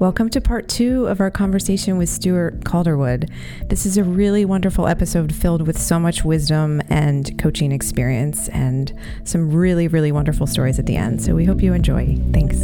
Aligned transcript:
Welcome 0.00 0.30
to 0.30 0.40
part 0.40 0.68
two 0.68 1.08
of 1.08 1.20
our 1.20 1.28
conversation 1.28 1.98
with 1.98 2.08
Stuart 2.08 2.64
Calderwood. 2.64 3.28
This 3.66 3.84
is 3.84 3.96
a 3.96 4.04
really 4.04 4.44
wonderful 4.44 4.86
episode 4.86 5.34
filled 5.34 5.66
with 5.66 5.76
so 5.76 5.98
much 5.98 6.24
wisdom 6.24 6.80
and 6.88 7.36
coaching 7.36 7.72
experience 7.72 8.48
and 8.50 8.92
some 9.24 9.50
really, 9.50 9.88
really 9.88 10.12
wonderful 10.12 10.46
stories 10.46 10.78
at 10.78 10.86
the 10.86 10.94
end. 10.94 11.20
So 11.20 11.34
we 11.34 11.44
hope 11.44 11.60
you 11.60 11.72
enjoy. 11.72 12.16
Thanks. 12.32 12.58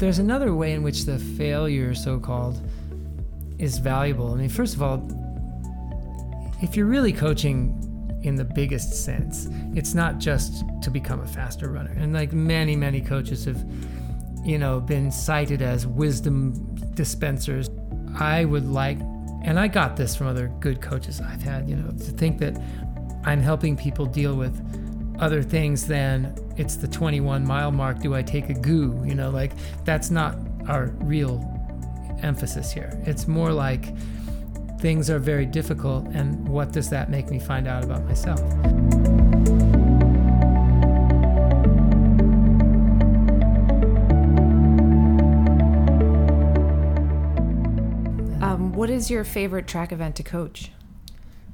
There's 0.00 0.18
another 0.18 0.56
way 0.56 0.72
in 0.72 0.82
which 0.82 1.04
the 1.04 1.20
failure, 1.20 1.94
so 1.94 2.18
called, 2.18 2.60
is 3.60 3.78
valuable. 3.78 4.32
I 4.32 4.38
mean, 4.38 4.48
first 4.48 4.74
of 4.74 4.82
all, 4.82 5.19
if 6.62 6.76
you're 6.76 6.86
really 6.86 7.12
coaching 7.12 7.86
in 8.22 8.36
the 8.36 8.44
biggest 8.44 9.04
sense, 9.04 9.48
it's 9.74 9.94
not 9.94 10.18
just 10.18 10.64
to 10.82 10.90
become 10.90 11.20
a 11.20 11.26
faster 11.26 11.70
runner. 11.70 11.92
And 11.96 12.12
like 12.12 12.32
many, 12.32 12.76
many 12.76 13.00
coaches 13.00 13.44
have, 13.46 13.64
you 14.44 14.58
know, 14.58 14.80
been 14.80 15.10
cited 15.10 15.62
as 15.62 15.86
wisdom 15.86 16.74
dispensers. 16.94 17.70
I 18.18 18.44
would 18.44 18.66
like, 18.66 18.98
and 19.42 19.58
I 19.58 19.68
got 19.68 19.96
this 19.96 20.14
from 20.14 20.26
other 20.26 20.48
good 20.60 20.82
coaches 20.82 21.20
I've 21.20 21.42
had, 21.42 21.68
you 21.68 21.76
know, 21.76 21.90
to 21.90 22.12
think 22.12 22.38
that 22.38 22.60
I'm 23.24 23.40
helping 23.40 23.76
people 23.76 24.04
deal 24.04 24.36
with 24.36 24.60
other 25.18 25.42
things 25.42 25.86
than 25.86 26.34
it's 26.56 26.76
the 26.76 26.88
21 26.88 27.46
mile 27.46 27.70
mark. 27.70 28.00
Do 28.00 28.14
I 28.14 28.22
take 28.22 28.50
a 28.50 28.54
goo? 28.54 29.02
You 29.06 29.14
know, 29.14 29.30
like 29.30 29.52
that's 29.84 30.10
not 30.10 30.36
our 30.68 30.86
real 31.00 31.46
emphasis 32.22 32.70
here. 32.70 32.90
It's 33.06 33.26
more 33.26 33.52
like 33.52 33.94
things 34.80 35.10
are 35.10 35.18
very 35.18 35.44
difficult, 35.44 36.06
and 36.06 36.48
what 36.48 36.72
does 36.72 36.88
that 36.90 37.10
make 37.10 37.30
me 37.30 37.38
find 37.38 37.68
out 37.68 37.84
about 37.84 38.04
myself? 38.06 38.40
Um, 48.42 48.72
what 48.72 48.88
is 48.88 49.10
your 49.10 49.22
favorite 49.24 49.66
track 49.66 49.92
event 49.92 50.16
to 50.16 50.22
coach? 50.22 50.70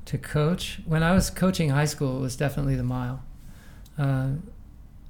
To 0.06 0.18
coach, 0.18 0.80
when 0.84 1.02
I 1.02 1.12
was 1.12 1.28
coaching 1.30 1.70
high 1.70 1.84
school, 1.84 2.18
it 2.18 2.20
was 2.20 2.36
definitely 2.36 2.76
the 2.76 2.84
mile. 2.84 3.24
Uh, 3.98 4.34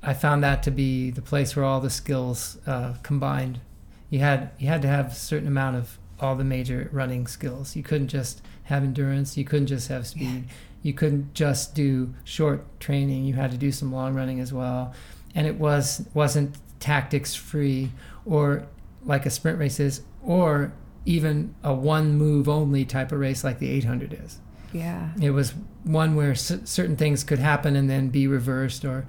I 0.03 0.15
found 0.15 0.43
that 0.43 0.63
to 0.63 0.71
be 0.71 1.11
the 1.11 1.21
place 1.21 1.55
where 1.55 1.67
all 1.67 1.81
the 1.81 1.91
skills 1.91 2.57
uh, 2.67 2.95
combined. 3.03 3.61
You 4.09 4.21
had 4.21 4.53
you 4.59 4.69
had 4.69 4.81
to 4.83 4.89
have 4.89 5.09
a 5.09 5.15
certain 5.15 5.49
amount 5.49 5.77
of 5.77 5.99
all 6.21 6.35
the 6.37 6.45
major 6.45 6.89
running 6.93 7.27
skills. 7.27 7.77
You 7.77 7.83
couldn't 7.83 8.09
just 8.09 8.43
have 8.65 8.83
endurance. 8.83 9.37
You 9.37 9.45
couldn't 9.45 9.67
just 9.67 9.89
have 9.89 10.07
speed. 10.07 10.45
Yeah. 10.47 10.53
You 10.83 10.93
couldn't 10.93 11.35
just 11.35 11.75
do 11.75 12.15
short 12.25 12.65
training. 12.81 13.25
You 13.25 13.35
had 13.35 13.51
to 13.51 13.57
do 13.59 13.73
some 13.73 13.93
long 13.93 14.15
running 14.15 14.41
as 14.41 14.53
well. 14.53 14.95
And 15.35 15.47
it 15.47 15.57
was 15.57 16.07
wasn't 16.15 16.57
tactics 16.81 17.35
free 17.35 17.91
or 18.25 18.67
like 19.05 19.27
a 19.27 19.31
sprint 19.31 19.59
race 19.59 19.79
is, 19.81 20.03
or 20.23 20.73
even 21.05 21.55
a 21.63 21.73
one 21.75 22.17
move 22.17 22.49
only 22.49 22.85
type 22.85 23.13
of 23.13 23.21
race 23.21 23.45
like 23.45 23.59
the 23.59 23.71
800 23.71 24.19
is. 24.25 24.39
Yeah. 24.73 25.11
It 25.21 25.31
was 25.31 25.55
one 25.85 26.17
where 26.17 26.35
c- 26.35 26.61
certain 26.65 26.97
things 26.97 27.23
could 27.23 27.39
happen 27.39 27.77
and 27.77 27.89
then 27.89 28.09
be 28.09 28.27
reversed, 28.27 28.85
or 28.85 29.07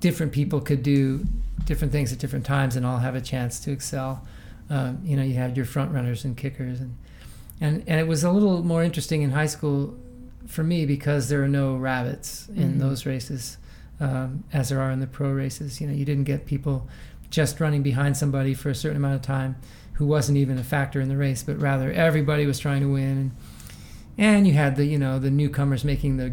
different 0.00 0.32
people 0.32 0.60
could 0.60 0.82
do 0.82 1.24
different 1.64 1.92
things 1.92 2.12
at 2.12 2.18
different 2.18 2.46
times 2.46 2.76
and 2.76 2.86
all 2.86 2.98
have 2.98 3.14
a 3.16 3.20
chance 3.20 3.58
to 3.60 3.72
excel. 3.72 4.24
Um, 4.68 5.00
you 5.04 5.16
know, 5.16 5.22
you 5.22 5.34
had 5.34 5.56
your 5.56 5.66
front 5.66 5.92
runners 5.92 6.24
and 6.24 6.36
kickers, 6.36 6.80
and 6.80 6.96
and 7.60 7.84
and 7.86 8.00
it 8.00 8.06
was 8.06 8.24
a 8.24 8.30
little 8.30 8.62
more 8.62 8.82
interesting 8.82 9.22
in 9.22 9.30
high 9.30 9.46
school 9.46 9.96
for 10.46 10.62
me 10.62 10.86
because 10.86 11.28
there 11.28 11.42
are 11.42 11.48
no 11.48 11.76
rabbits 11.76 12.48
in 12.48 12.70
mm-hmm. 12.70 12.78
those 12.78 13.06
races 13.06 13.58
um, 14.00 14.44
as 14.52 14.68
there 14.68 14.80
are 14.80 14.90
in 14.90 15.00
the 15.00 15.06
pro 15.06 15.30
races. 15.30 15.80
You 15.80 15.86
know, 15.86 15.94
you 15.94 16.04
didn't 16.04 16.24
get 16.24 16.46
people 16.46 16.88
just 17.30 17.60
running 17.60 17.82
behind 17.82 18.16
somebody 18.16 18.54
for 18.54 18.70
a 18.70 18.74
certain 18.74 18.96
amount 18.96 19.14
of 19.14 19.22
time 19.22 19.56
who 19.94 20.06
wasn't 20.06 20.38
even 20.38 20.58
a 20.58 20.64
factor 20.64 21.00
in 21.00 21.08
the 21.08 21.16
race, 21.16 21.42
but 21.42 21.58
rather 21.58 21.90
everybody 21.92 22.46
was 22.46 22.58
trying 22.58 22.82
to 22.82 22.92
win, 22.92 23.18
and 23.18 23.30
and 24.18 24.46
you 24.46 24.54
had 24.54 24.76
the 24.76 24.84
you 24.84 24.98
know 24.98 25.18
the 25.18 25.30
newcomers 25.30 25.84
making 25.84 26.16
the 26.16 26.32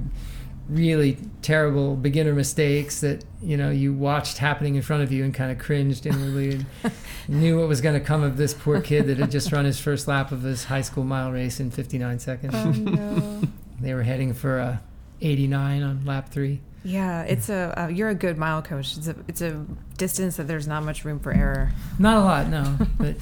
really 0.69 1.18
terrible 1.41 1.96
beginner 1.96 2.34
mistakes 2.34 3.01
that 3.01 3.24
you 3.41 3.57
know 3.57 3.69
you 3.69 3.94
watched 3.94 4.38
happening 4.38 4.75
in 4.75 4.81
front 4.81 5.03
of 5.03 5.12
you 5.12 5.24
and 5.24 5.34
kind 5.34 5.51
of 5.51 5.59
cringed 5.59 6.06
inwardly 6.06 6.51
and 6.51 6.66
knew 7.28 7.59
what 7.59 7.68
was 7.68 7.81
going 7.81 8.00
to 8.00 8.06
come 8.06 8.24
of 8.24 8.38
this 8.38 8.53
poor 8.53 8.79
kid 8.79 9.07
that 9.07 9.18
had 9.18 9.29
just 9.29 9.51
run 9.51 9.66
his 9.66 9.79
first 9.79 10.07
lap 10.07 10.31
of 10.31 10.41
his 10.41 10.66
high 10.66 10.81
school 10.81 11.03
mile 11.03 11.31
race 11.31 11.59
in 11.59 11.69
59 11.69 12.19
seconds. 12.19 12.53
Oh, 12.56 12.72
no. 12.72 13.41
they 13.81 13.94
were 13.94 14.03
heading 14.03 14.34
for 14.34 14.59
a 14.59 14.81
89 15.22 15.84
on 15.84 16.06
lap 16.06 16.29
three. 16.29 16.62
Yeah, 16.85 17.24
it's 17.24 17.50
a 17.50 17.74
uh, 17.78 17.88
you're 17.88 18.09
a 18.09 18.16
good 18.16 18.38
mile 18.38 18.62
coach. 18.62 18.97
It's 18.97 19.07
a 19.07 19.16
it's 19.28 19.41
a 19.41 19.66
distance 19.97 20.38
that 20.38 20.47
there's 20.47 20.68
not 20.68 20.84
much 20.84 21.06
room 21.06 21.19
for 21.19 21.34
error. 21.34 21.72
Not 22.00 22.18
a 22.18 22.22
lot, 22.22 22.47
no. 22.50 22.78
but 22.97 23.16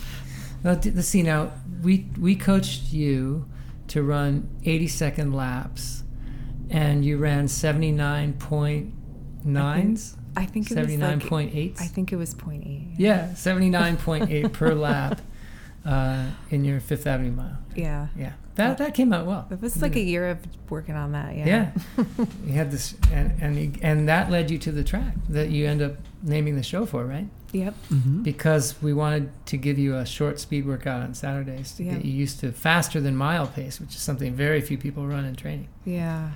let's 0.64 1.08
see 1.08 1.24
now. 1.24 1.52
We 1.82 2.08
we 2.20 2.36
coached 2.36 2.92
you 2.92 3.48
to 3.88 4.04
run 4.04 4.50
80 4.64 4.88
second 4.88 5.34
laps 5.34 6.04
and 6.72 7.06
you 7.06 7.18
ran 7.18 7.46
79.9s? 7.46 10.16
I 10.36 10.38
think, 10.38 10.38
I 10.38 10.46
think 10.46 10.72
it 10.72 10.76
79.8. 10.76 11.82
I 11.82 11.86
think 11.86 12.14
it 12.14 12.16
was 12.16 12.34
0.8. 12.34 12.96
Yeah, 12.98 13.28
79.8 13.34 14.54
per 14.54 14.74
lap 14.74 15.22
uh, 15.86 16.28
in 16.50 16.64
your 16.64 16.80
Fifth 16.80 17.06
Avenue 17.06 17.32
mile. 17.32 17.58
Yeah. 17.76 18.08
Yeah. 18.18 18.34
That, 18.56 18.78
that 18.80 18.94
came 18.94 19.14
out 19.14 19.26
well. 19.26 19.48
It 19.50 19.62
was 19.62 19.82
like 19.82 19.96
a 19.96 20.02
year 20.02 20.30
of 20.30 20.40
working 20.70 20.96
on 20.96 21.14
that. 21.14 21.36
Yeah. 21.36 21.72
Yeah. 21.98 22.06
you 22.46 22.54
had 22.54 22.70
this, 22.70 22.96
and, 23.12 23.42
and, 23.42 23.80
and 23.82 24.10
that 24.10 24.30
led 24.30 24.52
you 24.52 24.58
to 24.60 24.72
the 24.72 24.84
track 24.84 25.16
that 25.30 25.50
you 25.50 25.68
end 25.68 25.82
up 25.82 25.94
naming 26.22 26.56
the 26.56 26.64
show 26.64 26.86
for, 26.86 27.06
right? 27.06 27.28
Yep. 27.54 27.74
Mm-hmm. 27.90 28.24
Because 28.24 28.82
we 28.82 28.94
wanted 28.94 29.32
to 29.48 29.58
give 29.58 29.80
you 29.80 29.96
a 29.96 30.06
short 30.06 30.40
speed 30.40 30.66
workout 30.66 31.02
on 31.02 31.14
Saturdays 31.14 31.74
to 31.74 31.84
yep. 31.84 31.96
get 31.96 32.06
you 32.06 32.12
used 32.12 32.40
to 32.42 32.52
faster 32.52 33.02
than 33.02 33.16
mile 33.16 33.48
pace, 33.48 33.80
which 33.80 33.96
is 33.96 34.02
something 34.02 34.34
very 34.34 34.62
few 34.62 34.78
people 34.78 35.08
run 35.08 35.26
in 35.26 35.36
training. 35.36 35.70
Yeah. 35.86 36.32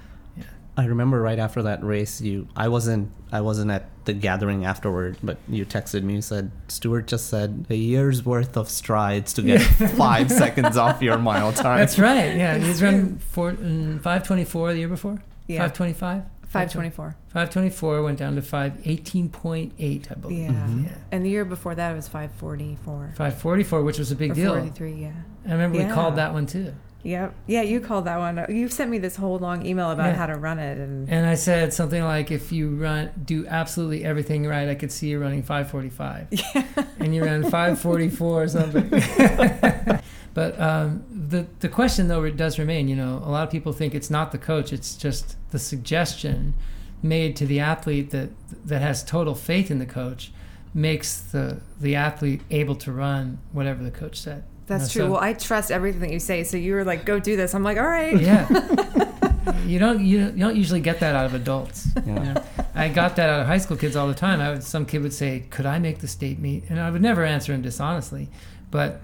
I 0.77 0.85
remember 0.85 1.21
right 1.21 1.39
after 1.39 1.63
that 1.63 1.83
race, 1.83 2.21
you 2.21 2.47
I 2.55 2.67
wasn't 2.67 3.11
I 3.31 3.41
wasn't 3.41 3.71
at 3.71 3.89
the 4.05 4.13
gathering 4.13 4.65
afterward, 4.65 5.17
but 5.23 5.37
you 5.47 5.65
texted 5.65 6.03
me. 6.03 6.15
You 6.15 6.21
said 6.21 6.51
Stuart 6.67 7.07
just 7.07 7.29
said 7.29 7.65
a 7.69 7.75
year's 7.75 8.25
worth 8.25 8.57
of 8.57 8.69
strides 8.69 9.33
to 9.33 9.41
get 9.41 9.59
five 9.97 10.31
seconds 10.31 10.77
off 10.77 11.01
your 11.01 11.17
mile 11.17 11.53
time. 11.65 11.79
That's 11.79 11.97
right. 11.97 12.35
Yeah, 12.35 12.57
he's 12.57 12.81
run 12.81 13.19
four, 13.19 13.53
mm, 13.53 14.01
five 14.01 14.25
twenty 14.25 14.43
four 14.43 14.73
the 14.73 14.79
year 14.79 14.89
before. 14.89 15.21
Yeah, 15.47 15.61
five 15.61 15.73
twenty 15.73 15.93
five. 15.93 16.23
524. 16.55 17.17
524 17.27 18.03
went 18.03 18.17
down 18.17 18.35
to 18.35 18.41
518.8, 18.41 20.11
I 20.11 20.15
believe. 20.15 20.39
Yeah. 20.39 20.47
Mm-hmm. 20.51 20.85
yeah. 20.85 20.91
And 21.11 21.25
the 21.25 21.29
year 21.29 21.43
before 21.43 21.75
that 21.75 21.91
it 21.91 21.95
was 21.95 22.07
544. 22.07 23.13
544, 23.17 23.83
which 23.83 23.99
was 23.99 24.11
a 24.11 24.15
big 24.15 24.31
or 24.31 24.35
deal. 24.35 24.53
43, 24.53 24.93
yeah. 24.93 25.11
I 25.45 25.51
remember 25.51 25.79
yeah. 25.79 25.87
we 25.87 25.93
called 25.93 26.15
that 26.15 26.31
one 26.31 26.45
too. 26.45 26.73
Yep. 27.05 27.35
Yeah, 27.45 27.61
you 27.61 27.81
called 27.81 28.05
that 28.05 28.17
one. 28.17 28.43
You 28.49 28.67
sent 28.67 28.89
me 28.89 28.97
this 28.97 29.16
whole 29.16 29.38
long 29.38 29.63
email 29.63 29.91
about 29.91 30.07
yeah. 30.07 30.16
how 30.16 30.25
to 30.25 30.35
run 30.35 30.57
it, 30.57 30.79
and 30.79 31.07
and 31.07 31.27
I 31.27 31.35
said 31.35 31.71
something 31.71 32.03
like, 32.03 32.31
"If 32.31 32.51
you 32.51 32.69
run, 32.69 33.11
do 33.23 33.45
absolutely 33.45 34.03
everything 34.03 34.47
right, 34.47 34.67
I 34.67 34.73
could 34.73 34.91
see 34.91 35.09
you 35.09 35.19
running 35.19 35.43
5:45." 35.43 36.27
Yeah. 36.55 36.85
And 36.99 37.13
you 37.13 37.23
ran 37.23 37.43
5:44 37.51 38.21
or 38.21 38.47
something. 38.47 38.89
but 40.33 40.59
um, 40.59 41.03
the 41.11 41.45
the 41.59 41.69
question 41.69 42.07
though 42.07 42.27
does 42.31 42.57
remain. 42.57 42.88
You 42.88 42.95
know, 42.95 43.22
a 43.23 43.29
lot 43.29 43.43
of 43.43 43.51
people 43.51 43.72
think 43.72 43.93
it's 43.93 44.09
not 44.09 44.31
the 44.31 44.39
coach; 44.39 44.73
it's 44.73 44.95
just 44.95 45.37
the 45.51 45.59
suggestion 45.59 46.55
made 47.03 47.35
to 47.35 47.45
the 47.45 47.59
athlete 47.59 48.09
that 48.09 48.29
that 48.66 48.81
has 48.81 49.03
total 49.03 49.35
faith 49.35 49.69
in 49.69 49.77
the 49.77 49.85
coach 49.85 50.31
makes 50.73 51.22
the 51.22 51.61
the 51.79 51.95
athlete 51.95 52.41
able 52.49 52.75
to 52.77 52.91
run 52.91 53.37
whatever 53.51 53.84
the 53.84 53.91
coach 53.91 54.19
said. 54.19 54.43
That's 54.67 54.91
true. 54.91 55.03
So, 55.03 55.12
well, 55.12 55.22
I 55.22 55.34
trust 55.34 55.72
everything 55.72 56.02
that 56.02 56.12
you 56.12 56.20
say. 56.20 56.44
So 56.44 56.58
you 56.58 56.73
were 56.73 56.84
like, 56.84 57.06
"Go 57.06 57.20
do 57.20 57.35
this." 57.35 57.53
I'm 57.53 57.64
like, 57.64 57.78
"All 57.78 57.85
right." 57.88 58.20
Yeah. 58.20 58.47
you 59.66 59.79
don't 59.79 60.02
you, 60.03 60.20
you 60.20 60.32
don't 60.32 60.56
usually 60.56 60.79
get 60.82 61.00
that 61.02 61.16
out 61.16 61.26
of 61.26 61.34
adults. 61.34 61.88
Yeah. 61.96 62.06
You 62.06 62.14
know? 62.16 62.44
I 62.73 62.90
got 62.90 63.16
that 63.17 63.29
out 63.29 63.41
of 63.41 63.47
high 63.47 63.59
school 63.59 63.78
kids 63.78 63.96
all 63.96 64.08
the 64.08 64.16
time. 64.16 64.41
I 64.41 64.52
would, 64.52 64.64
some 64.64 64.85
kid 64.85 65.02
would 65.02 65.14
say, 65.14 65.46
"Could 65.50 65.66
I 65.66 65.79
make 65.79 66.00
the 66.00 66.08
state 66.08 66.40
meet?" 66.40 66.64
And 66.70 66.79
I 66.79 66.90
would 66.90 67.02
never 67.02 67.23
answer 67.23 67.53
him 67.53 67.62
dishonestly, 67.62 68.29
but 68.72 69.02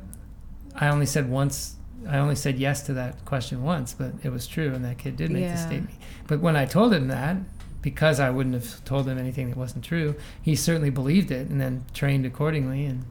I 0.76 0.90
only 0.90 1.06
said 1.06 1.30
once. 1.30 1.76
I 2.10 2.18
only 2.18 2.36
said 2.36 2.58
yes 2.58 2.82
to 2.84 2.94
that 2.94 3.24
question 3.26 3.62
once, 3.62 3.94
but 3.94 4.14
it 4.24 4.32
was 4.32 4.48
true, 4.48 4.74
and 4.74 4.84
that 4.84 4.98
kid 4.98 5.16
did 5.16 5.30
make 5.30 5.44
yeah. 5.44 5.54
the 5.54 5.62
state 5.62 5.82
meet. 5.84 5.98
But 6.28 6.40
when 6.40 6.56
I 6.56 6.66
told 6.66 6.92
him 6.94 7.10
that, 7.10 7.38
because 7.84 8.20
I 8.20 8.32
wouldn't 8.32 8.56
have 8.56 8.84
told 8.86 9.08
him 9.08 9.20
anything 9.20 9.50
that 9.50 9.58
wasn't 9.58 9.86
true, 9.86 10.16
he 10.42 10.56
certainly 10.56 10.90
believed 10.90 11.30
it, 11.30 11.50
and 11.50 11.62
then 11.62 11.86
trained 11.94 12.26
accordingly, 12.26 12.86
and 12.86 13.06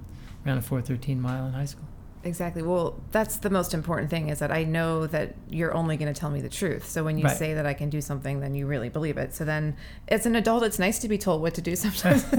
ran 0.44 0.58
a 0.58 0.62
413 0.62 1.20
mile 1.20 1.46
in 1.46 1.52
high 1.52 1.66
school. 1.66 1.86
Exactly. 2.22 2.62
Well, 2.62 3.00
that's 3.12 3.38
the 3.38 3.48
most 3.48 3.72
important 3.72 4.10
thing 4.10 4.28
is 4.28 4.40
that 4.40 4.50
I 4.52 4.64
know 4.64 5.06
that 5.06 5.34
you're 5.48 5.72
only 5.74 5.96
going 5.96 6.12
to 6.12 6.18
tell 6.18 6.28
me 6.30 6.40
the 6.42 6.50
truth. 6.50 6.86
So 6.86 7.02
when 7.02 7.16
you 7.16 7.24
Right. 7.24 7.36
say 7.36 7.54
that 7.54 7.64
I 7.64 7.72
can 7.72 7.88
do 7.88 8.00
something, 8.02 8.40
then 8.40 8.54
you 8.54 8.66
really 8.66 8.90
believe 8.90 9.16
it. 9.16 9.34
So 9.34 9.44
then, 9.44 9.74
as 10.08 10.26
an 10.26 10.36
adult, 10.36 10.62
it's 10.64 10.78
nice 10.78 10.98
to 10.98 11.08
be 11.08 11.16
told 11.16 11.40
what 11.40 11.54
to 11.54 11.62
do 11.62 11.74
sometimes. 11.84 12.30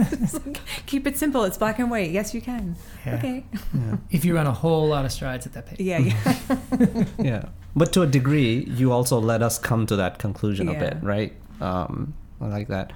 Like, 0.46 0.60
keep 0.86 1.08
it 1.08 1.18
simple. 1.18 1.44
It's 1.46 1.58
black 1.58 1.80
and 1.80 1.90
white. 1.90 2.12
Yes, 2.12 2.34
you 2.34 2.42
can. 2.42 2.76
Yeah. 3.06 3.16
Okay. 3.16 3.46
Yeah. 3.74 3.98
If 4.12 4.24
you 4.26 4.36
run 4.36 4.46
a 4.46 4.52
whole 4.54 4.88
lot 4.88 5.04
of 5.06 5.12
strides 5.12 5.48
at 5.48 5.54
that 5.54 5.66
pace. 5.66 5.80
Yeah. 5.80 6.00
Yeah. 6.00 7.06
yeah 7.18 7.46
but 7.76 7.94
to 7.94 8.02
a 8.02 8.08
degree 8.08 8.66
you 8.66 8.92
also 8.92 9.18
let 9.20 9.42
us 9.42 9.58
come 9.58 9.86
to 9.88 9.96
that 9.96 10.20
conclusion 10.20 10.68
a 10.68 10.74
bit 10.74 10.98
right 11.02 11.34
um, 11.62 12.14
i 12.42 12.48
like 12.48 12.68
that 12.68 12.92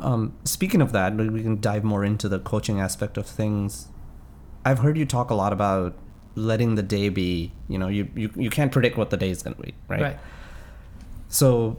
um, 0.00 0.32
speaking 0.44 0.80
of 0.80 0.92
that 0.92 1.14
we 1.14 1.42
can 1.42 1.60
dive 1.60 1.84
more 1.84 2.04
into 2.04 2.28
the 2.28 2.38
coaching 2.38 2.80
aspect 2.80 3.18
of 3.18 3.26
things 3.26 3.88
i've 4.64 4.78
heard 4.78 4.96
you 4.96 5.04
talk 5.04 5.28
a 5.30 5.34
lot 5.34 5.52
about 5.52 5.94
letting 6.34 6.74
the 6.74 6.82
day 6.82 7.08
be 7.08 7.52
you 7.68 7.78
know 7.78 7.88
you, 7.88 8.08
you, 8.14 8.30
you 8.36 8.50
can't 8.50 8.72
predict 8.72 8.96
what 8.96 9.10
the 9.10 9.16
day 9.16 9.30
is 9.30 9.42
going 9.42 9.54
to 9.56 9.62
be 9.62 9.74
right? 9.88 10.00
Right. 10.00 10.18
so 11.28 11.76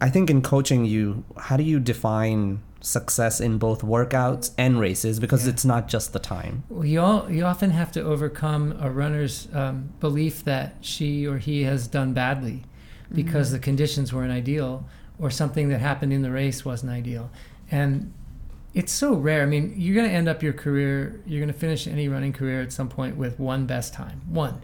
i 0.00 0.08
think 0.08 0.30
in 0.30 0.42
coaching 0.42 0.84
you 0.84 1.24
how 1.38 1.56
do 1.56 1.62
you 1.62 1.78
define 1.80 2.60
success 2.80 3.40
in 3.40 3.58
both 3.58 3.82
workouts 3.82 4.52
and 4.56 4.78
races 4.78 5.18
because 5.18 5.44
Yeah. 5.44 5.52
it's 5.52 5.64
not 5.64 5.88
just 5.88 6.12
the 6.12 6.20
time 6.20 6.62
Well, 6.68 6.84
you 6.84 7.00
all, 7.00 7.28
you 7.30 7.44
often 7.44 7.70
have 7.70 7.90
to 7.92 8.02
overcome 8.02 8.76
a 8.80 8.90
runner's 8.90 9.48
um, 9.52 9.90
belief 9.98 10.44
that 10.44 10.76
she 10.82 11.26
or 11.26 11.38
he 11.38 11.62
has 11.64 11.88
done 11.88 12.12
badly 12.12 12.62
because 13.12 13.50
the 13.50 13.58
conditions 13.58 14.12
weren't 14.12 14.30
ideal 14.30 14.84
or 15.18 15.30
something 15.30 15.68
that 15.70 15.80
happened 15.80 16.12
in 16.12 16.22
the 16.22 16.30
race 16.30 16.64
wasn't 16.64 16.92
ideal. 16.92 17.30
And 17.72 18.12
it's 18.76 18.92
so 18.92 19.14
rare. 19.14 19.42
I 19.42 19.46
mean, 19.46 19.72
you're 19.74 19.94
going 19.94 20.06
to 20.06 20.14
end 20.14 20.28
up 20.28 20.42
your 20.42 20.52
career, 20.52 21.18
you're 21.24 21.40
going 21.40 21.52
to 21.52 21.58
finish 21.58 21.86
any 21.86 22.08
running 22.08 22.34
career 22.34 22.60
at 22.60 22.72
some 22.72 22.90
point 22.90 23.16
with 23.16 23.40
one 23.40 23.64
best 23.64 23.94
time. 23.94 24.20
One. 24.28 24.60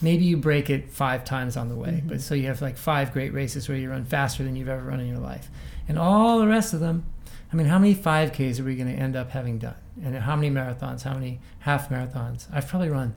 Maybe 0.00 0.24
you 0.24 0.36
break 0.36 0.70
it 0.70 0.92
five 0.92 1.24
times 1.24 1.56
on 1.56 1.68
the 1.68 1.74
way, 1.74 1.94
mm-hmm. 1.94 2.08
but 2.08 2.20
so 2.20 2.36
you 2.36 2.46
have 2.46 2.62
like 2.62 2.76
five 2.76 3.12
great 3.12 3.32
races 3.32 3.68
where 3.68 3.76
you 3.76 3.90
run 3.90 4.04
faster 4.04 4.44
than 4.44 4.54
you've 4.54 4.68
ever 4.68 4.84
run 4.84 5.00
in 5.00 5.08
your 5.08 5.18
life. 5.18 5.50
And 5.88 5.98
all 5.98 6.38
the 6.38 6.46
rest 6.46 6.74
of 6.74 6.80
them, 6.80 7.06
I 7.52 7.56
mean, 7.56 7.66
how 7.66 7.78
many 7.80 7.94
5Ks 7.94 8.60
are 8.60 8.64
we 8.64 8.76
going 8.76 8.94
to 8.94 9.02
end 9.02 9.16
up 9.16 9.30
having 9.30 9.58
done? 9.58 9.74
And 10.00 10.14
how 10.14 10.36
many 10.36 10.50
marathons? 10.50 11.02
How 11.02 11.14
many 11.14 11.40
half 11.60 11.88
marathons? 11.88 12.46
I've 12.52 12.68
probably 12.68 12.90
run 12.90 13.16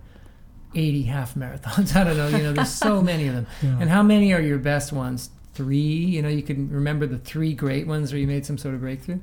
80 0.73 1.03
half 1.03 1.35
marathons. 1.35 1.95
I 1.95 2.05
don't 2.05 2.17
know. 2.17 2.27
You 2.29 2.43
know, 2.43 2.53
there's 2.53 2.73
so 2.73 3.01
many 3.03 3.27
of 3.27 3.35
them. 3.35 3.47
And 3.61 3.87
how 3.87 4.01
many 4.01 4.33
are 4.33 4.41
your 4.41 4.57
best 4.57 4.91
ones? 4.91 5.29
Three. 5.53 5.77
You 5.77 6.23
know, 6.23 6.29
you 6.29 6.41
can 6.41 6.71
remember 6.71 7.05
the 7.05 7.17
three 7.19 7.53
great 7.53 7.85
ones 7.85 8.11
where 8.11 8.19
you 8.19 8.27
made 8.27 8.45
some 8.45 8.57
sort 8.57 8.73
of 8.73 8.81
breakthrough. 8.81 9.19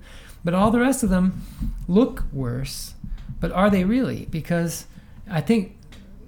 But 0.46 0.54
all 0.54 0.70
the 0.70 0.78
rest 0.78 1.02
of 1.02 1.10
them 1.10 1.42
look 1.88 2.22
worse. 2.32 2.94
But 3.40 3.50
are 3.50 3.68
they 3.68 3.82
really? 3.82 4.28
Because 4.30 4.86
I 5.28 5.40
think, 5.40 5.76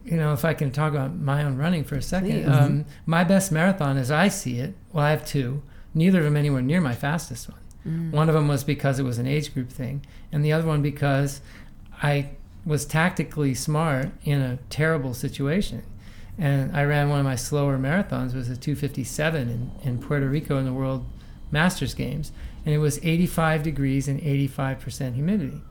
you 0.05 0.17
know, 0.17 0.33
if 0.33 0.45
I 0.45 0.55
can 0.55 0.73
talk 0.73 0.93
about 0.93 1.15
my 1.15 1.45
own 1.45 1.57
running 1.57 1.85
for 1.85 1.95
a 1.95 2.03
second, 2.03 2.51
um, 2.51 2.85
my 3.07 3.23
best 3.23 3.53
marathon, 3.53 3.97
as 3.97 4.11
I 4.11 4.27
see 4.27 4.59
it, 4.59 4.75
well, 4.93 5.05
I 5.05 5.13
have 5.13 5.25
two. 5.25 5.63
Neither 5.95 6.19
of 6.19 6.25
them 6.25 6.37
anywhere 6.37 6.63
near 6.63 6.81
my 6.81 6.97
fastest 6.97 7.49
one. 7.49 7.61
Mm. 7.87 8.11
One 8.11 8.29
of 8.29 8.35
them 8.35 8.49
was 8.49 8.65
because 8.65 8.99
it 8.99 9.05
was 9.05 9.19
an 9.19 9.29
age 9.29 9.55
group 9.55 9.71
thing, 9.71 10.05
and 10.33 10.45
the 10.45 10.53
other 10.53 10.67
one 10.67 10.83
because 10.83 11.41
I 12.03 12.31
was 12.67 12.85
tactically 12.85 13.55
smart 13.55 14.11
in 14.25 14.41
a 14.41 14.59
terrible 14.69 15.15
situation. 15.15 15.85
And 16.37 16.77
I 16.77 16.83
ran 16.83 17.09
one 17.09 17.21
of 17.21 17.25
my 17.25 17.37
slower 17.37 17.79
marathons, 17.79 18.35
it 18.35 18.37
was 18.37 18.51
a 18.51 18.57
257 18.57 19.49
in, 19.49 19.71
in 19.89 19.99
Puerto 20.01 20.29
Rico 20.29 20.59
in 20.59 20.65
the 20.65 20.73
World 20.73 21.07
Masters 21.53 21.95
Games, 21.95 22.33
and 22.69 22.75
it 22.75 22.79
was 22.81 22.99
85 23.03 23.63
degrees 23.63 24.09
and 24.09 24.21
85% 24.21 25.15
humidity. 25.15 25.63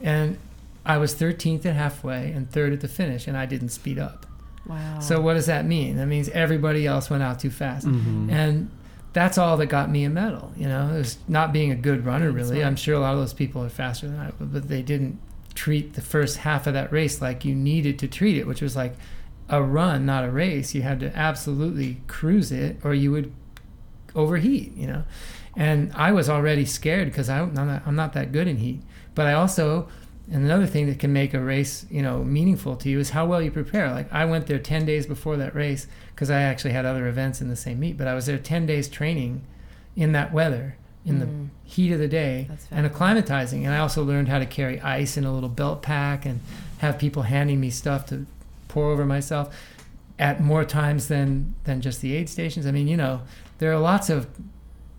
And 0.00 0.38
I 0.84 0.96
was 0.96 1.12
13th 1.12 1.66
at 1.66 1.74
halfway 1.74 2.30
and 2.30 2.48
third 2.48 2.72
at 2.72 2.82
the 2.82 2.86
finish, 2.86 3.26
and 3.26 3.36
I 3.36 3.46
didn't 3.46 3.70
speed 3.70 3.98
up. 3.98 4.26
Wow. 4.64 5.00
So 5.00 5.20
what 5.20 5.34
does 5.34 5.46
that 5.46 5.64
mean? 5.66 5.96
That 5.96 6.06
means 6.06 6.28
everybody 6.28 6.86
else 6.86 7.10
went 7.10 7.24
out 7.24 7.40
too 7.40 7.50
fast, 7.50 7.84
Mhm. 7.84 8.30
and 8.30 8.70
that's 9.12 9.38
all 9.38 9.56
that 9.56 9.66
got 9.66 9.90
me 9.90 10.04
a 10.04 10.08
medal. 10.08 10.52
You 10.56 10.68
know, 10.68 10.94
it 10.94 10.98
was 10.98 11.18
not 11.26 11.52
being 11.52 11.72
a 11.72 11.74
good 11.74 12.06
runner. 12.06 12.30
Really. 12.30 12.62
I'm 12.62 12.76
sure 12.76 12.94
a 12.94 13.00
lot 13.00 13.14
of 13.14 13.18
those 13.18 13.32
people 13.32 13.64
are 13.64 13.68
faster 13.68 14.06
than 14.06 14.20
I, 14.20 14.30
but, 14.38 14.52
but 14.52 14.68
they 14.68 14.82
didn't 14.82 15.18
treat 15.56 15.94
the 15.94 16.00
first 16.00 16.36
half 16.38 16.68
of 16.68 16.74
that 16.74 16.92
race 16.92 17.20
like 17.20 17.44
you 17.44 17.56
needed 17.56 17.98
to 17.98 18.06
treat 18.06 18.36
it, 18.36 18.46
which 18.46 18.62
was 18.62 18.76
like 18.76 18.94
a 19.48 19.60
run, 19.60 20.06
not 20.06 20.22
a 20.24 20.30
race. 20.30 20.76
You 20.76 20.82
had 20.82 21.00
to 21.00 21.16
absolutely 21.18 22.02
cruise 22.06 22.52
it, 22.52 22.76
or 22.84 22.94
you 22.94 23.10
would 23.10 23.32
overheat. 24.14 24.76
You 24.76 24.86
know, 24.86 25.02
and 25.56 25.92
I 25.94 26.12
was 26.12 26.28
already 26.28 26.64
scared 26.66 27.08
because 27.08 27.28
I'm 27.28 27.54
not, 27.54 27.82
I'm 27.86 27.96
not 27.96 28.12
that 28.12 28.30
good 28.32 28.46
in 28.46 28.58
heat. 28.58 28.82
But 29.14 29.26
I 29.26 29.32
also 29.32 29.88
and 30.30 30.44
another 30.44 30.66
thing 30.66 30.86
that 30.86 30.98
can 30.98 31.12
make 31.12 31.34
a 31.34 31.40
race, 31.40 31.86
you 31.88 32.02
know, 32.02 32.24
meaningful 32.24 32.74
to 32.76 32.88
you 32.88 32.98
is 32.98 33.10
how 33.10 33.24
well 33.26 33.40
you 33.40 33.50
prepare. 33.50 33.92
Like 33.92 34.12
I 34.12 34.24
went 34.24 34.48
there 34.48 34.58
10 34.58 34.84
days 34.84 35.06
before 35.06 35.36
that 35.36 35.54
race 35.54 35.86
because 36.14 36.30
I 36.30 36.42
actually 36.42 36.72
had 36.72 36.84
other 36.84 37.06
events 37.06 37.40
in 37.40 37.48
the 37.48 37.54
same 37.56 37.78
meet, 37.78 37.96
but 37.96 38.08
I 38.08 38.14
was 38.14 38.26
there 38.26 38.36
10 38.38 38.66
days 38.66 38.88
training 38.88 39.42
in 39.94 40.12
that 40.12 40.32
weather 40.32 40.76
in 41.04 41.16
Mm. 41.16 41.20
the 41.20 41.28
heat 41.70 41.92
of 41.92 42.00
the 42.00 42.08
day 42.08 42.48
and 42.72 42.84
acclimatizing. 42.90 43.64
And 43.64 43.72
I 43.72 43.78
also 43.78 44.02
learned 44.02 44.26
how 44.28 44.40
to 44.40 44.46
carry 44.46 44.80
ice 44.80 45.16
in 45.16 45.24
a 45.24 45.32
little 45.32 45.48
belt 45.48 45.80
pack 45.80 46.26
and 46.26 46.40
have 46.78 46.98
people 46.98 47.22
handing 47.22 47.60
me 47.60 47.70
stuff 47.70 48.04
to 48.06 48.26
pour 48.66 48.90
over 48.90 49.06
myself 49.06 49.54
at 50.18 50.40
more 50.42 50.64
times 50.64 51.06
than 51.06 51.54
than 51.64 51.80
just 51.80 52.00
the 52.00 52.16
aid 52.16 52.28
stations. 52.28 52.66
I 52.66 52.72
mean, 52.72 52.88
you 52.88 52.96
know, 52.96 53.20
there 53.58 53.72
are 53.72 53.78
lots 53.78 54.10
of 54.10 54.26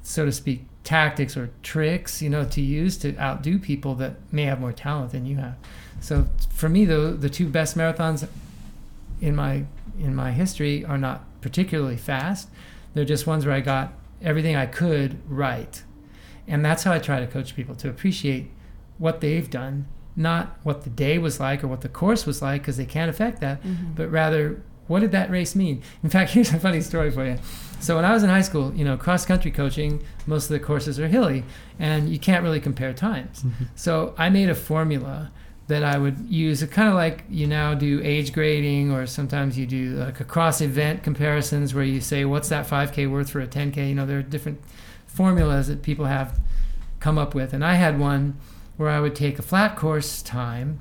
so 0.07 0.23
to 0.25 0.31
speak 0.31 0.61
tactics 0.85 1.35
or 1.35 1.49
tricks, 1.63 2.21
you 2.21 2.29
know, 2.29 2.45
to 2.45 2.61
use 2.61 2.95
to 2.97 3.13
outdo 3.19 3.59
people 3.59 3.93
that 3.95 4.13
may 4.31 4.43
have 4.43 4.57
more 4.59 4.71
talent 4.71 5.11
than 5.11 5.25
you 5.25 5.35
have. 5.35 5.55
So 5.99 6.27
for 6.49 6.69
me, 6.69 6.85
though, 6.85 7.11
the 7.11 7.29
two 7.29 7.47
best 7.49 7.75
marathons 7.77 8.25
in 9.21 9.35
my 9.35 9.65
in 9.99 10.15
my 10.15 10.31
history 10.31 10.85
are 10.85 10.97
not 10.97 11.25
particularly 11.41 11.97
fast. 11.97 12.47
They're 12.93 13.03
just 13.03 13.27
ones 13.27 13.45
where 13.45 13.53
I 13.55 13.59
got 13.59 13.91
everything 14.21 14.55
I 14.55 14.65
could 14.65 15.17
right, 15.27 15.83
and 16.47 16.63
that's 16.63 16.83
how 16.83 16.93
I 16.93 16.99
try 16.99 17.19
to 17.19 17.27
coach 17.27 17.53
people 17.55 17.75
to 17.75 17.89
appreciate 17.89 18.49
what 18.99 19.19
they've 19.21 19.49
done, 19.49 19.87
not 20.15 20.57
what 20.63 20.83
the 20.83 20.89
day 20.89 21.17
was 21.17 21.39
like 21.39 21.63
or 21.63 21.67
what 21.67 21.81
the 21.81 21.89
course 21.89 22.25
was 22.25 22.41
like, 22.41 22.61
because 22.61 22.77
they 22.77 22.85
can't 22.85 23.09
affect 23.09 23.41
that, 23.41 23.61
Mhm. 23.63 23.93
but 23.95 24.09
rather 24.09 24.61
what 24.87 25.01
did 25.01 25.11
that 25.11 25.29
race 25.29 25.53
mean? 25.55 25.81
In 26.01 26.09
fact, 26.09 26.31
here's 26.35 26.53
a 26.53 26.59
funny 26.59 26.79
story 26.81 27.11
for 27.11 27.25
you. 27.25 27.37
So 27.79 27.95
when 27.95 28.05
I 28.05 28.13
was 28.13 28.23
in 28.23 28.29
high 28.29 28.41
school, 28.41 28.73
you 28.73 28.83
know, 28.83 28.97
cross 28.97 29.25
country 29.25 29.51
coaching, 29.51 30.03
most 30.25 30.45
of 30.45 30.49
the 30.49 30.59
courses 30.59 30.99
are 30.99 31.07
hilly, 31.07 31.43
and 31.79 32.09
you 32.09 32.19
can't 32.19 32.43
really 32.43 32.59
compare 32.59 32.93
times. 32.93 33.43
Mm-hmm. 33.43 33.65
So 33.75 34.13
I 34.17 34.29
made 34.29 34.49
a 34.49 34.55
formula 34.55 35.31
that 35.67 35.83
I 35.83 35.97
would 35.97 36.19
use, 36.29 36.63
kind 36.63 36.87
of 36.87 36.95
like 36.95 37.25
you 37.29 37.45
now 37.45 37.73
do 37.73 38.01
age 38.03 38.33
grading, 38.33 38.91
or 38.91 39.05
sometimes 39.05 39.57
you 39.57 39.65
do 39.65 39.95
like 39.97 40.19
a 40.19 40.23
cross 40.23 40.61
event 40.61 41.03
comparisons 41.03 41.73
where 41.73 41.83
you 41.83 42.01
say, 42.01 42.25
what's 42.25 42.49
that 42.49 42.67
5K 42.67 43.09
worth 43.09 43.29
for 43.29 43.41
a 43.41 43.47
10K? 43.47 43.89
You 43.89 43.95
know, 43.95 44.05
there 44.05 44.19
are 44.19 44.23
different 44.23 44.61
formulas 45.05 45.67
that 45.67 45.81
people 45.81 46.05
have 46.05 46.39
come 46.99 47.17
up 47.17 47.35
with. 47.35 47.53
And 47.53 47.65
I 47.65 47.73
had 47.75 47.99
one 47.99 48.37
where 48.77 48.89
I 48.89 48.99
would 48.99 49.15
take 49.15 49.39
a 49.39 49.41
flat 49.41 49.75
course 49.75 50.21
time, 50.21 50.79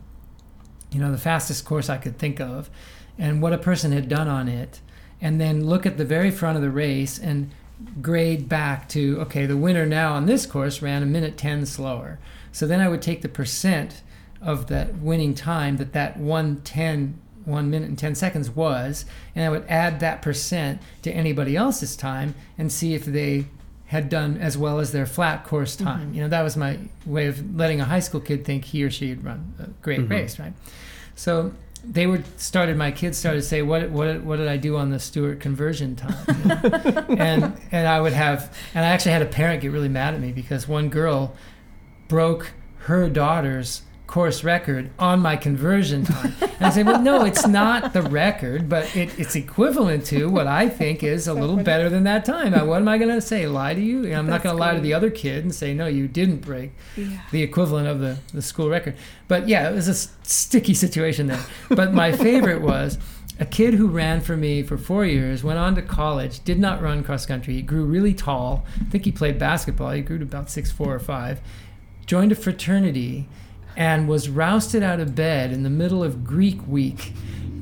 you 0.92 1.00
know, 1.00 1.10
the 1.10 1.18
fastest 1.18 1.64
course 1.64 1.90
I 1.90 1.98
could 1.98 2.18
think 2.18 2.40
of, 2.40 2.70
and 3.18 3.42
what 3.42 3.52
a 3.52 3.58
person 3.58 3.92
had 3.92 4.08
done 4.08 4.28
on 4.28 4.48
it, 4.48 4.80
and 5.20 5.40
then 5.40 5.64
look 5.66 5.86
at 5.86 5.96
the 5.96 6.04
very 6.04 6.30
front 6.30 6.56
of 6.56 6.62
the 6.62 6.70
race 6.70 7.18
and 7.18 7.50
grade 8.00 8.48
back 8.48 8.88
to 8.88 9.18
okay 9.20 9.44
the 9.46 9.56
winner 9.56 9.84
now 9.84 10.14
on 10.14 10.26
this 10.26 10.46
course 10.46 10.80
ran 10.80 11.02
a 11.02 11.06
minute 11.06 11.36
10 11.36 11.66
slower. 11.66 12.18
So 12.52 12.66
then 12.66 12.80
i 12.80 12.88
would 12.88 13.02
take 13.02 13.22
the 13.22 13.28
percent 13.28 14.02
of 14.40 14.66
that 14.68 14.96
winning 14.96 15.34
time 15.34 15.76
that 15.76 15.92
that 15.92 16.16
110 16.18 17.18
1 17.44 17.70
minute 17.70 17.88
and 17.88 17.98
10 17.98 18.14
seconds 18.14 18.50
was 18.50 19.04
and 19.34 19.44
i 19.44 19.48
would 19.50 19.64
add 19.68 20.00
that 20.00 20.20
percent 20.22 20.80
to 21.02 21.10
anybody 21.12 21.54
else's 21.56 21.94
time 21.96 22.34
and 22.58 22.72
see 22.72 22.94
if 22.94 23.04
they 23.04 23.46
had 23.88 24.08
done 24.08 24.36
as 24.38 24.58
well 24.58 24.80
as 24.80 24.90
their 24.90 25.06
flat 25.06 25.44
course 25.44 25.76
time. 25.76 26.12
You 26.12 26.20
know 26.22 26.28
that 26.28 26.42
was 26.42 26.56
my 26.56 26.78
way 27.04 27.26
of 27.28 27.54
letting 27.56 27.80
a 27.80 27.84
high 27.84 28.00
school 28.00 28.20
kid 28.20 28.44
think 28.44 28.64
he 28.64 28.82
or 28.82 28.90
she 28.90 29.10
had 29.10 29.22
run 29.24 29.54
a 29.60 29.68
great 29.80 30.00
Mhm. 30.00 30.10
race 30.10 30.38
right? 30.40 30.54
So 31.14 31.52
they 31.88 32.06
were 32.06 32.22
started. 32.36 32.76
My 32.76 32.90
kids 32.90 33.16
started 33.16 33.40
to 33.40 33.46
say, 33.46 33.62
"What 33.62 33.90
what 33.90 34.22
what 34.22 34.36
did 34.36 34.48
I 34.48 34.56
do 34.56 34.76
on 34.76 34.90
the 34.90 34.98
Stuart 34.98 35.40
conversion 35.40 35.96
time?" 35.96 36.14
And 37.18 37.58
and 37.70 37.86
I 37.88 38.00
would 38.00 38.12
have, 38.12 38.54
and 38.74 38.84
I 38.84 38.88
actually 38.88 39.12
had 39.12 39.22
a 39.22 39.26
parent 39.26 39.62
get 39.62 39.70
really 39.70 39.88
mad 39.88 40.14
at 40.14 40.20
me 40.20 40.32
because 40.32 40.66
one 40.66 40.88
girl 40.88 41.34
broke 42.08 42.52
her 42.80 43.08
daughter's 43.08 43.82
course 44.06 44.44
record 44.44 44.90
on 44.98 45.20
my 45.20 45.36
conversion 45.36 46.04
time. 46.04 46.32
And 46.40 46.66
I 46.66 46.70
say, 46.70 46.82
"Well, 46.82 47.02
no, 47.02 47.24
it's 47.24 47.46
not 47.46 47.92
the 47.92 48.02
record, 48.02 48.68
but 48.68 48.94
it, 48.96 49.18
it's 49.18 49.34
equivalent 49.34 50.06
to 50.06 50.28
what 50.30 50.46
I 50.46 50.68
think 50.68 51.02
is 51.02 51.26
a 51.26 51.34
little 51.34 51.56
better 51.56 51.88
than 51.90 52.04
that 52.04 52.24
time. 52.24 52.52
Now, 52.52 52.64
what 52.64 52.80
am 52.80 52.88
I 52.88 52.98
going 52.98 53.14
to 53.14 53.20
say? 53.20 53.46
Lie 53.46 53.74
to 53.74 53.80
you? 53.80 54.14
I'm 54.14 54.26
not 54.28 54.42
going 54.42 54.54
to 54.56 54.60
lie 54.60 54.74
to 54.74 54.80
the 54.80 54.94
other 54.94 55.10
kid 55.10 55.44
and 55.44 55.54
say, 55.54 55.74
no, 55.74 55.86
you 55.86 56.08
didn't 56.08 56.38
break." 56.38 56.72
Yeah. 56.96 57.20
the 57.30 57.42
equivalent 57.42 57.88
of 57.88 58.00
the, 58.00 58.18
the 58.32 58.42
school 58.42 58.68
record. 58.70 58.96
But 59.28 59.48
yeah, 59.48 59.68
it 59.68 59.74
was 59.74 59.88
a 59.88 59.90
s- 59.90 60.08
sticky 60.22 60.74
situation 60.74 61.26
there. 61.26 61.44
But 61.68 61.92
my 61.92 62.12
favorite 62.12 62.62
was 62.62 62.98
a 63.38 63.44
kid 63.44 63.74
who 63.74 63.88
ran 63.88 64.20
for 64.22 64.36
me 64.36 64.62
for 64.62 64.78
four 64.78 65.04
years, 65.04 65.44
went 65.44 65.58
on 65.58 65.74
to 65.74 65.82
college, 65.82 66.42
did 66.44 66.58
not 66.58 66.80
run 66.80 67.02
cross 67.04 67.26
country. 67.26 67.54
He 67.54 67.62
grew 67.62 67.84
really 67.84 68.14
tall. 68.14 68.64
I 68.80 68.84
think 68.84 69.04
he 69.04 69.12
played 69.12 69.38
basketball. 69.38 69.90
He 69.90 70.00
grew 70.00 70.18
to 70.18 70.24
about 70.24 70.48
six 70.48 70.70
four 70.70 70.94
or 70.94 70.98
five. 71.00 71.40
Joined 72.06 72.32
a 72.32 72.36
fraternity 72.36 73.28
and 73.76 74.08
was 74.08 74.28
rousted 74.28 74.82
out 74.82 75.00
of 75.00 75.14
bed 75.14 75.52
in 75.52 75.62
the 75.62 75.70
middle 75.70 76.02
of 76.02 76.24
Greek 76.24 76.66
week 76.66 77.12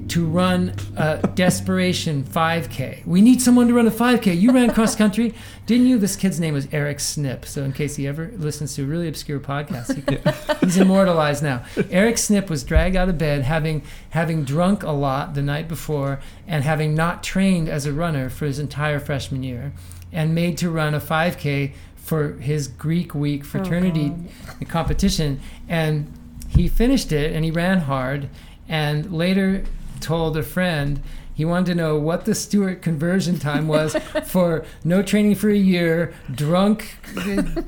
to 0.06 0.26
run 0.26 0.74
a 0.96 1.16
desperation 1.34 2.22
5K. 2.22 3.06
We 3.06 3.22
need 3.22 3.40
someone 3.40 3.68
to 3.68 3.74
run 3.74 3.86
a 3.86 3.90
5K. 3.90 4.38
You 4.38 4.52
ran 4.52 4.72
cross 4.72 4.94
country, 4.94 5.34
didn't 5.66 5.86
you? 5.86 5.98
This 5.98 6.14
kid's 6.14 6.38
name 6.38 6.52
was 6.52 6.68
Eric 6.72 7.00
Snip. 7.00 7.46
So 7.46 7.64
in 7.64 7.72
case 7.72 7.96
he 7.96 8.06
ever 8.06 8.30
listens 8.36 8.74
to 8.74 8.82
a 8.82 8.86
really 8.86 9.08
obscure 9.08 9.40
podcast, 9.40 9.94
he 9.94 10.02
could, 10.02 10.22
he's 10.60 10.76
immortalized 10.76 11.42
now. 11.42 11.64
Eric 11.90 12.18
Snip 12.18 12.50
was 12.50 12.64
dragged 12.64 12.96
out 12.96 13.08
of 13.08 13.16
bed 13.16 13.42
having 13.42 13.82
having 14.10 14.44
drunk 14.44 14.82
a 14.82 14.90
lot 14.90 15.34
the 15.34 15.42
night 15.42 15.68
before 15.68 16.20
and 16.46 16.64
having 16.64 16.94
not 16.94 17.22
trained 17.22 17.70
as 17.70 17.86
a 17.86 17.92
runner 17.92 18.28
for 18.28 18.44
his 18.44 18.58
entire 18.58 19.00
freshman 19.00 19.42
year, 19.42 19.72
and 20.12 20.34
made 20.34 20.58
to 20.58 20.70
run 20.70 20.94
a 20.94 21.00
5K 21.00 21.72
for 22.04 22.34
his 22.34 22.68
Greek 22.68 23.14
week 23.14 23.44
fraternity 23.44 24.10
God. 24.10 24.68
competition. 24.68 25.40
And 25.68 26.12
he 26.48 26.68
finished 26.68 27.10
it 27.10 27.32
and 27.32 27.44
he 27.44 27.50
ran 27.50 27.80
hard 27.80 28.28
and 28.68 29.12
later 29.12 29.64
told 30.00 30.36
a 30.36 30.42
friend 30.42 31.00
he 31.34 31.44
wanted 31.44 31.66
to 31.66 31.74
know 31.74 31.98
what 31.98 32.26
the 32.26 32.34
Stuart 32.34 32.80
conversion 32.80 33.38
time 33.38 33.66
was 33.66 33.96
for 34.26 34.64
no 34.84 35.02
training 35.02 35.34
for 35.34 35.50
a 35.50 35.56
year, 35.56 36.14
drunk, 36.30 36.96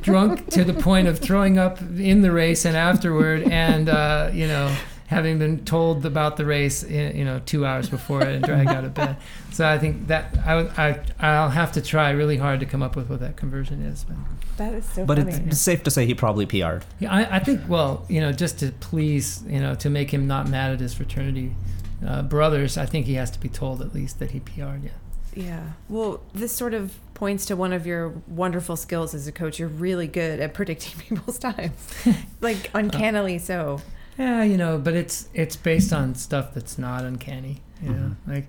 drunk 0.03 0.51
to 0.51 0.63
the 0.63 0.75
point 0.75 1.09
of 1.09 1.19
throwing 1.19 1.59
up 1.59 1.81
in 1.81 2.23
the 2.23 2.31
race 2.31 2.65
and 2.65 2.77
afterward, 2.77 3.43
and 3.43 3.89
uh, 3.89 4.31
you 4.33 4.47
know 4.47 4.73
having 5.07 5.39
been 5.39 5.65
told 5.65 6.05
about 6.05 6.37
the 6.37 6.45
race, 6.45 6.83
you 6.89 7.25
know, 7.25 7.41
two 7.47 7.65
hours 7.65 7.89
before 7.89 8.23
it 8.23 8.29
and 8.35 8.45
dragged 8.45 8.71
out 8.71 8.85
of 8.85 8.95
bed. 8.95 9.17
So 9.53 9.67
I 9.67 9.79
think 9.79 10.09
that 10.09 10.37
I 10.47 10.59
I 10.77 11.01
I'll 11.19 11.49
have 11.49 11.73
to 11.73 11.81
try 11.81 12.11
really 12.11 12.37
hard 12.37 12.61
to 12.61 12.67
come 12.67 12.83
up 12.83 12.95
with 12.95 13.09
what 13.09 13.21
that 13.21 13.37
conversion 13.37 13.81
is. 13.81 14.05
But 14.05 14.17
That 14.59 14.75
is 14.75 14.85
so 14.85 15.07
But 15.07 15.17
funny. 15.17 15.33
it's 15.33 15.59
safe 15.59 15.83
to 15.85 15.91
say 15.91 16.05
he 16.05 16.13
probably 16.15 16.45
PR'd. 16.45 16.85
yeah, 17.01 17.11
I, 17.11 17.37
I 17.37 17.39
think 17.39 17.63
well, 17.67 18.05
you 18.11 18.21
know, 18.21 18.33
just 18.33 18.59
to 18.59 18.73
please, 18.81 19.43
you 19.49 19.59
know, 19.61 19.75
to 19.77 19.89
make 19.89 20.11
him 20.13 20.27
not 20.27 20.47
mad 20.51 20.73
at 20.73 20.81
his 20.81 20.93
fraternity 20.93 21.55
uh, 22.07 22.21
brothers, 22.21 22.77
I 22.77 22.85
think 22.85 23.07
he 23.07 23.15
has 23.15 23.31
to 23.31 23.41
be 23.41 23.49
told 23.49 23.81
at 23.81 23.95
least 23.95 24.19
that 24.19 24.33
he 24.33 24.41
PR'd. 24.41 24.85
Yeah. 24.85 24.91
Yeah. 25.35 25.63
Well, 25.89 26.21
this 26.35 26.53
sort 26.55 26.75
of 26.75 26.95
points 27.15 27.47
to 27.47 27.57
one 27.57 27.73
of 27.73 27.87
your 27.87 28.09
wonderful 28.27 28.77
skills 28.77 29.15
as 29.15 29.27
a 29.27 29.33
coach. 29.33 29.59
You're 29.59 29.69
really 29.71 30.07
good 30.07 30.39
at 30.41 30.53
predicting 30.53 30.99
people's 31.09 31.39
times, 31.39 31.73
like 32.43 32.71
uncannily 32.75 33.39
so. 33.39 33.81
Yeah, 34.19 34.43
you 34.43 34.57
know, 34.57 34.79
but 34.79 34.95
it's 34.95 35.29
it's 35.35 35.57
based 35.57 35.93
on 35.93 36.15
stuff 36.15 36.55
that's 36.55 36.79
not 36.79 37.05
uncanny. 37.05 37.61
You 37.83 37.91
know, 37.91 37.95
Mhm. 37.97 38.33
like, 38.35 38.47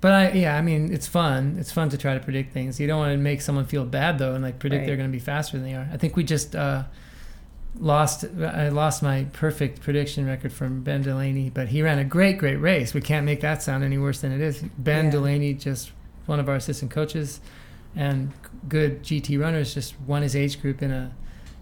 but 0.00 0.12
I 0.12 0.30
yeah, 0.32 0.56
I 0.56 0.62
mean, 0.62 0.92
it's 0.92 1.06
fun. 1.06 1.56
It's 1.58 1.70
fun 1.72 1.88
to 1.90 1.98
try 1.98 2.14
to 2.14 2.20
predict 2.20 2.52
things. 2.54 2.80
You 2.80 2.86
don't 2.86 2.98
want 2.98 3.12
to 3.12 3.18
make 3.18 3.42
someone 3.42 3.66
feel 3.66 3.84
bad 3.84 4.18
though, 4.18 4.34
and 4.34 4.42
like 4.42 4.58
predict 4.58 4.80
Right. 4.80 4.86
they're 4.86 4.96
going 4.96 5.08
to 5.10 5.12
be 5.12 5.18
faster 5.18 5.58
than 5.58 5.66
they 5.66 5.74
are. 5.74 5.86
I 5.92 5.96
think 5.98 6.16
we 6.16 6.24
just 6.24 6.56
uh, 6.56 6.84
lost. 7.78 8.24
I 8.40 8.68
lost 8.70 9.02
my 9.02 9.24
perfect 9.32 9.80
prediction 9.82 10.26
record 10.26 10.52
from 10.52 10.82
Ben 10.82 11.02
Delaney, 11.02 11.50
but 11.50 11.68
he 11.68 11.82
ran 11.82 11.98
a 11.98 12.04
great, 12.04 12.38
great 12.38 12.56
race. 12.56 12.94
We 12.94 13.00
can't 13.02 13.26
make 13.26 13.40
that 13.42 13.62
sound 13.62 13.84
any 13.84 13.98
worse 13.98 14.20
than 14.20 14.32
it 14.32 14.40
is. 14.40 14.62
Ben 14.78 15.06
Yeah. 15.06 15.10
Delaney, 15.12 15.54
just 15.54 15.90
one 16.26 16.40
of 16.40 16.48
our 16.48 16.56
assistant 16.56 16.90
coaches, 16.90 17.40
and 17.94 18.30
good 18.68 19.02
GT 19.02 19.36
runners, 19.38 19.74
just 19.74 19.94
won 20.06 20.22
his 20.22 20.34
age 20.36 20.62
group 20.62 20.82
in 20.82 20.90
a 20.90 21.12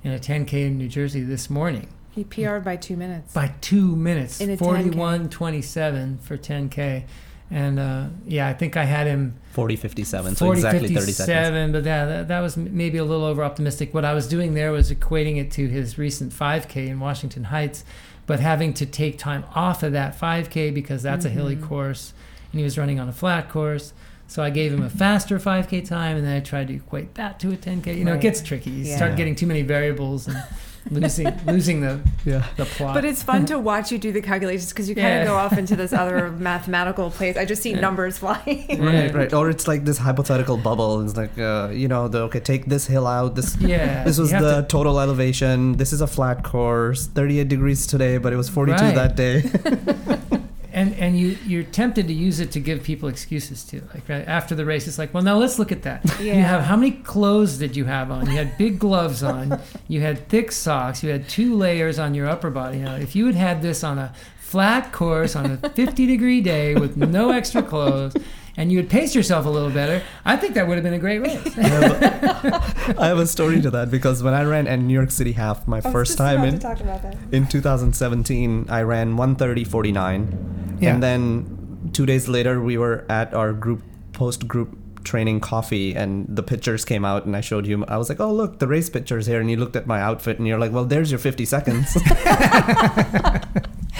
in 0.04 0.12
a 0.12 0.18
10k 0.18 0.66
in 0.66 0.78
New 0.78 0.88
Jersey 0.88 1.22
this 1.22 1.50
morning 1.50 1.88
He 2.10 2.24
PR'd 2.24 2.64
by 2.64 2.76
two 2.76 2.96
minutes. 2.96 3.32
by 3.32 3.52
two 3.60 3.94
minutes, 3.96 4.40
In 4.40 4.50
a 4.50 4.56
41 4.56 5.28
27 5.28 6.18
for 6.18 6.36
10K. 6.36 7.04
And 7.52 7.78
uh, 7.80 8.06
yeah, 8.26 8.46
I 8.48 8.52
think 8.54 8.76
I 8.76 8.84
had 8.84 9.06
him 9.08 9.34
40 9.52 9.74
57, 9.76 10.36
so 10.36 10.46
40 10.46 10.58
exactly 10.58 10.88
30 10.94 11.12
seconds. 11.12 11.72
but 11.72 11.84
yeah, 11.84 12.06
that, 12.06 12.28
that 12.28 12.40
was 12.40 12.56
maybe 12.56 12.98
a 12.98 13.04
little 13.04 13.24
over 13.24 13.42
optimistic. 13.42 13.92
What 13.92 14.04
I 14.04 14.14
was 14.14 14.28
doing 14.28 14.54
there 14.54 14.70
was 14.70 14.92
equating 14.92 15.36
it 15.36 15.50
to 15.52 15.66
his 15.66 15.98
recent 15.98 16.32
5K 16.32 16.88
in 16.88 17.00
Washington 17.00 17.44
Heights, 17.44 17.84
but 18.26 18.38
having 18.38 18.72
to 18.74 18.86
take 18.86 19.18
time 19.18 19.44
off 19.54 19.82
of 19.82 19.92
that 19.92 20.16
5K 20.18 20.72
because 20.72 21.02
that's 21.02 21.24
a 21.24 21.28
hilly 21.28 21.56
Mhm. 21.56 21.62
course 21.66 22.12
and 22.52 22.58
he 22.60 22.64
was 22.64 22.78
running 22.78 23.00
on 23.00 23.08
a 23.08 23.12
flat 23.12 23.48
course. 23.48 23.92
So 24.28 24.44
I 24.44 24.50
gave 24.50 24.72
him 24.72 24.82
a 24.82 24.90
faster 24.90 25.40
5K 25.40 25.80
time, 25.84 26.16
and 26.16 26.24
then 26.24 26.36
I 26.36 26.40
tried 26.40 26.68
to 26.68 26.74
equate 26.74 27.14
that 27.14 27.40
to 27.40 27.50
a 27.52 27.56
10K. 27.56 27.96
You 27.98 28.04
know, 28.04 28.12
Right. 28.12 28.20
it 28.20 28.22
gets 28.22 28.40
tricky. 28.42 28.70
You 28.70 28.84
Yeah. 28.84 28.96
start 28.96 29.16
getting 29.16 29.34
too 29.34 29.46
many 29.48 29.62
variables 29.62 30.28
and 30.28 30.36
losing 30.90 31.26
losing 31.46 31.80
the 31.80 32.00
Yeah. 32.24 32.44
the 32.56 32.64
plot. 32.64 32.94
But 32.94 33.04
it's 33.04 33.22
fun 33.22 33.46
to 33.52 33.58
watch 33.58 33.92
you 33.92 33.98
do 33.98 34.12
the 34.12 34.20
calculations 34.22 34.70
because 34.72 34.88
you 34.88 34.94
kind 34.94 35.06
Yeah. 35.08 35.20
of 35.22 35.28
go 35.28 35.36
off 35.36 35.56
into 35.58 35.76
this 35.76 35.92
other 35.92 36.30
mathematical 36.50 37.10
place. 37.10 37.36
I 37.36 37.44
just 37.44 37.62
see 37.62 37.70
Yeah. 37.72 37.80
numbers 37.80 38.18
flying. 38.18 38.82
Right, 38.82 39.12
right. 39.14 39.32
Or 39.32 39.50
it's 39.50 39.66
like 39.68 39.84
this 39.84 39.98
hypothetical 39.98 40.56
bubble. 40.56 41.00
It's 41.04 41.16
like, 41.16 41.38
uh, 41.38 41.68
you 41.72 41.88
know, 41.88 42.08
the, 42.08 42.22
okay, 42.22 42.40
take 42.40 42.66
this 42.66 42.86
hill 42.86 43.06
out. 43.06 43.34
This 43.34 43.56
Yeah, 43.60 44.04
this 44.04 44.18
was 44.18 44.30
the 44.30 44.62
to- 44.62 44.66
total 44.68 44.98
elevation. 45.00 45.76
This 45.76 45.92
is 45.92 46.00
a 46.00 46.06
flat 46.06 46.42
course, 46.44 47.06
38 47.06 47.48
degrees 47.48 47.86
today, 47.86 48.18
but 48.18 48.32
it 48.32 48.36
was 48.36 48.48
42 48.48 48.82
Right. 48.82 48.94
that 48.94 49.16
day. 49.16 49.42
and 50.80 50.94
and 50.94 51.18
you 51.18 51.36
you're 51.46 51.62
tempted 51.64 52.08
to 52.08 52.14
use 52.14 52.40
it 52.40 52.50
to 52.52 52.60
give 52.60 52.82
people 52.82 53.08
excuses 53.08 53.64
too. 53.64 53.82
Like 53.92 54.08
right 54.08 54.26
after 54.26 54.54
the 54.54 54.64
race, 54.64 54.88
it's 54.88 54.98
like, 54.98 55.12
well, 55.12 55.22
now 55.22 55.36
let's 55.36 55.58
look 55.58 55.72
at 55.72 55.82
that. 55.82 56.04
You 56.20 56.32
have 56.32 56.62
how 56.62 56.76
many 56.76 56.92
clothes 56.92 57.58
did 57.58 57.76
you 57.76 57.84
have 57.84 58.10
on? 58.10 58.26
You 58.26 58.36
had 58.36 58.56
big 58.58 58.78
gloves 58.78 59.22
on. 59.22 59.60
You 59.88 60.00
had 60.00 60.28
thick 60.28 60.52
socks. 60.52 61.02
You 61.02 61.10
had 61.10 61.28
two 61.28 61.56
layers 61.56 61.98
on 61.98 62.14
your 62.14 62.28
upper 62.28 62.48
body. 62.48 62.78
You 62.78 62.84
know, 62.84 62.94
if 62.94 63.16
you 63.16 63.26
had 63.26 63.34
had 63.34 63.60
this 63.60 63.82
on 63.82 63.98
a 63.98 64.14
flat 64.50 64.92
course 64.92 65.36
on 65.36 65.58
a 65.62 65.68
50 65.70 66.06
degree 66.06 66.40
day 66.40 66.74
with 66.74 66.96
no 66.96 67.30
extra 67.30 67.62
clothes. 67.62 68.14
And 68.56 68.70
you 68.72 68.78
would 68.78 68.90
pace 68.90 69.14
yourself 69.14 69.46
a 69.46 69.48
little 69.48 69.70
better. 69.70 70.02
I 70.24 70.36
think 70.36 70.54
that 70.54 70.66
would 70.66 70.74
have 70.76 70.82
been 70.84 70.92
a 70.92 70.98
great 70.98 71.20
race. 71.20 71.56
I, 71.56 71.62
have 71.62 71.82
a, 72.02 72.94
I 73.00 73.06
have 73.06 73.18
a 73.18 73.26
story 73.26 73.62
to 73.62 73.70
that 73.70 73.90
because 73.90 74.22
when 74.24 74.34
I 74.34 74.42
ran 74.42 74.66
at 74.66 74.80
New 74.80 74.92
York 74.92 75.12
City 75.12 75.32
half 75.32 75.66
my 75.68 75.80
first 75.80 76.18
time 76.18 76.42
in 76.44 76.58
talk 76.58 76.80
about 76.80 77.00
that. 77.02 77.16
in 77.32 77.46
2017, 77.46 78.66
I 78.68 78.82
ran 78.82 79.16
130.49, 79.16 80.82
Yeah. 80.82 80.92
and 80.94 81.02
then 81.02 81.90
two 81.92 82.04
days 82.04 82.28
later 82.28 82.60
we 82.60 82.76
were 82.76 83.06
at 83.08 83.32
our 83.34 83.52
group 83.52 83.82
post 84.12 84.46
group 84.48 84.76
training 85.04 85.40
coffee 85.40 85.94
and 85.94 86.26
the 86.28 86.42
pictures 86.42 86.84
came 86.84 87.04
out 87.06 87.24
and 87.24 87.34
I 87.34 87.40
showed 87.40 87.66
you 87.66 87.82
I 87.88 87.96
was 87.96 88.10
like 88.10 88.20
oh 88.20 88.30
look 88.34 88.58
the 88.58 88.66
race 88.68 88.90
pictures 88.90 89.24
here 89.24 89.40
and 89.40 89.50
you 89.50 89.56
looked 89.56 89.74
at 89.74 89.86
my 89.86 89.98
outfit 89.98 90.38
and 90.38 90.46
you're 90.46 90.58
like 90.58 90.72
well 90.72 90.84
there's 90.84 91.10
your 91.10 91.18
50 91.18 91.46
seconds 91.46 91.96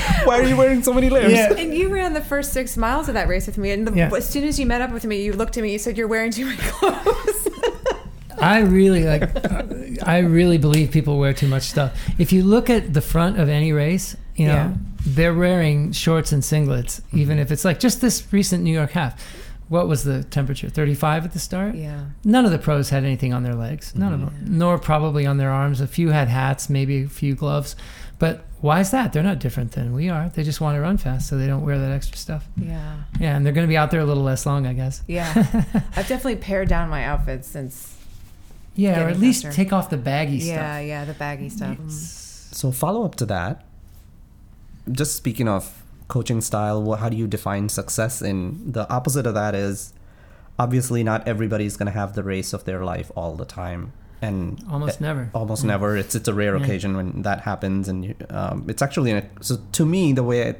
why 0.24 0.38
are 0.40 0.44
you 0.44 0.56
wearing 0.56 0.82
so 0.82 0.92
many 0.92 1.08
layers 1.10 1.32
Yeah. 1.32 1.52
And 1.54 1.74
you 1.74 1.88
ran 1.88 2.12
the 2.14 2.20
first 2.20 2.52
six 2.52 2.76
miles 2.76 3.08
of 3.08 3.14
that 3.14 3.28
race 3.28 3.46
with 3.46 3.58
me. 3.58 3.70
And 3.70 3.86
the, 3.86 3.92
Yeah. 3.96 4.10
as 4.14 4.28
soon 4.28 4.44
as 4.44 4.58
you 4.58 4.66
met 4.66 4.80
up 4.80 4.92
with 4.92 5.04
me, 5.04 5.22
you 5.22 5.32
looked 5.32 5.56
at 5.56 5.62
me. 5.62 5.72
You 5.72 5.78
said, 5.78 5.96
"You're 5.98 6.08
wearing 6.08 6.30
too 6.32 6.44
many 6.46 6.58
clothes." 6.58 7.48
I 8.40 8.60
really 8.60 9.04
like. 9.04 9.22
uh, 9.44 9.62
I 10.04 10.18
really 10.18 10.56
believe 10.56 10.90
people 10.90 11.18
wear 11.18 11.34
too 11.34 11.48
much 11.48 11.64
stuff. 11.64 11.98
If 12.18 12.32
you 12.32 12.42
look 12.42 12.70
at 12.70 12.94
the 12.94 13.00
front 13.02 13.38
of 13.38 13.48
any 13.48 13.72
race, 13.72 14.16
you 14.36 14.46
know 14.46 14.54
Yeah. 14.54 14.72
they're 15.04 15.34
wearing 15.34 15.92
shorts 15.92 16.32
and 16.32 16.42
singlets, 16.42 17.02
even 17.12 17.38
if 17.38 17.50
it's 17.52 17.64
like 17.64 17.80
just 17.80 18.00
this 18.00 18.26
recent 18.32 18.64
New 18.64 18.72
York 18.72 18.92
half. 18.92 19.20
What 19.68 19.86
was 19.86 20.02
the 20.04 20.24
temperature? 20.24 20.68
Thirty-five 20.68 21.24
at 21.24 21.32
the 21.32 21.38
start. 21.38 21.74
yeah. 21.76 22.06
None 22.24 22.44
of 22.44 22.50
the 22.50 22.58
pros 22.58 22.90
had 22.90 23.04
anything 23.04 23.32
on 23.32 23.42
their 23.44 23.54
legs. 23.54 23.94
None 23.94 24.12
of 24.12 24.20
them, 24.20 24.34
nor 24.46 24.78
probably 24.78 25.26
on 25.26 25.36
their 25.36 25.50
arms. 25.50 25.80
A 25.80 25.86
few 25.86 26.08
had 26.10 26.26
hats, 26.28 26.68
maybe 26.70 27.04
a 27.04 27.08
few 27.08 27.34
gloves. 27.36 27.76
But 28.20 28.44
why 28.60 28.78
is 28.80 28.92
that? 28.92 29.12
They're 29.12 29.22
not 29.24 29.40
different 29.40 29.72
than 29.72 29.92
we 29.94 30.08
are. 30.10 30.28
They 30.28 30.44
just 30.44 30.60
want 30.60 30.76
to 30.76 30.80
run 30.80 30.98
fast, 30.98 31.28
so 31.28 31.36
they 31.38 31.46
don't 31.48 31.64
wear 31.64 31.78
that 31.78 31.90
extra 31.90 32.16
stuff. 32.16 32.46
Yeah. 32.56 32.98
Yeah, 33.18 33.34
and 33.36 33.44
they're 33.44 33.52
going 33.52 33.66
to 33.66 33.68
be 33.68 33.76
out 33.76 33.90
there 33.90 34.00
a 34.00 34.04
little 34.04 34.22
less 34.22 34.44
long, 34.46 34.66
I 34.66 34.74
guess. 34.74 35.02
Yeah. 35.08 35.32
I've 35.96 36.06
definitely 36.06 36.36
pared 36.36 36.68
down 36.68 36.88
my 36.90 37.02
outfits 37.04 37.48
since. 37.48 37.96
Yeah, 38.76 38.90
or 38.90 38.94
Getting 38.94 39.14
at 39.14 39.20
least 39.20 39.42
faster. 39.42 39.56
take 39.56 39.72
off 39.72 39.90
the 39.90 39.96
baggy 39.96 40.36
Yeah, 40.36 40.42
stuff. 40.44 40.54
yeah, 40.56 40.80
yeah, 40.80 41.04
the 41.06 41.14
baggy 41.14 41.48
stuff. 41.48 41.76
Mm. 41.78 41.90
so 41.90 42.70
follow 42.70 43.04
up 43.04 43.14
to 43.16 43.26
that 43.26 43.64
just 44.90 45.14
speaking 45.16 45.48
of 45.48 45.82
coaching 46.08 46.40
style 46.40 46.82
what, 46.82 46.98
how 47.00 47.08
do 47.08 47.16
you 47.16 47.26
define 47.26 47.68
success 47.68 48.20
in 48.22 48.72
the 48.72 48.88
opposite 48.92 49.26
of 49.26 49.34
that 49.34 49.54
is 49.54 49.92
obviously 50.58 51.02
not 51.04 51.26
everybody's 51.28 51.76
going 51.76 51.86
to 51.86 51.92
have 51.92 52.14
the 52.14 52.22
race 52.22 52.52
of 52.52 52.64
their 52.64 52.84
life 52.84 53.10
all 53.16 53.34
the 53.36 53.44
time 53.44 53.92
and 54.22 54.62
Almost 54.70 55.00
never. 55.00 55.30
almost 55.34 55.62
Mm. 55.64 55.68
never 55.68 55.96
it's 55.96 56.14
it's 56.14 56.28
a 56.28 56.34
rare 56.34 56.56
Yeah. 56.56 56.62
occasion 56.62 56.96
when 56.96 57.22
that 57.22 57.40
happens 57.42 57.88
and 57.88 58.04
you, 58.04 58.14
um, 58.30 58.64
it's 58.68 58.82
actually 58.82 59.12
a, 59.12 59.22
so 59.40 59.58
to 59.72 59.86
me 59.86 60.12
the 60.12 60.22
way 60.22 60.48
I, 60.50 60.54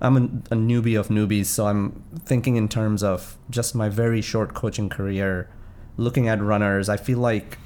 i'm 0.00 0.16
a, 0.16 0.54
a 0.54 0.56
newbie 0.56 0.98
of 0.98 1.08
newbies 1.08 1.46
so 1.46 1.66
i'm 1.66 2.02
thinking 2.24 2.56
in 2.56 2.68
terms 2.68 3.02
of 3.02 3.36
just 3.50 3.74
my 3.74 3.88
very 3.88 4.22
short 4.22 4.54
coaching 4.54 4.88
career 4.88 5.48
looking 5.96 6.28
at 6.28 6.40
runners 6.42 6.88
i 6.88 6.96
feel 6.96 7.18
like 7.18 7.58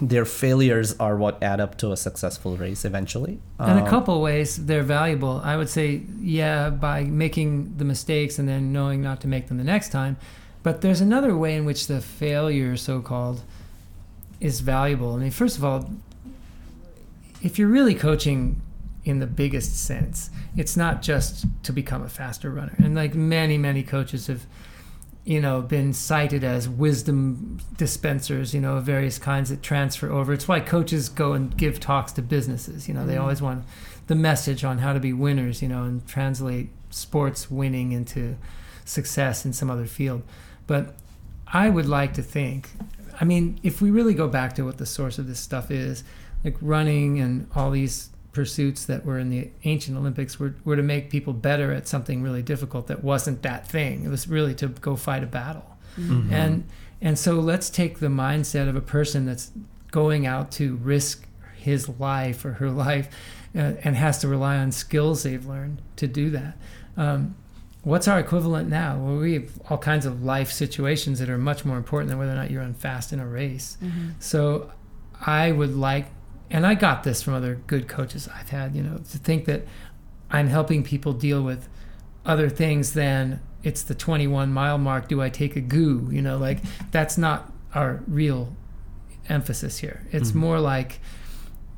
their 0.00 0.24
failures 0.24 0.94
are 1.00 1.16
what 1.16 1.42
add 1.42 1.60
up 1.60 1.76
to 1.78 1.90
a 1.90 1.96
successful 1.96 2.56
race 2.56 2.84
eventually 2.84 3.40
In 3.58 3.66
a 3.78 3.82
Um, 3.84 3.86
couple 3.86 4.22
ways, 4.22 4.56
they're 4.66 4.84
valuable. 4.84 5.40
I 5.42 5.56
would 5.56 5.68
say, 5.68 6.02
yeah, 6.20 6.70
by 6.70 7.02
making 7.04 7.74
the 7.78 7.84
mistakes 7.84 8.38
and 8.38 8.48
then 8.48 8.72
knowing 8.72 9.02
not 9.02 9.20
to 9.22 9.28
make 9.28 9.48
them 9.48 9.58
the 9.58 9.64
next 9.64 9.88
time. 9.90 10.16
But 10.62 10.80
there's 10.80 11.00
another 11.00 11.36
way 11.36 11.56
in 11.56 11.64
which 11.64 11.86
the 11.86 12.00
failure, 12.00 12.76
so 12.76 13.00
called, 13.00 13.42
is 14.40 14.60
valuable. 14.60 15.14
I 15.14 15.18
mean, 15.18 15.30
first 15.30 15.58
of 15.58 15.64
all, 15.64 15.90
if 17.42 17.58
you're 17.58 17.68
really 17.68 17.94
coaching 17.94 18.60
in 19.04 19.18
the 19.18 19.26
biggest 19.26 19.84
sense, 19.84 20.30
it's 20.56 20.76
not 20.76 21.02
just 21.02 21.46
to 21.64 21.72
become 21.72 22.02
a 22.02 22.08
faster 22.08 22.50
runner. 22.50 22.74
And 22.78 22.94
like 22.94 23.14
many, 23.14 23.58
many 23.58 23.82
coaches 23.82 24.28
have 24.28 24.46
you 25.24 25.40
know, 25.40 25.62
been 25.62 25.92
cited 25.92 26.42
as 26.42 26.68
wisdom 26.68 27.60
dispensers, 27.76 28.52
you 28.52 28.60
know, 28.60 28.78
of 28.78 28.84
various 28.84 29.18
kinds 29.20 29.50
that 29.50 29.62
transfer 29.62 30.10
over. 30.10 30.32
It's 30.32 30.48
why 30.48 30.58
coaches 30.58 31.08
go 31.08 31.32
and 31.32 31.56
give 31.56 31.78
talks 31.78 32.10
to 32.12 32.22
businesses. 32.22 32.88
You 32.88 32.94
know, 32.94 33.06
they 33.06 33.14
Mhm. 33.14 33.20
always 33.20 33.40
want 33.40 33.64
the 34.08 34.16
message 34.16 34.64
on 34.64 34.78
how 34.78 34.92
to 34.92 34.98
be 34.98 35.12
winners, 35.12 35.62
you 35.62 35.68
know, 35.68 35.84
and 35.84 36.04
translate 36.08 36.70
sports 36.90 37.50
winning 37.52 37.92
into 37.92 38.36
success 38.84 39.44
in 39.46 39.52
some 39.52 39.70
other 39.70 39.86
field. 39.86 40.22
But 40.72 40.94
I 41.46 41.68
would 41.68 41.84
like 41.84 42.14
to 42.14 42.22
think, 42.22 42.70
I 43.20 43.26
mean, 43.26 43.60
if 43.62 43.82
we 43.82 43.90
really 43.90 44.14
go 44.14 44.26
back 44.26 44.54
to 44.54 44.64
what 44.64 44.78
the 44.78 44.86
source 44.86 45.18
of 45.18 45.26
this 45.28 45.38
stuff 45.38 45.70
is, 45.70 46.02
like 46.44 46.56
running 46.62 47.20
and 47.20 47.46
all 47.54 47.70
these 47.70 48.08
pursuits 48.32 48.86
that 48.86 49.04
were 49.04 49.18
in 49.18 49.28
the 49.28 49.50
ancient 49.64 49.98
Olympics 49.98 50.40
were, 50.40 50.54
were 50.64 50.76
to 50.76 50.82
make 50.82 51.10
people 51.10 51.34
better 51.34 51.72
at 51.72 51.86
something 51.86 52.22
really 52.22 52.40
difficult 52.40 52.86
that 52.86 53.04
wasn't 53.04 53.42
that 53.42 53.68
thing. 53.68 54.02
It 54.06 54.08
was 54.08 54.26
really 54.26 54.54
to 54.54 54.68
go 54.68 54.96
fight 54.96 55.22
a 55.22 55.26
battle. 55.26 55.76
Mhm. 55.98 56.32
And 56.32 56.64
and 57.02 57.18
so 57.18 57.34
let's 57.34 57.68
take 57.68 57.98
the 57.98 58.06
mindset 58.06 58.66
of 58.66 58.74
a 58.74 58.80
person 58.80 59.26
that's 59.26 59.50
going 59.90 60.24
out 60.24 60.50
to 60.52 60.76
risk 60.76 61.26
his 61.58 61.86
life 62.00 62.46
or 62.46 62.54
her 62.54 62.70
life 62.86 63.10
uh, 63.54 63.74
and 63.84 63.94
has 63.96 64.20
to 64.20 64.28
rely 64.28 64.56
on 64.56 64.72
skills 64.72 65.24
they've 65.24 65.44
learned 65.44 65.82
to 65.96 66.06
do 66.06 66.30
that. 66.30 66.56
Um, 66.96 67.34
what's 67.82 68.06
our 68.08 68.18
equivalent 68.18 68.68
now? 68.68 68.98
Well, 68.98 69.16
we 69.16 69.34
have 69.34 69.50
all 69.68 69.78
kinds 69.78 70.06
of 70.06 70.22
life 70.22 70.50
situations 70.50 71.18
that 71.18 71.28
are 71.28 71.38
much 71.38 71.64
more 71.64 71.76
important 71.76 72.08
than 72.10 72.18
whether 72.18 72.32
or 72.32 72.36
not 72.36 72.50
you 72.50 72.58
run 72.60 72.74
fast 72.74 73.12
in 73.12 73.20
a 73.20 73.26
race. 73.26 73.76
Mhm. 73.82 74.12
So 74.20 74.70
I 75.24 75.52
would 75.52 75.74
like, 75.76 76.06
and 76.50 76.66
I 76.66 76.74
got 76.74 77.02
this 77.02 77.22
from 77.22 77.34
other 77.34 77.58
good 77.66 77.88
coaches 77.88 78.28
I've 78.34 78.50
had, 78.50 78.74
you 78.76 78.82
know, 78.82 78.98
to 78.98 79.18
think 79.18 79.46
that 79.46 79.66
I'm 80.30 80.48
helping 80.48 80.82
people 80.82 81.12
deal 81.12 81.42
with 81.42 81.68
other 82.24 82.48
things 82.48 82.92
than 82.92 83.40
it's 83.62 83.82
the 83.82 83.94
21 83.94 84.52
mile 84.52 84.78
mark. 84.78 85.08
Do 85.08 85.20
I 85.20 85.28
take 85.28 85.56
a 85.56 85.60
goo? 85.60 86.08
You 86.10 86.22
know, 86.22 86.38
like 86.38 86.58
that's 86.90 87.18
not 87.18 87.52
our 87.74 88.00
real 88.06 88.54
emphasis 89.28 89.78
here. 89.78 90.02
It's 90.10 90.32
Mhm. 90.32 90.36
more 90.36 90.60
like 90.60 91.00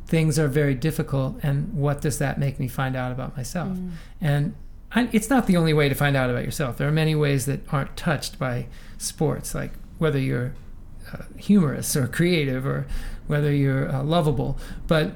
things 0.07 0.39
are 0.39 0.49
very 0.49 0.75
difficult, 0.75 1.39
and 1.43 1.73
what 1.73 2.01
does 2.03 2.19
that 2.19 2.39
make 2.39 2.61
me 2.61 2.69
find 2.69 2.95
out 2.95 3.11
about 3.11 3.37
myself? 3.37 3.77
Mhm. 3.77 3.91
And 4.21 4.55
It's 4.97 5.29
not 5.29 5.47
the 5.47 5.57
only 5.57 5.73
way 5.73 5.89
to 5.89 5.95
find 5.95 6.17
out 6.17 6.31
about 6.31 6.45
yourself. 6.45 6.79
There 6.79 6.89
are 6.89 6.93
many 6.93 7.15
ways 7.15 7.47
that 7.47 7.61
aren't 7.73 7.97
touched 7.97 8.39
by 8.39 8.67
sports, 8.99 9.55
like 9.55 9.73
whether 9.99 10.19
you're 10.19 10.55
uh, 11.13 11.23
humorous 11.37 11.97
or 11.97 12.07
creative 12.07 12.67
or 12.67 12.87
whether 13.27 13.53
you're 13.53 13.91
uh, 13.91 14.03
lovable. 14.03 14.59
But 14.87 15.13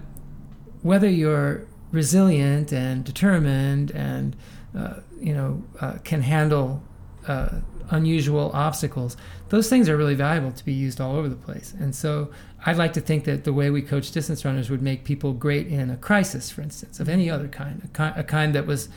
whether 0.83 1.09
you're 1.09 1.67
resilient 1.93 2.73
and 2.73 3.05
determined 3.05 3.91
and 3.93 4.37
uh, 4.77 4.95
you 5.21 5.33
know 5.33 5.65
uh, 5.81 5.95
can 6.05 6.23
handle 6.23 6.83
uh, 7.27 7.61
unusual 7.91 8.51
obstacles, 8.55 9.17
those 9.49 9.69
things 9.69 9.89
are 9.89 9.97
really 9.97 10.15
valuable 10.15 10.53
to 10.53 10.65
be 10.65 10.73
used 10.73 11.01
all 11.01 11.17
over 11.17 11.29
the 11.29 11.37
place. 11.37 11.75
And 11.79 11.95
so 11.95 12.31
I'd 12.67 12.77
like 12.77 12.93
to 12.95 13.01
think 13.01 13.25
that 13.25 13.45
the 13.45 13.53
way 13.53 13.71
we 13.71 13.83
coach 13.83 14.11
distance 14.11 14.45
runners 14.45 14.71
would 14.71 14.83
make 14.83 15.05
people 15.05 15.33
great 15.33 15.69
in 15.69 15.91
a 15.91 15.97
crisis, 15.97 16.51
for 16.51 16.63
instance, 16.63 17.01
of 17.01 17.09
any 17.09 17.31
other 17.31 17.49
kind, 17.49 17.83
a, 17.85 17.97
ki- 17.97 18.21
a 18.21 18.25
kind 18.25 18.55
that 18.55 18.67
was 18.67 18.89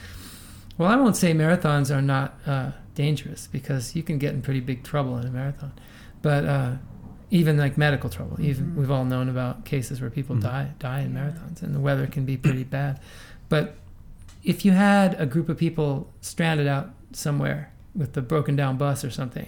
well, 0.82 0.90
I 0.92 0.96
won't 0.96 1.16
say 1.16 1.34
marathons 1.34 1.96
are 1.96 2.02
not 2.02 2.40
uh, 2.48 2.72
dangerous 2.96 3.48
because 3.48 3.96
you 3.96 4.04
can 4.04 4.18
get 4.18 4.34
in 4.34 4.42
pretty 4.42 4.60
big 4.62 4.84
trouble 4.84 5.18
in 5.18 5.28
a 5.28 5.30
marathon, 5.30 5.72
but 6.22 6.44
uh, 6.46 6.72
even 7.30 7.58
like 7.58 7.78
medical 7.78 8.10
trouble. 8.10 8.42
Even 8.42 8.66
Mhm. 8.72 8.76
we've 8.76 8.92
all 8.92 9.06
known 9.06 9.30
about 9.30 9.64
cases 9.64 10.02
where 10.02 10.10
people 10.10 10.36
Mhm. 10.36 10.42
die 10.42 10.68
die 10.80 11.02
in 11.02 11.14
Yeah. 11.14 11.20
marathons, 11.30 11.62
and 11.62 11.74
the 11.76 11.80
weather 11.80 12.08
can 12.08 12.26
be 12.26 12.36
pretty 12.36 12.64
bad. 12.64 13.00
But 13.48 13.76
if 14.44 14.66
you 14.66 14.72
had 14.72 15.16
a 15.20 15.26
group 15.26 15.50
of 15.50 15.58
people 15.58 16.12
stranded 16.22 16.68
out 16.68 16.90
somewhere 17.14 17.70
with 17.96 18.18
a 18.18 18.22
broken 18.22 18.56
down 18.56 18.78
bus 18.78 19.06
or 19.06 19.12
something, 19.12 19.48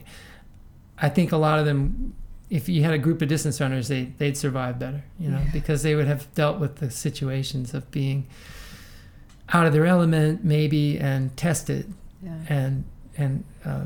I 1.00 1.10
think 1.10 1.32
a 1.32 1.38
lot 1.38 1.58
of 1.60 1.66
them. 1.66 2.14
If 2.50 2.70
you 2.70 2.84
had 2.84 2.94
a 2.94 3.00
group 3.00 3.24
of 3.24 3.28
distance 3.30 3.60
runners, 3.60 3.88
they 3.88 4.12
they'd 4.20 4.38
survive 4.38 4.78
better, 4.78 5.04
you 5.20 5.30
know, 5.32 5.40
Yeah. 5.40 5.52
because 5.52 5.82
they 5.82 5.96
would 5.96 6.06
have 6.08 6.32
dealt 6.36 6.60
with 6.60 6.76
the 6.76 6.92
situations 6.92 7.74
of 7.74 7.90
being 7.90 8.28
out 9.54 9.66
of 9.68 9.74
their 9.74 9.86
element 9.86 10.44
maybe 10.44 10.98
and 11.00 11.36
tested 11.38 11.94
Yeah. 12.24 12.36
and 12.50 12.84
and 13.18 13.44
uh, 13.66 13.86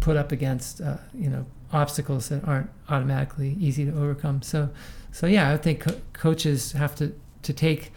put 0.00 0.16
up 0.16 0.32
against 0.32 0.80
uh, 0.80 0.98
you 1.14 1.30
know 1.30 1.46
obstacles 1.72 2.28
that 2.28 2.44
aren't 2.44 2.70
automatically 2.88 3.56
easy 3.58 3.84
to 3.84 3.92
overcome. 3.92 4.42
So 4.42 4.68
so 5.12 5.26
yeah, 5.26 5.50
I 5.52 5.56
think 5.56 5.80
co- 5.80 6.00
coaches 6.12 6.72
have 6.72 6.94
to 6.96 7.12
to 7.42 7.52
take. 7.52 7.92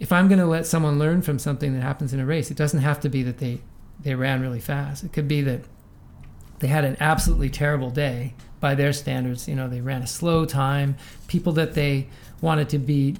If 0.00 0.10
I'm 0.12 0.28
going 0.28 0.40
to 0.40 0.46
let 0.46 0.66
someone 0.66 0.98
learn 0.98 1.22
from 1.22 1.38
something 1.38 1.72
that 1.74 1.80
happens 1.82 2.12
in 2.12 2.20
a 2.20 2.26
race, 2.26 2.50
it 2.50 2.56
doesn't 2.56 2.80
have 2.80 3.00
to 3.00 3.08
be 3.08 3.22
that 3.22 3.38
they 3.38 3.60
they 4.02 4.14
ran 4.14 4.40
really 4.42 4.60
fast. 4.60 5.04
It 5.04 5.12
could 5.12 5.28
be 5.28 5.40
that 5.42 5.60
they 6.58 6.66
had 6.68 6.84
an 6.84 6.96
absolutely 7.00 7.48
terrible 7.48 7.90
day 7.90 8.34
by 8.60 8.74
their 8.74 8.92
standards. 8.92 9.48
You 9.48 9.54
know, 9.54 9.68
they 9.68 9.80
ran 9.80 10.02
a 10.02 10.06
slow 10.06 10.44
time. 10.44 10.96
People 11.28 11.52
that 11.54 11.74
they 11.74 12.08
wanted 12.40 12.68
to 12.70 12.78
beat 12.78 13.18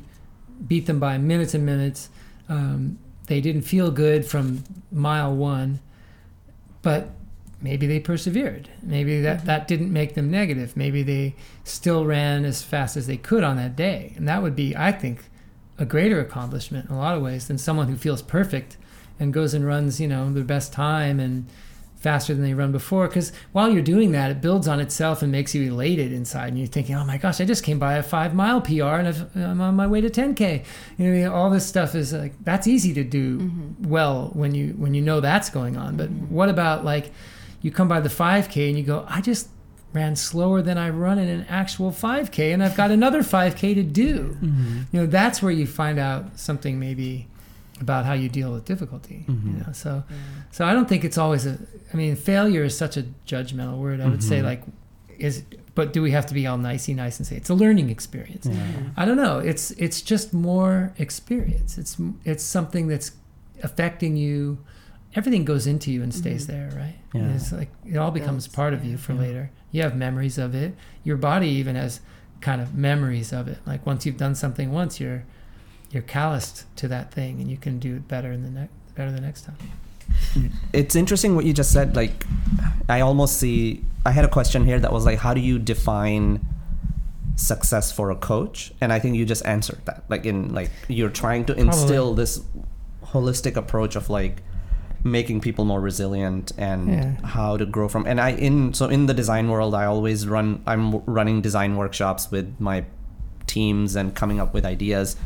beat 0.68 0.86
them 0.86 0.98
by 1.00 1.16
minutes 1.18 1.54
and 1.54 1.64
minutes. 1.64 2.10
Um, 2.48 2.98
they 3.26 3.40
didn't 3.40 3.62
feel 3.62 3.90
good 3.90 4.26
from 4.26 4.64
mile 4.92 5.34
one, 5.34 5.80
but 6.82 7.10
maybe 7.60 7.86
they 7.86 7.98
persevered. 7.98 8.68
Maybe 8.82 9.20
that, 9.22 9.38
mm-hmm. 9.38 9.46
that 9.46 9.66
didn't 9.66 9.92
make 9.92 10.14
them 10.14 10.30
negative. 10.30 10.76
Maybe 10.76 11.02
they 11.02 11.34
still 11.64 12.04
ran 12.04 12.44
as 12.44 12.62
fast 12.62 12.96
as 12.96 13.06
they 13.06 13.16
could 13.16 13.42
on 13.42 13.56
that 13.56 13.76
day. 13.76 14.12
And 14.16 14.28
that 14.28 14.42
would 14.42 14.54
be, 14.54 14.76
I 14.76 14.92
think, 14.92 15.24
a 15.78 15.84
greater 15.84 16.20
accomplishment 16.20 16.88
in 16.88 16.94
a 16.94 16.98
lot 16.98 17.16
of 17.16 17.22
ways 17.22 17.48
than 17.48 17.58
someone 17.58 17.88
who 17.88 17.96
feels 17.96 18.22
perfect 18.22 18.76
and 19.18 19.32
goes 19.32 19.54
and 19.54 19.66
runs, 19.66 20.00
you 20.00 20.08
know, 20.08 20.32
their 20.32 20.44
best 20.44 20.72
time 20.72 21.18
and 21.18 21.46
faster 22.04 22.34
than 22.34 22.44
they 22.44 22.52
run 22.54 22.70
before. 22.70 23.08
Because 23.08 23.32
while 23.52 23.70
you're 23.72 23.82
doing 23.82 24.12
that, 24.12 24.30
it 24.30 24.40
builds 24.42 24.68
on 24.68 24.78
itself 24.78 25.22
and 25.22 25.32
makes 25.32 25.54
you 25.54 25.62
elated 25.72 26.12
inside. 26.12 26.48
And 26.48 26.58
you're 26.58 26.68
thinking, 26.68 26.94
oh 26.94 27.04
my 27.04 27.16
gosh, 27.16 27.40
I 27.40 27.46
just 27.46 27.64
came 27.64 27.78
by 27.78 27.94
a 27.94 28.02
five 28.02 28.34
mile 28.34 28.60
PR 28.60 29.00
and 29.00 29.08
I've, 29.08 29.36
I'm 29.36 29.60
on 29.60 29.74
my 29.74 29.86
way 29.86 30.00
to 30.02 30.10
10K. 30.10 30.62
You 30.98 31.10
know, 31.10 31.32
all 31.34 31.48
this 31.50 31.66
stuff 31.66 31.94
is 31.94 32.12
like, 32.12 32.34
that's 32.44 32.66
easy 32.68 32.92
to 32.94 33.02
do 33.02 33.38
Mhm. 33.40 33.86
well 33.88 34.30
when 34.34 34.54
you 34.54 34.74
when 34.78 34.92
you 34.94 35.00
know 35.02 35.20
that's 35.20 35.48
going 35.50 35.76
on. 35.76 35.96
But 35.96 36.10
Mhm. 36.10 36.28
what 36.28 36.48
about 36.50 36.84
like 36.84 37.10
you 37.62 37.70
come 37.70 37.88
by 37.88 38.00
the 38.00 38.10
5K 38.10 38.68
and 38.68 38.76
you 38.78 38.84
go, 38.84 39.04
I 39.08 39.20
just 39.22 39.48
ran 39.94 40.14
slower 40.16 40.60
than 40.60 40.76
I 40.76 40.90
run 40.90 41.18
in 41.18 41.28
an 41.28 41.46
actual 41.48 41.90
5K, 41.92 42.52
and 42.52 42.62
I've 42.64 42.76
got 42.76 42.90
another 42.90 43.22
5K 43.22 43.74
to 43.74 43.82
do. 43.84 44.36
You 44.92 45.00
know, 45.00 45.06
that's 45.06 45.40
where 45.40 45.52
you 45.52 45.66
find 45.66 45.98
out 45.98 46.38
something 46.38 46.78
maybe 46.80 47.28
about 47.84 48.04
how 48.04 48.14
you 48.22 48.28
deal 48.28 48.50
with 48.52 48.64
difficulty. 48.64 49.24
You 49.28 49.34
Mhm. 49.34 49.66
know, 49.66 49.72
so 49.72 49.90
Yeah. 50.10 50.16
so 50.50 50.60
I 50.64 50.72
don't 50.74 50.88
think 50.88 51.04
it's 51.04 51.18
always 51.24 51.44
a. 51.46 51.54
I 51.92 51.96
mean, 51.96 52.16
failure 52.16 52.64
is 52.64 52.76
such 52.84 52.96
a 52.96 53.04
judgmental 53.26 53.78
word. 53.78 54.00
I 54.00 54.06
would 54.12 54.22
say 54.22 54.38
Mhm. 54.40 54.44
like, 54.50 54.62
is 55.18 55.42
but 55.76 55.92
do 55.92 56.00
we 56.02 56.12
have 56.12 56.26
to 56.26 56.34
be 56.34 56.46
all 56.48 56.56
nicey 56.58 56.94
nice 56.94 57.16
and 57.18 57.26
say 57.26 57.36
it's 57.36 57.50
a 57.50 57.54
learning 57.64 57.88
experience? 57.90 58.46
Yeah. 58.46 58.56
I 58.96 59.04
don't 59.06 59.16
know. 59.24 59.38
It's 59.50 59.64
it's 59.86 60.00
just 60.12 60.32
more 60.32 60.92
experience. 60.98 61.78
It's 61.78 61.96
it's 62.24 62.44
something 62.44 62.88
that's 62.88 63.12
affecting 63.62 64.16
you. 64.16 64.58
Everything 65.14 65.44
goes 65.44 65.66
into 65.66 65.92
you 65.92 66.02
and 66.02 66.12
stays 66.12 66.44
Mhm. 66.44 66.52
there, 66.54 66.70
right? 66.76 66.96
Yeah. 67.14 67.20
And 67.22 67.34
It's 67.36 67.52
like 67.52 67.70
it 67.86 67.96
all 67.96 68.10
becomes 68.10 68.46
Builds, 68.46 68.56
part 68.56 68.72
of 68.74 68.84
yeah. 68.84 68.90
you 68.92 68.96
for 68.96 69.12
Yeah. 69.14 69.20
later. 69.26 69.50
You 69.70 69.82
have 69.82 69.96
memories 69.96 70.38
of 70.38 70.54
it. 70.54 70.74
Your 71.04 71.16
body 71.16 71.48
even 71.48 71.76
has 71.76 72.00
kind 72.40 72.60
of 72.60 72.74
memories 72.74 73.32
of 73.32 73.46
it. 73.48 73.58
Like 73.66 73.86
once 73.86 74.04
you've 74.06 74.16
done 74.26 74.34
something 74.34 74.72
once, 74.72 75.00
you're 75.00 75.22
you're 75.90 76.02
calloused 76.02 76.64
to 76.76 76.88
that 76.88 77.12
thing, 77.12 77.40
and 77.40 77.50
you 77.50 77.56
can 77.56 77.78
do 77.78 77.96
it 77.96 78.08
better 78.08 78.32
in 78.32 78.42
the 78.42 78.50
next 78.50 78.72
better 78.94 79.10
the 79.10 79.20
next 79.20 79.42
time. 79.42 79.56
It's 80.72 80.94
interesting 80.94 81.34
what 81.34 81.44
you 81.44 81.52
just 81.52 81.72
said. 81.72 81.96
Like, 81.96 82.26
I 82.88 83.00
almost 83.00 83.38
see. 83.38 83.82
I 84.06 84.10
had 84.12 84.24
a 84.24 84.28
question 84.28 84.64
here 84.64 84.78
that 84.78 84.92
was 84.92 85.04
like, 85.04 85.18
how 85.18 85.32
do 85.34 85.40
you 85.40 85.58
define 85.58 86.46
success 87.36 87.90
for 87.90 88.10
a 88.10 88.16
coach? 88.16 88.72
And 88.80 88.92
I 88.92 88.98
think 88.98 89.16
you 89.16 89.24
just 89.24 89.44
answered 89.46 89.80
that. 89.86 90.04
Like, 90.08 90.26
in 90.26 90.52
like 90.54 90.70
you're 90.88 91.10
trying 91.10 91.44
to 91.46 91.54
instill 91.54 92.14
this 92.14 92.40
holistic 93.04 93.56
approach 93.56 93.96
of 93.96 94.10
like 94.10 94.42
making 95.02 95.40
people 95.40 95.64
more 95.64 95.80
resilient 95.80 96.52
and 96.58 96.88
Yeah. 96.88 97.26
how 97.26 97.56
to 97.58 97.66
grow 97.66 97.88
from 97.88 98.06
and 98.06 98.18
i 98.18 98.30
in 98.30 98.72
so 98.72 98.88
in 98.88 99.04
the 99.04 99.12
design 99.12 99.48
world 99.50 99.74
i 99.74 99.84
always 99.84 100.26
run 100.26 100.62
i'm 100.66 100.96
running 101.04 101.42
design 101.42 101.76
workshops 101.76 102.30
with 102.30 102.58
my 102.58 102.84
teams 103.46 103.96
and 103.96 104.14
coming 104.14 104.40
up 104.40 104.54
with 104.54 104.64
ideas 104.64 105.16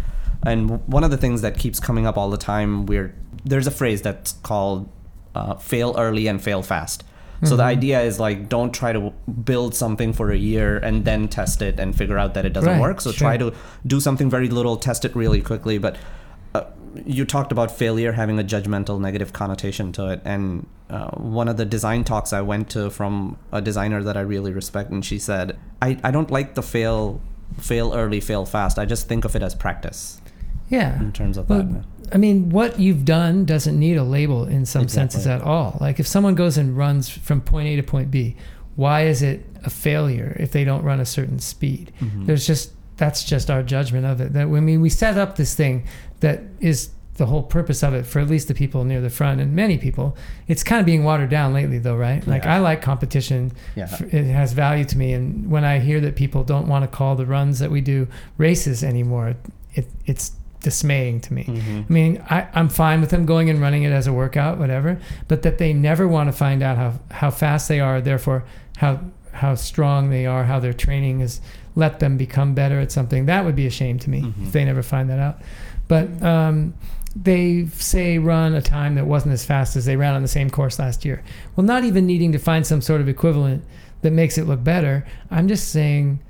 and 0.45 0.87
one 0.87 1.05
of 1.05 1.11
the 1.11 1.17
things 1.17 1.43
that 1.43 1.59
keeps 1.59 1.81
coming 1.81 2.07
up 2.07 2.17
all 2.17 2.31
the 2.31 2.37
time 2.39 2.87
we're 2.87 3.15
there's 3.45 3.67
a 3.67 3.71
phrase 3.71 4.03
that's 4.03 4.33
called 4.43 4.89
uh, 5.35 5.55
fail 5.55 5.95
early 5.99 6.27
and 6.27 6.43
fail 6.43 6.63
fast. 6.63 7.05
So 7.45 7.55
the 7.57 7.63
Mhm. 7.63 7.67
idea 7.67 8.01
is 8.03 8.19
like 8.19 8.49
don't 8.49 8.73
try 8.73 8.93
to 8.93 9.13
build 9.45 9.75
something 9.75 10.13
for 10.13 10.33
a 10.33 10.37
year 10.37 10.79
and 10.79 11.05
then 11.05 11.29
test 11.29 11.63
it 11.63 11.79
and 11.79 11.95
figure 11.95 12.19
out 12.19 12.35
that 12.35 12.45
it 12.45 12.53
doesn't 12.53 12.73
Right, 12.73 12.81
work. 12.81 13.01
So 13.01 13.13
try 13.13 13.37
to 13.37 13.53
do 13.87 14.01
something 14.01 14.29
very 14.29 14.49
little 14.49 14.77
test 14.77 15.05
it 15.05 15.15
really 15.15 15.41
quickly. 15.41 15.79
But 15.79 15.97
uh, 16.55 16.63
you 17.07 17.25
talked 17.25 17.53
about 17.53 17.71
failure 17.71 18.13
having 18.13 18.41
a 18.41 18.43
judgmental 18.43 18.99
negative 19.01 19.33
connotation 19.33 19.93
to 19.93 20.09
it. 20.09 20.21
And 20.25 20.67
uh, 20.91 21.11
one 21.13 21.47
of 21.49 21.57
the 21.59 21.65
design 21.67 22.03
talks 22.03 22.33
i 22.33 22.41
went 22.41 22.71
to 22.71 22.89
from 22.91 23.37
a 23.53 23.61
designer 23.61 24.03
that 24.03 24.17
i 24.17 24.21
really 24.21 24.53
respect 24.55 24.91
and 24.91 25.05
she 25.05 25.19
said 25.19 25.55
i, 25.83 25.99
I 26.03 26.11
don't 26.11 26.31
like 26.31 26.55
the 26.55 26.63
fail 26.63 27.21
fail 27.59 27.93
early 27.95 28.21
fail 28.21 28.45
fast. 28.47 28.79
I 28.79 28.85
just 28.87 29.07
think 29.09 29.25
of 29.27 29.37
it 29.37 29.43
as 29.43 29.55
practice 29.55 30.21
Yeah. 30.69 31.01
in 31.01 31.13
terms 31.13 31.37
of 31.37 31.49
Well, 31.49 31.63
that. 31.63 31.85
I 32.13 32.17
mean, 32.17 32.49
what 32.51 32.79
you've 32.81 33.05
done 33.05 33.45
doesn't 33.45 33.79
need 33.79 33.97
a 33.97 34.05
label 34.05 34.45
in 34.45 34.65
some 34.65 34.83
Exactly. 34.85 35.11
senses 35.21 35.27
at 35.27 35.43
all. 35.43 35.77
Like 35.81 36.01
if 36.01 36.07
someone 36.07 36.35
goes 36.35 36.57
and 36.57 36.77
runs 36.77 37.09
from 37.09 37.41
point 37.43 37.69
A 37.69 37.77
to 37.77 37.83
point 37.83 38.11
B, 38.11 38.35
why 38.77 39.03
is 39.03 39.23
it 39.23 39.45
a 39.65 39.71
failure 39.71 40.37
if 40.41 40.53
they 40.53 40.65
don't 40.65 40.83
run 40.83 41.01
a 41.01 41.05
certain 41.07 41.39
speed? 41.39 41.93
Mhm. 42.01 42.27
There's 42.27 42.47
just 42.47 42.73
that's 42.97 43.23
just 43.25 43.49
our 43.51 43.63
judgment 43.63 44.05
of 44.07 44.21
it. 44.21 44.33
That 44.33 44.43
I 44.49 44.61
mean, 44.61 44.81
we 44.81 44.89
set 44.89 45.17
up 45.19 45.37
this 45.37 45.55
thing 45.55 45.85
that 46.21 46.43
is 46.61 46.91
the 47.15 47.27
whole 47.27 47.43
purpose 47.43 47.83
of 47.83 47.95
it 47.95 48.07
for 48.07 48.21
at 48.21 48.29
least 48.29 48.47
the 48.49 48.55
people 48.55 48.85
near 48.85 49.01
the 49.01 49.11
front 49.11 49.41
and 49.41 49.53
many 49.55 49.77
people. 49.77 50.17
It's 50.47 50.63
kind 50.65 50.79
of 50.81 50.87
being 50.87 51.03
watered 51.05 51.31
down 51.31 51.53
lately, 51.53 51.79
though, 51.79 51.97
right? 51.97 52.25
Like 52.27 52.45
Yeah. 52.45 52.55
I 52.57 52.59
like 52.59 52.81
competition 52.81 53.53
yeah. 53.77 53.89
it 54.13 54.25
has 54.25 54.53
value 54.53 54.85
to 54.85 54.97
me 54.99 55.13
and 55.13 55.51
when 55.51 55.65
i 55.65 55.79
hear 55.81 56.01
that 56.01 56.15
people 56.17 56.43
don't 56.45 56.69
want 56.69 56.85
to 56.85 56.89
call 56.89 57.17
the 57.17 57.27
runs 57.27 57.59
that 57.59 57.71
we 57.73 57.81
do 57.81 58.07
races 58.37 58.83
anymore 58.85 59.35
it, 59.75 59.87
it's 60.07 60.33
dismaying 60.61 61.21
to 61.21 61.33
me 61.33 61.45
Mhm. 61.45 61.85
i 61.89 61.93
mean 61.93 62.23
I, 62.29 62.47
i'm 62.55 62.69
fine 62.69 63.01
with 63.01 63.11
them 63.11 63.27
going 63.27 63.49
and 63.49 63.61
running 63.61 63.85
it 63.85 63.93
as 63.93 64.07
a 64.07 64.13
workout 64.13 64.59
whatever 64.59 64.99
but 65.29 65.43
that 65.43 65.59
they 65.59 65.73
never 65.73 66.07
want 66.09 66.29
to 66.29 66.33
find 66.33 66.63
out 66.63 66.77
how, 66.77 66.95
how 67.11 67.31
fast 67.31 67.69
they 67.69 67.81
are 67.81 68.01
therefore 68.01 68.45
how 68.79 69.01
how 69.33 69.55
strong 69.55 70.11
they 70.11 70.27
are 70.27 70.45
how 70.45 70.59
their 70.59 70.73
training 70.73 71.21
is 71.21 71.41
let 71.77 72.01
them 72.01 72.17
become 72.17 72.55
better 72.55 72.81
at 72.81 72.91
something 72.91 73.27
that 73.27 73.45
would 73.45 73.55
be 73.55 73.67
a 73.67 73.71
shame 73.71 73.99
to 74.01 74.11
me 74.11 74.23
Mhm. 74.23 74.47
if 74.47 74.53
they 74.53 74.65
never 74.65 74.83
find 74.83 75.09
that 75.11 75.19
out 75.21 75.41
but 75.87 76.07
um, 76.23 76.75
they 77.17 77.67
say 77.75 78.19
run 78.19 78.55
a 78.55 78.61
time 78.61 78.95
that 78.97 79.07
wasn't 79.07 79.33
as 79.33 79.45
fast 79.45 79.75
as 79.77 79.85
they 79.87 79.97
ran 79.97 80.15
on 80.15 80.23
the 80.23 80.29
same 80.29 80.51
course 80.51 80.79
last 80.79 81.03
year. 81.05 81.23
Well, 81.57 81.65
not 81.65 81.83
even 81.85 82.07
needing 82.07 82.31
to 82.33 82.39
find 82.39 82.67
some 82.67 82.83
sort 82.83 83.01
of 83.01 83.09
equivalent 83.09 83.65
that 84.03 84.13
makes 84.13 84.37
it 84.37 84.47
look 84.47 84.63
better. 84.63 85.07
I'm 85.31 85.49
just 85.49 85.69
saying 85.69 86.21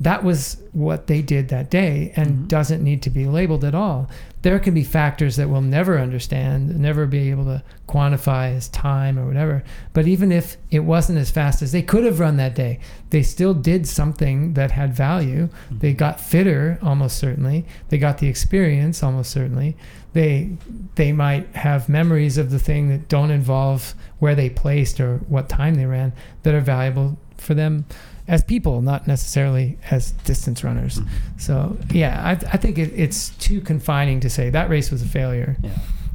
that 0.00 0.24
was 0.24 0.56
what 0.72 1.06
they 1.06 1.22
did 1.22 1.48
that 1.48 1.70
day 1.70 2.12
and 2.16 2.28
Mhm. 2.44 2.48
doesn't 2.48 2.82
need 2.82 3.00
to 3.02 3.10
be 3.10 3.26
labeled 3.26 3.64
at 3.64 3.74
all. 3.74 4.08
There 4.42 4.58
can 4.58 4.74
be 4.74 4.82
factors 4.82 5.36
that 5.36 5.48
we'll 5.48 5.62
never 5.62 5.98
understand, 5.98 6.78
never 6.78 7.06
be 7.06 7.30
able 7.30 7.44
to 7.44 7.62
quantify 7.88 8.54
as 8.54 8.68
time 8.68 9.18
or 9.18 9.26
whatever. 9.26 9.62
But 9.92 10.06
even 10.06 10.32
if 10.32 10.56
it 10.70 10.80
wasn't 10.80 11.18
as 11.18 11.30
fast 11.30 11.62
as 11.62 11.72
they 11.72 11.80
could 11.80 12.04
have 12.04 12.18
run 12.20 12.36
that 12.38 12.54
day, 12.54 12.80
they 13.10 13.22
still 13.22 13.54
did 13.54 13.86
something 13.86 14.54
that 14.54 14.72
had 14.72 14.92
value. 14.94 15.48
They 15.70 15.94
got 15.94 16.20
fitter 16.20 16.78
almost 16.82 17.16
certainly. 17.16 17.64
They 17.88 17.98
got 17.98 18.18
the 18.18 18.26
experience 18.26 19.02
almost 19.02 19.30
certainly. 19.30 19.76
They 20.12 20.50
they 20.96 21.12
might 21.12 21.46
have 21.54 21.88
memories 21.88 22.36
of 22.36 22.50
the 22.50 22.58
thing 22.58 22.88
that 22.88 23.08
don't 23.08 23.30
involve 23.30 23.94
where 24.18 24.34
they 24.34 24.50
placed 24.50 25.00
or 25.00 25.18
what 25.28 25.48
time 25.48 25.76
they 25.76 25.86
ran 25.86 26.12
that 26.42 26.54
are 26.54 26.60
valuable 26.60 27.16
for 27.36 27.54
them 27.54 27.84
as 28.26 28.42
people, 28.42 28.80
not 28.80 29.06
necessarily 29.06 29.76
as 29.90 30.12
distance 30.24 30.64
runners. 30.64 30.98
Mhm. 30.98 31.06
So 31.38 31.76
yeah, 31.90 32.22
I, 32.24 32.30
I 32.30 32.56
think 32.56 32.78
it, 32.78 32.92
it's 32.96 33.30
too 33.30 33.60
confining 33.60 34.20
to 34.20 34.30
say 34.30 34.50
that 34.50 34.68
race 34.70 34.90
was 34.90 35.02
a 35.02 35.06
failure. 35.06 35.56
Yeah. 35.62 35.70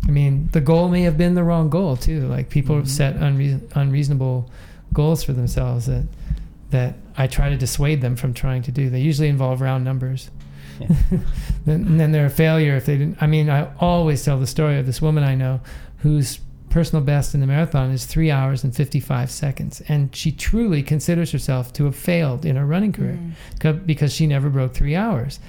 I 0.08 0.12
mean, 0.12 0.50
the 0.54 0.62
goal 0.62 0.89
may 0.89 1.02
have 1.04 1.17
been 1.17 1.36
the 1.36 1.43
wrong 1.43 1.69
goal 1.69 1.95
too. 1.98 2.22
Like 2.28 2.50
people 2.50 2.76
have 2.78 2.86
Mhm. 2.86 2.89
set 2.89 3.15
unre- 3.19 3.62
unreasonable 3.76 4.50
goals 4.93 5.24
for 5.24 5.34
themselves 5.34 5.86
that 5.86 6.06
that 6.72 6.95
I 7.17 7.28
try 7.28 7.50
to 7.50 7.58
dissuade 7.58 8.02
them 8.02 8.15
from 8.15 8.34
trying 8.34 8.62
to 8.63 8.72
do. 8.72 8.89
They 8.89 9.02
usually 9.02 9.28
involve 9.28 9.60
round 9.62 9.84
numbers. 9.84 10.30
Yeah. 10.80 10.88
then, 11.65 11.82
and 11.86 12.00
then 12.00 12.12
they're 12.12 12.28
a 12.28 12.30
failure 12.30 12.76
if 12.76 12.86
they 12.86 12.98
didn't. 12.98 13.17
I 13.22 13.28
mean, 13.28 13.50
I 13.50 13.67
always 13.80 14.24
tell 14.24 14.39
the 14.39 14.48
story 14.48 14.78
of 14.80 14.86
this 14.86 15.02
woman 15.02 15.24
I 15.24 15.36
know 15.36 15.62
whose 15.98 16.39
personal 16.69 17.03
best 17.03 17.34
in 17.34 17.41
the 17.41 17.47
marathon 17.47 17.91
is 17.91 18.05
three 18.05 18.29
hours 18.32 18.63
and 18.63 18.75
55 18.75 19.32
seconds. 19.32 19.82
And 19.88 20.15
she 20.15 20.32
truly 20.32 20.84
considers 20.84 21.32
herself 21.32 21.73
to 21.73 21.86
have 21.86 21.95
failed 21.95 22.45
in 22.45 22.55
her 22.55 22.65
running 22.65 22.91
career 22.91 23.19
Mm. 23.62 23.86
because 23.86 24.13
she 24.13 24.27
never 24.27 24.49
broke 24.49 24.73
three 24.73 24.95
hours. 24.95 25.39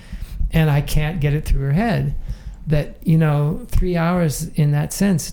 And 0.52 0.70
I 0.70 0.80
can't 0.80 1.20
get 1.20 1.32
it 1.34 1.44
through 1.44 1.60
her 1.66 1.72
head 1.72 2.14
that, 2.66 2.96
you 3.04 3.18
know, 3.18 3.66
three 3.68 3.96
hours 3.96 4.48
in 4.54 4.72
that 4.72 4.92
sense 4.92 5.32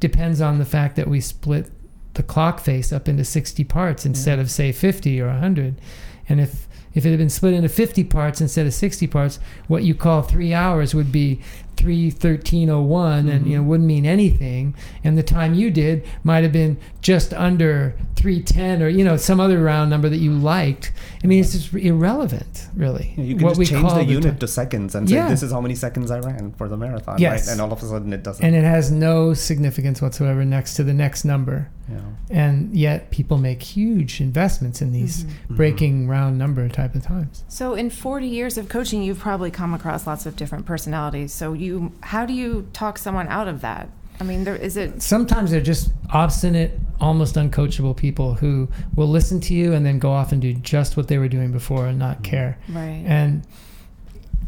depends 0.00 0.40
on 0.40 0.58
the 0.58 0.64
fact 0.64 0.96
that 0.96 1.08
we 1.08 1.20
split 1.20 1.70
the 2.14 2.22
clock 2.22 2.60
face 2.60 2.92
up 2.92 3.08
into 3.08 3.24
60 3.24 3.62
parts 3.64 4.04
instead 4.06 4.38
of, 4.38 4.50
say, 4.50 4.72
50 4.72 5.20
or 5.20 5.28
100. 5.28 5.80
And 6.28 6.40
if 6.40 6.66
if 6.94 7.04
it 7.06 7.10
had 7.10 7.18
been 7.18 7.28
split 7.30 7.54
into 7.54 7.68
50 7.68 8.02
parts 8.04 8.40
instead 8.40 8.66
of 8.66 8.74
60 8.74 9.06
parts, 9.06 9.38
what 9.68 9.84
you 9.84 9.94
call 9.94 10.22
three 10.22 10.52
hours 10.52 10.94
would 10.94 11.12
be 11.12 11.40
31301 11.78 13.28
and 13.28 13.46
you 13.46 13.56
know 13.56 13.62
Mhm. 13.62 13.66
wouldn't 13.66 13.86
mean 13.86 14.06
anything 14.06 14.74
and 15.04 15.16
the 15.16 15.22
time 15.22 15.54
you 15.54 15.70
did 15.70 16.04
might 16.24 16.42
have 16.42 16.52
been 16.52 16.76
just 17.00 17.32
under 17.34 17.94
310 18.16 18.82
or 18.82 18.88
you 18.88 19.04
know 19.04 19.16
some 19.16 19.40
other 19.40 19.62
round 19.62 19.88
number 19.90 20.08
that 20.08 20.18
you 20.18 20.32
liked 20.32 20.92
i 21.22 21.26
mean 21.26 21.40
it's 21.40 21.52
just 21.52 21.72
irrelevant 21.74 22.68
really 22.76 23.14
You 23.16 23.36
can 23.36 23.48
just 23.54 23.70
change 23.70 23.82
the 23.82 23.88
time. 23.88 24.08
unit 24.08 24.40
to 24.40 24.48
seconds 24.48 24.94
and 24.94 25.08
say 25.08 25.14
Yeah. 25.16 25.28
this 25.28 25.42
is 25.42 25.52
how 25.52 25.60
many 25.60 25.74
seconds 25.74 26.10
I 26.10 26.18
ran 26.20 26.52
for 26.56 26.68
the 26.68 26.76
marathon, 26.76 27.16
Yes. 27.18 27.46
right? 27.46 27.52
And 27.52 27.60
all 27.60 27.72
of 27.72 27.82
a 27.82 27.86
sudden 27.86 28.12
it 28.12 28.22
doesn't. 28.22 28.44
and 28.44 28.54
it 28.54 28.64
has 28.64 28.90
no 28.90 29.34
significance 29.34 30.00
whatsoever 30.02 30.44
next 30.44 30.74
to 30.76 30.84
the 30.84 30.94
next 30.94 31.24
number 31.24 31.68
you 31.88 31.94
know. 31.96 32.02
and 32.30 32.74
yet 32.76 33.10
people 33.10 33.38
make 33.38 33.62
huge 33.62 34.20
investments 34.20 34.82
in 34.82 34.92
these 34.92 35.24
Mhm. 35.24 35.28
Mhm. 35.52 35.56
breaking 35.56 36.08
round 36.08 36.38
number 36.38 36.68
type 36.68 36.94
of 36.94 37.02
times 37.02 37.44
So 37.48 37.74
in 37.74 37.88
40 37.90 38.26
years 38.26 38.58
of 38.58 38.68
coaching, 38.68 39.02
you've 39.02 39.18
probably 39.20 39.50
come 39.50 39.72
across 39.74 40.06
lots 40.06 40.26
of 40.26 40.36
different 40.36 40.66
personalities. 40.66 41.32
So 41.32 41.52
you, 41.54 41.67
how 42.02 42.26
do 42.26 42.32
you 42.32 42.68
talk 42.72 42.98
someone 42.98 43.28
out 43.28 43.48
of 43.48 43.60
that? 43.62 43.88
I 44.20 44.24
mean, 44.24 44.42
there 44.44 44.56
is 44.56 44.76
it. 44.76 45.00
sometimes 45.00 45.50
they're 45.52 45.60
just 45.60 45.92
obstinate, 46.12 46.72
almost 47.00 47.36
uncoachable 47.36 47.96
people 47.96 48.34
who 48.34 48.68
will 48.96 49.06
listen 49.06 49.40
to 49.42 49.54
you 49.54 49.72
and 49.74 49.86
then 49.86 49.98
go 50.00 50.10
off 50.10 50.32
and 50.32 50.42
do 50.42 50.52
just 50.54 50.96
what 50.96 51.06
they 51.06 51.18
were 51.18 51.28
doing 51.28 51.52
before 51.52 51.86
and 51.86 51.98
not 52.00 52.24
care. 52.24 52.58
Right. 52.68 53.04
And 53.06 53.46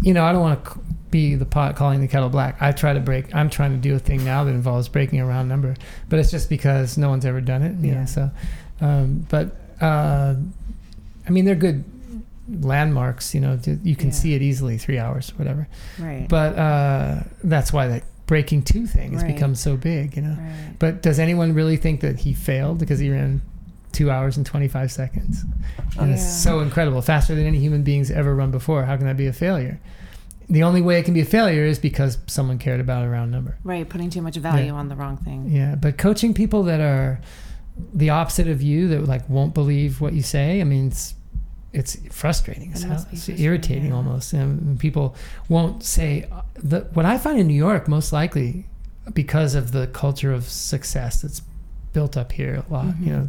you 0.02 0.12
know, 0.14 0.24
I 0.24 0.33
don't 0.33 0.40
want 0.40 0.64
to 0.64 0.78
be 1.11 1.35
the 1.35 1.44
pot 1.44 1.76
calling 1.76 2.00
the 2.00 2.09
kettle 2.09 2.30
black. 2.30 2.56
I 2.61 2.72
try 2.72 2.92
to 2.94 3.00
break. 3.00 3.33
I'm 3.35 3.50
trying 3.50 3.72
to 3.72 3.78
do 3.78 3.94
a 3.94 3.98
thing 3.98 4.24
now 4.24 4.42
that 4.44 4.50
involves 4.50 4.88
breaking 4.88 5.20
a 5.20 5.26
round 5.26 5.48
number, 5.48 5.76
but 6.09 6.18
it's 6.18 6.30
just 6.30 6.48
because 6.48 6.96
no 6.98 7.09
one's 7.11 7.24
ever 7.26 7.40
done 7.40 7.62
it. 7.62 7.76
You 7.85 7.92
Yeah. 7.92 8.00
know, 8.00 8.06
so. 8.06 8.30
Um, 8.80 9.26
but 9.28 9.54
uh, 9.80 10.35
I 11.26 11.30
mean, 11.30 11.44
they're 11.44 11.54
good 11.54 11.85
landmarks. 12.60 13.34
You 13.34 13.40
know, 13.40 13.58
you 13.82 13.96
can 13.96 14.08
Yeah. 14.08 14.14
see 14.14 14.34
it 14.34 14.42
easily. 14.42 14.78
Three 14.78 14.98
hours, 14.98 15.32
whatever. 15.36 15.68
right. 15.98 16.26
But 16.28 16.58
uh, 16.58 17.22
that's 17.44 17.72
why 17.72 17.86
that 17.88 18.02
breaking 18.26 18.62
two 18.62 18.86
thing 18.86 19.12
has 19.12 19.22
Right. 19.22 19.34
become 19.34 19.54
so 19.54 19.76
big. 19.76 20.16
You 20.16 20.22
know. 20.22 20.36
right. 20.38 20.76
But 20.78 21.02
does 21.02 21.18
anyone 21.18 21.52
really 21.54 21.76
think 21.76 22.00
that 22.00 22.20
he 22.20 22.32
failed 22.34 22.78
because 22.78 22.98
he 22.98 23.10
ran 23.10 23.42
two 23.92 24.10
hours 24.10 24.36
and 24.36 24.46
25 24.46 24.92
seconds? 24.92 25.44
And 25.98 26.12
it's 26.12 26.24
so 26.26 26.60
incredible, 26.60 27.02
faster 27.02 27.34
than 27.34 27.44
any 27.46 27.58
human 27.58 27.82
beings 27.82 28.10
ever 28.10 28.34
run 28.34 28.50
before. 28.50 28.84
How 28.84 28.96
can 28.96 29.06
that 29.06 29.16
be 29.16 29.26
a 29.26 29.32
failure? 29.32 29.80
The 30.48 30.62
only 30.64 30.80
way 30.82 30.98
it 30.98 31.04
can 31.04 31.14
be 31.14 31.20
a 31.20 31.24
failure 31.24 31.64
is 31.64 31.78
because 31.78 32.18
someone 32.26 32.58
cared 32.58 32.80
about 32.80 33.04
a 33.04 33.08
round 33.08 33.30
number. 33.30 33.56
Right. 33.62 33.88
Putting 33.88 34.10
too 34.10 34.22
much 34.22 34.36
value 34.36 34.66
Yeah. 34.66 34.72
on 34.72 34.88
the 34.88 34.96
wrong 34.96 35.16
thing. 35.16 35.48
Yeah, 35.50 35.74
but 35.76 35.96
coaching 35.98 36.34
people 36.34 36.62
that 36.64 36.80
are 36.80 37.20
the 37.94 38.10
opposite 38.10 38.48
of 38.48 38.60
you, 38.62 38.88
that 38.88 39.06
like 39.06 39.28
won't 39.28 39.54
believe 39.54 40.00
what 40.00 40.12
you 40.12 40.22
say, 40.22 40.60
I 40.60 40.64
mean, 40.64 40.88
it's 40.88 41.14
it's 41.72 41.96
frustrating. 42.12 42.72
It's, 42.72 42.83
It 42.83 42.87
how, 42.88 42.92
must 42.94 43.09
be 43.11 43.16
it's 43.16 43.24
frustrating, 43.26 43.44
irritating 43.44 43.88
yeah. 43.90 43.94
almost. 43.94 44.33
And 44.33 44.78
people 44.78 45.14
won't 45.48 45.83
say 45.85 46.28
the, 46.54 46.80
what 46.94 47.06
I 47.06 47.16
find 47.18 47.38
in 47.38 47.46
New 47.46 47.54
York 47.54 47.88
most 47.88 48.12
likely 48.12 48.66
because 49.12 49.54
of 49.54 49.72
the 49.72 49.87
culture 49.88 50.33
of 50.33 50.44
success 50.48 51.22
that's 51.22 51.42
built 51.92 52.16
up 52.16 52.33
here 52.33 52.62
a 52.68 52.72
lot. 52.72 52.87
Mhm. 52.87 53.06
You 53.06 53.12
know, 53.12 53.28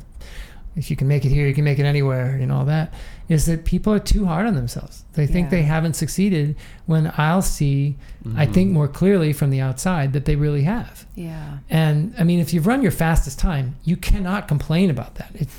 if 0.75 0.89
you 0.89 0.95
can 0.95 1.07
make 1.07 1.25
it 1.25 1.29
here, 1.29 1.47
you 1.47 1.53
can 1.53 1.65
make 1.65 1.79
it 1.79 1.83
anywhere, 1.85 2.27
and 2.35 2.49
all 2.51 2.63
that. 2.65 2.93
Is 3.27 3.45
that 3.45 3.65
people 3.65 3.91
are 3.93 3.99
too 3.99 4.25
hard 4.25 4.45
on 4.45 4.55
themselves? 4.55 5.03
They 5.13 5.27
think 5.27 5.45
Yeah. 5.47 5.51
they 5.51 5.61
haven't 5.63 5.95
succeeded 5.95 6.55
when 6.85 7.11
I'll 7.17 7.41
see, 7.41 7.97
I 8.37 8.45
Mhm. 8.45 8.53
think 8.53 8.71
more 8.71 8.87
clearly 8.87 9.33
from 9.33 9.49
the 9.49 9.59
outside 9.59 10.13
that 10.13 10.23
they 10.25 10.35
really 10.37 10.63
have. 10.63 11.05
Yeah. 11.15 11.57
And 11.69 12.13
I 12.17 12.23
mean, 12.23 12.39
if 12.39 12.53
you've 12.53 12.67
run 12.67 12.81
your 12.81 12.91
fastest 12.91 13.37
time, 13.39 13.75
you 13.83 13.97
cannot 13.97 14.47
complain 14.47 14.89
about 14.89 15.15
that. 15.15 15.31
It 15.35 15.49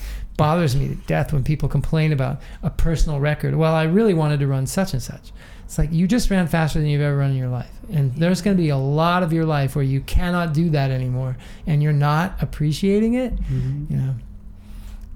bothers 0.42 0.74
me 0.76 0.88
to 0.88 0.94
death 1.06 1.32
when 1.32 1.44
people 1.44 1.68
complain 1.68 2.12
about 2.12 2.40
a 2.62 2.70
personal 2.70 3.20
record. 3.20 3.54
Well, 3.54 3.74
I 3.74 3.84
really 3.84 4.14
wanted 4.14 4.40
to 4.40 4.46
run 4.46 4.66
such 4.66 4.92
and 4.92 5.02
such. 5.02 5.32
It's 5.64 5.78
like 5.78 5.92
you 5.92 6.06
just 6.06 6.30
ran 6.30 6.46
faster 6.48 6.78
than 6.78 6.88
you've 6.88 7.00
ever 7.00 7.16
run 7.16 7.30
in 7.30 7.36
your 7.36 7.48
life. 7.48 7.70
And 7.90 8.14
there's 8.16 8.42
going 8.42 8.56
to 8.56 8.62
be 8.62 8.68
a 8.68 8.76
lot 8.76 9.22
of 9.22 9.32
your 9.32 9.46
life 9.46 9.74
where 9.74 9.84
you 9.84 10.00
cannot 10.02 10.52
do 10.52 10.68
that 10.70 10.90
anymore 10.90 11.36
and 11.66 11.82
you're 11.82 11.92
not 11.94 12.36
appreciating 12.42 13.14
it, 13.14 13.34
Mhm. 13.50 13.90
you 13.90 13.96
know. 13.96 14.14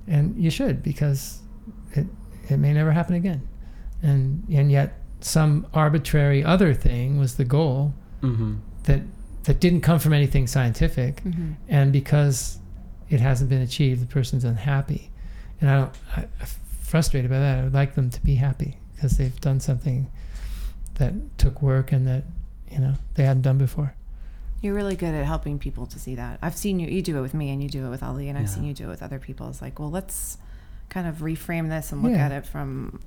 And 0.08 0.36
you 0.42 0.50
should 0.50 0.82
because 0.82 1.40
it 1.92 2.06
it 2.48 2.58
may 2.58 2.72
never 2.72 2.92
happen 2.92 3.14
again. 3.16 3.42
And 4.02 4.44
and 4.50 4.70
yet 4.70 5.00
some 5.20 5.66
arbitrary 5.74 6.44
other 6.44 6.72
thing 6.72 7.18
was 7.18 7.34
the 7.34 7.44
goal 7.44 7.92
Mhm. 8.22 8.58
that 8.84 9.02
that 9.44 9.60
didn't 9.60 9.80
come 9.82 9.98
from 9.98 10.12
anything 10.12 10.46
scientific 10.46 11.20
hmm 11.20 11.52
and 11.68 11.92
because 11.92 12.58
it 13.10 13.20
hasn't 13.20 13.48
been 13.50 13.62
achieved, 13.62 14.00
the 14.02 14.06
person's 14.06 14.44
unhappy, 14.44 15.10
and 15.61 15.71
I 15.71 15.77
don't. 15.81 15.92
I, 16.16 16.21
I'm 16.40 16.47
frustrated 16.83 17.31
by 17.31 17.38
that. 17.38 17.59
I 17.59 17.64
would 17.64 17.75
like 17.75 17.95
them 17.95 18.11
to 18.11 18.21
be 18.23 18.37
happy 18.37 18.77
because 18.95 19.16
they've 19.16 19.38
done 19.40 19.61
something 19.61 20.11
that 20.95 21.12
took 21.38 21.61
work 21.62 21.92
and 21.92 22.07
that 22.07 22.25
you 22.71 22.79
know 22.79 22.95
they 23.14 23.25
hadn't 23.25 23.42
done 23.42 23.59
before. 23.59 23.95
You're 24.62 24.75
really 24.75 24.97
good 24.97 25.14
at 25.14 25.25
helping 25.27 25.59
people 25.59 25.87
to 25.87 25.99
see 25.99 26.14
that. 26.14 26.38
I've 26.42 26.57
seen 26.57 26.81
you. 26.81 26.88
You 26.88 27.03
do 27.03 27.19
it 27.19 27.21
with 27.21 27.35
me, 27.35 27.51
and 27.51 27.62
you 27.62 27.69
do 27.69 27.87
it 27.87 27.90
with 27.90 28.03
Ali, 28.03 28.29
and 28.29 28.38
I've 28.38 28.45
Yeah. 28.45 28.51
seen 28.51 28.64
you 28.64 28.75
do 28.75 28.85
it 28.85 28.88
with 28.88 29.03
other 29.03 29.19
people. 29.19 29.49
It's 29.49 29.61
like, 29.62 29.79
well, 29.79 29.90
let's 29.90 30.38
kind 30.88 31.07
of 31.07 31.16
reframe 31.16 31.69
this 31.69 31.92
and 31.92 32.03
look 32.03 32.12
Yeah. 32.12 32.25
at 32.27 32.33
it 32.33 32.47
from 32.47 33.01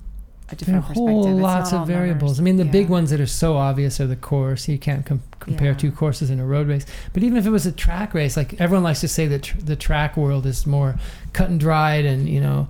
a 0.48 0.54
There 0.54 0.76
are 0.76 0.80
different 0.80 0.84
whole 0.96 1.06
perspective. 1.06 1.34
It's 1.36 1.42
lots 1.42 1.72
not 1.72 1.76
of 1.76 1.80
all 1.80 1.86
variables. 1.86 2.22
numbers. 2.38 2.40
I 2.40 2.42
mean, 2.42 2.56
the 2.56 2.64
big 2.64 2.88
ones 2.88 3.10
that 3.10 3.20
are 3.20 3.26
so 3.26 3.56
obvious 3.56 4.00
are 4.00 4.06
the 4.06 4.16
course. 4.16 4.68
You 4.68 4.78
can't 4.78 5.04
com- 5.06 5.22
compare 5.40 5.68
Yeah. 5.72 5.76
two 5.76 5.90
courses 5.92 6.28
in 6.30 6.38
a 6.40 6.44
road 6.46 6.68
race. 6.68 6.86
But 7.12 7.22
even 7.24 7.36
if 7.36 7.46
it 7.46 7.50
was 7.50 7.66
a 7.66 7.72
track 7.72 8.14
race, 8.14 8.36
like 8.36 8.60
everyone 8.60 8.84
likes 8.84 9.00
to 9.00 9.08
say 9.08 9.26
that 9.28 9.42
tr- 9.42 9.58
the 9.58 9.76
track 9.76 10.16
world 10.16 10.46
is 10.46 10.66
more 10.66 10.96
cut 11.32 11.48
and 11.50 11.58
dried, 11.60 12.04
and 12.04 12.28
you 12.28 12.40
know, 12.40 12.68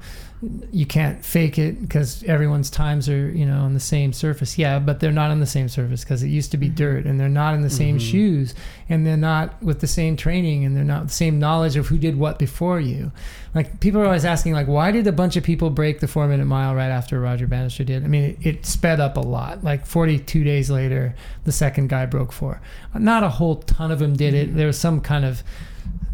you 0.72 0.86
can't 0.86 1.22
fake 1.22 1.58
it 1.58 1.82
because 1.82 2.22
everyone's 2.24 2.70
times 2.70 3.10
are 3.10 3.28
you 3.30 3.44
know 3.44 3.60
on 3.60 3.74
the 3.74 3.80
same 3.80 4.12
surface. 4.12 4.56
Yeah, 4.56 4.78
but 4.78 4.98
they're 5.00 5.12
not 5.12 5.30
on 5.30 5.40
the 5.40 5.46
same 5.46 5.68
surface 5.68 6.02
because 6.02 6.22
it 6.22 6.28
used 6.28 6.50
to 6.52 6.56
be 6.56 6.70
Mhm. 6.70 6.74
dirt, 6.76 7.04
and 7.04 7.20
they're 7.20 7.28
not 7.28 7.54
in 7.54 7.60
the 7.60 7.68
same 7.70 7.98
Mhm. 7.98 8.10
shoes, 8.10 8.54
and 8.88 9.06
they're 9.06 9.16
not 9.18 9.62
with 9.62 9.80
the 9.80 9.86
same 9.86 10.16
training, 10.16 10.64
and 10.64 10.74
they're 10.74 10.82
not 10.84 11.08
the 11.08 11.12
same 11.12 11.38
knowledge 11.38 11.76
of 11.76 11.88
who 11.88 11.98
did 11.98 12.16
what 12.18 12.38
before 12.38 12.80
you. 12.80 13.12
Like 13.54 13.80
people 13.80 14.00
are 14.00 14.06
always 14.06 14.24
asking, 14.24 14.52
like, 14.54 14.68
why 14.68 14.92
did 14.92 15.06
a 15.08 15.12
bunch 15.12 15.36
of 15.36 15.42
people 15.44 15.68
break 15.70 16.00
the 16.00 16.06
four 16.08 16.26
minute 16.28 16.46
mile 16.46 16.74
right 16.74 16.88
after 16.88 17.20
Roger 17.20 17.46
Bannister 17.48 17.84
did? 17.84 18.04
I 18.04 18.06
mean, 18.08 18.22
it, 18.22 18.38
it 18.46 18.64
sped 18.66 18.98
up 19.00 19.16
a 19.16 19.20
lot. 19.20 19.62
Like 19.64 19.84
42 19.86 20.42
days 20.44 20.70
later, 20.70 21.14
the 21.44 21.52
second 21.52 21.88
guy 21.88 22.06
broke 22.06 22.32
four. 22.32 22.60
Not 22.96 23.24
a 23.24 23.28
whole 23.28 23.56
ton 23.56 23.90
of 23.90 23.98
them 23.98 24.14
did 24.16 24.32
it. 24.34 24.54
There 24.56 24.68
was 24.68 24.78
some 24.78 25.00
kind 25.00 25.24
of 25.24 25.42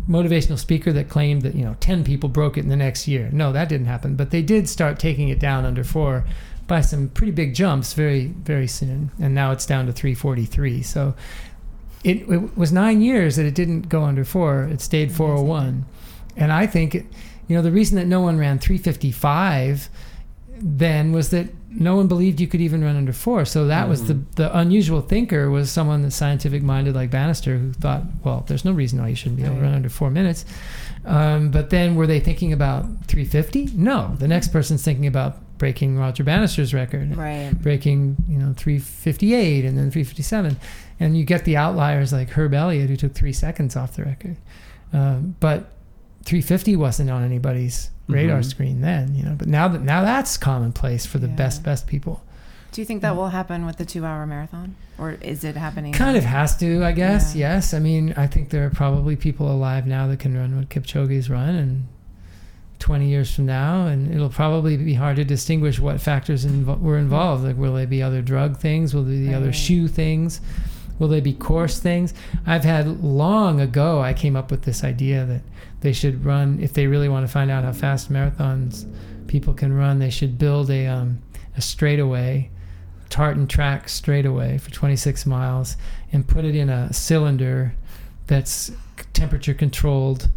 motivational 0.08 0.58
speaker 0.58 0.92
that 0.92 1.08
claimed 1.08 1.42
that 1.42 1.54
you 1.54 1.64
know 1.64 1.76
10 1.80 2.04
people 2.04 2.28
broke 2.28 2.56
it 2.56 2.60
in 2.60 2.68
the 2.68 2.76
next 2.76 3.08
year. 3.08 3.30
No, 3.32 3.52
that 3.52 3.68
didn't 3.68 3.86
happen. 3.86 4.16
But 4.16 4.30
they 4.30 4.42
did 4.42 4.68
start 4.68 4.98
taking 4.98 5.28
it 5.28 5.38
down 5.38 5.64
under 5.64 5.84
four 5.84 6.24
by 6.66 6.80
some 6.80 7.08
pretty 7.08 7.32
big 7.32 7.54
jumps 7.54 7.92
very 7.92 8.26
very 8.26 8.66
soon, 8.66 9.10
and 9.20 9.34
now 9.34 9.52
it's 9.52 9.66
down 9.66 9.86
to 9.86 9.92
343. 9.92 10.82
So. 10.82 11.14
It, 12.04 12.18
it 12.30 12.56
was 12.56 12.70
nine 12.70 13.00
years 13.00 13.34
that 13.34 13.46
it 13.46 13.54
didn't 13.56 13.88
go 13.88 14.04
under 14.04 14.24
four. 14.24 14.62
It 14.62 14.80
stayed 14.80 15.10
401. 15.10 15.86
And 16.36 16.52
I 16.52 16.64
think, 16.64 16.94
it, 16.94 17.04
you 17.48 17.56
know, 17.56 17.62
the 17.62 17.72
reason 17.72 17.96
that 17.96 18.06
no 18.06 18.20
one 18.20 18.38
ran 18.38 18.60
355 18.60 19.88
then 20.58 21.10
was 21.10 21.30
that 21.30 21.48
no 21.70 21.96
one 21.96 22.06
believed 22.08 22.40
you 22.40 22.46
could 22.46 22.60
even 22.60 22.82
run 22.82 22.96
under 22.96 23.12
four. 23.12 23.44
So 23.44 23.66
that 23.66 23.88
was 23.88 24.04
the, 24.06 24.14
Mhm. 24.14 24.24
the 24.36 24.56
unusual 24.58 25.00
thinker 25.02 25.50
was 25.50 25.70
someone 25.70 26.02
that's 26.02 26.16
scientific 26.16 26.62
minded 26.62 26.94
like 26.94 27.10
Bannister 27.10 27.58
who 27.58 27.72
thought, 27.72 28.04
well, 28.24 28.44
there's 28.46 28.64
no 28.64 28.72
reason 28.72 29.00
why 29.00 29.08
you 29.08 29.14
shouldn't 29.16 29.36
be 29.38 29.44
able 29.44 29.56
to 29.56 29.62
run 29.62 29.74
under 29.74 29.88
four 29.88 30.10
minutes. 30.10 30.44
Um, 31.04 31.50
but 31.50 31.70
then 31.70 31.94
were 31.94 32.06
they 32.06 32.20
thinking 32.20 32.52
about 32.52 32.84
350? 33.06 33.70
No. 33.74 34.14
The 34.18 34.28
next 34.28 34.48
person's 34.48 34.82
thinking 34.82 35.06
about 35.06 35.38
breaking 35.58 35.96
Roger 35.98 36.22
Bannister's 36.24 36.72
record 36.74 37.16
Right. 37.16 37.50
breaking, 37.62 38.16
you 38.28 38.38
know, 38.38 38.52
358 38.56 39.64
and 39.64 39.76
then 39.76 39.90
357. 39.90 40.56
And 41.00 41.16
you 41.18 41.24
get 41.24 41.44
the 41.44 41.56
outliers 41.56 42.12
like 42.12 42.30
Herb 42.30 42.54
Elliott, 42.54 42.88
who 42.90 42.96
took 42.96 43.14
three 43.14 43.32
seconds 43.32 43.76
off 43.76 43.96
the 43.96 44.04
record. 44.04 44.36
Um, 44.92 45.34
but 45.40 45.72
350 46.24 46.76
wasn't 46.76 47.10
on 47.10 47.22
anybody's 47.24 47.90
radar 48.08 48.40
Mhm. 48.40 48.44
screen 48.44 48.80
then, 48.80 49.14
you 49.14 49.22
know. 49.24 49.34
But 49.36 49.48
now 49.48 49.68
that 49.68 49.82
now 49.82 50.02
that's 50.02 50.36
commonplace 50.36 51.04
for 51.06 51.18
the 51.18 51.26
Yeah. 51.28 51.34
best 51.34 51.62
best 51.62 51.86
people. 51.86 52.22
Do 52.72 52.80
you 52.82 52.84
think 52.86 53.00
that 53.02 53.16
will 53.16 53.28
happen 53.30 53.64
with 53.64 53.76
the 53.78 53.84
two-hour 53.86 54.26
marathon, 54.26 54.74
or 54.98 55.12
is 55.22 55.44
it 55.44 55.56
happening? 55.56 55.92
Kind 55.92 56.16
of 56.16 56.24
has 56.24 56.56
to, 56.58 56.84
I 56.84 56.92
guess. 56.92 57.34
Yeah. 57.34 57.54
Yes. 57.54 57.72
I 57.72 57.78
mean, 57.78 58.12
I 58.16 58.26
think 58.26 58.50
there 58.50 58.66
are 58.66 58.70
probably 58.70 59.16
people 59.16 59.50
alive 59.50 59.86
now 59.86 60.06
that 60.08 60.18
can 60.18 60.36
run 60.36 60.54
what 60.56 60.68
Kipchoge's 60.68 61.30
run, 61.30 61.54
and 61.54 61.84
20 62.78 63.08
years 63.08 63.34
from 63.34 63.46
now, 63.46 63.86
and 63.86 64.12
it'll 64.12 64.28
probably 64.28 64.76
be 64.76 64.92
hard 64.94 65.16
to 65.16 65.24
distinguish 65.24 65.80
what 65.80 66.00
factors 66.00 66.44
invo- 66.44 66.78
were 66.78 66.98
involved. 66.98 67.44
Like, 67.44 67.56
will 67.56 67.72
they 67.72 67.86
be 67.86 68.02
other 68.02 68.20
drug 68.20 68.58
things? 68.58 68.92
Will 68.94 69.04
they 69.04 69.16
be 69.16 69.32
other 69.34 69.46
Right. 69.46 69.54
shoe 69.54 69.88
things? 69.88 70.42
Will 70.98 71.08
they 71.08 71.20
be 71.20 71.32
course 71.32 71.78
things? 71.78 72.12
I've 72.46 72.64
had 72.64 73.02
long 73.02 73.60
ago. 73.60 74.02
I 74.02 74.12
came 74.12 74.36
up 74.36 74.50
with 74.50 74.62
this 74.62 74.84
idea 74.84 75.24
that 75.24 75.40
they 75.86 75.92
should 75.92 76.24
run 76.24 76.58
if 76.60 76.72
they 76.72 76.88
really 76.88 77.08
want 77.08 77.24
to 77.24 77.32
find 77.32 77.48
out 77.48 77.62
how 77.62 77.70
fast 77.70 78.12
marathons 78.12 78.84
people 79.28 79.54
can 79.54 79.72
run. 79.72 80.00
They 80.00 80.10
should 80.10 80.36
build 80.36 80.68
a 80.68 80.88
um, 80.88 81.22
a 81.56 81.60
straightaway, 81.60 82.50
tartan 83.08 83.46
track 83.46 83.88
straightaway 83.88 84.58
for 84.58 84.72
26 84.72 85.26
miles 85.26 85.76
and 86.10 86.26
put 86.26 86.44
it 86.44 86.56
in 86.56 86.68
a 86.68 86.92
cylinder 86.92 87.72
that's 88.26 88.72
temperature 89.12 89.54
controlled 89.54 90.28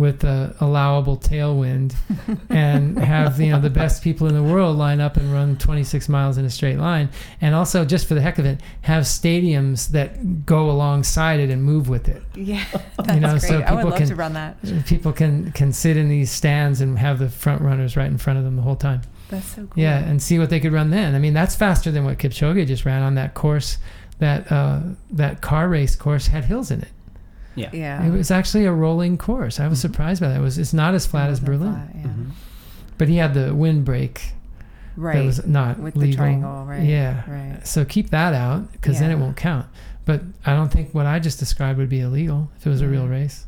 with 0.00 0.24
a 0.24 0.56
allowable 0.60 1.16
tailwind 1.16 1.94
and 2.50 2.98
have 2.98 3.38
you 3.38 3.52
know 3.52 3.60
the 3.60 3.68
best 3.70 4.02
people 4.02 4.26
in 4.26 4.34
the 4.34 4.42
world 4.42 4.76
line 4.76 4.98
up 4.98 5.16
and 5.18 5.32
run 5.32 5.56
26 5.58 6.08
miles 6.08 6.38
in 6.38 6.44
a 6.46 6.50
straight 6.50 6.78
line 6.78 7.08
and 7.42 7.54
also 7.54 7.84
just 7.84 8.08
for 8.08 8.14
the 8.14 8.20
heck 8.20 8.38
of 8.38 8.46
it 8.46 8.60
have 8.80 9.04
stadiums 9.04 9.88
that 9.90 10.46
go 10.46 10.70
alongside 10.70 11.38
it 11.38 11.50
and 11.50 11.62
move 11.62 11.88
with 11.88 12.08
it 12.08 12.22
Yeah, 12.34 12.64
that's 12.96 13.20
know, 13.20 13.30
great. 13.30 13.42
so 13.42 13.60
I 13.60 13.72
would 13.72 13.78
people 13.78 13.90
love 13.90 13.98
can- 13.98 14.08
to 14.08 14.14
run 14.16 14.32
that. 14.32 14.56
people 14.86 15.12
can 15.12 15.52
can 15.52 15.72
sit 15.72 15.96
in 15.96 16.08
these 16.08 16.30
stands 16.30 16.80
and 16.80 16.98
have 16.98 17.18
the 17.18 17.28
front 17.28 17.60
runners 17.62 17.96
right 17.96 18.10
in 18.10 18.18
front 18.18 18.38
of 18.38 18.44
them 18.44 18.56
the 18.56 18.62
whole 18.62 18.76
time 18.76 19.02
That's 19.28 19.46
so 19.54 19.66
cool. 19.66 19.82
yeah, 19.82 19.98
and 19.98 20.20
see 20.22 20.38
what 20.38 20.48
they 20.50 20.60
could 20.60 20.72
run 20.72 20.90
then. 20.90 21.14
I 21.14 21.18
mean, 21.18 21.34
that's 21.34 21.54
faster 21.54 21.90
than 21.90 22.04
what 22.04 22.18
Kipchoge 22.18 22.66
just 22.66 22.84
ran 22.86 23.02
on 23.02 23.14
that 23.16 23.34
course. 23.34 23.78
That 24.18 24.50
uh, 24.52 24.80
that 25.12 25.40
car 25.40 25.68
race 25.68 25.94
course 25.96 26.26
had 26.28 26.44
hills 26.44 26.70
in 26.70 26.80
it. 26.82 26.88
Yeah. 27.60 27.70
yeah. 27.72 28.04
It 28.06 28.10
was 28.10 28.30
actually 28.30 28.64
a 28.66 28.72
rolling 28.72 29.16
course. 29.18 29.60
I 29.60 29.66
was 29.68 29.78
Mhm. 29.78 29.82
surprised 29.82 30.20
by 30.20 30.28
that. 30.28 30.38
It 30.38 30.42
was 30.42 30.58
it's 30.58 30.72
not 30.72 30.94
as 30.94 31.06
flat 31.06 31.28
It 31.28 31.32
as 31.32 31.40
Berlin, 31.40 31.72
flat, 31.74 31.90
yeah. 31.94 32.02
Mhm. 32.06 32.26
but 32.98 33.08
he 33.08 33.16
had 33.16 33.34
the 33.34 33.54
windbreak 33.54 34.32
Right. 34.96 35.16
that 35.18 35.24
was 35.24 35.46
not 35.46 35.78
with 35.78 35.94
the 35.94 36.12
triangle, 36.12 36.64
right? 36.66 36.82
Yeah. 36.82 37.22
Right. 37.30 37.66
So 37.66 37.84
keep 37.84 38.10
that 38.10 38.34
out 38.34 38.72
because 38.72 38.98
then 38.98 39.10
it 39.10 39.18
won't 39.18 39.36
count. 39.36 39.66
But 40.04 40.22
I 40.44 40.54
don't 40.54 40.70
think 40.72 40.92
what 40.94 41.06
I 41.06 41.18
just 41.20 41.38
described 41.38 41.78
would 41.78 41.88
be 41.88 42.00
illegal 42.00 42.50
if 42.58 42.66
it 42.66 42.70
was 42.70 42.80
a 42.80 42.88
real 42.88 43.06
race. 43.06 43.46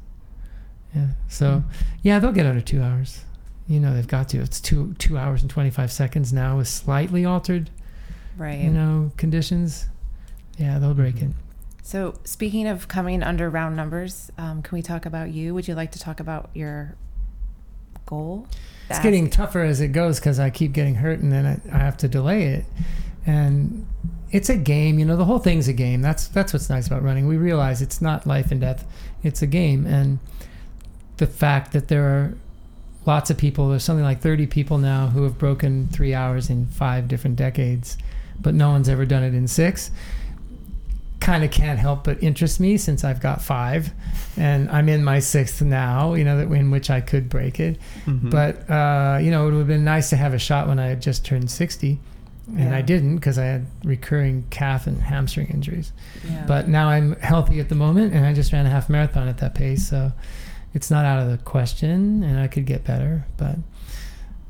Yeah. 0.94 1.07
So 1.29 1.64
yeah, 2.03 2.18
they'll 2.18 2.33
get 2.33 2.46
under 2.46 2.61
two 2.61 2.83
hours. 2.83 3.25
You 3.66 3.81
know 3.81 3.94
they've 3.94 4.07
got 4.07 4.29
to. 4.31 4.38
It's 4.38 4.61
two 4.61 4.94
two 4.98 5.16
hours 5.18 5.40
and 5.42 5.51
twenty 5.51 5.70
five 5.70 5.90
seconds 5.90 6.33
now 6.33 6.59
with 6.59 6.68
slightly 6.68 7.25
altered 7.25 7.70
Right. 8.37 8.61
you 8.61 8.70
know 8.70 9.11
conditions. 9.16 9.87
Yeah, 10.59 10.79
they'll 10.79 10.94
break 10.94 11.22
it. 11.22 11.31
So, 11.83 12.14
speaking 12.25 12.68
of 12.68 12.87
coming 12.87 13.25
under 13.25 13.51
round 13.51 13.77
numbers, 13.77 14.31
um, 14.38 14.62
can 14.62 14.77
we 14.77 14.83
talk 14.83 15.05
about 15.05 15.33
you? 15.33 15.53
Would 15.53 15.66
you 15.66 15.75
like 15.75 15.90
to 15.92 15.99
talk 15.99 16.21
about 16.21 16.49
your 16.55 16.95
goal? 18.07 18.47
It's 18.88 18.99
The 18.99 19.03
getting 19.03 19.29
tougher 19.29 19.62
as 19.62 19.81
it 19.81 19.88
goes 19.88 20.21
because 20.21 20.38
I 20.38 20.51
keep 20.51 20.73
getting 20.73 20.95
hurt 20.95 21.18
and 21.18 21.33
then 21.33 21.45
I, 21.45 21.75
I 21.75 21.79
have 21.79 21.97
to 21.99 22.09
delay 22.09 22.45
it. 22.45 22.64
And 23.27 23.87
it's 24.31 24.49
a 24.49 24.57
game, 24.57 25.01
you 25.01 25.05
know. 25.05 25.16
The 25.16 25.25
whole 25.25 25.40
thing's 25.40 25.66
a 25.66 25.73
game. 25.73 26.03
That's 26.03 26.29
that's 26.29 26.53
what's 26.53 26.71
nice 26.71 26.87
about 26.87 27.03
running. 27.03 27.27
We 27.27 27.37
realize 27.37 27.83
it's 27.83 28.01
not 28.01 28.27
life 28.27 28.53
and 28.53 28.61
death; 28.61 28.85
it's 29.23 29.42
a 29.42 29.47
game. 29.47 29.85
And 29.85 30.21
the 31.16 31.27
fact 31.27 31.73
that 31.73 31.88
there 31.88 32.05
are 32.05 32.35
lots 33.07 33.29
of 33.29 33.37
people, 33.37 33.68
there's 33.68 33.85
something 33.85 34.05
like 34.05 34.21
30 34.21 34.47
people 34.47 34.79
now 34.79 35.09
who 35.09 35.25
have 35.25 35.37
broken 35.37 35.88
three 35.88 36.14
hours 36.14 36.49
in 36.49 36.66
five 36.66 37.09
different 37.09 37.37
decades, 37.37 37.99
but 38.40 38.55
no 38.55 38.71
one's 38.71 38.88
ever 38.88 39.05
done 39.05 39.25
it 39.25 39.35
in 39.35 39.49
six. 39.49 39.90
Kind 41.22 41.44
of 41.44 41.52
can't 41.52 41.78
help 41.78 42.02
but 42.02 42.20
interest 42.20 42.58
me 42.58 42.76
since 42.76 43.04
I've 43.04 43.20
got 43.20 43.40
five, 43.40 43.92
and 44.37 44.68
I'm 44.70 44.88
in 44.88 45.04
my 45.04 45.20
sixth 45.20 45.62
now. 45.62 46.14
You 46.14 46.24
know, 46.24 46.37
that 46.38 46.52
in 46.52 46.72
which 46.72 46.90
I 46.90 47.00
could 47.00 47.28
break 47.28 47.61
it. 47.61 47.78
Mhm. 48.06 48.28
But 48.28 48.68
uh, 48.68 49.18
you 49.22 49.30
know, 49.30 49.42
it 49.46 49.52
would 49.52 49.58
have 49.58 49.66
been 49.68 49.85
nice 49.85 50.11
to 50.11 50.16
have 50.16 50.35
a 50.35 50.38
shot 50.38 50.66
when 50.66 50.80
I 50.80 50.87
had 50.87 51.00
just 51.00 51.24
turned 51.24 51.48
60, 51.48 52.00
and 52.48 52.58
Yeah. 52.58 52.76
I 52.76 52.82
didn't 52.82 53.14
because 53.16 53.38
I 53.38 53.44
had 53.44 53.66
recurring 53.85 54.44
calf 54.50 54.88
and 54.88 55.00
hamstring 55.00 55.46
injuries. 55.46 55.92
Yeah. 56.28 56.44
But 56.48 56.66
now 56.66 56.88
I'm 56.88 57.14
healthy 57.20 57.61
at 57.61 57.68
the 57.68 57.76
moment, 57.76 58.12
and 58.14 58.26
I 58.26 58.32
just 58.35 58.52
ran 58.52 58.66
a 58.66 58.70
half 58.70 58.88
marathon 58.88 59.28
at 59.28 59.38
that 59.38 59.54
pace, 59.54 59.87
so 59.87 60.11
it's 60.74 60.90
not 60.90 61.04
out 61.04 61.22
of 61.22 61.30
the 61.30 61.38
question, 61.38 62.24
and 62.24 62.40
I 62.40 62.48
could 62.48 62.66
get 62.66 62.82
better. 62.82 63.24
But 63.37 63.58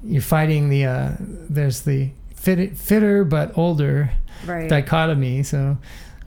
you're 0.02 0.22
fighting 0.22 0.70
the 0.70 0.87
uh, 0.87 1.11
there's 1.20 1.82
the 1.82 2.12
fit, 2.35 2.78
fitter 2.78 3.24
but 3.24 3.58
older 3.58 4.11
right. 4.46 4.70
dichotomy, 4.70 5.42
so. 5.42 5.76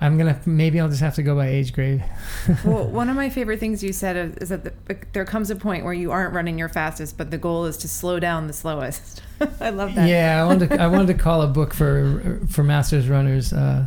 I'm 0.02 0.18
gonna 0.18 0.40
maybe 0.46 0.80
I'll 0.80 0.90
just 0.90 1.02
have 1.02 1.16
to 1.16 1.24
go 1.24 1.36
by 1.36 1.48
age 1.48 1.72
grade. 1.74 2.04
well, 2.66 2.86
one 2.86 3.10
of 3.10 3.16
my 3.16 3.30
favorite 3.30 3.60
things 3.60 3.82
you 3.84 3.94
said 3.94 4.16
is- 4.18 4.36
is 4.38 4.50
that 4.50 4.64
the, 4.88 4.98
there 5.14 5.26
comes 5.26 5.50
a 5.50 5.56
point 5.56 5.84
where 5.86 5.94
you 5.94 6.12
aren't 6.12 6.34
running 6.34 6.60
your 6.60 6.68
fastest, 6.70 7.18
but 7.18 7.32
the 7.32 7.38
goal 7.38 7.66
is 7.66 7.78
to 7.78 7.88
slow 7.88 8.20
down 8.20 8.48
the 8.48 8.54
slowest. 8.54 9.22
I 9.62 9.70
love 9.70 9.96
that. 9.96 10.08
Yeah, 10.10 10.42
I 10.44 10.46
wanted 10.46 10.70
to, 10.70 10.82
I 10.82 10.88
wanted 10.88 11.08
to 11.08 11.14
call 11.16 11.42
a 11.42 11.48
book 11.48 11.74
for 11.74 12.40
for 12.50 12.64
masters 12.64 13.08
runners, 13.08 13.54
uh, 13.54 13.86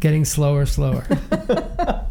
getting 0.00 0.24
slower, 0.24 0.66
slower. 0.66 1.06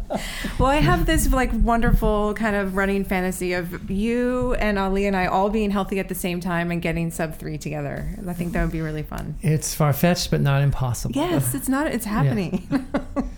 Well, 0.58 0.68
I 0.70 0.76
have 0.76 1.06
this 1.06 1.30
like 1.30 1.50
wonderful 1.52 2.34
kind 2.34 2.56
of 2.56 2.74
running 2.76 3.04
fantasy 3.04 3.52
of 3.52 3.88
you 3.90 4.54
and 4.54 4.76
Ali 4.78 5.06
and 5.06 5.14
I 5.14 5.26
all 5.26 5.50
being 5.50 5.70
healthy 5.70 6.00
at 6.00 6.08
the 6.08 6.14
same 6.14 6.40
time 6.40 6.72
and 6.72 6.82
getting 6.82 7.10
sub 7.12 7.36
three 7.36 7.58
together. 7.58 8.16
I 8.26 8.32
think 8.32 8.52
that 8.54 8.62
would 8.62 8.72
be 8.72 8.80
really 8.80 9.04
fun. 9.04 9.36
It's 9.42 9.74
far 9.74 9.92
fetched, 9.92 10.30
but 10.32 10.40
not 10.40 10.62
impossible. 10.62 11.14
Yes, 11.14 11.54
it's 11.54 11.68
not. 11.68 11.86
It's 11.88 12.06
happening. 12.06 12.66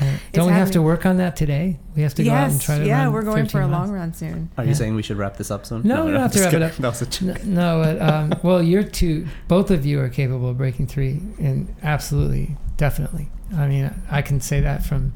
Uh, 0.00 0.16
Don't 0.32 0.46
we 0.46 0.52
have 0.52 0.70
to 0.70 0.80
work 0.80 1.04
on 1.06 1.16
that 1.16 1.34
today? 1.34 1.76
We 1.96 2.02
have 2.02 2.14
to 2.14 2.22
go 2.22 2.30
out 2.30 2.44
and 2.44 2.52
yes. 2.52 2.64
try 2.64 2.78
to 2.78 2.86
Yeah, 2.86 3.02
run 3.06 3.12
we're 3.12 3.22
going 3.22 3.46
for 3.46 3.54
13 3.58 3.62
a 3.62 3.68
miles? 3.68 3.88
long 3.88 3.98
run 3.98 4.14
soon. 4.14 4.48
Are 4.56 4.62
Yeah. 4.62 4.68
you 4.68 4.74
saying 4.76 4.94
we 4.94 5.02
should 5.02 5.16
wrap 5.16 5.36
this 5.36 5.50
up 5.50 5.66
soon? 5.66 5.82
No, 5.82 6.04
we 6.04 6.12
don't 6.12 6.20
have 6.20 6.30
to 6.32 6.38
just 6.38 6.44
wrap 6.52 6.54
it 6.54 6.62
up. 6.62 6.76
That 6.76 6.88
was 6.90 7.02
a 7.02 7.06
joke. 7.06 7.40
N- 7.40 7.54
No, 7.54 7.82
but, 7.82 8.00
um, 8.00 8.32
well, 8.44 8.62
you're 8.62 8.84
two. 8.84 9.26
Both 9.48 9.72
of 9.72 9.84
you 9.84 9.98
are 10.00 10.08
capable 10.08 10.50
of 10.50 10.56
breaking 10.56 10.86
three, 10.86 11.20
and 11.40 11.74
absolutely, 11.82 12.56
definitely. 12.76 13.28
I 13.56 13.66
mean, 13.66 13.90
I 14.10 14.22
can 14.22 14.40
say 14.40 14.60
that 14.60 14.84
from 14.84 15.12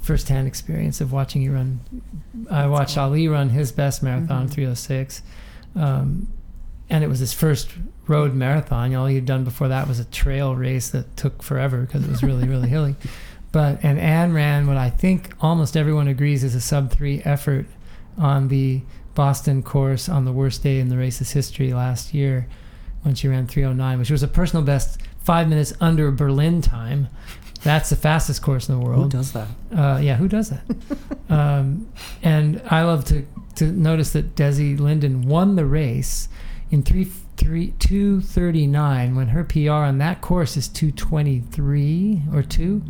firsthand 0.00 0.46
experience 0.46 1.00
of 1.00 1.12
watching 1.12 1.40
you 1.42 1.52
run. 1.52 1.80
I 2.50 2.66
watched 2.66 2.96
cool. 2.96 3.04
Ali 3.04 3.26
run 3.28 3.48
his 3.50 3.72
best 3.72 4.02
marathon, 4.02 4.48
Mhm. 4.48 4.50
306. 4.50 5.22
Um, 5.74 6.28
and 6.90 7.02
it 7.02 7.08
was 7.08 7.20
his 7.20 7.32
first 7.32 7.70
road 8.06 8.34
marathon. 8.34 8.94
All 8.94 9.06
he'd 9.06 9.24
done 9.24 9.44
before 9.44 9.68
that 9.68 9.88
was 9.88 9.98
a 9.98 10.04
trail 10.04 10.54
race 10.54 10.90
that 10.90 11.16
took 11.16 11.42
forever 11.42 11.80
because 11.82 12.04
it 12.04 12.10
was 12.10 12.22
really, 12.22 12.46
really 12.46 12.68
hilly. 12.68 12.96
But 13.52 13.78
and 13.84 14.00
Anne 14.00 14.32
ran 14.32 14.66
what 14.66 14.76
I 14.76 14.90
think 14.90 15.30
almost 15.40 15.76
everyone 15.76 16.08
agrees 16.08 16.42
is 16.42 16.56
a 16.56 16.60
sub 16.60 16.90
three 16.90 17.22
effort 17.24 17.66
on 18.18 18.48
the 18.48 18.82
Boston 19.14 19.62
course 19.62 20.08
on 20.08 20.24
the 20.24 20.32
worst 20.32 20.64
day 20.64 20.80
in 20.80 20.88
the 20.88 20.96
race's 20.96 21.30
history 21.30 21.72
last 21.72 22.12
year 22.12 22.48
when 23.04 23.14
she 23.14 23.28
ran 23.28 23.46
309, 23.46 24.00
which 24.00 24.10
was 24.10 24.24
a 24.24 24.28
personal 24.28 24.64
best 24.64 24.98
five 25.24 25.48
minutes 25.48 25.72
under 25.80 26.10
Berlin 26.10 26.62
time. 26.62 27.08
That's 27.62 27.88
the 27.90 27.96
fastest 27.96 28.42
course 28.42 28.68
in 28.68 28.78
the 28.78 28.84
world. 28.84 29.04
Who 29.12 29.18
does 29.18 29.32
that? 29.32 29.48
Uh, 29.74 29.98
yeah, 30.02 30.16
who 30.16 30.28
does 30.28 30.50
that? 30.50 30.62
um, 31.30 31.88
and 32.22 32.60
I 32.70 32.82
love 32.82 33.04
to, 33.06 33.26
to 33.56 33.64
notice 33.72 34.12
that 34.12 34.34
Desi 34.36 34.78
Linden 34.78 35.22
won 35.22 35.56
the 35.56 35.64
race 35.64 36.28
in 36.70 36.82
three 36.82 37.04
three 37.36 37.72
two 37.78 38.20
thirty 38.20 38.66
nine 38.66 39.16
when 39.16 39.28
her 39.28 39.42
PR 39.44 39.70
on 39.70 39.98
that 39.98 40.20
course 40.20 40.56
is 40.56 40.68
two 40.68 40.90
twenty 40.92 41.40
three 41.40 42.22
or 42.32 42.42
two, 42.42 42.82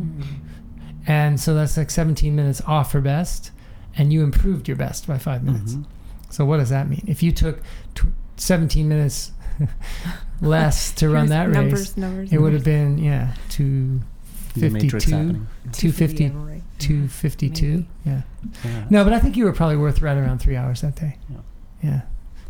and 1.07 1.39
so 1.39 1.53
that's 1.55 1.77
like 1.77 1.89
seventeen 1.89 2.35
minutes 2.35 2.61
off 2.67 2.91
her 2.91 3.01
best, 3.01 3.51
and 3.97 4.11
you 4.11 4.23
improved 4.23 4.67
your 4.67 4.77
best 4.77 5.07
by 5.07 5.17
five 5.17 5.43
minutes. 5.43 5.73
Mhm. 5.75 5.85
So 6.29 6.45
what 6.45 6.57
does 6.57 6.69
that 6.69 6.89
mean? 6.89 7.03
If 7.07 7.23
you 7.23 7.31
took 7.31 7.61
tw- 7.95 8.07
seventeen 8.37 8.87
minutes 8.89 9.31
less 10.41 10.91
to 10.93 11.07
run 11.09 11.27
Here's 11.27 11.29
that 11.29 11.45
race, 11.47 11.55
numbers, 11.55 11.97
numbers, 11.97 12.33
it 12.33 12.37
would 12.41 12.53
have 12.53 12.63
been 12.63 12.97
yeah 12.97 13.33
two 13.49 14.01
52, 14.57 14.97
happening. 14.97 15.47
250 15.73 16.23
Yeah, 16.23 16.29
252 16.79 17.65
Maybe. 17.65 17.87
yeah 18.05 18.21
Yeah. 18.63 18.85
no 18.89 19.03
but 19.03 19.13
i 19.13 19.19
think 19.19 19.35
you 19.37 19.45
were 19.45 19.53
probably 19.53 19.77
worth 19.77 20.01
right 20.01 20.17
around 20.17 20.39
three 20.39 20.55
hours 20.55 20.81
that 20.81 20.95
day 20.95 21.17
Yeah. 21.29 21.37
yeah 21.83 22.01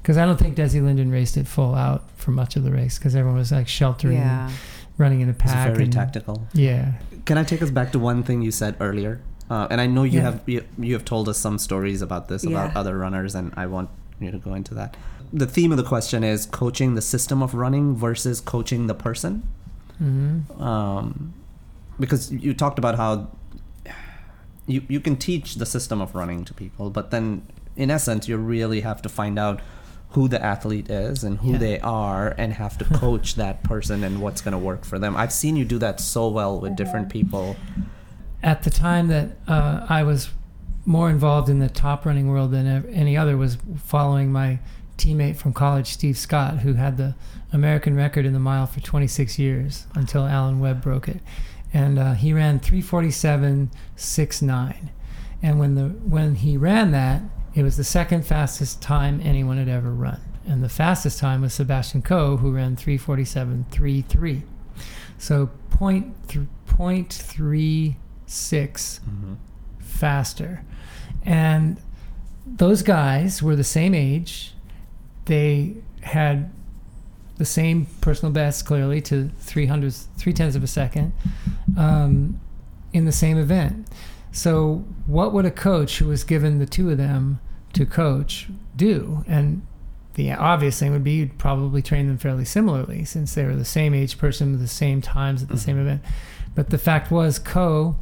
because 0.02 0.17
i 0.17 0.26
don't 0.26 0.38
think 0.38 0.56
desi 0.56 0.82
linden 0.84 1.10
raced 1.12 1.38
it 1.38 1.48
full 1.48 1.74
out 1.76 2.04
for 2.17 2.32
much 2.32 2.56
of 2.56 2.63
the 2.63 2.71
race 2.71 2.98
because 2.98 3.15
everyone 3.15 3.38
was 3.39 3.52
like 3.52 3.67
sheltering 3.67 4.17
Yeah. 4.17 4.52
running 4.98 5.21
in 5.21 5.30
a 5.30 5.32
It's 5.32 5.41
pack 5.41 5.71
very 5.71 5.84
and- 5.86 5.93
tactical. 5.93 6.48
yeah 6.54 6.93
Can 7.26 7.38
I 7.39 7.43
take 7.43 7.62
us 7.63 7.71
back 7.71 7.91
to 7.93 7.98
one 8.00 8.21
thing 8.21 8.43
you 8.43 8.52
said 8.52 8.76
earlier? 8.80 9.19
Uh, 9.50 9.65
and 9.71 9.82
I 9.82 9.88
know 9.88 10.04
you 10.04 10.19
Yeah. 10.19 10.21
have 10.30 10.41
you, 10.45 10.62
you 10.78 10.93
have 10.93 11.06
told 11.06 11.28
us 11.28 11.39
some 11.39 11.58
stories 11.58 12.04
about 12.04 12.28
this 12.28 12.43
about 12.45 12.76
other 12.78 12.95
runners, 13.00 13.34
and 13.34 13.52
I 13.58 13.65
want 13.65 13.89
you 14.19 14.30
to 14.32 14.38
go 14.38 14.54
into 14.54 14.76
that. 14.76 14.95
The 15.34 15.46
theme 15.48 15.72
of 15.72 15.78
the 15.78 15.84
question 15.84 16.24
is 16.24 16.46
coaching 16.46 16.96
the 16.96 17.02
system 17.02 17.42
of 17.42 17.54
running 17.54 17.96
versus 17.96 18.40
coaching 18.42 18.88
the 18.88 18.96
person. 18.96 19.44
hmm 19.98 20.40
um, 20.62 21.34
because 22.00 22.32
you 22.32 22.54
talked 22.54 22.78
about 22.78 22.96
how 22.98 23.30
you 24.68 24.82
you 24.90 25.00
can 25.00 25.16
teach 25.16 25.56
the 25.56 25.66
system 25.66 26.02
of 26.02 26.16
running 26.16 26.44
to 26.46 26.54
people, 26.54 26.90
but 26.90 27.12
then 27.12 27.44
in 27.78 27.90
essence 27.92 28.28
you 28.28 28.38
really 28.38 28.82
have 28.82 29.02
to 29.02 29.10
find 29.10 29.38
out 29.40 29.62
who 30.10 30.28
the 30.28 30.42
athlete 30.44 30.90
is 30.90 31.24
and 31.24 31.40
who 31.40 31.52
Yeah. 31.52 31.58
they 31.58 31.80
are 31.82 32.34
and 32.38 32.54
have 32.54 32.78
to 32.78 32.86
coach 32.86 33.36
that 33.44 33.64
person 33.64 34.04
and 34.04 34.22
what's 34.22 34.42
going 34.42 34.54
to 34.54 34.58
work 34.58 34.86
for 34.86 34.98
them. 35.00 35.16
I've 35.16 35.34
seen 35.34 35.56
you 35.58 35.66
do 35.66 35.78
that 35.80 36.00
so 36.00 36.30
well 36.30 36.60
with 36.60 36.76
different 36.76 37.10
people. 37.10 37.56
at 38.44 38.64
the 38.64 38.70
time 38.70 39.08
that 39.08 39.38
uh, 39.48 39.86
I 39.90 40.04
was 40.04 40.30
more 40.86 41.10
involved 41.10 41.50
in 41.50 41.60
the 41.60 41.70
top 41.70 42.06
running 42.06 42.28
world 42.30 42.52
than 42.52 42.68
any 42.94 43.18
other 43.18 43.36
was 43.38 43.58
following 43.84 44.32
my 44.32 44.60
teammate 44.98 45.36
from 45.36 45.54
college, 45.54 45.88
Steve 45.88 46.18
Scott, 46.18 46.60
who 46.60 46.74
had 46.74 46.98
the 46.98 47.16
American 47.52 47.96
record 47.96 48.26
in 48.26 48.34
the 48.34 48.40
mile 48.40 48.66
for 48.66 48.80
26 48.80 49.38
years 49.40 49.86
until 49.96 50.26
Alan 50.26 50.60
Webb 50.60 50.82
broke 50.82 51.08
it, 51.08 51.20
and 51.74 52.00
uh, 52.00 52.14
he 52.14 52.34
ran 52.34 52.60
347.69. 52.60 54.90
And 55.42 55.60
when 55.60 55.76
the 55.76 55.90
when 55.90 56.36
he 56.36 56.58
ran 56.58 56.92
that, 56.92 57.22
it 57.54 57.64
was 57.64 57.78
the 57.78 57.84
second 57.84 58.26
fastest 58.26 58.82
time 58.82 59.22
anyone 59.24 59.58
had 59.58 59.70
ever 59.70 59.92
run, 59.92 60.22
and 60.48 60.64
the 60.64 60.70
fastest 60.70 61.20
time 61.20 61.42
was 61.42 61.54
Sebastian 61.54 62.02
Coe, 62.02 62.38
who 62.38 62.52
ran 62.52 62.76
347.33. 62.76 64.42
So 65.18 65.50
point 65.70 66.30
th- 66.30 66.48
point 66.66 67.14
three 67.14 67.98
six 68.26 69.00
faster. 69.80 70.64
And 71.24 71.78
those 72.46 72.82
guys 72.82 73.42
were 73.42 73.56
the 73.56 73.64
same 73.64 73.94
age. 73.94 74.54
They 75.26 75.76
had 76.02 76.52
the 77.38 77.46
same 77.46 77.88
personal 78.02 78.32
best, 78.32 78.66
clearly, 78.66 79.02
to 79.02 79.30
300, 79.40 79.94
three 79.94 80.34
tenths 80.34 80.56
of 80.56 80.64
a 80.64 80.68
second 80.68 81.12
um, 81.78 82.40
in 82.94 83.06
the 83.06 83.12
same 83.12 83.38
event. 83.38 83.88
So, 84.32 84.86
what 85.06 85.34
would 85.34 85.46
a 85.46 85.52
coach 85.52 86.00
who 86.00 86.08
was 86.08 86.24
given 86.24 86.60
the 86.60 86.66
two 86.66 86.90
of 86.90 86.98
them 86.98 87.40
to 87.74 87.86
coach 87.86 88.48
do? 88.76 89.24
And 89.28 89.66
the 90.16 90.32
obvious 90.32 90.80
thing 90.80 90.92
would 90.92 91.04
be 91.04 91.12
you'd 91.12 91.38
probably 91.38 91.82
train 91.82 92.08
them 92.08 92.18
fairly 92.18 92.46
similarly 92.46 93.06
since 93.06 93.34
they 93.36 93.46
were 93.46 93.56
the 93.56 93.66
same 93.66 93.94
age 93.94 94.18
person 94.18 94.52
with 94.52 94.62
the 94.62 94.68
same 94.68 95.02
times 95.02 95.44
at 95.44 95.50
the 95.50 95.58
same 95.58 95.80
event. 95.80 96.02
But 96.54 96.70
the 96.70 96.78
fact 96.78 97.12
was, 97.12 97.38
Coe 97.38 97.98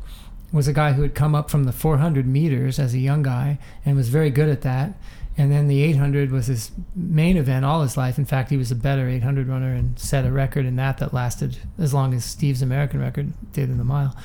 was 0.51 0.67
a 0.67 0.73
guy 0.73 0.93
who 0.93 1.01
had 1.01 1.15
come 1.15 1.33
up 1.33 1.49
from 1.49 1.63
the 1.63 1.71
400 1.71 2.27
meters 2.27 2.77
as 2.77 2.93
a 2.93 2.99
young 2.99 3.23
guy 3.23 3.57
and 3.83 3.95
was 3.95 4.09
very 4.09 4.29
good 4.29 4.49
at 4.49 4.61
that. 4.61 4.93
And 5.37 5.51
then 5.51 5.67
the 5.67 5.81
800 5.81 6.31
was 6.31 6.45
his 6.45 6.71
main 6.95 7.37
event 7.37 7.65
all 7.65 7.81
his 7.81 7.97
life. 7.97 8.17
In 8.19 8.25
fact, 8.25 8.51
he 8.51 8.57
was 8.57 8.71
a 8.71 8.75
better 8.75 9.09
800 9.09 9.47
runner 9.47 9.73
and 9.73 9.97
set 9.97 10.25
a 10.25 10.31
record 10.31 10.65
in 10.65 10.75
that 10.75 10.99
that 10.99 11.13
lasted 11.13 11.57
as 11.79 11.93
long 11.93 12.13
as 12.13 12.23
Steve's 12.23 12.61
American 12.61 12.99
record 12.99 13.33
did 13.51 13.69
in 13.69 13.77
the 13.77 13.83
mile. 13.83 14.15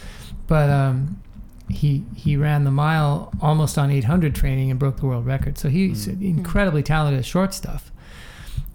But 0.47 0.68
um, 0.68 1.23
he 1.71 2.05
he 2.14 2.37
ran 2.37 2.64
the 2.64 2.71
mile 2.71 3.33
almost 3.40 3.79
on 3.79 3.90
800 3.90 4.35
training 4.35 4.71
and 4.71 4.79
broke 4.79 4.99
the 4.99 5.07
world 5.07 5.27
record. 5.27 5.59
So 5.59 5.68
he's 5.68 6.07
incredibly 6.07 6.83
talented 6.83 7.18
at 7.18 7.27
short 7.27 7.55
stuff. 7.55 7.90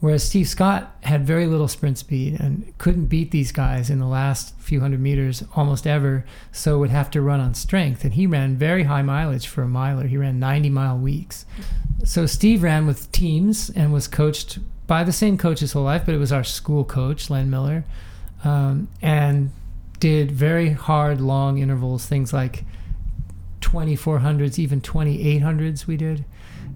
Whereas 0.04 0.22
Steve 0.26 0.50
Scott 0.50 0.98
had 1.04 1.26
very 1.26 1.48
little 1.48 1.70
sprint 1.70 1.98
speed 1.98 2.38
and 2.38 2.78
couldn't 2.78 3.06
beat 3.06 3.32
these 3.32 3.54
guys 3.54 3.89
in 3.89 4.00
the 4.00 4.06
last 4.06 4.54
few 4.60 4.82
hundred 4.82 5.00
meters 5.00 5.46
almost 5.56 5.88
ever, 5.88 6.26
so 6.52 6.78
would 6.80 6.89
have 6.89 7.10
to 7.12 7.22
run 7.22 7.39
on 7.39 7.54
strength. 7.54 8.04
And 8.04 8.13
he 8.13 8.28
ran 8.28 8.58
very 8.58 8.84
high 8.84 9.02
mileage 9.02 9.48
for 9.48 9.62
a 9.62 9.68
miler. 9.70 10.06
He 10.06 10.18
ran 10.18 10.42
90 10.42 10.70
mile 10.72 10.98
weeks. 10.98 11.46
So 12.04 12.26
Steve 12.26 12.63
ran 12.63 12.86
with 12.86 13.13
teams 13.13 13.70
and 13.70 13.94
was 13.94 14.10
coached 14.10 14.60
by 14.88 15.06
the 15.06 15.13
same 15.13 15.38
coach 15.38 15.62
his 15.62 15.72
whole 15.72 15.86
life, 15.86 16.02
but 16.06 16.13
it 16.13 16.18
was 16.18 16.34
our 16.34 16.44
school 16.44 16.84
coach, 16.84 17.30
Len 17.30 17.50
Miller, 17.50 17.86
um, 18.44 18.89
and 19.02 19.52
did 20.02 20.34
very 20.34 20.72
hard, 20.72 21.22
long 21.22 21.60
intervals, 21.60 22.06
things 22.06 22.34
like 22.34 22.66
2400s, 23.62 24.60
even 24.60 24.82
2800s 24.82 25.88
we 25.88 25.96
did. 25.96 26.26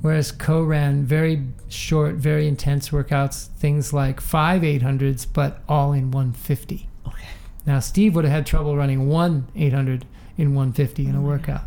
Whereas 0.02 0.32
Coe 0.32 0.64
ran 0.64 1.06
very 1.06 1.44
short, 1.70 2.16
very 2.16 2.48
intense 2.48 2.90
workouts, 2.90 3.48
things 3.48 3.94
like 3.94 4.22
five 4.22 4.62
800s, 4.62 5.26
but 5.32 5.62
all 5.68 5.92
in 5.94 6.12
150. 6.12 6.88
Okay. 7.08 7.28
Now, 7.66 7.80
Steve 7.80 8.16
would 8.16 8.26
have 8.26 8.34
had 8.34 8.46
trouble 8.46 8.78
running 8.78 9.10
one 9.10 9.48
800 9.56 10.06
in 10.38 10.54
150 10.54 11.04
in 11.04 11.10
a 11.10 11.14
mm-hmm. 11.14 11.26
workout. 11.26 11.64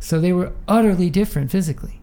So 0.00 0.20
they 0.20 0.32
were 0.32 0.52
utterly 0.68 1.10
different 1.10 1.50
physically. 1.50 2.00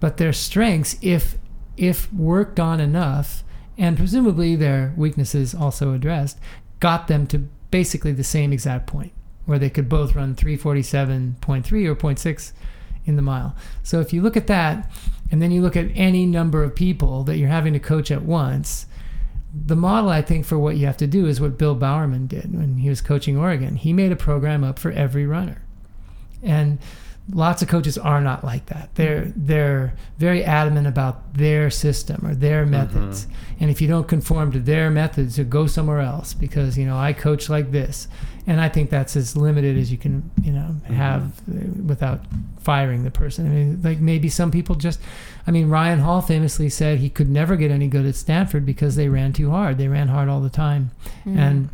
But 0.00 0.16
their 0.16 0.32
strengths, 0.32 0.96
if 1.02 1.36
if 1.76 2.12
worked 2.12 2.58
on 2.58 2.80
enough, 2.80 3.44
and 3.76 3.96
presumably 3.96 4.56
their 4.56 4.92
weaknesses 4.96 5.54
also 5.54 5.92
addressed, 5.92 6.38
got 6.80 7.06
them 7.06 7.26
to 7.28 7.38
basically 7.70 8.12
the 8.12 8.24
same 8.24 8.52
exact 8.52 8.86
point 8.86 9.12
where 9.46 9.58
they 9.58 9.70
could 9.70 9.88
both 9.88 10.14
run 10.14 10.34
347.3 10.34 11.38
or 11.86 11.94
0.6 11.94 12.52
in 13.08 13.16
the 13.16 13.22
mile. 13.22 13.56
So 13.82 14.00
if 14.00 14.12
you 14.12 14.22
look 14.22 14.36
at 14.36 14.46
that, 14.46 14.90
and 15.30 15.42
then 15.42 15.50
you 15.50 15.60
look 15.60 15.76
at 15.76 15.90
any 15.94 16.26
number 16.26 16.62
of 16.62 16.74
people 16.74 17.24
that 17.24 17.36
you're 17.36 17.48
having 17.48 17.72
to 17.72 17.80
coach 17.80 18.10
at 18.10 18.22
once, 18.22 18.86
the 19.52 19.76
model 19.76 20.10
I 20.10 20.22
think 20.22 20.44
for 20.44 20.58
what 20.58 20.76
you 20.76 20.86
have 20.86 20.96
to 20.98 21.06
do 21.06 21.26
is 21.26 21.40
what 21.40 21.58
Bill 21.58 21.74
Bowerman 21.74 22.26
did 22.26 22.54
when 22.54 22.78
he 22.78 22.88
was 22.88 23.00
coaching 23.00 23.36
Oregon. 23.36 23.76
He 23.76 23.92
made 23.92 24.12
a 24.12 24.16
program 24.16 24.62
up 24.62 24.78
for 24.78 24.90
every 24.92 25.26
runner. 25.26 25.62
And 26.42 26.78
lots 27.32 27.62
of 27.62 27.68
coaches 27.68 27.98
are 27.98 28.20
not 28.20 28.44
like 28.44 28.66
that. 28.66 28.94
They're 28.94 29.32
they're 29.36 29.94
very 30.18 30.44
adamant 30.44 30.86
about 30.86 31.34
their 31.34 31.70
system 31.70 32.26
or 32.26 32.34
their 32.34 32.62
mm-hmm. 32.62 32.72
methods. 32.72 33.26
And 33.60 33.70
if 33.70 33.80
you 33.80 33.88
don't 33.88 34.08
conform 34.08 34.52
to 34.52 34.60
their 34.60 34.90
methods, 34.90 35.38
you 35.38 35.44
go 35.44 35.66
somewhere 35.66 36.00
else 36.00 36.34
because 36.34 36.78
you 36.78 36.86
know 36.86 36.96
I 36.96 37.12
coach 37.12 37.48
like 37.48 37.70
this. 37.70 38.08
And 38.48 38.60
I 38.60 38.68
think 38.68 38.88
that's 38.88 39.14
as 39.14 39.36
limited 39.36 39.76
as 39.76 39.92
you 39.92 39.98
can, 39.98 40.30
you 40.42 40.52
know, 40.52 40.74
have 40.86 41.38
uh, 41.48 41.82
without 41.86 42.22
firing 42.60 43.04
the 43.04 43.10
person. 43.10 43.46
I 43.46 43.50
mean, 43.50 43.82
like 43.82 44.00
maybe 44.00 44.28
some 44.30 44.50
people 44.50 44.74
just 44.74 45.00
I 45.46 45.50
mean, 45.50 45.68
Ryan 45.68 46.00
Hall 46.00 46.20
famously 46.22 46.68
said 46.68 46.98
he 46.98 47.10
could 47.10 47.28
never 47.28 47.56
get 47.56 47.70
any 47.70 47.88
good 47.88 48.04
at 48.06 48.14
Stanford 48.14 48.66
because 48.66 48.96
they 48.96 49.08
ran 49.08 49.32
too 49.32 49.50
hard. 49.50 49.78
They 49.78 49.88
ran 49.88 50.08
hard 50.08 50.28
all 50.28 50.40
the 50.40 50.50
time. 50.50 50.90
And 51.38 51.68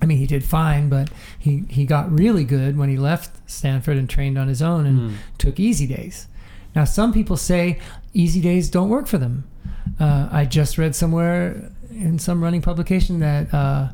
I 0.00 0.06
mean, 0.06 0.18
he 0.18 0.26
did 0.26 0.44
fine, 0.44 0.88
but 0.88 1.10
he, 1.38 1.64
he 1.68 1.84
got 1.86 2.10
really 2.10 2.44
good 2.44 2.76
when 2.76 2.88
he 2.88 2.96
left 2.96 3.36
Stanford 3.50 3.96
and 3.96 4.08
trained 4.08 4.38
on 4.38 4.48
his 4.48 4.60
own 4.62 4.86
and 4.86 5.18
took 5.38 5.58
easy 5.58 5.86
days. 5.86 6.26
Now, 6.74 6.84
some 6.84 7.12
people 7.12 7.36
say 7.38 7.78
easy 8.12 8.40
days 8.40 8.68
don't 8.68 8.90
work 8.90 9.06
for 9.06 9.18
them. 9.18 9.44
Uh, 9.98 10.28
I 10.30 10.44
just 10.44 10.76
read 10.76 10.94
somewhere 10.94 11.70
in 11.90 12.18
some 12.18 12.42
running 12.42 12.60
publication 12.60 13.20
that 13.20 13.52
uh, 13.52 13.88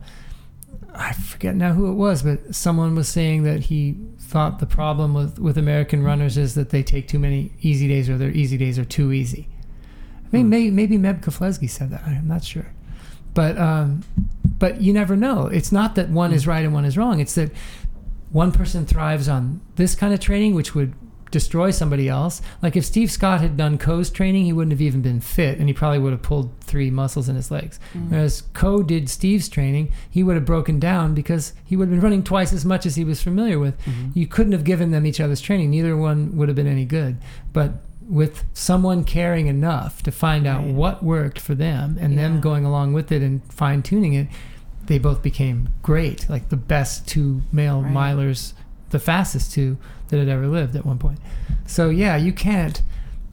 I 0.95 1.13
forget 1.13 1.55
now 1.57 1.73
who 1.73 1.91
it 1.91 1.95
was, 1.95 2.23
but 2.23 2.55
someone 2.55 2.95
was 2.95 3.09
saying 3.09 3.45
that 3.45 3.61
he 3.61 3.97
thought 4.19 4.59
the 4.59 4.67
problem 4.67 5.15
with, 5.15 5.39
with 5.39 5.57
American 5.57 6.03
runners 6.03 6.37
is 6.37 6.55
that 6.55 6.71
they 6.71 6.83
take 6.83 7.09
too 7.09 7.19
many 7.19 7.53
easy 7.63 7.89
days 7.89 8.11
or 8.11 8.19
their 8.19 8.31
easy 8.31 8.59
days 8.59 8.79
are 8.79 8.85
too 8.85 9.13
easy. 9.13 9.49
Maybe 10.33 10.43
Hmm. 10.45 10.51
maybe, 10.51 10.71
maybe 10.71 10.99
Meb 10.99 11.23
Keflezighi 11.23 11.69
said 11.69 11.91
that. 11.91 12.03
I'm 12.07 12.29
not 12.29 12.45
sure, 12.45 12.73
but 13.35 13.57
um, 13.59 14.03
but 14.59 14.81
you 14.81 14.93
never 14.93 15.17
know. 15.17 15.47
It's 15.47 15.73
not 15.73 15.95
that 15.95 16.09
one 16.11 16.33
is 16.33 16.47
right 16.47 16.65
and 16.65 16.73
one 16.75 16.85
is 16.85 16.97
wrong. 16.97 17.21
It's 17.21 17.35
that 17.35 17.51
one 18.31 18.53
person 18.53 18.87
thrives 18.87 19.29
on 19.29 19.61
this 19.77 19.95
kind 19.95 20.15
of 20.15 20.21
training, 20.21 20.55
which 20.55 20.75
would 20.75 20.95
destroy 21.33 21.73
somebody 21.73 22.09
else. 22.09 22.41
Like 22.63 22.77
if 22.77 22.85
Steve 22.85 23.11
Scott 23.11 23.41
had 23.41 23.57
done 23.57 23.77
Coe's 23.79 24.09
training, 24.11 24.45
he 24.45 24.53
wouldn't 24.53 24.71
have 24.73 24.81
even 24.81 25.03
been 25.03 25.21
fit, 25.21 25.59
and 25.59 25.69
he 25.69 25.73
probably 25.73 25.99
would 25.99 26.13
have 26.13 26.23
pulled 26.23 26.53
three 26.61 26.91
muscles 26.91 27.29
in 27.29 27.35
his 27.35 27.51
legs. 27.51 27.81
Mm. 27.95 28.11
Whereas 28.11 28.43
Co 28.53 28.83
did 28.85 29.09
Steve's 29.09 29.49
training, 29.49 29.91
he 30.09 30.23
would 30.23 30.37
have 30.37 30.45
broken 30.45 30.79
down 30.79 31.15
because 31.15 31.55
he 31.65 31.75
would 31.75 31.89
have 31.89 31.91
been 31.97 32.01
running 32.01 32.23
twice 32.23 32.53
as 32.53 32.65
much 32.65 32.87
as 32.87 32.95
he 32.95 33.03
was 33.05 33.21
familiar 33.21 33.59
with. 33.59 33.77
Mm-hmm. 33.85 34.11
You 34.15 34.29
couldn't 34.29 34.53
have 34.53 34.63
given 34.65 34.93
them 34.93 35.05
each 35.07 35.19
other's 35.19 35.41
training; 35.41 35.71
neither 35.71 35.97
one 35.97 36.37
would 36.37 36.49
have 36.49 36.57
been 36.57 36.69
any 36.69 36.85
good. 36.85 37.17
But 37.53 37.73
with 38.09 38.45
someone 38.53 39.05
caring 39.05 39.47
enough 39.47 40.03
to 40.03 40.11
find 40.13 40.47
out 40.47 40.65
Right. 40.65 40.75
what 40.75 41.03
worked 41.03 41.39
for 41.39 41.55
them 41.55 41.97
and 42.01 42.15
Yeah. 42.15 42.23
them 42.23 42.41
going 42.41 42.65
along 42.65 42.93
with 42.93 43.11
it 43.11 43.23
and 43.23 43.41
fine 43.51 43.81
tuning 43.83 44.13
it, 44.13 44.27
they 44.87 44.99
both 44.99 45.23
became 45.23 45.69
great, 45.83 46.29
like 46.29 46.49
the 46.49 46.57
best 46.57 47.07
two 47.07 47.43
male 47.53 47.81
Right. 47.81 47.93
milers, 47.93 48.53
the 48.93 48.99
fastest 48.99 49.53
two 49.53 49.77
that 50.09 50.19
had 50.19 50.29
ever 50.29 50.47
lived 50.47 50.77
at 50.77 50.87
one 50.87 50.99
point. 50.99 51.19
So 51.67 51.91
yeah, 51.91 52.17
you 52.17 52.33
can't 52.33 52.81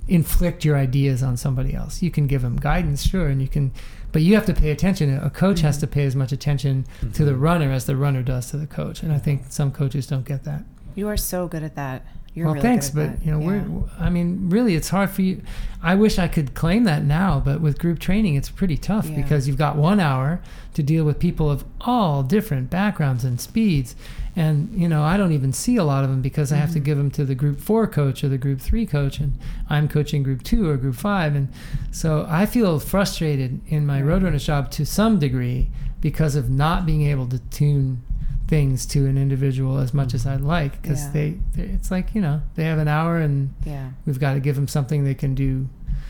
inflict 0.08 0.66
your 0.66 0.76
ideas 0.76 1.22
on 1.22 1.38
somebody 1.38 1.74
else. 1.74 2.02
You 2.02 2.10
can 2.10 2.26
give 2.26 2.42
them 2.42 2.56
guidance, 2.56 3.08
sure, 3.08 3.28
and 3.28 3.42
you 3.42 3.48
can, 3.48 3.72
but 4.12 4.24
you 4.24 4.34
have 4.34 4.46
to 4.48 4.54
pay 4.54 4.72
attention. 4.72 5.16
A 5.16 5.30
coach 5.30 5.60
has 5.60 5.76
mm-hmm. 5.76 5.82
to 5.82 5.88
pay 5.88 6.06
as 6.06 6.16
much 6.16 6.32
attention 6.32 6.86
to 7.14 7.24
the 7.24 7.32
mm-hmm. 7.32 7.42
runner 7.42 7.72
as 7.72 7.86
the 7.86 7.96
runner 7.96 8.24
does 8.24 8.50
to 8.52 8.58
the 8.58 8.66
coach, 8.66 9.04
and 9.04 9.14
I 9.14 9.20
think 9.20 9.44
some 9.50 9.72
coaches 9.72 10.08
don't 10.08 10.26
get 10.26 10.44
that. 10.46 10.64
You 10.96 11.08
are 11.08 11.18
so 11.18 11.48
good 11.48 11.64
at 11.64 11.76
that. 11.76 12.06
You're 12.34 12.46
well, 12.46 12.56
really 12.56 12.68
thanks, 12.68 12.90
good 12.90 13.02
at 13.02 13.10
but 13.12 13.20
that. 13.20 13.26
you 13.26 13.32
know, 13.32 13.40
Yeah. 13.40 13.64
we're. 13.68 13.90
I 14.00 14.10
mean, 14.10 14.50
really, 14.50 14.76
it's 14.76 14.90
hard 14.90 15.10
for 15.10 15.22
you. 15.22 15.42
I 15.82 15.96
wish 15.96 16.18
I 16.18 16.28
could 16.28 16.54
claim 16.54 16.84
that 16.86 17.04
now, 17.04 17.40
but 17.44 17.62
with 17.62 17.80
group 17.80 18.00
training, 18.00 18.36
it's 18.36 18.50
pretty 18.50 18.78
tough 18.78 19.10
Yeah. 19.10 19.16
because 19.16 19.48
you've 19.48 19.58
got 19.58 19.76
one 19.76 20.00
hour 20.00 20.42
to 20.74 20.84
deal 20.84 21.04
with 21.06 21.20
people 21.20 21.50
of 21.50 21.66
all 21.82 22.24
different 22.24 22.70
backgrounds 22.70 23.24
and 23.24 23.40
speeds, 23.40 23.96
and 24.40 24.70
you 24.74 24.88
know, 24.88 25.04
I 25.04 25.18
don't 25.18 25.34
even 25.34 25.52
see 25.52 25.76
a 25.76 25.84
lot 25.84 26.04
of 26.06 26.10
them 26.10 26.22
because 26.22 26.54
I 26.54 26.56
have 26.56 26.72
to 26.72 26.80
Mhm. 26.80 26.84
give 26.86 26.98
them 26.98 27.12
to 27.12 27.26
the 27.26 27.36
group 27.36 27.60
four 27.60 27.86
coach 27.88 28.24
or 28.24 28.30
the 28.30 28.38
group 28.38 28.62
three 28.62 28.86
coach, 28.86 29.20
and 29.20 29.34
I'm 29.70 29.88
coaching 29.90 30.24
group 30.24 30.44
two 30.44 30.70
or 30.70 30.78
group 30.78 30.96
five, 30.96 31.36
and 31.36 31.50
so 31.92 32.26
I 32.30 32.46
feel 32.46 32.80
frustrated 32.80 33.60
in 33.68 33.86
my 33.86 34.02
Right. 34.02 34.22
roadrunner 34.22 34.40
job 34.44 34.72
to 34.72 34.86
some 34.86 35.20
degree 35.20 35.70
because 36.00 36.36
of 36.38 36.50
not 36.50 36.86
being 36.86 37.02
able 37.04 37.28
to 37.28 37.40
tune 37.52 38.02
things 38.48 38.86
to 38.88 39.06
an 39.06 39.18
individual 39.18 39.78
as 39.78 39.94
much 39.94 40.14
as 40.14 40.26
I'd 40.26 40.42
like 40.42 40.82
because 40.82 41.02
Yeah. 41.04 41.12
they, 41.12 41.38
they 41.56 41.64
it's 41.64 41.92
like 41.92 42.16
you 42.16 42.22
know 42.22 42.42
they 42.56 42.64
have 42.64 42.80
an 42.80 42.88
hour 42.88 43.18
and 43.20 43.50
yeah, 43.66 43.90
we've 44.06 44.20
got 44.20 44.34
to 44.36 44.40
give 44.40 44.56
them 44.56 44.68
something 44.68 45.04
they 45.04 45.14
can 45.14 45.36
do. 45.36 45.68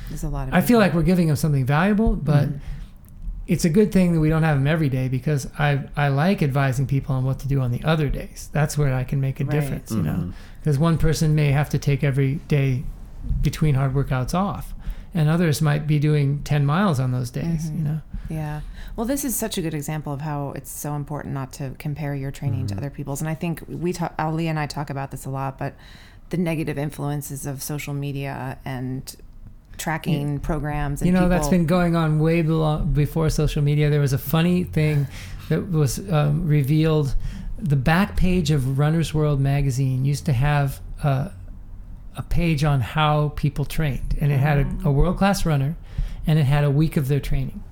there's 0.10 0.24
a 0.24 0.30
lot 0.30 0.48
of. 0.48 0.54
I 0.54 0.62
feel 0.62 0.80
like 0.80 0.94
we're 0.94 1.04
giving 1.04 1.28
them 1.28 1.36
something 1.36 1.66
valuable, 1.66 2.16
but 2.16 2.48
Mhm. 2.50 2.60
It's 3.50 3.66
a 3.66 3.70
good 3.70 3.91
thing 3.91 4.14
that 4.14 4.20
we 4.20 4.30
don't 4.30 4.43
have 4.43 4.58
them 4.58 4.68
every 4.68 4.89
day 4.89 5.08
because 5.10 5.50
I 5.58 5.84
I 5.97 6.08
like 6.10 6.41
advising 6.43 6.86
people 6.88 7.16
on 7.16 7.26
what 7.26 7.39
to 7.39 7.47
do 7.47 7.60
on 7.60 7.72
the 7.72 7.84
other 7.84 8.08
days. 8.08 8.50
That's 8.54 8.78
where 8.78 8.93
I 8.93 9.04
can 9.04 9.20
make 9.20 9.39
a 9.41 9.43
Right. 9.45 9.52
difference, 9.60 9.91
you 9.91 10.04
know, 10.04 10.14
Mhm. 10.14 10.34
because 10.62 10.78
one 10.78 10.97
person 10.97 11.34
may 11.36 11.52
have 11.52 11.70
to 11.72 11.78
take 11.80 12.04
every 12.04 12.36
day 12.47 12.84
between 13.41 13.76
hard 13.76 13.93
workouts 13.93 14.34
off, 14.34 14.74
and 15.14 15.28
others 15.28 15.62
might 15.62 15.88
be 15.88 15.97
doing 16.00 16.41
ten 16.43 16.66
miles 16.66 17.00
on 17.00 17.12
those 17.12 17.32
days, 17.32 17.70
Mhm. 17.72 17.78
you 17.78 17.84
know. 17.84 18.02
Yeah. 18.30 18.62
Well, 18.95 19.08
this 19.08 19.26
is 19.26 19.36
such 19.36 19.58
a 19.58 19.62
good 19.64 19.74
example 19.74 20.14
of 20.14 20.22
how 20.22 20.52
it's 20.56 20.70
so 20.70 20.93
important 20.95 21.34
not 21.34 21.52
to 21.54 21.72
compare 21.80 22.14
your 22.14 22.32
training 22.32 22.68
to 22.68 22.76
Mhm. 22.76 22.78
other 22.78 22.89
people's. 22.91 23.20
And 23.20 23.30
I 23.30 23.34
think 23.34 23.64
we 23.68 23.91
talk, 23.93 24.14
Ali 24.20 24.47
and 24.47 24.60
I 24.60 24.68
talk 24.68 24.91
about 24.91 25.10
this 25.10 25.26
a 25.26 25.30
lot, 25.32 25.58
but 25.58 25.74
the 26.30 26.38
negative 26.38 26.78
influences 26.78 27.47
of 27.47 27.64
social 27.64 27.95
media 27.95 28.58
and 28.64 29.16
tracking 29.80 30.40
programs. 30.40 31.02
And 31.02 31.08
you 31.08 31.14
know 31.14 31.28
that's 31.30 31.48
been 31.48 31.66
going 31.66 31.96
on 31.96 32.20
way 32.20 32.44
belo- 32.44 32.92
before 32.94 33.30
social 33.30 33.62
media 33.64 33.90
there 33.90 34.02
was 34.02 34.14
a 34.14 34.18
funny 34.18 34.64
thing 34.64 35.08
that 35.50 35.72
was 35.72 36.00
um, 36.12 36.46
revealed 36.48 37.16
the 37.58 37.76
back 37.76 38.16
page 38.16 38.52
of 38.52 38.78
runner's 38.80 39.14
world 39.14 39.40
magazine 39.40 40.06
used 40.06 40.26
to 40.26 40.34
have 40.34 40.80
uh, 41.04 41.30
a 42.16 42.22
page 42.24 42.64
on 42.64 42.82
how 42.82 43.30
people 43.36 43.66
trained 43.66 44.16
and 44.22 44.32
it 44.32 44.38
had 44.38 44.60
a, 44.60 44.88
a 44.90 44.92
world-class 44.92 45.46
runner 45.46 45.76
and 46.28 46.38
it 46.40 46.44
had 46.46 46.64
a 46.64 46.70
week 46.72 46.96
of 46.98 47.08
their 47.08 47.20
training 47.20 47.64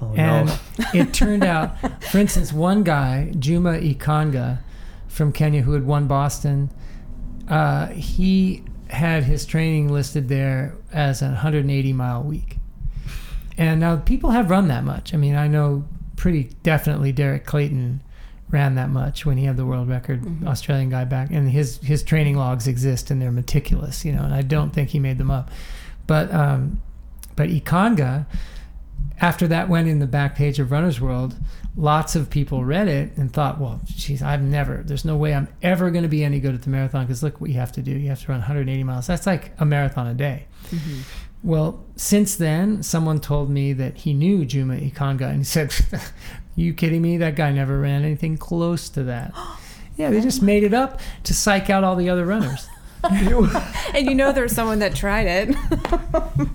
Oh, 0.00 0.12
and 0.16 0.48
no. 0.48 0.54
it 0.94 1.12
turned 1.14 1.44
out 1.44 1.76
for 2.02 2.18
instance 2.18 2.52
one 2.52 2.82
guy 2.82 3.32
juma 3.38 3.74
ikanga 3.78 4.58
from 5.06 5.30
kenya 5.32 5.62
who 5.62 5.72
had 5.74 5.84
won 5.86 6.08
boston 6.08 6.70
uh, 7.48 7.86
he 7.88 8.64
had 8.92 9.24
his 9.24 9.44
training 9.46 9.88
listed 9.88 10.28
there 10.28 10.74
as 10.92 11.22
a 11.22 11.26
180 11.26 11.92
mile 11.92 12.22
week. 12.22 12.58
And 13.58 13.80
now 13.80 13.96
people 13.96 14.30
have 14.30 14.50
run 14.50 14.68
that 14.68 14.84
much. 14.84 15.12
I 15.14 15.16
mean 15.16 15.34
i 15.34 15.46
know 15.48 15.84
pretty 16.16 16.50
definitely 16.62 17.10
derek 17.10 17.44
clayton 17.44 18.00
ran 18.50 18.74
that 18.76 18.90
much 18.90 19.24
when 19.26 19.38
he 19.38 19.44
had 19.44 19.56
the 19.56 19.64
world 19.66 19.88
record 19.88 20.20
Mhm. 20.22 20.46
australian 20.46 20.90
guy 20.90 21.04
back. 21.04 21.30
And 21.30 21.50
his 21.50 21.78
his 21.82 22.02
training 22.02 22.36
logs 22.36 22.66
exist 22.68 23.10
and 23.10 23.20
they're 23.20 23.32
meticulous 23.32 24.04
you 24.04 24.12
know 24.12 24.22
and 24.22 24.34
i 24.34 24.42
don't 24.42 24.72
think 24.72 24.90
he 24.90 24.98
made 24.98 25.18
them 25.18 25.30
up. 25.30 25.50
But 26.06 26.32
um 26.32 26.80
but 27.36 27.48
ikanga 27.48 28.26
after 29.20 29.46
that 29.48 29.68
went 29.68 29.88
in 29.88 29.98
the 30.00 30.06
back 30.06 30.34
page 30.36 30.58
of 30.58 30.70
runner's 30.72 31.00
world 31.00 31.36
lots 31.76 32.14
of 32.14 32.28
people 32.28 32.64
read 32.64 32.86
it 32.86 33.16
and 33.16 33.32
thought 33.32 33.58
well 33.58 33.80
geez 33.86 34.22
i've 34.22 34.42
never 34.42 34.82
there's 34.84 35.04
no 35.06 35.16
way 35.16 35.32
i'm 35.34 35.48
ever 35.62 35.90
going 35.90 36.02
to 36.02 36.08
be 36.08 36.22
any 36.22 36.38
good 36.38 36.54
at 36.54 36.60
the 36.62 36.68
marathon 36.70 37.04
because 37.06 37.22
look 37.22 37.40
what 37.40 37.48
you 37.48 37.56
have 37.56 37.72
to 37.72 37.80
do 37.80 37.90
you 37.92 38.08
have 38.10 38.20
to 38.20 38.28
run 38.28 38.40
180 38.40 38.84
miles 38.84 39.06
that's 39.06 39.26
like 39.26 39.52
a 39.58 39.64
marathon 39.64 40.06
a 40.06 40.14
day 40.14 40.46
Mhm. 40.70 41.00
well, 41.42 41.84
since 41.96 42.36
then, 42.36 42.82
someone 42.84 43.18
told 43.20 43.50
me 43.50 43.72
that 43.72 43.96
he 43.98 44.14
knew 44.14 44.44
Juma 44.44 44.76
Ikanga, 44.76 45.22
and 45.28 45.38
he 45.38 45.44
said, 45.44 45.74
"You 46.54 46.72
kidding 46.72 47.02
me? 47.02 47.16
That 47.18 47.34
guy 47.34 47.50
never 47.50 47.80
ran 47.80 48.04
anything 48.04 48.36
close 48.38 48.88
to 48.90 49.02
that." 49.04 49.34
Yeah, 49.98 50.08
they 50.10 50.20
just 50.22 50.40
made 50.40 50.62
it 50.64 50.72
up 50.72 51.00
to 51.24 51.34
psych 51.34 51.68
out 51.68 51.84
all 51.84 51.96
the 51.96 52.08
other 52.08 52.24
runners. 52.24 52.66
and 53.94 54.06
you 54.06 54.14
know 54.14 54.32
there's 54.32 54.52
someone 54.52 54.78
that 54.80 54.94
tried 54.94 55.26
it. 55.26 55.56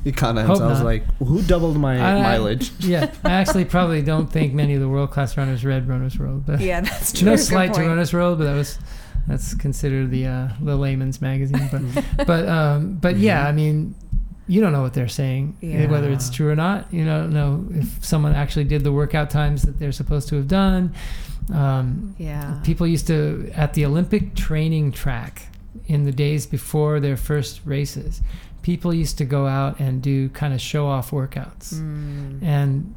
He 0.04 0.12
kind 0.12 0.39
of 0.39 0.45
Hope 0.45 0.62
I 0.62 0.68
was 0.68 0.80
not. 0.80 0.86
like, 0.86 1.04
who 1.20 1.41
doubled 1.43 1.78
my 1.78 2.00
I- 2.00 2.22
mileage? 2.22 2.72
Yeah, 2.80 3.12
I 3.24 3.32
actually 3.32 3.66
probably 3.66 4.02
don't 4.02 4.28
think 4.32 4.54
many 4.54 4.74
of 4.74 4.80
the 4.82 4.88
world 4.89 5.12
class 5.12 5.36
runners 5.38 5.66
read 5.66 5.88
Runner's 5.88 6.18
World, 6.18 6.45
but 6.45 6.60
yeah, 6.62 6.82
that's 6.82 7.12
true. 7.12 7.26
no 7.26 7.36
Good 7.36 7.43
slight 7.43 7.68
to 7.74 7.80
point. 7.80 7.88
Runner's 7.89 8.14
World, 8.14 8.38
but 8.38 8.45
that 8.45 8.56
was 8.56 8.80
that's 9.28 9.54
considered 9.56 10.10
the 10.12 10.26
uh, 10.28 10.48
the 10.62 10.76
layman's 10.78 11.22
magazine. 11.22 11.70
But 11.72 12.04
but 12.28 12.48
um, 12.48 12.95
but 12.95 13.18
yeah, 13.18 13.45
I 13.45 13.52
mean, 13.52 13.93
you 14.48 14.62
don't 14.62 14.72
know 14.72 14.82
what 14.82 14.93
they're 14.93 15.10
saying, 15.10 15.58
Yeah. 15.60 15.88
whether 15.91 16.10
it's 16.10 16.30
true 16.30 16.50
or 16.50 16.56
not. 16.56 16.93
You 16.93 17.04
don't 17.04 17.32
know 17.34 17.66
if 17.72 18.06
someone 18.06 18.34
actually 18.34 18.64
did 18.66 18.86
the 18.86 18.93
workout 18.93 19.30
times 19.30 19.64
that 19.64 19.80
they're 19.80 19.91
supposed 19.91 20.30
to 20.30 20.36
have 20.38 20.48
done. 20.48 20.93
Um, 21.54 22.16
Yeah. 22.18 22.60
people 22.64 22.88
used 22.88 23.08
to 23.08 23.52
at 23.56 23.74
the 23.74 23.86
Olympic 23.86 24.36
training 24.36 24.91
track 24.93 25.48
in 25.88 26.04
the 26.06 26.12
days 26.12 26.46
before 26.46 27.00
their 27.00 27.18
first 27.18 27.62
races. 27.66 28.22
People 28.62 28.94
used 28.94 29.18
to 29.18 29.26
go 29.26 29.48
out 29.48 29.80
and 29.80 30.02
do 30.02 30.30
kind 30.30 30.54
of 30.54 30.60
show 30.62 30.88
off 30.88 31.12
workouts 31.12 31.74
Mm. 31.76 32.44
and 32.44 32.94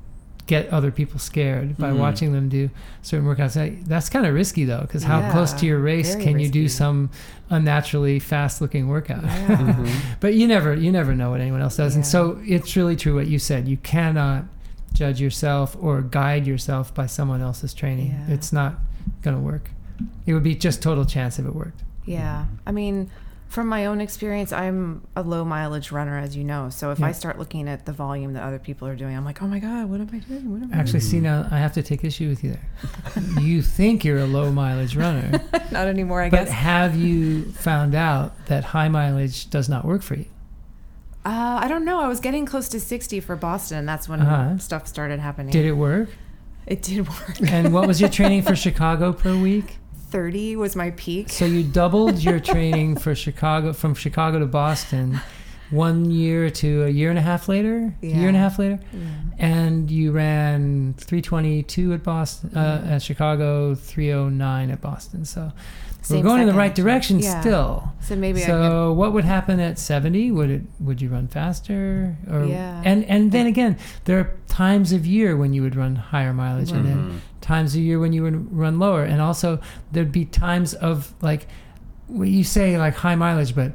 get 0.47 0.68
other 0.70 0.91
people 0.91 1.16
scared 1.20 1.76
by 1.78 1.91
Mhm. 1.93 1.99
watching 1.99 2.32
them 2.32 2.49
do 2.49 2.68
certain 3.03 3.24
workouts. 3.24 3.55
That's 3.86 4.09
kind 4.09 4.26
of 4.26 4.34
risky 4.34 4.64
though, 4.64 4.80
because 4.80 5.05
how 5.05 5.20
Yeah, 5.20 5.30
close 5.30 5.53
to 5.53 5.66
your 5.66 5.78
race 5.78 6.16
can 6.16 6.41
you 6.41 6.49
do 6.49 6.66
some 6.68 7.11
unnaturally 7.51 8.18
fast-looking 8.18 8.88
workout? 8.88 9.22
Yeah. 9.22 9.47
Mhm. 9.57 9.88
but 10.20 10.34
you 10.34 10.49
never, 10.49 10.74
you 10.74 10.91
never 10.91 11.14
know 11.14 11.30
what 11.30 11.41
anyone 11.41 11.61
else 11.61 11.76
does, 11.76 11.95
and 11.95 12.05
so 12.05 12.41
it's 12.45 12.74
really 12.76 12.97
true 12.97 13.14
what 13.14 13.28
you 13.28 13.38
said. 13.38 13.68
You 13.68 13.76
cannot 13.76 14.45
judge 14.93 15.20
yourself 15.20 15.76
or 15.80 16.03
guide 16.03 16.49
yourself 16.49 16.93
by 16.93 17.07
someone 17.07 17.41
else's 17.41 17.72
training. 17.72 18.09
Yeah. 18.28 18.34
It's 18.34 18.53
not 18.53 18.80
going 19.22 19.36
to 19.36 19.41
work. 19.43 19.70
It 20.26 20.34
would 20.34 20.43
be 20.43 20.57
just 20.57 20.82
total 20.82 21.05
chance 21.05 21.38
if 21.38 21.47
it 21.47 21.55
worked. 21.55 21.84
Yeah. 22.11 22.44
I 22.66 22.72
mean, 22.72 23.11
from 23.48 23.66
my 23.66 23.86
own 23.86 24.00
experience, 24.00 24.52
I'm 24.52 25.06
a 25.16 25.22
low 25.22 25.44
mileage 25.44 25.90
runner, 25.90 26.16
as 26.18 26.36
you 26.36 26.44
know. 26.44 26.70
So 26.70 26.90
if 26.92 27.00
Yeah. 27.00 27.06
I 27.06 27.12
start 27.12 27.38
looking 27.38 27.68
at 27.68 27.84
the 27.86 27.92
volume 27.92 28.32
that 28.34 28.42
other 28.44 28.58
people 28.61 28.86
are 28.86 28.94
doing, 28.94 29.16
I'm 29.16 29.24
like, 29.24 29.42
oh 29.42 29.46
my 29.48 29.58
God, 29.58 29.90
what 29.90 30.00
am 30.00 30.08
I 30.12 30.18
doing? 30.18 30.52
What 30.52 30.62
am 30.62 30.70
I 30.72 30.76
Actually, 30.76 31.00
see 31.00 31.18
now 31.20 31.48
I 31.50 31.58
have 31.58 31.72
to 31.74 31.82
take 31.82 32.04
issue 32.04 32.28
with 32.28 32.44
you 32.44 32.52
there. 32.56 33.22
you 33.42 33.61
think 33.62 34.04
you're 34.04 34.18
a 34.20 34.26
low 34.26 34.52
mileage 34.52 34.94
runner. 34.94 35.40
Not 35.72 35.88
anymore, 35.88 36.22
I 36.22 36.30
But 36.30 36.36
guess. 36.36 36.48
But 36.48 36.54
have 36.54 36.96
you 36.96 37.50
found 37.52 37.94
out 37.94 38.46
that 38.46 38.64
high 38.64 38.88
mileage 38.88 39.50
does 39.50 39.68
not 39.68 39.84
work 39.84 40.02
for 40.02 40.14
you? 40.14 40.26
Uh, 41.24 41.58
I 41.62 41.66
don't 41.68 41.84
know. 41.84 42.00
I 42.00 42.08
was 42.08 42.20
getting 42.20 42.46
close 42.46 42.68
to 42.70 42.80
60 42.80 43.20
for 43.20 43.36
Boston, 43.36 43.78
and 43.78 43.88
that's 43.88 44.08
when 44.08 44.20
Uh-huh. 44.20 44.58
stuff 44.58 44.86
started 44.86 45.18
happening. 45.20 45.52
Did 45.52 45.66
it 45.66 45.72
work? 45.72 46.08
It 46.66 46.82
did 46.82 47.06
work. 47.08 47.42
And 47.50 47.74
what 47.74 47.86
was 47.88 48.00
your 48.00 48.11
training 48.11 48.42
for 48.42 48.54
Chicago 48.56 49.12
per 49.12 49.36
week? 49.36 49.76
30 50.11 50.56
was 50.56 50.76
my 50.76 50.90
peak. 50.92 51.30
So 51.30 51.44
you 51.44 51.62
doubled 51.62 52.18
your 52.18 52.40
training 52.52 52.96
for 52.98 53.14
Chicago 53.14 53.72
from 53.72 53.94
Chicago 53.94 54.38
to 54.40 54.46
Boston, 54.46 55.20
one 55.70 56.11
year 56.11 56.50
to 56.50 56.84
a 56.84 56.88
year 56.88 57.11
and 57.11 57.18
a 57.18 57.22
half 57.22 57.48
later, 57.48 57.94
a 58.02 58.06
year 58.06 58.28
and 58.28 58.36
a 58.36 58.40
half 58.40 58.58
later, 58.58 58.80
and 59.38 59.90
you 59.90 60.11
ran 60.12 60.94
322 60.98 61.92
at 61.92 62.02
Boston, 62.02 62.50
uh, 62.56 62.82
Mhm. 62.84 62.90
at 62.90 63.02
Chicago, 63.02 63.74
309 63.74 64.70
at 64.70 64.80
Boston. 64.80 65.24
So 65.24 65.52
Same 66.02 66.18
we're 66.18 66.24
going 66.24 66.40
in 66.42 66.48
the 66.48 66.54
right 66.54 66.74
direction 66.74 67.20
Yeah. 67.20 67.40
still. 67.40 67.92
So 68.00 68.16
maybe 68.16 68.42
I 68.42 68.46
so 68.46 68.92
what 68.94 69.12
would 69.12 69.24
happen 69.24 69.61
at 69.61 69.78
70? 69.78 70.32
Would 70.32 70.50
it 70.50 70.62
would 70.80 71.00
you 71.00 71.08
run 71.08 71.28
faster? 71.28 72.16
Or 72.30 72.44
Yeah. 72.46 72.80
and 72.84 73.04
and 73.04 73.30
then 73.32 73.46
again, 73.46 73.76
there 74.06 74.18
are 74.18 74.30
times 74.48 74.92
of 74.92 75.06
year 75.06 75.36
when 75.36 75.52
you 75.52 75.62
would 75.62 75.76
run 75.76 75.94
higher 75.96 76.32
mileage, 76.32 76.72
and 76.72 76.84
then 76.86 76.96
Mhm. 76.98 77.12
Times 77.55 77.74
a 77.74 77.80
year 77.80 77.98
when 77.98 78.12
you 78.12 78.22
would 78.22 78.38
run 78.57 78.78
lower, 78.78 79.03
and 79.05 79.20
also 79.20 79.48
there'd 79.92 80.12
be 80.12 80.24
times 80.24 80.74
of 80.74 81.12
like 81.20 81.46
well, 82.09 82.26
you 82.28 82.44
say 82.44 82.76
like 82.78 82.94
high 82.94 83.14
mileage, 83.16 83.55
but 83.55 83.72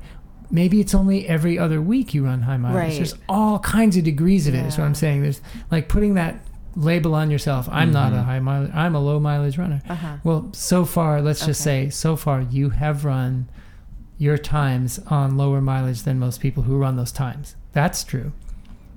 maybe 0.52 0.80
it's 0.80 0.94
only 0.96 1.28
every 1.28 1.58
other 1.60 1.82
week 1.82 2.14
you 2.14 2.26
run 2.26 2.42
high 2.44 2.58
mileage. 2.58 2.78
Right. 2.78 2.96
There's 2.96 3.16
all 3.28 3.60
kinds 3.60 3.98
of 3.98 4.04
degrees 4.04 4.48
of 4.48 4.54
it. 4.56 4.66
Is 4.66 4.78
what 4.78 4.86
I'm 4.86 4.96
saying. 4.96 5.22
There's 5.24 5.42
like 5.72 5.88
putting 5.90 6.14
that 6.16 6.34
label 6.76 7.16
on 7.16 7.32
yourself. 7.32 7.68
I'm 7.72 7.92
not 7.92 8.12
a 8.14 8.18
Mhm. 8.18 8.26
high 8.26 8.40
mileage. 8.40 8.72
I'm 8.74 8.96
a 8.96 9.00
low 9.00 9.20
mileage 9.20 9.58
runner. 9.58 9.82
uh-huh. 9.90 10.18
Well, 10.24 10.50
so 10.54 10.84
far, 10.86 11.22
let's 11.22 11.46
just 11.46 11.62
say, 11.62 11.90
so 11.90 12.16
far, 12.18 12.42
you 12.42 12.70
have 12.72 13.06
run 13.06 13.48
your 14.18 14.38
times 14.38 15.00
on 15.08 15.38
lower 15.38 15.62
mileage 15.62 16.04
than 16.04 16.20
most 16.20 16.40
people 16.42 16.64
who 16.64 16.78
run 16.78 16.96
those 16.98 17.12
times. 17.12 17.56
That's 17.74 18.04
true. 18.04 18.32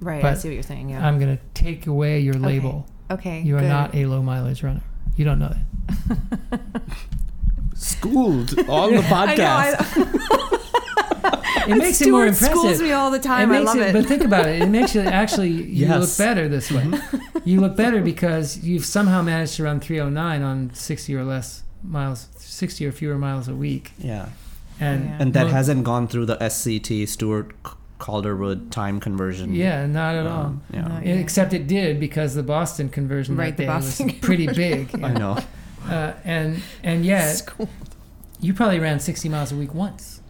Right. 0.00 0.24
I 0.24 0.34
see 0.34 0.48
what 0.48 0.54
you're 0.54 0.62
saying. 0.74 0.90
Yeah. 0.90 1.06
I'm 1.06 1.18
going 1.20 1.36
to 1.36 1.42
take 1.54 1.86
away 1.86 2.18
your 2.20 2.34
label. 2.34 2.70
okay. 2.86 2.92
You 3.10 3.56
are 3.56 3.60
good. 3.60 3.68
not 3.68 3.94
a 3.94 4.06
low 4.06 4.22
mileage 4.22 4.62
runner. 4.62 4.82
You 5.16 5.24
don't 5.24 5.38
know 5.38 5.54
that. 6.50 6.60
Schooled 7.74 8.58
on 8.68 8.92
the 8.94 8.98
I 9.02 9.34
know. 9.34 9.44
podcast. 9.44 9.76
I, 10.14 10.54
It 11.68 11.76
makes 11.76 12.00
it 12.00 12.10
more 12.10 12.32
Stuart 12.32 12.50
schools 12.50 12.64
impressive. 12.64 12.86
me 12.86 12.92
all 12.92 13.10
the 13.10 13.18
It 13.18 13.22
time. 13.22 13.50
I 13.50 13.58
makes 13.58 13.66
love 13.66 13.76
it, 13.76 13.88
it. 13.88 13.92
but 13.92 14.06
think 14.06 14.24
about 14.24 14.46
it. 14.46 14.62
It 14.62 14.68
makes 14.70 14.94
you 14.94 15.02
actually 15.02 15.50
you 15.50 15.86
Yes. 15.86 16.00
look 16.18 16.26
better 16.26 16.48
this 16.48 16.70
way. 16.70 16.82
Mm-hmm. 16.84 17.38
you 17.44 17.60
look 17.60 17.76
better 17.76 18.00
because 18.00 18.58
you've 18.64 18.86
somehow 18.86 19.20
managed 19.20 19.56
to 19.56 19.64
run 19.64 19.78
309 19.78 20.42
on 20.42 20.70
60 20.72 21.14
or 21.14 21.24
less 21.24 21.64
miles, 21.82 22.28
60 22.38 22.86
or 22.86 22.92
fewer 22.92 23.18
miles 23.18 23.48
a 23.48 23.54
week, 23.54 23.92
yeah. 23.98 24.28
and 24.80 25.04
Yeah. 25.04 25.16
And 25.20 25.32
that 25.34 25.46
mo- 25.48 25.52
hasn't 25.52 25.84
gone 25.84 26.08
through 26.08 26.24
the 26.26 26.36
SCT 26.40 27.06
Stuart 27.06 27.54
C- 27.66 27.72
Calderwood 27.98 28.70
time 28.70 29.00
conversion. 29.00 29.52
yeah, 29.54 29.86
not 29.86 30.14
at 30.14 30.26
all. 30.26 30.46
Um, 30.46 30.62
yeah. 30.72 30.82
No. 30.82 31.00
Yeah, 31.04 31.14
Except 31.14 31.52
it 31.52 31.66
did 31.66 31.98
because 32.00 32.34
the 32.34 32.42
Boston 32.42 32.88
conversion 32.88 33.36
Right, 33.36 33.46
that 33.50 33.56
the 33.56 33.62
day 33.64 33.66
Boston 33.66 34.06
was 34.06 34.14
pretty 34.16 34.46
big. 34.46 34.90
I 35.04 35.12
know. 35.12 35.38
Uh, 35.86 36.12
and 36.24 36.62
and 36.82 37.04
yet 37.04 37.32
School. 37.36 37.68
you 38.40 38.54
probably 38.54 38.78
ran 38.78 39.00
60 39.00 39.28
miles 39.28 39.52
a 39.52 39.56
week 39.56 39.74
once, 39.74 40.20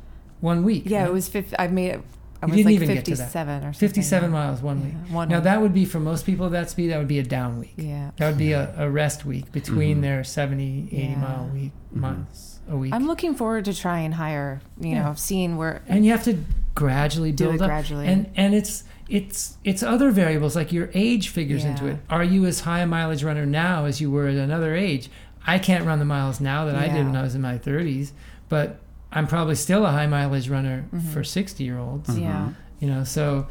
one 0.41 0.63
week. 0.65 0.85
Yeah, 0.87 1.01
right? 1.03 1.09
it 1.09 1.13
was 1.13 1.29
50. 1.29 1.57
I 1.59 1.69
made 1.69 1.91
it. 1.91 2.01
I 2.41 2.47
You 2.47 2.51
was 2.53 2.57
didn't 2.59 2.67
like 2.67 2.75
even 2.77 2.95
get 2.95 3.05
to 3.07 3.11
that. 3.17 3.33
57 3.33 3.57
or 3.57 3.61
something. 3.73 3.89
57 3.89 4.31
miles 4.31 4.63
one 4.63 4.85
week. 4.85 4.95
One 5.13 5.29
Now 5.29 5.39
week. 5.39 5.45
that 5.45 5.61
would 5.61 5.75
be 5.75 5.85
for 5.85 5.99
most 5.99 6.25
people 6.25 6.47
at 6.47 6.53
that 6.53 6.71
speed. 6.71 6.93
That 6.93 6.99
would 6.99 7.09
be 7.09 7.19
a 7.19 7.25
down 7.25 7.59
week. 7.59 7.75
Yeah. 7.77 8.13
That 8.17 8.29
would 8.29 8.39
be 8.39 8.53
a, 8.53 8.73
a 8.79 8.89
rest 8.89 9.25
week 9.25 9.51
between 9.51 9.99
Mhm. 9.99 10.03
their 10.03 10.23
70, 10.25 10.89
80 10.93 10.97
Yeah. 10.97 11.17
mile 11.17 11.51
week 11.53 11.73
Mhm. 11.93 12.01
miles 12.01 12.61
a 12.71 12.77
week. 12.77 12.95
I'm 12.95 13.09
looking 13.09 13.35
forward 13.35 13.65
to 13.65 13.75
trying 13.75 14.13
higher. 14.13 14.61
You 14.81 14.91
Yeah. 14.91 15.03
know, 15.03 15.15
seeing 15.17 15.57
where 15.57 15.83
and 15.89 16.05
you 16.07 16.13
have 16.13 16.23
to 16.25 16.39
gradually 16.79 17.33
do 17.33 17.45
build 17.45 17.57
it 17.57 17.63
up. 17.63 17.69
gradually. 17.69 18.07
And 18.07 18.31
and 18.37 18.55
it's 18.55 18.85
it's 19.09 19.57
it's 19.65 19.83
other 19.83 20.11
variables 20.11 20.55
like 20.55 20.73
your 20.73 20.91
age 20.95 21.29
figures 21.31 21.65
into 21.65 21.87
it. 21.87 21.97
Are 22.09 22.25
you 22.25 22.47
as 22.47 22.61
high 22.61 22.81
a 22.81 22.87
mileage 22.87 23.25
runner 23.25 23.47
now 23.47 23.85
as 23.87 24.01
you 24.01 24.11
were 24.11 24.27
at 24.29 24.37
another 24.37 24.75
age? 24.75 25.11
I 25.47 25.59
can't 25.59 25.85
run 25.87 25.99
the 25.99 26.05
miles 26.05 26.41
now 26.41 26.65
that 26.67 26.77
I 26.77 26.89
did 26.89 27.07
when 27.07 27.17
I 27.17 27.23
was 27.23 27.35
in 27.35 27.41
my 27.41 27.57
30s, 27.59 28.13
but 28.51 28.81
I'm 29.11 29.27
probably 29.27 29.55
still 29.55 29.87
a 29.87 29.91
high 29.91 30.07
mileage 30.07 30.49
runner 30.51 30.85
Mhm. 30.95 31.03
for 31.13 31.25
60 31.25 31.65
year 31.65 31.79
olds. 31.79 32.11
Mhm. 32.11 32.21
yeah. 32.21 32.49
You 32.81 32.89
know, 32.91 33.05
so 33.05 33.47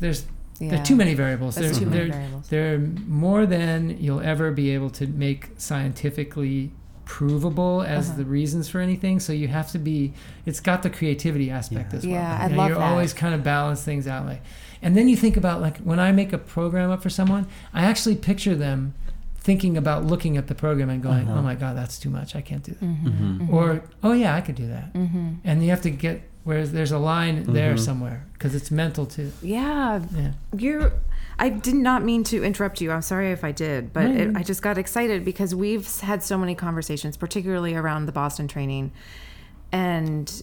there's 0.00 0.26
yeah. 0.58 0.70
there's 0.70 0.88
too 0.88 0.96
many 0.96 1.14
variables. 1.14 1.54
There- 1.54 1.72
too 1.72 1.86
many 1.86 2.10
variables. 2.10 2.48
there 2.48 2.74
are 2.74 2.78
more 3.06 3.46
than 3.46 3.96
you'll 4.00 4.20
ever 4.32 4.50
be 4.50 4.70
able 4.70 4.90
to 4.90 5.06
make 5.06 5.50
scientifically 5.56 6.72
provable 7.06 7.82
as 7.82 8.08
Uh-huh. 8.10 8.18
the 8.18 8.24
reasons 8.26 8.68
for 8.68 8.80
anything. 8.80 9.18
So 9.20 9.32
you 9.32 9.48
have 9.48 9.70
to 9.72 9.78
be. 9.78 10.12
It's 10.44 10.60
got 10.60 10.82
the 10.82 10.90
creativity 10.90 11.50
aspect 11.50 11.92
Yeah. 11.92 11.96
as 11.98 12.04
well. 12.06 12.12
Yeah, 12.14 12.38
I 12.38 12.44
You 12.44 12.50
know, 12.50 12.56
love 12.58 12.68
You're 12.68 12.78
that. 12.78 12.90
always 12.90 13.12
kind 13.14 13.34
of 13.34 13.42
balance 13.42 13.82
things 13.82 14.06
out 14.06 14.26
like, 14.26 14.42
and 14.82 14.94
then 14.96 15.08
you 15.08 15.16
think 15.16 15.36
about 15.38 15.62
like 15.62 15.78
when 15.78 15.98
I 15.98 16.12
make 16.12 16.32
a 16.34 16.38
program 16.38 16.90
up 16.90 17.02
for 17.02 17.08
someone, 17.10 17.46
I 17.72 17.84
actually 17.84 18.16
picture 18.16 18.54
them 18.54 18.92
thinking 19.38 19.76
about 19.76 20.04
looking 20.04 20.36
at 20.36 20.48
the 20.48 20.54
program 20.56 20.90
and 20.90 21.00
going, 21.02 21.28
Uh-huh. 21.28 21.38
"Oh 21.38 21.42
my 21.42 21.54
God, 21.54 21.76
that's 21.76 21.98
too 21.98 22.10
much. 22.10 22.34
I 22.36 22.40
can't 22.42 22.64
do 22.64 22.72
that." 22.72 22.84
Mm-hmm. 22.84 23.40
Mhm. 23.42 23.52
Or, 23.52 23.82
"Oh 24.02 24.12
yeah, 24.12 24.34
I 24.34 24.40
could 24.40 24.56
do 24.56 24.66
that." 24.66 24.90
hmm 24.94 25.34
And 25.44 25.62
you 25.62 25.70
have 25.70 25.82
to 25.82 25.90
get 25.90 26.28
whereas 26.42 26.72
there's 26.72 26.92
a 26.92 26.98
line 26.98 27.44
there 27.48 27.74
Mhm. 27.74 27.78
somewhere 27.80 28.24
because 28.34 28.54
it's 28.54 28.70
mental 28.70 29.06
too. 29.06 29.30
Yeah, 29.42 30.00
Yeah. 30.16 30.32
you're. 30.56 30.92
I 31.38 31.50
did 31.50 31.74
not 31.74 32.02
mean 32.02 32.24
to 32.24 32.42
interrupt 32.42 32.80
you. 32.80 32.90
I'm 32.90 33.02
sorry 33.02 33.30
if 33.30 33.44
I 33.44 33.52
did, 33.52 33.92
but 33.92 34.04
No, 34.06 34.14
it, 34.30 34.36
I 34.36 34.42
just 34.42 34.62
got 34.62 34.78
excited 34.78 35.24
because 35.24 35.54
we've 35.54 35.86
had 36.00 36.22
so 36.22 36.38
many 36.38 36.54
conversations, 36.54 37.16
particularly 37.16 37.74
around 37.74 38.06
the 38.06 38.12
Boston 38.12 38.48
training, 38.48 38.92
and 39.72 40.42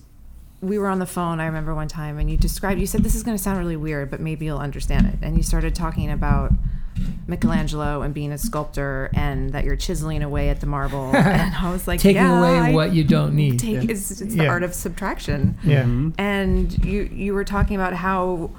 we 0.62 0.78
were 0.78 0.88
on 0.88 1.00
the 1.00 1.06
phone. 1.06 1.40
I 1.40 1.46
remember 1.48 1.74
one 1.76 1.88
time, 1.88 2.20
and 2.20 2.30
you 2.30 2.38
described. 2.38 2.80
You 2.80 2.88
said 2.88 3.04
this 3.04 3.16
is 3.16 3.24
going 3.24 3.36
to 3.36 3.42
sound 3.44 3.58
really 3.58 3.76
weird, 3.76 4.12
but 4.12 4.20
maybe 4.20 4.46
you'll 4.46 4.60
understand 4.60 5.08
it. 5.08 5.16
And 5.22 5.36
you 5.36 5.44
started 5.44 5.74
talking 5.76 6.12
about 6.12 6.54
Michelangelo 7.28 8.02
and 8.02 8.14
being 8.14 8.32
a 8.32 8.38
sculptor, 8.38 9.10
and 9.14 9.52
that 9.54 9.64
you're 9.66 9.76
chiseling 9.76 10.22
away 10.22 10.50
at 10.50 10.60
the 10.60 10.68
marble. 10.68 11.12
and 11.16 11.56
I 11.56 11.72
was 11.72 11.88
like, 11.88 12.00
Taking 12.00 12.22
yeah, 12.22 12.40
away 12.40 12.70
I 12.70 12.72
what 12.72 12.94
you 12.94 13.04
don't 13.04 13.36
need. 13.36 13.60
take. 13.60 13.84
Yeah. 13.84 13.92
It's, 13.92 14.22
it's 14.22 14.36
the 14.36 14.48
art 14.48 14.64
of 14.64 14.74
subtraction 14.74 15.58
yeah. 15.64 15.84
Mhm. 15.84 16.14
and 16.18 16.86
you 16.86 17.10
you 17.12 17.34
were 17.34 17.44
talking 17.44 17.76
about 17.76 17.94
how 17.94 18.52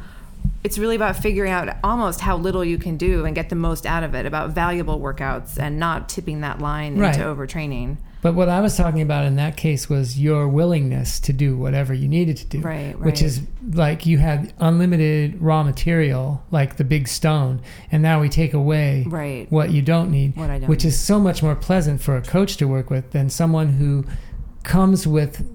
it's 0.64 0.78
really 0.78 0.96
about 0.96 1.14
figuring 1.16 1.52
out 1.52 1.76
almost 1.84 2.20
how 2.20 2.36
little 2.38 2.64
you 2.64 2.78
can 2.78 2.96
do 2.96 3.26
and 3.26 3.34
get 3.34 3.50
the 3.50 3.54
most 3.54 3.84
out 3.84 4.02
of 4.02 4.14
it 4.14 4.24
about 4.24 4.50
valuable 4.50 4.98
workouts 4.98 5.58
and 5.58 5.78
not 5.78 6.08
tipping 6.08 6.40
that 6.40 6.58
line 6.58 6.98
Right. 6.98 7.14
into 7.14 7.26
overtraining 7.26 7.98
But 8.22 8.34
what 8.34 8.48
I 8.48 8.62
was 8.62 8.74
talking 8.74 9.02
about 9.02 9.26
in 9.26 9.36
that 9.36 9.58
case 9.58 9.90
was 9.90 10.18
your 10.18 10.48
willingness 10.48 11.20
to 11.20 11.34
do 11.34 11.58
whatever 11.58 11.92
you 11.92 12.08
needed 12.08 12.38
to 12.38 12.46
do. 12.46 12.60
Right, 12.60 12.98
Which 12.98 13.20
is 13.20 13.42
like 13.72 14.06
you 14.06 14.16
had 14.16 14.54
unlimited 14.58 15.42
raw 15.42 15.62
material, 15.62 16.42
like 16.50 16.76
the 16.76 16.84
big 16.84 17.06
stone, 17.08 17.60
and 17.92 18.02
now 18.02 18.22
we 18.22 18.30
take 18.30 18.54
away 18.54 19.04
right 19.06 19.46
what 19.52 19.70
you 19.70 19.82
don't 19.82 20.10
need, 20.10 20.34
what 20.36 20.48
i 20.48 20.58
don't 20.58 20.70
which 20.70 20.86
is 20.86 20.98
so 20.98 21.20
much 21.20 21.42
more 21.42 21.54
pleasant 21.54 22.00
for 22.00 22.16
a 22.16 22.22
coach 22.22 22.56
to 22.56 22.66
work 22.66 22.88
with 22.88 23.10
than 23.10 23.28
someone 23.28 23.68
who 23.74 24.04
comes 24.62 25.06
with 25.06 25.46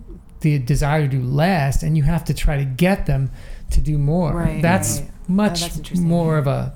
the 0.41 0.59
desire 0.59 1.01
to 1.01 1.07
do 1.07 1.21
less 1.21 1.81
and 1.83 1.97
you 1.97 2.03
have 2.03 2.23
to 2.23 2.33
try 2.33 2.55
to 2.57 2.63
get 2.65 3.07
them 3.07 3.29
to 3.71 3.81
do 3.81 3.97
more. 3.97 4.33
Right, 4.33 4.61
that's 4.61 4.99
right. 5.01 5.09
much 5.27 5.63
Oh, 5.63 5.67
that's 5.67 5.99
more 5.99 6.37
of 6.37 6.47
a 6.47 6.73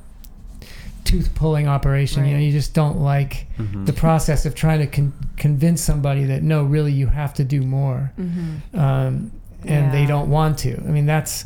tooth 1.03 1.35
pulling 1.35 1.67
operation. 1.67 2.25
You 2.25 2.33
know, 2.35 2.39
you 2.39 2.51
just 2.51 2.73
don't 2.73 2.99
like 3.01 3.47
Mhm. 3.59 3.85
the 3.85 3.93
process 3.93 4.45
of 4.45 4.55
trying 4.55 4.79
to 4.79 4.87
con- 4.87 5.13
convince 5.37 5.81
somebody 5.81 6.23
that 6.25 6.43
no, 6.43 6.63
really, 6.63 6.93
you 6.93 7.07
have 7.07 7.33
to 7.35 7.43
do 7.43 7.61
more, 7.61 8.11
hmm 8.15 8.55
um, 8.73 9.31
and 9.65 9.93
they 9.93 10.05
don't 10.05 10.29
want 10.29 10.57
to. 10.59 10.77
I 10.77 10.91
mean, 10.91 11.05
that's 11.05 11.45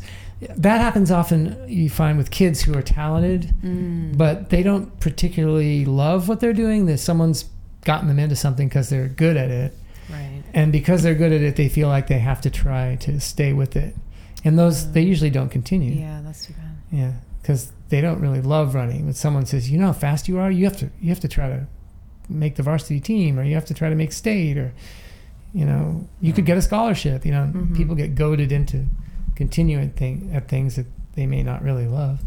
that 0.56 0.80
happens 0.80 1.10
often. 1.10 1.56
You 1.66 1.90
find 1.90 2.16
with 2.16 2.30
kids 2.30 2.62
who 2.62 2.76
are 2.78 2.82
talented, 2.82 3.52
mm. 3.64 4.16
but 4.16 4.50
they 4.50 4.62
don't 4.62 4.98
particularly 5.00 5.84
love 5.84 6.28
what 6.28 6.38
they're 6.40 6.52
doing. 6.52 6.86
That 6.86 6.98
someone's 6.98 7.44
gotten 7.84 8.06
them 8.08 8.18
into 8.20 8.36
something 8.36 8.68
because 8.68 8.88
they're 8.88 9.08
good 9.08 9.36
at 9.36 9.50
it, 9.50 9.76
right 10.10 10.42
and 10.54 10.70
because 10.72 11.02
they're 11.02 11.14
good 11.14 11.32
at 11.32 11.42
it, 11.42 11.56
they 11.56 11.68
feel 11.68 11.88
like 11.88 12.06
they 12.06 12.18
have 12.18 12.40
to 12.42 12.50
try 12.50 12.96
to 12.96 13.18
stay 13.20 13.52
with 13.52 13.74
it, 13.76 13.94
and 14.44 14.58
those 14.58 14.92
they 14.92 15.02
usually 15.02 15.30
don't 15.30 15.50
continue. 15.50 15.92
yeah 16.00 16.20
that's 16.24 16.46
too 16.46 16.52
bad 16.54 16.76
Yeah, 16.98 17.12
because 17.42 17.72
they 17.88 18.00
don't 18.00 18.20
really 18.20 18.40
love 18.40 18.74
running. 18.74 19.04
When 19.04 19.14
someone 19.14 19.46
says, 19.46 19.70
"You 19.70 19.78
know 19.78 19.86
how 19.86 19.92
fast 19.94 20.28
you 20.28 20.38
are," 20.38 20.50
you 20.50 20.64
have 20.64 20.76
to 20.78 20.90
you 21.00 21.08
have 21.10 21.20
to 21.20 21.28
try 21.28 21.48
to 21.48 21.66
make 22.28 22.56
the 22.56 22.62
varsity 22.62 23.00
team, 23.00 23.38
or 23.38 23.42
you 23.44 23.54
have 23.54 23.64
to 23.66 23.74
try 23.74 23.88
to 23.88 23.94
make 23.96 24.12
state, 24.12 24.56
or 24.58 24.72
you 25.54 25.64
know, 25.64 26.06
you 26.20 26.32
could 26.34 26.44
get 26.44 26.58
a 26.58 26.62
scholarship. 26.62 27.24
You 27.24 27.32
know, 27.32 27.50
Mhm. 27.54 27.74
people 27.76 27.94
get 27.94 28.14
goaded 28.14 28.52
into 28.52 28.84
continuing 29.34 29.90
thing 29.90 30.30
at 30.32 30.46
things 30.48 30.76
that 30.76 30.86
they 31.14 31.26
may 31.26 31.42
not 31.42 31.62
really 31.62 31.86
love. 31.86 32.20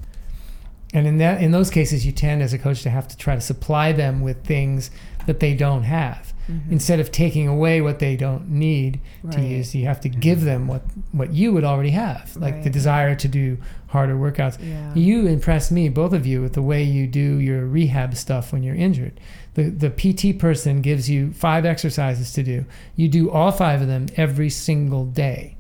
And 0.94 1.06
in 1.08 1.18
that 1.20 1.42
in 1.42 1.52
those 1.52 1.70
cases, 1.70 2.06
you 2.06 2.12
tend 2.12 2.42
as 2.42 2.52
a 2.54 2.58
coach 2.58 2.82
to 2.84 2.90
have 2.90 3.08
to 3.08 3.16
try 3.18 3.36
to 3.36 3.42
supply 3.42 3.92
them 3.94 4.22
with 4.22 4.44
things 4.44 4.90
that 5.28 5.40
they 5.40 5.54
don't 5.54 5.84
have 5.84 6.31
Mhm. 6.50 6.72
instead 6.72 7.00
of 7.00 7.12
taking 7.12 7.48
away 7.48 7.82
what 7.82 8.00
they 8.00 8.16
don't 8.16 8.50
need 8.50 9.00
to 9.32 9.42
use. 9.42 9.74
You 9.76 9.86
have 9.86 10.02
to 10.02 10.10
give 10.10 10.42
them 10.42 10.68
what 10.68 10.84
what 11.12 11.34
you 11.34 11.54
would 11.54 11.64
already 11.64 11.92
have, 11.92 12.36
like 12.36 12.64
the 12.64 12.70
desire 12.70 13.16
to 13.16 13.28
do 13.28 13.58
harder 13.88 14.16
workouts. 14.16 14.58
yeah 14.62 14.94
You 14.96 15.28
impress 15.28 15.70
me, 15.72 15.90
both 15.90 16.14
of 16.14 16.26
you, 16.26 16.42
with 16.42 16.54
the 16.54 16.62
way 16.62 16.82
you 16.84 17.08
do 17.08 17.38
your 17.38 17.66
rehab 17.66 18.16
stuff 18.16 18.52
when 18.54 18.64
you're 18.64 18.76
injured. 18.76 19.20
The 19.54 19.64
the 19.70 19.90
PT 19.90 20.34
person 20.40 20.82
gives 20.82 21.10
you 21.10 21.32
five 21.34 21.66
exercises 21.66 22.32
to 22.34 22.44
do. 22.44 22.66
You 22.96 23.08
do 23.10 23.30
all 23.30 23.52
five 23.52 23.82
of 23.82 23.88
them 23.88 24.08
every 24.16 24.50
single 24.50 25.06
day. 25.06 25.56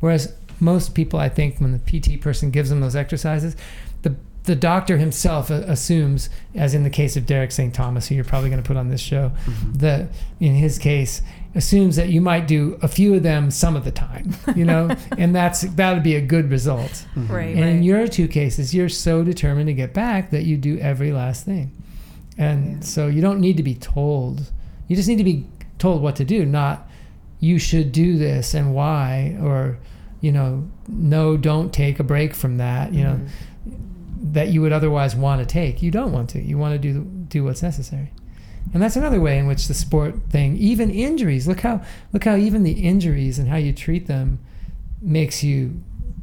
Whereas 0.00 0.32
most 0.60 0.94
people, 0.94 1.18
I 1.18 1.28
think, 1.28 1.60
when 1.60 1.72
the 1.72 1.78
PT 1.80 2.20
person 2.20 2.50
gives 2.50 2.70
them 2.70 2.80
those 2.80 2.94
exercises, 2.96 3.56
the 4.44 4.52
the 4.54 4.56
doctor 4.56 4.98
himself 4.98 5.50
assumes, 5.50 6.28
as 6.54 6.74
in 6.74 6.82
the 6.82 6.90
case 6.90 7.16
of 7.16 7.26
Derek 7.26 7.52
St. 7.52 7.72
Thomas, 7.72 8.08
who 8.08 8.14
you're 8.16 8.24
probably 8.24 8.50
going 8.50 8.62
to 8.62 8.66
put 8.66 8.76
on 8.76 8.88
this 8.88 9.00
show, 9.00 9.30
Mm-hmm. 9.46 9.72
that 9.74 10.08
in 10.40 10.54
his 10.54 10.78
case 10.78 11.22
assumes 11.54 11.96
that 11.96 12.08
you 12.08 12.20
might 12.20 12.48
do 12.48 12.78
a 12.82 12.88
few 12.88 13.14
of 13.14 13.22
them 13.22 13.50
some 13.50 13.76
of 13.76 13.84
the 13.84 13.90
time, 13.92 14.34
you 14.56 14.64
know, 14.64 14.88
and 15.18 15.34
that's 15.34 15.60
that 15.62 15.92
would 15.94 16.02
be 16.02 16.16
a 16.16 16.20
good 16.20 16.50
result. 16.50 17.06
Right. 17.16 17.54
And 17.54 17.64
in 17.64 17.82
your 17.82 18.08
two 18.08 18.26
cases, 18.28 18.74
you're 18.74 18.88
so 18.88 19.22
determined 19.22 19.66
to 19.68 19.74
get 19.74 19.92
back 19.94 20.30
that 20.30 20.42
you 20.44 20.56
do 20.56 20.78
every 20.78 21.12
last 21.12 21.44
thing. 21.44 21.70
And 22.38 22.76
Yeah. 22.76 22.80
so 22.80 23.06
you 23.08 23.20
don't 23.20 23.40
need 23.40 23.56
to 23.58 23.62
be 23.62 23.74
told. 23.74 24.50
You 24.88 24.96
just 24.96 25.08
need 25.08 25.18
to 25.18 25.24
be 25.24 25.46
told 25.78 26.02
what 26.02 26.16
to 26.16 26.24
do, 26.24 26.44
not 26.44 26.88
you 27.40 27.58
should 27.58 27.92
do 27.92 28.18
this 28.18 28.54
and 28.54 28.72
why, 28.74 29.36
or, 29.42 29.76
you 30.20 30.30
know, 30.32 30.68
no, 30.88 31.36
don't 31.36 31.72
take 31.72 31.98
a 32.00 32.04
break 32.04 32.34
from 32.34 32.56
that, 32.58 32.92
you 32.92 33.04
know, 33.04 33.14
Mm-hmm. 33.14 33.26
That 34.32 34.48
you 34.48 34.60
would 34.62 34.72
otherwise 34.72 35.14
want 35.14 35.40
to 35.40 35.46
take. 35.46 35.82
You 35.82 35.90
don't 35.90 36.10
want 36.12 36.30
to. 36.30 36.40
You 36.42 36.58
want 36.58 36.72
to 36.74 36.78
do 36.78 37.04
do 37.28 37.44
what's 37.44 37.62
necessary. 37.62 38.10
And 38.72 38.82
that's 38.82 38.96
another 38.96 39.20
way 39.20 39.38
in 39.38 39.46
which 39.46 39.66
the 39.68 39.74
sport 39.74 40.14
thing, 40.30 40.56
even 40.56 40.90
injuries, 40.90 41.46
look 41.46 41.60
how 41.60 41.82
look 42.12 42.24
how 42.24 42.36
even 42.36 42.62
the 42.62 42.72
injuries 42.72 43.38
and 43.38 43.48
how 43.48 43.56
you 43.56 43.72
treat 43.72 44.06
them 44.06 44.38
makes 45.00 45.42
you 45.42 45.80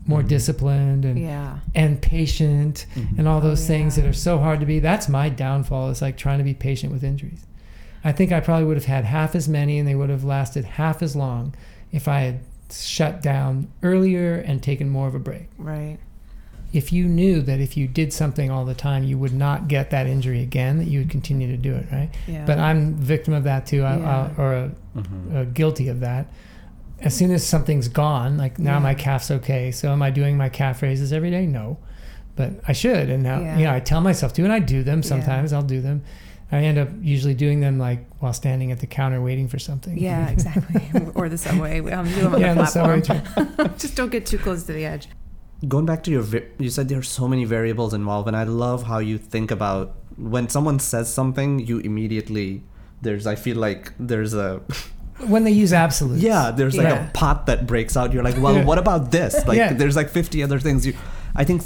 more 0.07 0.23
disciplined 0.23 1.05
and 1.05 1.19
Yeah. 1.19 1.59
and 1.75 2.01
patient 2.01 2.85
Mhm. 2.95 3.19
and 3.19 3.27
all 3.27 3.37
Oh, 3.37 3.41
those 3.41 3.67
things 3.67 3.95
yeah. 3.97 4.03
that 4.03 4.09
are 4.09 4.13
so 4.13 4.39
hard 4.39 4.59
to 4.61 4.65
be. 4.65 4.79
That's 4.79 5.07
my 5.07 5.29
downfall 5.29 5.91
It's 5.91 6.01
like 6.01 6.17
trying 6.17 6.39
to 6.39 6.43
be 6.43 6.53
patient 6.55 6.91
with 6.91 7.03
injuries. 7.03 7.45
I 8.03 8.11
think 8.13 8.31
I 8.31 8.39
probably 8.39 8.65
would 8.65 8.77
have 8.77 8.85
had 8.85 9.03
half 9.05 9.35
as 9.35 9.47
many 9.47 9.77
and 9.77 9.87
they 9.87 9.93
would 9.95 10.09
have 10.09 10.23
lasted 10.23 10.63
half 10.65 11.03
as 11.03 11.15
long 11.15 11.53
if 11.91 12.07
I 12.07 12.21
had 12.21 12.39
shut 12.71 13.21
down 13.21 13.67
earlier 13.83 14.35
and 14.35 14.63
taken 14.63 14.89
more 14.89 15.07
of 15.07 15.13
a 15.15 15.19
break. 15.19 15.49
Right. 15.57 15.97
If 16.71 16.93
you 16.93 17.05
knew 17.07 17.41
that 17.41 17.59
if 17.59 17.75
you 17.75 17.87
did 17.87 18.13
something 18.13 18.51
all 18.51 18.63
the 18.63 18.75
time, 18.75 19.03
you 19.03 19.17
would 19.17 19.33
not 19.33 19.67
get 19.67 19.89
that 19.89 20.05
injury 20.05 20.41
again, 20.43 20.77
that 20.77 20.85
you 20.87 20.99
would 20.99 21.09
continue 21.09 21.47
to 21.47 21.57
do 21.57 21.73
it, 21.73 21.87
right? 21.91 22.09
Yeah. 22.27 22.45
But 22.45 22.59
I'm 22.59 22.93
victim 22.95 23.33
of 23.33 23.43
that 23.45 23.65
too, 23.65 23.83
I, 23.83 23.97
Yeah. 23.97 24.29
I, 24.37 24.41
or 24.41 24.53
a, 24.53 24.71
Mhm. 24.97 25.35
uh, 25.35 25.43
guilty 25.45 25.87
of 25.89 25.99
that. 26.01 26.27
As 27.01 27.15
soon 27.15 27.31
as 27.31 27.43
something's 27.45 27.87
gone, 27.87 28.37
like 28.37 28.59
now 28.59 28.73
Yeah. 28.73 28.79
my 28.79 28.93
calf's 28.93 29.31
okay. 29.31 29.71
So 29.71 29.91
am 29.91 30.01
I 30.03 30.11
doing 30.11 30.37
my 30.37 30.49
calf 30.49 30.81
raises 30.83 31.11
every 31.11 31.31
day? 31.31 31.45
No, 31.47 31.77
but 32.35 32.51
I 32.67 32.73
should. 32.73 33.09
And 33.09 33.23
now, 33.23 33.39
Yeah. 33.39 33.57
you 33.57 33.63
know, 33.65 33.73
I 33.73 33.79
tell 33.79 34.01
myself 34.01 34.33
to, 34.33 34.43
and 34.43 34.53
I 34.53 34.59
do 34.59 34.83
them 34.83 34.99
Yeah. 34.99 35.05
sometimes. 35.09 35.53
I'll 35.53 35.61
do 35.63 35.81
them. 35.81 36.03
I 36.51 36.57
end 36.63 36.77
up 36.79 36.89
usually 37.01 37.35
doing 37.35 37.59
them 37.61 37.77
like 37.77 38.05
while 38.19 38.33
standing 38.33 38.71
at 38.71 38.79
the 38.79 38.87
counter 38.87 39.21
waiting 39.21 39.47
for 39.47 39.59
something. 39.59 39.97
yeah, 39.97 40.27
exactly. 40.35 40.81
or 41.15 41.29
the 41.29 41.37
subway. 41.37 41.79
Um, 41.91 42.05
do 42.07 42.15
them 42.21 42.35
on 42.35 42.41
Yeah, 42.41 42.53
the 42.55 42.61
the 42.61 42.65
subway 42.67 43.01
platform. 43.01 43.69
Just 43.77 43.95
don't 43.95 44.11
get 44.11 44.25
too 44.25 44.37
close 44.39 44.63
to 44.63 44.73
the 44.73 44.83
edge. 44.85 45.07
Going 45.67 45.85
back 45.85 46.03
to 46.03 46.11
your 46.11 46.23
you 46.57 46.69
said 46.69 46.87
there 46.89 46.99
are 46.99 47.03
so 47.03 47.27
many 47.27 47.43
variables 47.43 47.93
involved 47.93 48.27
and 48.27 48.37
i 48.37 48.43
love 48.43 48.83
how 48.83 48.97
you 48.99 49.17
think 49.17 49.51
about 49.51 49.95
when 50.17 50.47
someone 50.47 50.79
says 50.79 51.11
something 51.13 51.59
you 51.59 51.79
immediately 51.79 52.63
there's 53.01 53.27
i 53.27 53.35
feel 53.35 53.57
like 53.57 53.91
there's 53.99 54.33
a 54.33 54.61
When 55.27 55.43
they 55.43 55.51
use 55.51 55.73
absolutes. 55.73 56.21
yeah 56.23 56.49
there's 56.51 56.77
like 56.77 56.87
Yeah. 56.87 57.09
a 57.09 57.11
pot 57.11 57.45
that 57.47 57.67
breaks 57.67 57.97
out 57.97 58.13
you're 58.13 58.23
like 58.23 58.37
well 58.39 58.63
what 58.69 58.77
about 58.77 59.11
this 59.11 59.45
like 59.45 59.57
Yeah. 59.57 59.73
there's 59.73 59.97
like 59.97 60.09
50 60.09 60.41
other 60.43 60.59
things 60.61 60.85
you 60.87 60.93
i 61.35 61.43
think 61.43 61.61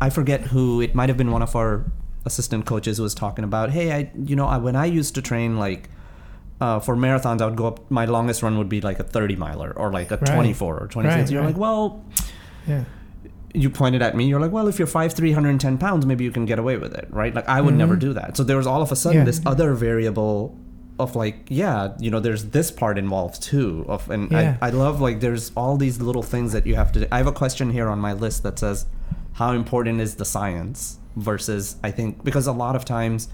i 0.00 0.08
forget 0.08 0.40
who 0.40 0.80
it 0.80 0.94
might 0.94 1.10
have 1.10 1.18
been 1.18 1.30
one 1.30 1.42
of 1.42 1.54
our 1.54 1.84
assistant 2.24 2.64
coaches 2.64 2.96
who 2.96 3.02
was 3.02 3.14
talking 3.14 3.44
about 3.44 3.70
hey 3.70 3.92
i 3.92 4.10
you 4.24 4.34
know 4.36 4.46
I, 4.46 4.56
when 4.56 4.74
i 4.74 4.86
used 4.86 5.14
to 5.16 5.22
train 5.22 5.58
like 5.58 5.90
uh, 6.60 6.78
for 6.78 6.94
marathons, 6.96 7.42
I 7.42 7.46
would 7.46 7.56
go 7.56 7.66
up. 7.66 7.90
My 7.90 8.04
longest 8.04 8.40
run 8.40 8.56
would 8.58 8.68
be 8.68 8.80
like 8.80 9.00
a 9.00 9.02
30 9.02 9.34
miler 9.34 9.72
or 9.76 9.90
like 9.92 10.12
a 10.12 10.18
Right. 10.18 10.34
24 10.34 10.78
or 10.78 10.86
26. 10.86 10.94
Right, 11.22 11.30
you're 11.30 11.40
right. 11.42 11.48
like, 11.48 11.56
well, 11.58 12.04
Yeah. 12.66 12.84
You 13.54 13.70
pointed 13.70 14.02
at 14.02 14.16
me 14.16 14.26
you're 14.26 14.40
like 14.40 14.50
well 14.50 14.66
if 14.68 14.78
you're 14.78 14.86
5 14.88 15.12
310 15.12 15.78
pounds 15.78 16.04
maybe 16.06 16.24
you 16.24 16.32
can 16.32 16.44
get 16.44 16.58
away 16.58 16.76
with 16.76 16.92
it 16.94 17.06
right 17.10 17.32
like 17.34 17.48
i 17.48 17.60
would 17.60 17.74
never 17.74 17.96
Mhm. 17.96 18.00
do 18.00 18.12
that 18.14 18.36
so 18.36 18.42
there 18.42 18.56
was 18.56 18.66
all 18.66 18.82
of 18.82 18.90
a 18.90 18.96
sudden 18.96 19.18
Yeah. 19.20 19.24
this 19.24 19.40
other 19.46 19.74
variable 19.74 20.56
of 20.98 21.14
like 21.16 21.36
yeah 21.48 21.92
you 22.00 22.10
know 22.10 22.20
there's 22.20 22.46
this 22.46 22.70
part 22.70 22.98
involved 22.98 23.42
too 23.42 23.84
of 23.88 24.10
and 24.10 24.30
Yeah. 24.32 24.56
I, 24.60 24.68
I 24.68 24.70
love 24.70 25.00
like 25.00 25.20
there's 25.20 25.52
all 25.56 25.76
these 25.76 26.00
little 26.00 26.22
things 26.22 26.52
that 26.52 26.66
you 26.66 26.74
have 26.74 26.90
to 26.92 27.12
i 27.14 27.18
have 27.18 27.26
a 27.28 27.32
question 27.32 27.70
here 27.70 27.88
on 27.88 27.98
my 28.00 28.12
list 28.12 28.42
that 28.42 28.58
says 28.58 28.86
how 29.34 29.52
important 29.52 30.00
is 30.00 30.16
the 30.16 30.24
science 30.24 30.98
versus 31.16 31.76
i 31.84 31.90
think 31.90 32.24
because 32.24 32.46
a 32.48 32.52
lot 32.52 32.74
of 32.76 32.84
times 32.84 33.28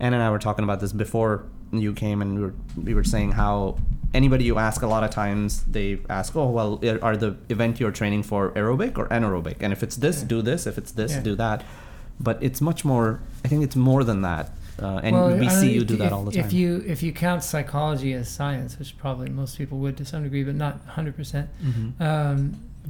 Anne 0.00 0.12
and 0.14 0.22
i 0.22 0.30
were 0.30 0.38
talking 0.38 0.64
about 0.64 0.80
this 0.80 0.92
before 0.92 1.44
you 1.70 1.94
came 1.94 2.20
and 2.20 2.34
we 2.36 2.42
were, 2.42 2.54
we 2.76 2.92
were 2.94 3.04
saying 3.04 3.32
how 3.32 3.76
anybody 4.14 4.44
you 4.44 4.58
ask 4.58 4.82
a 4.82 4.86
lot 4.86 5.02
of 5.04 5.10
times 5.10 5.62
they 5.76 5.98
ask 6.10 6.36
oh 6.36 6.48
well 6.50 6.80
are 7.02 7.16
the 7.16 7.34
event 7.48 7.80
you're 7.80 7.90
training 8.02 8.22
for 8.22 8.50
aerobic 8.50 8.98
or 8.98 9.06
anaerobic 9.08 9.56
and 9.60 9.72
if 9.72 9.82
it's 9.82 9.96
this 9.96 10.16
Yeah. 10.20 10.28
do 10.28 10.42
this 10.42 10.66
if 10.66 10.76
it's 10.78 10.92
this 10.92 11.12
Yeah. 11.12 11.20
do 11.28 11.34
that 11.36 11.64
but 12.20 12.36
it's 12.42 12.60
much 12.60 12.84
more 12.84 13.20
i 13.44 13.48
think 13.48 13.62
it's 13.64 13.76
more 13.76 14.04
than 14.04 14.20
that 14.22 14.50
uh, 14.82 15.00
and 15.04 15.14
Well, 15.14 15.36
we 15.36 15.48
see 15.48 15.66
know, 15.66 15.72
you 15.76 15.80
if- 15.82 15.86
do 15.86 15.96
that 15.96 16.12
all 16.12 16.24
the 16.24 16.32
time 16.32 16.44
If 16.46 16.52
you 16.52 16.82
if 16.94 17.02
you 17.02 17.12
count 17.12 17.44
psychology 17.44 18.12
as 18.14 18.28
science, 18.28 18.78
which 18.78 18.96
probably 18.98 19.28
most 19.28 19.56
people 19.58 19.78
would 19.82 19.96
to 19.98 20.04
some 20.04 20.22
degree, 20.24 20.44
but 20.44 20.54
not 20.54 20.74
100 20.86 21.14
percent, 21.14 21.46
Mhm. 21.62 22.00
um, 22.00 22.38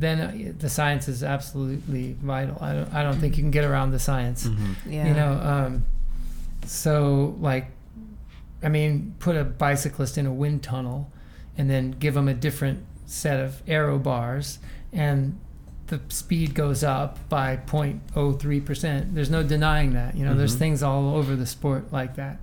then 0.04 0.16
uh, 0.20 0.52
the 0.64 0.70
science 0.70 1.04
is 1.08 1.22
absolutely 1.24 2.16
vital. 2.22 2.56
I 2.68 2.72
don't 2.76 2.90
I 2.94 3.02
don't 3.02 3.18
think 3.20 3.36
you 3.36 3.42
can 3.42 3.50
get 3.50 3.64
around 3.64 3.90
the 3.90 3.98
science. 3.98 4.40
Mhm. 4.46 4.74
Yeah. 4.96 5.08
You 5.08 5.14
know, 5.20 5.32
um, 5.52 5.72
so 6.66 7.36
like, 7.40 7.66
I 8.62 8.68
mean, 8.68 9.14
put 9.18 9.36
a 9.36 9.44
bicyclist 9.44 10.16
in 10.18 10.26
a 10.26 10.32
wind 10.32 10.62
tunnel, 10.62 11.10
and 11.56 11.68
then 11.68 11.90
give 11.92 12.14
them 12.14 12.28
a 12.28 12.34
different 12.34 12.84
set 13.06 13.40
of 13.40 13.62
aero 13.66 13.98
bars, 13.98 14.58
and 14.92 15.38
the 15.88 16.00
speed 16.08 16.54
goes 16.54 16.82
up 16.82 17.28
by 17.28 17.56
0.03 17.56 18.64
percent. 18.64 19.14
There's 19.14 19.28
no 19.30 19.42
denying 19.42 19.92
that. 19.94 20.16
You 20.16 20.24
know, 20.24 20.34
there's 20.34 20.54
Mhm. 20.56 20.58
things 20.60 20.82
all 20.82 21.14
over 21.16 21.36
the 21.36 21.44
sport 21.46 21.92
like 21.92 22.16
that. 22.16 22.38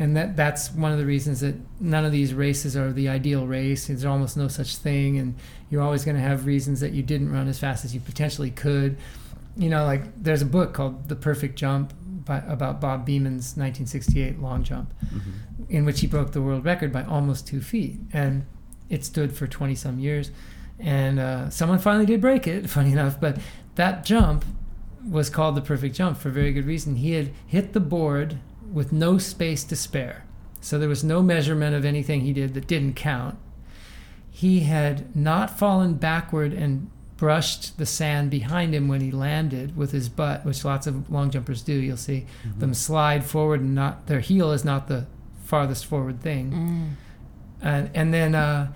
And 0.00 0.16
that 0.16 0.36
that's 0.36 0.72
one 0.72 0.92
of 0.92 0.98
the 0.98 1.06
reasons 1.06 1.40
that 1.40 1.56
none 1.80 2.04
of 2.04 2.12
these 2.12 2.32
races 2.32 2.76
are 2.76 2.92
the 2.92 3.08
ideal 3.08 3.46
race. 3.46 3.86
There's 3.88 4.04
almost 4.04 4.36
no 4.36 4.48
such 4.48 4.76
thing, 4.76 5.18
and 5.18 5.34
you're 5.70 5.82
always 5.82 6.04
going 6.04 6.16
to 6.16 6.22
have 6.22 6.46
reasons 6.46 6.80
that 6.80 6.92
you 6.92 7.02
didn't 7.02 7.30
run 7.32 7.46
as 7.48 7.58
fast 7.58 7.84
as 7.84 7.94
you 7.94 8.00
potentially 8.00 8.50
could. 8.50 8.96
You 9.56 9.68
know, 9.70 9.84
like 9.84 10.02
there's 10.22 10.42
a 10.42 10.46
book 10.46 10.72
called 10.72 11.08
The 11.08 11.16
Perfect 11.16 11.56
Jump 11.56 11.92
by, 12.28 12.38
about 12.46 12.80
Bob 12.80 13.04
Beamon's 13.04 13.56
1968 13.56 14.40
long 14.40 14.62
jump, 14.62 14.94
Mhm. 15.12 15.20
in 15.68 15.84
which 15.84 16.00
he 16.00 16.06
broke 16.06 16.30
the 16.32 16.42
world 16.42 16.64
record 16.64 16.92
by 16.92 17.02
almost 17.02 17.46
two 17.48 17.60
feet, 17.60 17.98
and 18.12 18.44
it 18.88 19.04
stood 19.04 19.32
for 19.32 19.46
20 19.48 19.74
some 19.74 19.98
years. 19.98 20.30
And 20.78 21.18
uh, 21.18 21.50
someone 21.50 21.80
finally 21.80 22.06
did 22.06 22.20
break 22.20 22.46
it, 22.46 22.70
funny 22.76 22.92
enough, 22.92 23.20
but 23.20 23.38
that 23.74 24.04
jump 24.04 24.44
was 25.04 25.30
called 25.30 25.56
the 25.56 25.60
perfect 25.62 25.96
jump 25.96 26.18
for 26.18 26.30
very 26.30 26.52
good 26.52 26.66
reason. 26.66 26.96
He 26.96 27.12
had 27.12 27.30
hit 27.46 27.72
the 27.72 27.80
board 27.80 28.38
with 28.72 28.92
no 28.92 29.18
space 29.18 29.64
to 29.64 29.74
spare. 29.76 30.24
So 30.60 30.78
there 30.78 30.88
was 30.88 31.02
no 31.02 31.22
measurement 31.22 31.74
of 31.74 31.84
anything 31.84 32.20
he 32.20 32.32
did 32.32 32.54
that 32.54 32.66
didn't 32.66 32.94
count. 32.94 33.36
He 34.30 34.60
had 34.60 35.14
not 35.16 35.56
fallen 35.58 35.94
backward 35.94 36.52
and 36.52 36.90
brushed 37.18 37.76
the 37.78 37.84
sand 37.84 38.30
behind 38.30 38.72
him 38.74 38.88
when 38.88 39.00
he 39.02 39.10
landed 39.10 39.76
with 39.76 39.92
his 39.92 40.08
butt, 40.08 40.44
which 40.46 40.64
lots 40.64 40.86
of 40.86 41.10
long 41.10 41.30
jumpers 41.30 41.60
do. 41.62 41.74
You'll 41.74 41.96
see 41.98 42.24
Mm-hmm. 42.46 42.60
them 42.60 42.72
slide 42.74 43.24
forward 43.24 43.60
and 43.60 43.74
not 43.74 44.06
their 44.06 44.20
heel 44.20 44.50
is 44.52 44.64
not 44.64 44.88
the 44.88 45.06
farthest 45.44 45.84
forward 45.86 46.20
thing 46.22 46.52
Mm. 46.52 47.66
and 47.66 47.90
and 47.94 48.14
then 48.14 48.34
uh, 48.34 48.72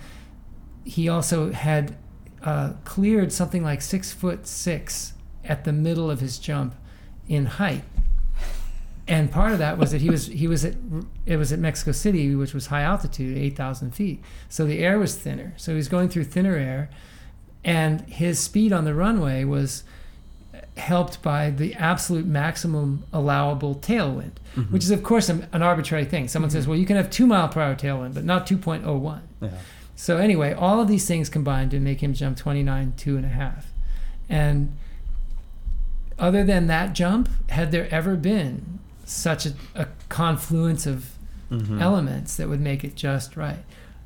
he 0.85 1.09
also 1.09 1.53
had 1.53 1.97
uh, 2.43 2.73
cleared 2.85 3.33
something 3.33 3.63
like 3.63 3.81
six 3.83 4.13
foot 4.13 4.47
six 4.47 5.13
at 5.45 5.65
the 5.65 5.73
middle 5.73 6.11
of 6.11 6.21
his 6.21 6.39
jump 6.39 6.75
in 7.29 7.47
height. 7.47 7.85
And 9.09 9.31
part 9.33 9.53
of 9.53 9.59
that 9.59 9.79
was 9.79 9.91
that 9.91 10.01
he 10.01 10.11
was 10.11 10.27
he 10.27 10.47
was 10.49 10.65
at 10.65 10.75
it 11.27 11.37
was 11.37 11.53
at 11.53 11.59
Mexico 11.59 11.93
City, 11.93 12.35
which 12.35 12.55
was 12.55 12.67
high 12.69 12.83
altitude, 12.83 13.37
eight 13.37 13.57
thousand 13.57 13.93
feet. 13.95 14.23
So 14.49 14.65
the 14.65 14.79
air 14.79 14.99
was 14.99 15.17
thinner. 15.17 15.55
So 15.57 15.73
he 15.73 15.77
was 15.77 15.89
going 15.89 16.09
through 16.09 16.25
thinner 16.25 16.55
air, 16.57 16.89
and 17.65 18.01
his 18.03 18.39
speed 18.39 18.73
on 18.73 18.85
the 18.85 18.95
runway 18.95 19.45
was 19.45 19.85
helped 20.77 21.23
by 21.23 21.51
the 21.51 21.75
absolute 21.75 22.27
maximum 22.27 23.05
allowable 23.13 23.75
tailwind, 23.77 24.33
Mm-hmm. 24.57 24.73
which 24.73 24.85
is 24.85 24.91
of 24.91 25.03
course 25.03 25.29
an, 25.31 25.47
an 25.53 25.63
arbitrary 25.63 26.05
thing. 26.05 26.29
Someone 26.29 26.51
says, 26.51 26.67
"Well, 26.67 26.77
you 26.79 26.85
can 26.87 26.97
have 26.97 27.09
two 27.09 27.27
mile 27.27 27.49
per 27.49 27.61
hour 27.63 27.75
tailwind, 27.75 28.13
but 28.15 28.25
not 28.25 28.47
2.01." 28.47 29.21
yeah. 29.41 29.49
So 29.97 30.17
anyway, 30.19 30.53
all 30.53 30.81
of 30.81 30.89
these 30.89 31.07
things 31.07 31.29
combined 31.31 31.71
to 31.71 31.81
make 31.81 32.03
him 32.03 32.13
jump 32.13 32.37
29 32.37 32.93
two 32.97 33.17
and 33.17 33.25
a 33.25 33.29
half. 33.29 33.67
And 34.29 34.75
other 36.19 36.45
than 36.45 36.67
that 36.67 36.93
jump, 36.95 37.29
had 37.51 37.73
there 37.73 37.89
ever 37.91 38.17
been 38.17 38.79
such 39.05 39.47
a, 39.47 39.53
a 39.75 39.87
confluence 40.09 40.87
of 40.87 41.11
Mhm. 41.51 41.81
elements 41.83 42.37
that 42.37 42.49
would 42.49 42.61
make 42.61 42.83
it 42.83 42.95
just 42.95 43.37
right? 43.37 43.59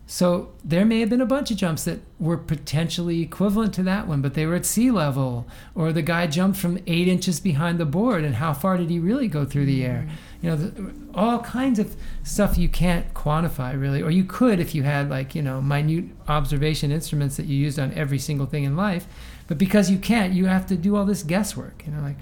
So 0.09 0.52
there 0.64 0.84
may 0.84 1.00
have 1.00 1.11
been 1.11 1.20
a 1.20 1.26
bunch 1.26 1.50
of 1.50 1.57
jumps 1.57 1.82
that 1.82 1.98
were 2.20 2.36
potentially 2.36 3.22
equivalent 3.22 3.74
to 3.74 3.82
that 3.82 4.07
one, 4.07 4.22
but 4.22 4.34
they 4.34 4.46
were 4.46 4.54
at 4.54 4.64
sea 4.64 4.92
level, 4.92 5.48
or 5.74 5.92
the 5.92 6.00
guy 6.00 6.28
jumped 6.28 6.59
from 6.59 6.78
eight 6.86 7.09
inches 7.09 7.40
behind 7.40 7.80
the 7.80 7.84
board, 7.84 8.22
and 8.22 8.36
how 8.36 8.52
far 8.52 8.76
did 8.76 8.88
he 8.88 9.00
really 9.00 9.26
go 9.26 9.44
through 9.44 9.66
the 9.66 9.80
mm. 9.80 9.88
air? 9.88 10.09
You 10.40 10.50
know, 10.50 10.57
the, 10.57 10.94
all 11.12 11.40
kinds 11.40 11.80
of 11.80 11.96
stuff 12.22 12.57
you 12.57 12.68
can't 12.68 13.12
quantify 13.14 13.78
really, 13.78 14.00
or 14.00 14.12
you 14.12 14.22
could 14.22 14.61
if 14.61 14.76
you 14.76 14.84
had 14.84 15.11
like 15.11 15.34
you 15.34 15.42
know 15.42 15.61
minute 15.61 16.04
observation 16.28 16.92
instruments 16.92 17.36
that 17.36 17.46
you 17.46 17.57
used 17.57 17.80
on 17.80 17.92
every 17.94 18.20
single 18.20 18.46
thing 18.46 18.62
in 18.62 18.76
life, 18.76 19.09
but 19.48 19.59
because 19.59 19.90
you 19.90 19.98
can't, 19.98 20.32
you 20.32 20.46
have 20.46 20.66
to 20.66 20.76
do 20.76 20.94
all 20.94 21.04
this 21.04 21.24
guesswork. 21.24 21.82
You 21.84 21.92
know, 21.92 22.02
like 22.02 22.18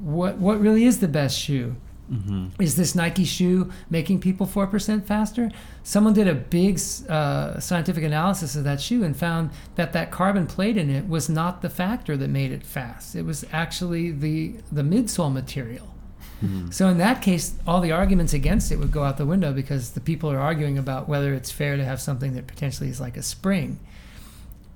what 0.00 0.38
what 0.38 0.60
really 0.60 0.84
is 0.84 1.00
the 1.00 1.08
best 1.08 1.36
shoe? 1.36 1.74
Hmm 2.08 2.48
Is 2.58 2.76
this 2.76 2.94
Nike 2.94 3.24
shoe 3.24 3.70
making 3.90 4.20
people 4.20 4.46
4% 4.46 5.04
faster? 5.04 5.50
Someone 5.82 6.14
did 6.14 6.26
a 6.26 6.34
big 6.34 6.80
uh, 7.08 7.60
scientific 7.60 8.04
analysis 8.04 8.56
of 8.56 8.64
that 8.64 8.80
shoe 8.80 9.04
and 9.04 9.16
found 9.16 9.50
that 9.74 9.92
that 9.92 10.10
carbon 10.10 10.46
plate 10.46 10.76
in 10.76 10.90
it 10.90 11.08
was 11.08 11.28
not 11.28 11.62
the 11.62 11.70
factor 11.70 12.16
that 12.16 12.28
made 12.28 12.52
it 12.52 12.64
fast. 12.64 13.14
It 13.14 13.24
was 13.24 13.44
actually 13.52 14.10
the, 14.10 14.54
the 14.72 14.82
midsole 14.82 15.32
material. 15.32 15.94
Hmm. 16.40 16.70
So 16.70 16.88
in 16.88 16.98
that 16.98 17.20
case, 17.20 17.54
all 17.66 17.80
the 17.80 17.92
arguments 17.92 18.32
against 18.32 18.70
it 18.70 18.78
would 18.78 18.92
go 18.92 19.02
out 19.02 19.18
the 19.18 19.26
window 19.26 19.52
because 19.52 19.90
the 19.90 20.00
people 20.00 20.30
are 20.30 20.38
arguing 20.38 20.78
about 20.78 21.08
whether 21.08 21.34
it's 21.34 21.50
fair 21.50 21.76
to 21.76 21.84
have 21.84 22.00
something 22.00 22.34
that 22.34 22.46
potentially 22.46 22.88
is 22.88 23.00
like 23.00 23.16
a 23.16 23.22
spring. 23.22 23.80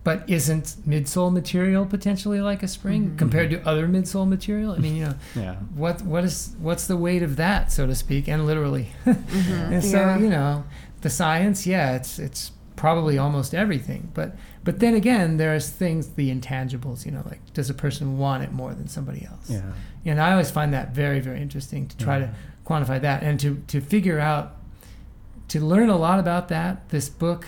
But 0.05 0.25
isn't 0.29 0.65
midsole 0.89 1.33
material 1.33 1.87
potentially 1.87 2.41
like 2.41 2.65
a 2.65 2.69
spring 2.69 3.11
Mhm. 3.11 3.19
compared 3.19 3.51
to 3.51 3.65
other 3.67 3.87
midsole 3.87 4.27
material? 4.29 4.73
I 4.73 4.79
mean, 4.79 4.97
you 4.97 5.05
know, 5.05 5.15
Yeah. 5.37 5.55
what 5.77 6.03
what 6.03 6.25
is 6.25 6.55
what's 6.61 6.87
the 6.89 6.97
weight 6.97 7.23
of 7.23 7.37
that, 7.37 7.71
so 7.71 7.87
to 7.87 7.95
speak, 7.95 8.27
and 8.29 8.45
literally. 8.47 8.89
Mhm. 9.07 9.71
and 9.73 9.85
so 9.85 9.99
Yeah. 9.99 10.19
you 10.19 10.29
know, 10.29 10.65
the 11.03 11.11
science, 11.11 11.67
yeah, 11.67 11.95
it's 11.95 12.19
it's 12.19 12.51
probably 12.75 13.17
almost 13.17 13.55
everything, 13.55 14.09
but 14.13 14.35
but 14.65 14.81
then 14.81 14.95
again, 14.95 15.37
there's 15.37 15.69
things, 15.69 16.09
the 16.09 16.35
intangibles, 16.35 17.05
you 17.07 17.13
know, 17.13 17.23
like 17.29 17.41
does 17.53 17.71
a 17.71 17.75
person 17.75 18.19
want 18.19 18.43
it 18.43 18.53
more 18.53 18.75
than 18.75 18.89
somebody 18.89 19.25
else? 19.25 19.49
Yeah. 19.51 19.61
And 20.05 20.21
I 20.21 20.33
always 20.33 20.51
find 20.51 20.73
that 20.75 20.93
very 20.95 21.21
very 21.21 21.41
interesting 21.41 21.87
to 21.87 21.97
try 21.97 22.19
Yeah. 22.19 22.27
to 22.27 22.31
quantify 22.67 23.01
that 23.01 23.23
and 23.23 23.39
to 23.39 23.63
to 23.69 23.81
figure 23.81 24.19
out 24.19 24.57
to 25.49 25.61
learn 25.61 25.91
a 25.91 25.97
lot 25.97 26.19
about 26.19 26.49
that. 26.49 26.89
This 26.89 27.09
book. 27.09 27.47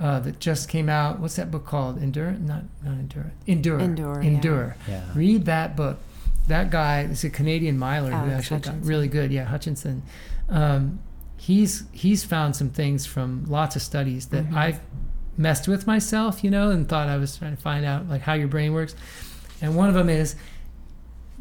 Uh, 0.00 0.18
that 0.20 0.40
just 0.40 0.68
came 0.70 0.88
out. 0.88 1.20
What's 1.20 1.36
that 1.36 1.50
book 1.50 1.66
called? 1.66 2.02
Endure? 2.02 2.30
Not 2.32 2.62
not 2.82 2.94
endure. 2.94 3.32
Endure. 3.46 3.78
Endure. 3.78 4.20
Endure. 4.22 4.76
Yeah. 4.88 5.04
Read 5.14 5.44
that 5.44 5.76
book. 5.76 5.98
That 6.48 6.70
guy 6.70 7.02
is 7.02 7.22
a 7.22 7.28
Canadian 7.30 7.76
miler 7.78 8.10
who 8.10 8.16
Alex 8.16 8.50
actually 8.50 8.60
got 8.78 8.84
really 8.86 9.08
good. 9.08 9.30
Yeah, 9.30 9.44
Hutchinson. 9.44 10.02
Um, 10.48 11.00
he's 11.36 11.84
he's 11.92 12.24
found 12.24 12.56
some 12.56 12.70
things 12.70 13.04
from 13.04 13.44
lots 13.46 13.76
of 13.76 13.82
studies 13.82 14.26
that 14.28 14.48
Mhm. 14.48 14.56
I've 14.56 14.80
messed 15.36 15.68
with 15.68 15.86
myself, 15.86 16.42
you 16.42 16.50
know, 16.50 16.70
and 16.70 16.88
thought 16.88 17.08
I 17.08 17.18
was 17.18 17.36
trying 17.36 17.54
to 17.56 17.60
find 17.62 17.84
out 17.84 18.08
like 18.08 18.22
how 18.22 18.32
your 18.32 18.48
brain 18.48 18.72
works. 18.72 18.94
And 19.60 19.76
one 19.76 19.88
of 19.90 19.94
them 19.94 20.08
is 20.08 20.34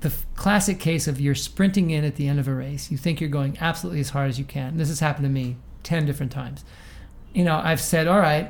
the 0.01 0.09
f- 0.09 0.25
classic 0.35 0.79
case 0.79 1.07
of 1.07 1.19
you're 1.19 1.33
sprinting 1.35 1.91
in 1.91 2.03
at 2.03 2.15
the 2.17 2.27
end 2.27 2.39
of 2.39 2.47
a 2.49 2.53
race. 2.53 2.91
You 2.91 2.97
think 2.97 3.19
you're 3.21 3.29
going 3.29 3.57
absolutely 3.61 4.01
as 4.01 4.09
hard 4.09 4.29
as 4.29 4.37
you 4.37 4.45
can. 4.45 4.75
This 4.77 4.89
has 4.89 4.99
happened 4.99 5.23
to 5.25 5.29
me 5.29 5.55
10 5.83 6.05
different 6.05 6.31
times. 6.31 6.63
You 7.33 7.43
know, 7.43 7.59
I've 7.63 7.81
said, 7.81 8.07
all 8.07 8.19
right, 8.19 8.45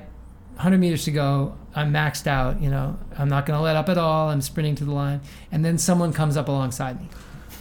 100 0.55 0.77
meters 0.77 1.05
to 1.05 1.11
go. 1.11 1.55
I'm 1.75 1.93
maxed 1.93 2.27
out. 2.27 2.61
You 2.61 2.69
know, 2.69 2.97
I'm 3.17 3.29
not 3.29 3.45
going 3.45 3.57
to 3.57 3.63
let 3.63 3.75
up 3.75 3.89
at 3.89 3.97
all. 3.97 4.29
I'm 4.29 4.41
sprinting 4.41 4.75
to 4.75 4.85
the 4.85 4.91
line. 4.91 5.21
And 5.51 5.63
then 5.63 5.77
someone 5.77 6.13
comes 6.13 6.35
up 6.37 6.47
alongside 6.47 6.99
me. 6.99 7.07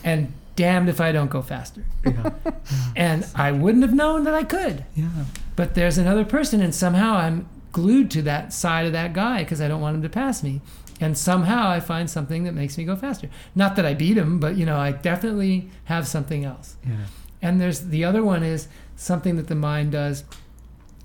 And 0.02 0.32
damned 0.56 0.88
if 0.88 1.00
I 1.00 1.12
don't 1.12 1.30
go 1.30 1.40
faster. 1.42 1.84
Yeah. 2.04 2.30
And 2.96 3.24
I 3.36 3.52
wouldn't 3.52 3.84
have 3.84 3.94
known 3.94 4.24
that 4.24 4.34
I 4.34 4.42
could. 4.42 4.84
yeah. 4.96 5.08
But 5.54 5.74
there's 5.74 5.98
another 5.98 6.24
person, 6.24 6.60
and 6.60 6.74
somehow 6.74 7.14
I'm 7.14 7.48
glued 7.70 8.10
to 8.12 8.22
that 8.22 8.52
side 8.52 8.86
of 8.86 8.92
that 8.92 9.12
guy 9.12 9.44
because 9.44 9.60
I 9.60 9.68
don't 9.68 9.80
want 9.80 9.94
him 9.96 10.02
to 10.02 10.08
pass 10.08 10.42
me. 10.42 10.60
And 11.00 11.16
somehow 11.16 11.68
I 11.68 11.78
find 11.78 12.10
something 12.10 12.42
that 12.44 12.54
makes 12.54 12.76
me 12.76 12.84
go 12.84 12.96
faster. 12.96 13.30
Not 13.54 13.76
that 13.76 13.86
I 13.86 13.94
beat 13.94 14.18
him, 14.18 14.40
but 14.40 14.56
you 14.56 14.66
know, 14.66 14.76
I 14.78 14.90
definitely 14.92 15.70
have 15.84 16.08
something 16.08 16.44
else. 16.44 16.76
Yeah. 16.84 16.96
And 17.40 17.60
there's 17.60 17.80
the 17.82 18.04
other 18.04 18.24
one 18.24 18.42
is 18.42 18.66
something 18.96 19.36
that 19.36 19.46
the 19.46 19.54
mind 19.54 19.92
does 19.92 20.24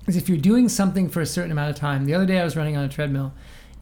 is 0.06 0.16
if 0.16 0.28
you're 0.28 0.38
doing 0.38 0.68
something 0.68 1.08
for 1.08 1.20
a 1.20 1.26
certain 1.26 1.50
amount 1.52 1.70
of 1.70 1.76
time. 1.76 2.04
The 2.04 2.14
other 2.14 2.26
day 2.26 2.38
I 2.40 2.44
was 2.44 2.56
running 2.56 2.76
on 2.76 2.84
a 2.84 2.88
treadmill 2.88 3.32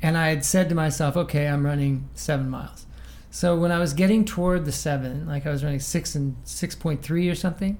and 0.01 0.17
I 0.17 0.29
had 0.29 0.45
said 0.45 0.69
to 0.69 0.75
myself, 0.75 1.17
okay, 1.17 1.47
I'm 1.49 1.65
running 1.67 2.09
seven 2.15 2.49
miles. 2.49 2.87
So 3.31 3.57
when 3.59 3.73
I 3.73 3.79
was 3.79 3.93
getting 3.95 4.25
toward 4.25 4.65
the 4.65 4.73
seven, 4.73 5.27
like 5.27 5.47
I 5.47 5.51
was 5.51 5.65
running 5.65 5.81
six 5.81 6.15
and 6.15 6.37
6.3 6.45 7.31
or 7.31 7.35
something, 7.35 7.79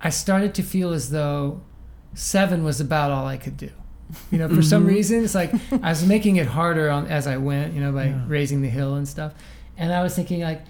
I 0.00 0.10
started 0.10 0.54
to 0.54 0.62
feel 0.62 0.92
as 0.92 1.10
though 1.10 1.60
seven 2.14 2.64
was 2.64 2.80
about 2.80 3.10
all 3.10 3.26
I 3.26 3.36
could 3.36 3.56
do. 3.56 3.70
You 4.32 4.38
know, 4.38 4.48
for 4.48 4.62
some 4.62 4.84
Mhm. 4.84 4.88
reason, 4.88 5.22
it's 5.24 5.34
like 5.36 5.52
I 5.82 5.90
was 5.90 6.04
making 6.04 6.36
it 6.36 6.46
harder 6.48 6.90
on 6.90 7.06
as 7.06 7.28
I 7.28 7.36
went, 7.36 7.74
you 7.74 7.80
know, 7.80 7.92
by 7.92 8.06
Yeah. 8.06 8.24
raising 8.26 8.60
the 8.62 8.68
hill 8.68 8.96
and 8.96 9.06
stuff. 9.06 9.32
And 9.78 9.92
I 9.92 10.02
was 10.02 10.16
thinking 10.16 10.40
like, 10.40 10.62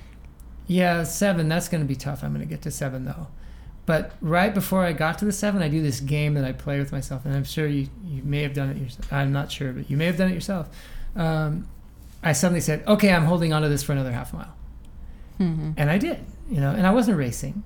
yeah, 0.67 1.03
seven, 1.05 1.49
that's 1.49 1.69
going 1.69 1.83
to 1.83 1.89
be 1.89 1.97
tough. 1.97 2.23
I'm 2.23 2.35
going 2.35 2.47
to 2.47 2.49
get 2.49 2.61
to 2.63 2.71
seven 2.71 3.05
though. 3.07 3.29
But 3.87 4.13
right 4.21 4.55
before 4.55 4.85
I 4.85 4.93
got 4.93 5.19
to 5.19 5.25
the 5.25 5.33
seven, 5.33 5.63
I 5.63 5.69
do 5.69 5.83
this 5.83 6.01
game 6.01 6.35
that 6.35 6.45
I 6.45 6.53
play 6.53 6.79
with 6.79 6.93
myself, 6.93 7.25
and 7.25 7.35
I'm 7.35 7.45
sure 7.45 7.67
you, 7.67 7.89
you 8.07 8.23
may 8.23 8.43
have 8.43 8.55
done 8.55 8.71
it 8.71 8.77
yourself. 8.77 9.13
I'm 9.13 9.33
not 9.33 9.51
sure, 9.51 9.73
but 9.73 9.91
you 9.91 9.97
may 9.97 10.07
have 10.07 10.17
done 10.17 10.31
it 10.31 10.35
yourself. 10.35 10.69
Um, 11.17 11.67
I 12.23 12.33
suddenly 12.33 12.61
said, 12.61 12.85
"Okay, 12.87 13.13
I'm 13.13 13.25
holding 13.25 13.53
on 13.53 13.63
to 13.63 13.69
this 13.69 13.83
for 13.83 13.93
another 13.93 14.13
half 14.13 14.33
mile," 14.33 14.55
Mhm. 15.41 15.75
and 15.77 15.91
I 15.91 15.99
did. 15.99 16.19
You 16.51 16.61
know, 16.61 16.71
and 16.73 16.87
I 16.87 16.91
wasn't 16.93 17.17
racing, 17.17 17.63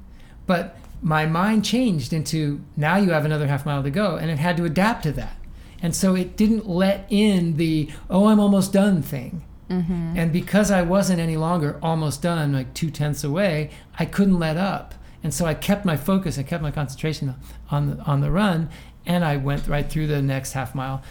but 0.46 0.76
my 1.02 1.26
mind 1.26 1.64
changed 1.64 2.12
into 2.12 2.60
now 2.76 2.96
you 2.96 3.10
have 3.10 3.24
another 3.24 3.46
half 3.48 3.66
mile 3.66 3.82
to 3.82 3.90
go, 3.90 4.16
and 4.16 4.30
it 4.30 4.38
had 4.38 4.56
to 4.58 4.64
adapt 4.64 5.02
to 5.04 5.12
that. 5.12 5.36
And 5.82 5.94
so 5.94 6.14
it 6.14 6.36
didn't 6.36 6.66
let 6.68 7.06
in 7.10 7.56
the 7.56 7.90
"oh, 8.08 8.26
I'm 8.28 8.40
almost 8.40 8.72
done" 8.72 9.02
thing. 9.02 9.42
Mhm. 9.68 10.16
And 10.16 10.32
because 10.32 10.70
I 10.70 10.82
wasn't 10.82 11.20
any 11.20 11.36
longer 11.36 11.76
almost 11.82 12.22
done, 12.22 12.52
like 12.52 12.72
two 12.74 12.90
tenths 12.90 13.24
away, 13.24 13.70
I 13.98 14.04
couldn't 14.04 14.38
let 14.38 14.56
up. 14.56 14.94
And 15.24 15.34
so 15.34 15.46
I 15.46 15.54
kept 15.54 15.84
my 15.84 15.96
focus, 15.96 16.38
I 16.38 16.42
kept 16.44 16.62
my 16.62 16.70
concentration 16.70 17.34
on 17.70 17.96
the 17.96 18.02
on 18.04 18.20
the 18.20 18.30
run, 18.30 18.68
and 19.06 19.24
I 19.24 19.38
went 19.38 19.66
right 19.66 19.88
through 19.88 20.06
the 20.06 20.22
next 20.22 20.52
half 20.52 20.74
mile. 20.74 21.02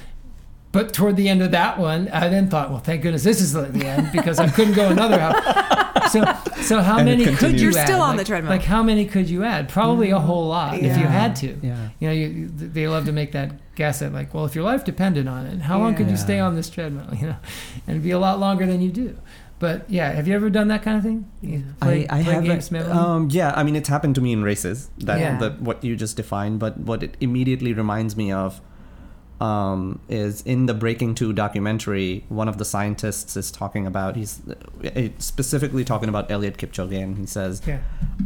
But 0.71 0.93
toward 0.93 1.17
the 1.17 1.29
end 1.29 1.41
of 1.43 1.51
that 1.51 1.77
one, 1.77 2.09
I 2.09 2.29
then 2.29 2.49
thought, 2.49 2.71
well, 2.71 2.79
thank 2.79 3.01
goodness 3.03 3.23
this 3.23 3.41
is 3.41 3.53
the 3.53 3.63
the 3.63 3.85
end 3.85 4.11
because 4.11 4.39
I 4.39 4.49
couldn't 4.49 4.73
go 4.73 4.89
another 4.89 5.19
half. 5.19 6.09
So, 6.09 6.23
so 6.61 6.81
how 6.81 6.97
And 6.97 7.05
many 7.05 7.25
could 7.35 7.59
you 7.59 7.69
You're 7.69 7.79
add? 7.79 7.85
still 7.85 8.01
on 8.01 8.09
Like- 8.09 8.19
the 8.19 8.25
treadmill. 8.25 8.51
Like 8.51 8.63
how 8.63 8.83
many 8.83 9.05
could 9.05 9.29
you 9.29 9.43
add? 9.43 9.69
Probably 9.69 10.09
a 10.11 10.15
mm-hmm. 10.15 10.25
whole 10.25 10.47
lot 10.47 10.75
if 10.75 10.97
you 10.97 11.05
had 11.05 11.35
to. 11.37 11.57
Yeah. 11.61 11.89
You 11.99 12.07
know, 12.07 12.13
you, 12.13 12.47
they 12.49 12.87
love 12.87 13.05
to 13.05 13.11
make 13.11 13.31
that 13.31 13.75
guess 13.75 14.01
at 14.01 14.13
like, 14.13 14.33
well, 14.33 14.45
if 14.45 14.53
your 14.53 14.63
life 14.63 14.83
depended 14.83 15.27
on 15.27 15.45
it, 15.45 15.61
how 15.61 15.79
long 15.79 15.95
could 15.95 16.09
you 16.09 16.17
stay 16.17 16.39
on 16.39 16.55
this 16.55 16.69
treadmill? 16.69 17.07
You 17.19 17.27
know, 17.27 17.37
and 17.87 17.95
it'd 17.95 18.03
be 18.03 18.11
a 18.11 18.19
lot 18.19 18.39
longer 18.39 18.65
than 18.65 18.81
you 18.81 18.91
do. 18.91 19.17
But 19.63 19.89
yeah, 19.89 20.11
have 20.11 20.27
you 20.27 20.35
ever 20.35 20.49
done 20.49 20.67
that 20.67 20.83
kind 20.83 20.97
of 20.97 21.03
thing? 21.03 21.19
You 21.41 21.63
play- 21.79 22.05
I, 22.09 22.19
I 22.19 22.23
play 22.23 22.33
have 22.33 22.89
um 22.91 23.29
yeah 23.31 23.53
I 23.55 23.63
mean 23.63 23.77
it's 23.77 23.87
happened 23.87 24.15
to 24.15 24.21
me 24.21 24.33
in 24.33 24.43
races 24.43 24.89
that 24.97 25.19
Yeah. 25.21 25.37
that 25.37 25.61
what 25.61 25.81
you 25.87 25.95
just 25.95 26.17
defined 26.17 26.59
but 26.59 26.77
what 26.89 27.01
it 27.01 27.15
immediately 27.21 27.71
reminds 27.73 28.17
me 28.17 28.29
of 28.33 28.59
um, 29.41 29.99
is 30.09 30.41
in 30.41 30.65
the 30.67 30.73
Breaking 30.73 31.15
Two 31.15 31.31
documentary 31.33 32.25
one 32.41 32.49
of 32.49 32.57
the 32.57 32.65
scientists 32.65 33.37
is 33.37 33.51
talking 33.51 33.87
about 33.87 34.15
he's 34.17 34.41
uh, 34.49 35.07
specifically 35.17 35.85
talking 35.85 36.09
about 36.09 36.27
Eliud 36.29 36.57
Kipchoge 36.57 37.01
and 37.01 37.17
he 37.17 37.25
says 37.25 37.61
yeah, 37.65 37.79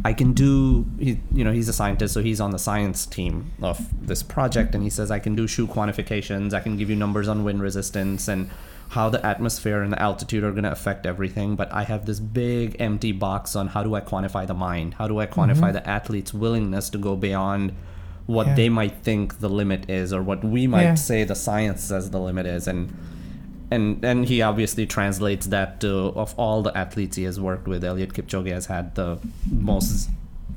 I 0.04 0.12
can 0.14 0.32
do 0.32 0.86
he 0.98 1.20
you 1.32 1.44
know 1.44 1.52
he's 1.52 1.68
a 1.68 1.72
scientist 1.72 2.14
so 2.14 2.20
he's 2.22 2.40
on 2.40 2.50
the 2.50 2.58
science 2.68 3.06
team 3.06 3.52
of 3.62 3.78
this 4.10 4.22
project 4.24 4.74
and 4.74 4.82
he 4.82 4.90
says 4.90 5.10
I 5.12 5.20
can 5.20 5.34
do 5.36 5.46
shoe 5.46 5.68
quantifications 5.68 6.52
I 6.52 6.60
can 6.66 6.76
give 6.76 6.90
you 6.90 6.96
numbers 6.96 7.28
on 7.28 7.44
wind 7.44 7.62
resistance 7.62 8.26
and 8.26 8.50
how 8.88 9.08
the 9.10 9.24
atmosphere 9.24 9.82
and 9.82 9.92
the 9.92 10.00
altitude 10.02 10.42
are 10.42 10.50
going 10.52 10.64
to 10.64 10.72
affect 10.72 11.04
everything 11.06 11.56
but 11.56 11.70
I 11.72 11.82
have 11.84 12.06
this 12.06 12.20
big 12.20 12.76
empty 12.80 13.12
box 13.12 13.54
on 13.54 13.68
how 13.68 13.82
do 13.82 13.94
I 13.94 14.00
quantify 14.00 14.46
the 14.46 14.54
mind 14.54 14.94
how 14.94 15.06
do 15.08 15.18
I 15.20 15.26
quantify 15.26 15.70
Mhm. 15.70 15.72
the 15.74 15.88
athlete's 15.88 16.32
willingness 16.32 16.88
to 16.90 16.98
go 16.98 17.14
beyond 17.16 17.72
what 18.26 18.46
Yeah. 18.48 18.54
they 18.54 18.68
might 18.68 18.96
think 19.02 19.40
the 19.40 19.48
limit 19.48 19.88
is 19.90 20.12
or 20.12 20.22
what 20.22 20.44
we 20.44 20.66
might 20.66 20.82
Yeah. 20.82 20.94
say 20.94 21.24
the 21.24 21.34
science 21.34 21.82
says 21.82 22.10
the 22.10 22.20
limit 22.20 22.46
is 22.46 22.66
and 22.66 22.92
and 23.70 24.02
and 24.02 24.24
he 24.26 24.40
obviously 24.40 24.86
translates 24.86 25.46
that 25.48 25.80
to 25.80 25.90
of 26.16 26.34
all 26.38 26.62
the 26.62 26.74
athletes 26.76 27.16
he 27.16 27.24
has 27.24 27.38
worked 27.38 27.68
with 27.68 27.82
Eliud 27.82 28.12
Kipchoge 28.14 28.50
has 28.50 28.66
had 28.66 28.94
the 28.94 29.18
most 29.50 30.08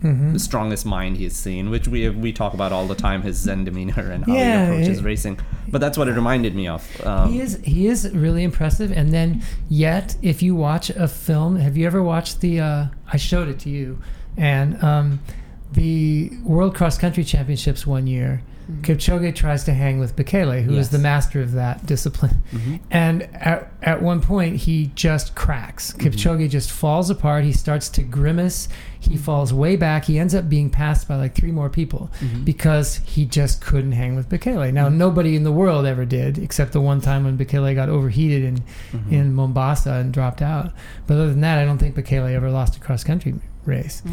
Mhm. 0.04 0.34
the 0.34 0.40
strongest 0.40 0.86
mind 0.86 1.18
he's 1.18 1.36
seen 1.36 1.70
which 1.70 1.88
we 1.88 2.10
we 2.10 2.32
talk 2.34 2.54
about 2.56 2.72
all 2.72 2.88
the 2.88 2.96
time 2.96 3.22
his 3.22 3.38
zen 3.38 3.64
demeanor 3.66 4.10
and 4.12 4.26
how 4.26 4.34
Yeah, 4.34 4.66
he 4.66 4.72
approaches 4.72 4.98
it- 5.00 5.04
racing 5.04 5.38
but 5.70 5.80
that's 5.80 5.98
what 5.98 6.08
it 6.08 6.14
reminded 6.14 6.56
me 6.56 6.68
of 6.68 6.82
um, 7.06 7.32
he 7.32 7.40
is 7.40 7.60
he 7.64 7.88
is 7.88 8.10
really 8.14 8.44
impressive. 8.44 8.92
And 8.92 9.12
then 9.14 9.42
yet, 9.70 10.16
if 10.22 10.42
you 10.42 10.56
watch 10.56 10.90
a 10.90 11.08
film, 11.08 11.56
have 11.58 11.78
you 11.78 11.86
ever 11.88 12.02
watched 12.04 12.42
the? 12.42 12.60
Uh, 12.60 12.86
I 13.14 13.18
showed 13.18 13.48
it 13.48 13.60
to 13.60 13.70
you, 13.70 14.00
and 14.38 14.84
um, 14.84 15.20
the 15.74 16.32
World 16.44 16.76
Cross 16.76 16.98
Country 16.98 17.24
Championships 17.24 17.86
one 17.88 18.08
year. 18.08 18.42
Kipchoge 18.84 19.36
tries 19.36 19.64
to 19.66 19.74
hang 19.74 20.00
with 20.00 20.16
Bekele, 20.16 20.64
who 20.64 20.72
is 20.72 20.78
Yes. 20.78 20.88
the 20.90 21.00
master 21.00 21.42
of 21.42 21.52
that 21.54 21.86
discipline. 21.86 22.42
mhm. 22.54 22.80
And 22.90 23.24
at, 23.34 23.70
at 23.82 24.02
one 24.02 24.22
point, 24.22 24.56
he 24.58 24.92
just 24.96 25.36
cracks. 25.36 25.92
Kipchoge 25.94 26.50
just 26.50 26.72
falls 26.72 27.10
apart. 27.10 27.44
He 27.44 27.52
starts 27.52 27.90
to 27.90 28.02
grimace. 28.04 28.70
He 29.02 29.18
falls 29.18 29.52
way 29.52 29.76
back. 29.76 30.06
He 30.06 30.18
ends 30.20 30.34
up 30.36 30.48
being 30.48 30.70
passed 30.70 31.08
by 31.08 31.16
like 31.16 31.34
three 31.34 31.52
more 31.52 31.70
people 31.70 32.10
Mhm. 32.22 32.46
because 32.46 33.02
he 33.04 33.26
just 33.26 33.60
couldn't 33.60 33.92
hang 33.94 34.16
with 34.16 34.30
Bekele. 34.30 34.72
Now, 34.72 34.90
nobody 34.90 35.36
in 35.36 35.44
the 35.44 35.52
world 35.52 35.86
ever 35.86 36.06
did, 36.06 36.38
except 36.38 36.72
the 36.72 36.80
one 36.82 37.02
time 37.02 37.24
when 37.24 37.38
Bekele 37.38 37.74
got 37.76 37.90
overheated 37.90 38.44
in, 38.44 38.58
Mhm. 38.94 39.12
in 39.12 39.34
Mombasa 39.34 39.94
and 39.94 40.14
dropped 40.14 40.42
out. 40.42 40.72
But 41.08 41.16
other 41.16 41.30
than 41.30 41.42
that, 41.42 41.58
I 41.58 41.66
don't 41.66 41.80
think 41.80 41.96
Bekele 41.96 42.32
ever 42.34 42.50
lost 42.52 42.78
a 42.78 42.80
cross 42.80 43.04
country 43.04 43.34
race. 43.66 44.02
Mm. 44.08 44.12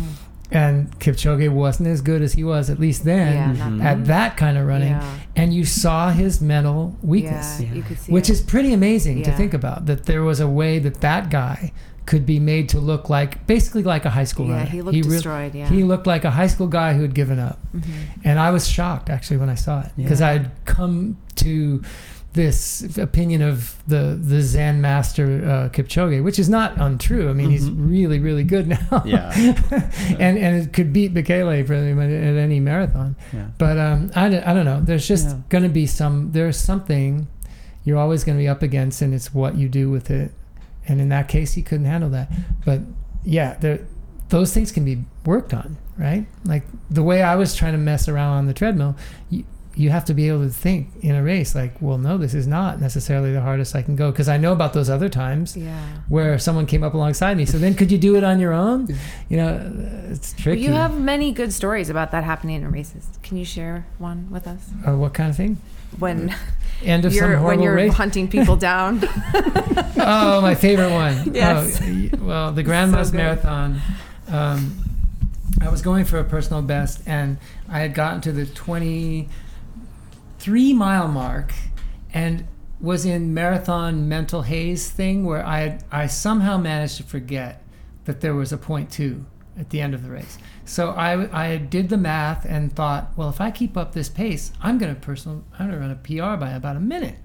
And 0.51 0.99
Kipchoge 0.99 1.51
wasn't 1.51 1.89
as 1.91 2.01
good 2.01 2.23
as 2.23 2.33
he 2.33 2.43
was, 2.43 2.71
at 2.71 2.81
least 2.81 3.05
then, 3.05 3.57
Yeah, 3.59 3.67
Mhm. 3.69 3.85
at 3.85 4.07
that 4.07 4.39
kind 4.39 4.57
of 4.57 4.67
running. 4.67 4.93
Yeah. 4.93 5.05
And 5.37 5.53
you 5.53 5.67
saw 5.67 6.11
his 6.11 6.41
mental 6.41 6.97
weakness 7.03 7.61
Yeah, 7.61 7.67
Yeah. 7.69 7.75
you 7.75 7.83
could 7.83 7.99
see 7.99 8.11
which 8.13 8.31
it. 8.31 8.33
is 8.33 8.41
pretty 8.41 8.73
amazing 8.73 9.23
to 9.25 9.33
think 9.33 9.53
about 9.53 9.85
that 9.85 10.07
there 10.07 10.23
was 10.23 10.41
a 10.41 10.49
way 10.49 10.79
that 10.79 11.03
that 11.03 11.29
guy 11.29 11.73
could 12.11 12.25
be 12.35 12.41
made 12.41 12.67
to 12.71 12.79
look 12.91 13.05
like 13.11 13.31
basically 13.47 13.83
like 13.95 14.05
a 14.07 14.11
high 14.19 14.25
school 14.33 14.47
Yeah, 14.47 14.57
runner. 14.59 14.71
he 14.71 14.81
looked 14.83 14.97
re- 14.97 15.03
destroyed. 15.03 15.55
Yeah. 15.55 15.69
He 15.69 15.85
looked 15.85 16.07
like 16.15 16.25
a 16.25 16.31
high 16.41 16.47
school 16.55 16.67
guy 16.81 16.91
who 16.95 17.03
had 17.03 17.15
given 17.15 17.39
up. 17.39 17.59
Mhm. 17.77 17.83
And 18.25 18.37
I 18.39 18.51
was 18.51 18.65
shocked 18.77 19.09
actually 19.11 19.37
when 19.43 19.51
I 19.51 19.55
saw 19.57 19.75
it 19.87 19.91
because 19.97 20.21
Yeah. 20.21 20.29
I 20.29 20.33
had 20.39 20.51
come 20.65 21.17
to 21.45 21.83
this 22.35 22.97
opinion 22.99 23.43
of 23.43 23.57
the 23.93 24.03
the 24.33 24.41
Zen 24.43 24.81
master 24.81 25.25
uh, 25.53 25.69
Kipchoge, 25.75 26.23
which 26.23 26.39
is 26.39 26.49
not 26.49 26.71
untrue. 26.79 27.29
I 27.29 27.33
mean, 27.33 27.51
he's 27.51 27.69
Mhm. 27.69 27.91
really 27.91 28.19
really 28.21 28.45
good 28.45 28.67
now. 28.77 29.03
Yeah. 29.05 29.31
and 30.19 30.35
and 30.45 30.53
it 30.63 30.73
could 30.73 30.93
beat 30.93 31.13
Bekele 31.15 31.63
much 31.97 32.11
at 32.11 32.37
any 32.49 32.61
marathon. 32.61 33.17
Yeah. 33.33 33.47
But 33.59 33.77
um, 33.79 34.11
I, 34.15 34.29
don't- 34.31 34.47
I 34.47 34.55
don't 34.55 34.65
know. 34.71 34.81
There's 34.89 35.07
just 35.09 35.27
Yeah. 35.29 35.37
going 35.49 35.65
to 35.65 35.75
be 35.81 35.87
some. 35.87 36.31
There's 36.33 36.57
something 36.57 37.27
you're 37.85 37.99
always 38.05 38.25
going 38.25 38.37
to 38.39 38.43
be 38.43 38.49
up 38.49 38.63
against, 38.63 39.03
and 39.03 39.13
it's 39.15 39.33
what 39.35 39.53
you 39.61 39.69
do 39.69 39.91
with 39.91 40.11
it. 40.11 40.31
And 40.89 41.01
in 41.01 41.09
that 41.11 41.29
case, 41.29 41.53
he 41.55 41.63
couldn't 41.63 41.87
handle 41.87 42.11
that. 42.11 42.31
But 42.65 42.81
yeah, 43.25 43.57
there, 43.61 43.87
those 44.31 44.53
things 44.55 44.73
can 44.73 44.85
be 44.85 45.05
worked 45.25 45.53
on, 45.55 45.77
right? 45.99 46.27
Like 46.45 46.65
the 46.91 47.03
way 47.03 47.23
I 47.23 47.37
was 47.37 47.55
trying 47.55 47.73
to 47.73 47.79
mess 47.79 48.09
around 48.09 48.39
on 48.39 48.47
the 48.47 48.55
treadmill, 48.55 48.97
you, 49.31 49.45
you 49.77 49.91
have 49.91 50.05
to 50.07 50.15
be 50.15 50.29
able 50.29 50.43
to 50.43 50.49
think 50.51 50.89
in 51.03 51.15
a 51.15 51.23
race, 51.23 51.55
like, 51.55 51.73
well, 51.81 51.99
no, 51.99 52.19
this 52.19 52.35
is 52.35 52.49
not 52.49 52.81
necessarily 52.81 53.33
the 53.33 53.41
hardest 53.41 53.77
I 53.77 53.83
can 53.83 53.95
go. 53.95 54.11
Because 54.11 54.29
I 54.29 54.37
know 54.37 54.53
about 54.53 54.73
those 54.73 54.91
other 54.91 55.09
times 55.09 55.57
Yeah. 55.57 55.79
where 56.09 56.37
someone 56.39 56.67
came 56.67 56.83
up 56.83 56.95
alongside 56.95 57.37
me. 57.37 57.45
So 57.45 57.59
then 57.59 57.75
could 57.75 57.93
you 57.93 57.99
do 57.99 58.17
it 58.17 58.25
on 58.25 58.41
your 58.41 58.53
own? 58.53 58.89
You 59.29 59.37
know, 59.37 59.73
it's 60.11 60.33
Well, 60.35 60.43
tricky. 60.43 60.63
you 60.63 60.73
have 60.73 60.99
many 60.99 61.31
good 61.33 61.53
stories 61.53 61.89
about 61.91 62.11
that 62.11 62.25
happening 62.25 62.63
in 62.63 62.73
races. 62.73 63.07
Can 63.23 63.37
you 63.37 63.45
share 63.45 63.87
one 63.99 64.29
with 64.31 64.49
us? 64.49 64.71
uh, 64.87 64.97
what 64.97 65.15
kind 65.15 65.31
of 65.31 65.37
thing? 65.37 65.59
When 65.99 66.35
End 66.85 67.05
of 67.05 67.13
some 67.13 67.17
you're 67.19 67.31
when 67.31 67.39
horrible 67.41 67.65
you're 67.65 67.75
race? 67.75 67.93
hunting 67.95 68.29
people 68.29 68.55
down. 68.57 69.01
oh, 69.97 70.41
my 70.41 70.55
favorite 70.55 70.93
one. 70.93 71.31
Yes. 71.35 71.81
Oh, 71.83 72.09
well, 72.25 72.53
the 72.53 72.63
Grandma's 72.63 73.11
So. 73.11 73.17
Marathon. 73.17 73.81
Um, 74.29 74.77
I 75.61 75.69
was 75.71 75.83
going 75.83 76.05
for 76.05 76.19
a 76.19 76.25
personal 76.25 76.63
best, 76.63 77.01
and 77.07 77.39
I 77.69 77.81
had 77.81 77.95
gotten 77.95 78.21
to 78.23 78.33
the 78.33 78.47
23 78.47 79.29
mile 80.73 81.09
mark, 81.09 81.53
and 82.13 82.47
was 82.81 83.05
in 83.05 83.35
marathon 83.35 84.09
mental 84.09 84.43
haze 84.43 84.89
thing 84.89 85.25
where 85.25 85.45
I 85.45 85.59
had, 85.61 85.85
I 85.91 86.07
somehow 86.07 86.59
managed 86.59 86.97
to 86.99 87.03
forget 87.03 87.63
that 88.05 88.21
there 88.21 88.35
was 88.35 88.53
a 88.53 88.57
point 88.59 88.91
two 88.91 89.25
at 89.59 89.71
the 89.71 89.81
end 89.81 89.95
of 89.95 90.03
the 90.03 90.11
race. 90.11 90.39
So 90.65 90.91
I, 90.91 91.53
I 91.53 91.57
did 91.57 91.89
the 91.89 91.97
math 91.97 92.45
and 92.45 92.73
thought, 92.75 93.13
well, 93.17 93.29
if 93.29 93.41
I 93.41 93.51
keep 93.51 93.77
up 93.77 93.93
this 93.93 94.09
pace, 94.09 94.53
I'm 94.63 94.79
going 94.79 94.95
to 94.95 95.01
personal 95.01 95.45
I'm 95.59 95.69
going 95.69 95.81
to 95.81 95.87
run 95.87 95.91
a 95.91 95.97
PR 95.97 96.39
by 96.41 96.51
about 96.51 96.77
a 96.77 96.81
minute. 96.81 97.17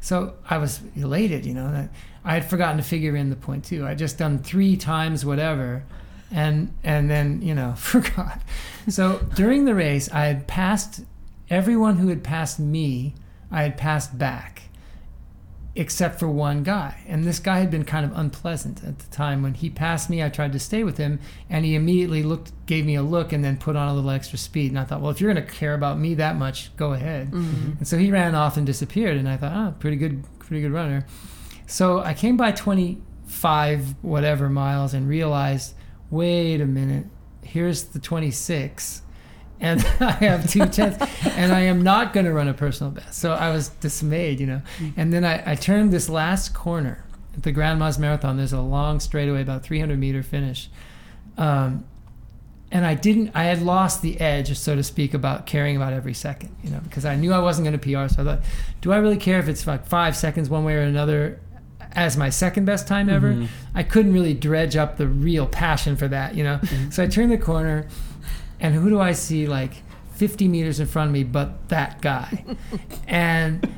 So 0.00 0.34
I 0.48 0.58
was 0.58 0.80
elated, 0.96 1.44
you 1.44 1.54
know, 1.54 1.88
I 2.24 2.34
had 2.34 2.48
forgotten 2.48 2.76
to 2.76 2.82
figure 2.82 3.16
in 3.16 3.30
the 3.30 3.36
point 3.36 3.64
two. 3.64 3.86
I 3.86 3.94
just 3.94 4.18
done 4.18 4.38
three 4.38 4.76
times 4.76 5.24
whatever, 5.24 5.84
and 6.30 6.72
and 6.84 7.10
then 7.10 7.42
you 7.42 7.54
know 7.54 7.74
forgot. 7.76 8.40
So 8.88 9.18
during 9.34 9.64
the 9.64 9.74
race, 9.74 10.10
I 10.10 10.26
had 10.26 10.46
passed 10.46 11.04
everyone 11.48 11.96
who 11.96 12.08
had 12.08 12.22
passed 12.22 12.58
me. 12.58 13.14
I 13.50 13.62
had 13.62 13.76
passed 13.76 14.16
back, 14.16 14.62
except 15.80 16.20
for 16.20 16.28
one 16.28 16.62
guy, 16.62 17.02
and 17.08 17.24
this 17.24 17.38
guy 17.38 17.58
had 17.60 17.70
been 17.70 17.86
kind 17.86 18.04
of 18.04 18.12
unpleasant 18.14 18.84
at 18.84 18.98
the 18.98 19.10
time. 19.10 19.42
When 19.42 19.54
he 19.54 19.70
passed 19.70 20.10
me, 20.10 20.22
I 20.22 20.28
tried 20.28 20.52
to 20.52 20.58
stay 20.58 20.84
with 20.84 20.98
him, 20.98 21.18
and 21.48 21.64
he 21.64 21.74
immediately 21.74 22.22
looked, 22.22 22.52
gave 22.66 22.84
me 22.84 22.96
a 22.96 23.02
look, 23.02 23.32
and 23.32 23.42
then 23.42 23.56
put 23.56 23.76
on 23.76 23.88
a 23.88 23.94
little 23.94 24.10
extra 24.10 24.36
speed. 24.36 24.70
And 24.72 24.78
I 24.78 24.84
thought, 24.84 25.00
well, 25.00 25.10
if 25.10 25.22
you're 25.22 25.32
going 25.32 25.42
to 25.42 25.50
care 25.50 25.72
about 25.72 25.98
me 25.98 26.12
that 26.16 26.36
much, 26.36 26.76
go 26.76 26.92
ahead. 26.92 27.30
Mhm. 27.30 27.78
And 27.78 27.88
so 27.88 27.96
he 27.96 28.10
ran 28.10 28.34
off 28.34 28.58
and 28.58 28.66
disappeared, 28.66 29.16
and 29.16 29.26
I 29.26 29.38
thought, 29.38 29.52
oh, 29.56 29.74
pretty 29.78 29.96
good, 29.96 30.22
pretty 30.38 30.60
good 30.60 30.72
runner. 30.72 31.06
So 31.66 32.00
I 32.00 32.12
came 32.12 32.36
by 32.36 32.52
25 32.52 33.94
whatever 34.02 34.50
miles 34.50 34.92
and 34.92 35.08
realized, 35.08 35.72
wait 36.10 36.60
a 36.60 36.66
minute, 36.66 37.06
here's 37.42 37.84
the 37.84 37.98
26, 38.00 39.00
and 39.60 39.80
I 40.00 40.12
have 40.12 40.48
two 40.50 40.66
tenths, 40.66 40.98
and 41.36 41.52
I 41.52 41.60
am 41.60 41.82
not 41.82 42.12
going 42.12 42.26
to 42.26 42.32
run 42.32 42.48
a 42.48 42.54
personal 42.54 42.92
best. 42.92 43.18
So 43.18 43.32
I 43.32 43.50
was 43.50 43.68
dismayed, 43.68 44.40
you 44.40 44.46
know. 44.46 44.62
And 44.96 45.12
then 45.12 45.24
I, 45.24 45.52
I 45.52 45.54
turned 45.54 45.92
this 45.92 46.08
last 46.08 46.54
corner 46.54 47.04
at 47.34 47.42
the 47.42 47.52
Grandma's 47.52 47.98
Marathon. 47.98 48.36
There's 48.36 48.52
a 48.52 48.60
long 48.60 49.00
straightaway, 49.00 49.42
about 49.42 49.62
300 49.62 49.98
meter 49.98 50.22
finish. 50.22 50.68
Um, 51.38 51.84
and 52.72 52.86
I 52.86 52.94
didn't. 52.94 53.32
I 53.34 53.44
had 53.44 53.62
lost 53.62 54.00
the 54.00 54.20
edge, 54.20 54.56
so 54.56 54.76
to 54.76 54.82
speak, 54.84 55.12
about 55.12 55.44
caring 55.44 55.74
about 55.76 55.92
every 55.92 56.14
second, 56.14 56.54
you 56.62 56.70
know, 56.70 56.78
because 56.80 57.04
I 57.04 57.16
knew 57.16 57.32
I 57.32 57.40
wasn't 57.40 57.66
going 57.66 57.78
to 57.78 57.84
PR. 57.84 58.12
So 58.14 58.22
I 58.22 58.24
thought, 58.24 58.42
do 58.80 58.92
I 58.92 58.98
really 58.98 59.16
care 59.16 59.40
if 59.40 59.48
it's 59.48 59.66
like 59.66 59.86
five 59.86 60.16
seconds 60.16 60.48
one 60.48 60.64
way 60.64 60.74
or 60.76 60.82
another 60.82 61.40
as 61.92 62.16
my 62.16 62.30
second 62.30 62.66
best 62.66 62.86
time 62.86 63.08
ever? 63.10 63.32
Mhm. 63.32 63.48
I 63.74 63.82
couldn't 63.82 64.12
really 64.12 64.34
dredge 64.34 64.76
up 64.76 64.98
the 64.98 65.08
real 65.08 65.48
passion 65.48 65.96
for 65.96 66.06
that, 66.08 66.36
you 66.36 66.44
know. 66.44 66.60
So 66.90 67.02
I 67.02 67.08
turned 67.08 67.32
the 67.32 67.38
corner, 67.38 67.88
and 68.60 68.74
who 68.74 68.90
do 68.90 69.00
I 69.00 69.12
see 69.12 69.46
like 69.46 69.72
50 70.14 70.48
meters 70.48 70.80
in 70.80 70.86
front 70.86 71.08
of 71.08 71.12
me 71.12 71.24
but 71.24 71.68
that 71.68 72.00
guy? 72.00 72.44
and 73.08 73.68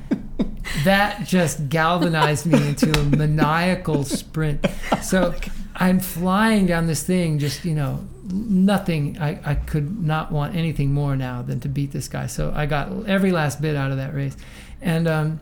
that 0.84 1.26
just 1.26 1.68
galvanized 1.68 2.46
me 2.46 2.68
into 2.68 2.98
a 2.98 3.04
maniacal 3.04 4.04
sprint. 4.04 4.66
So 5.02 5.34
I'm 5.74 6.00
flying 6.00 6.66
down 6.66 6.86
this 6.86 7.02
thing, 7.02 7.38
just, 7.38 7.64
you 7.64 7.74
know, 7.74 8.06
nothing. 8.32 9.18
I, 9.18 9.38
I 9.44 9.54
could 9.54 10.02
not 10.02 10.32
want 10.32 10.56
anything 10.56 10.92
more 10.92 11.16
now 11.16 11.42
than 11.42 11.60
to 11.60 11.68
beat 11.68 11.92
this 11.92 12.08
guy. 12.08 12.26
So 12.26 12.52
I 12.54 12.66
got 12.66 13.06
every 13.06 13.32
last 13.32 13.60
bit 13.60 13.76
out 13.76 13.90
of 13.90 13.96
that 13.98 14.14
race. 14.14 14.36
And 14.80 15.06
um, 15.06 15.40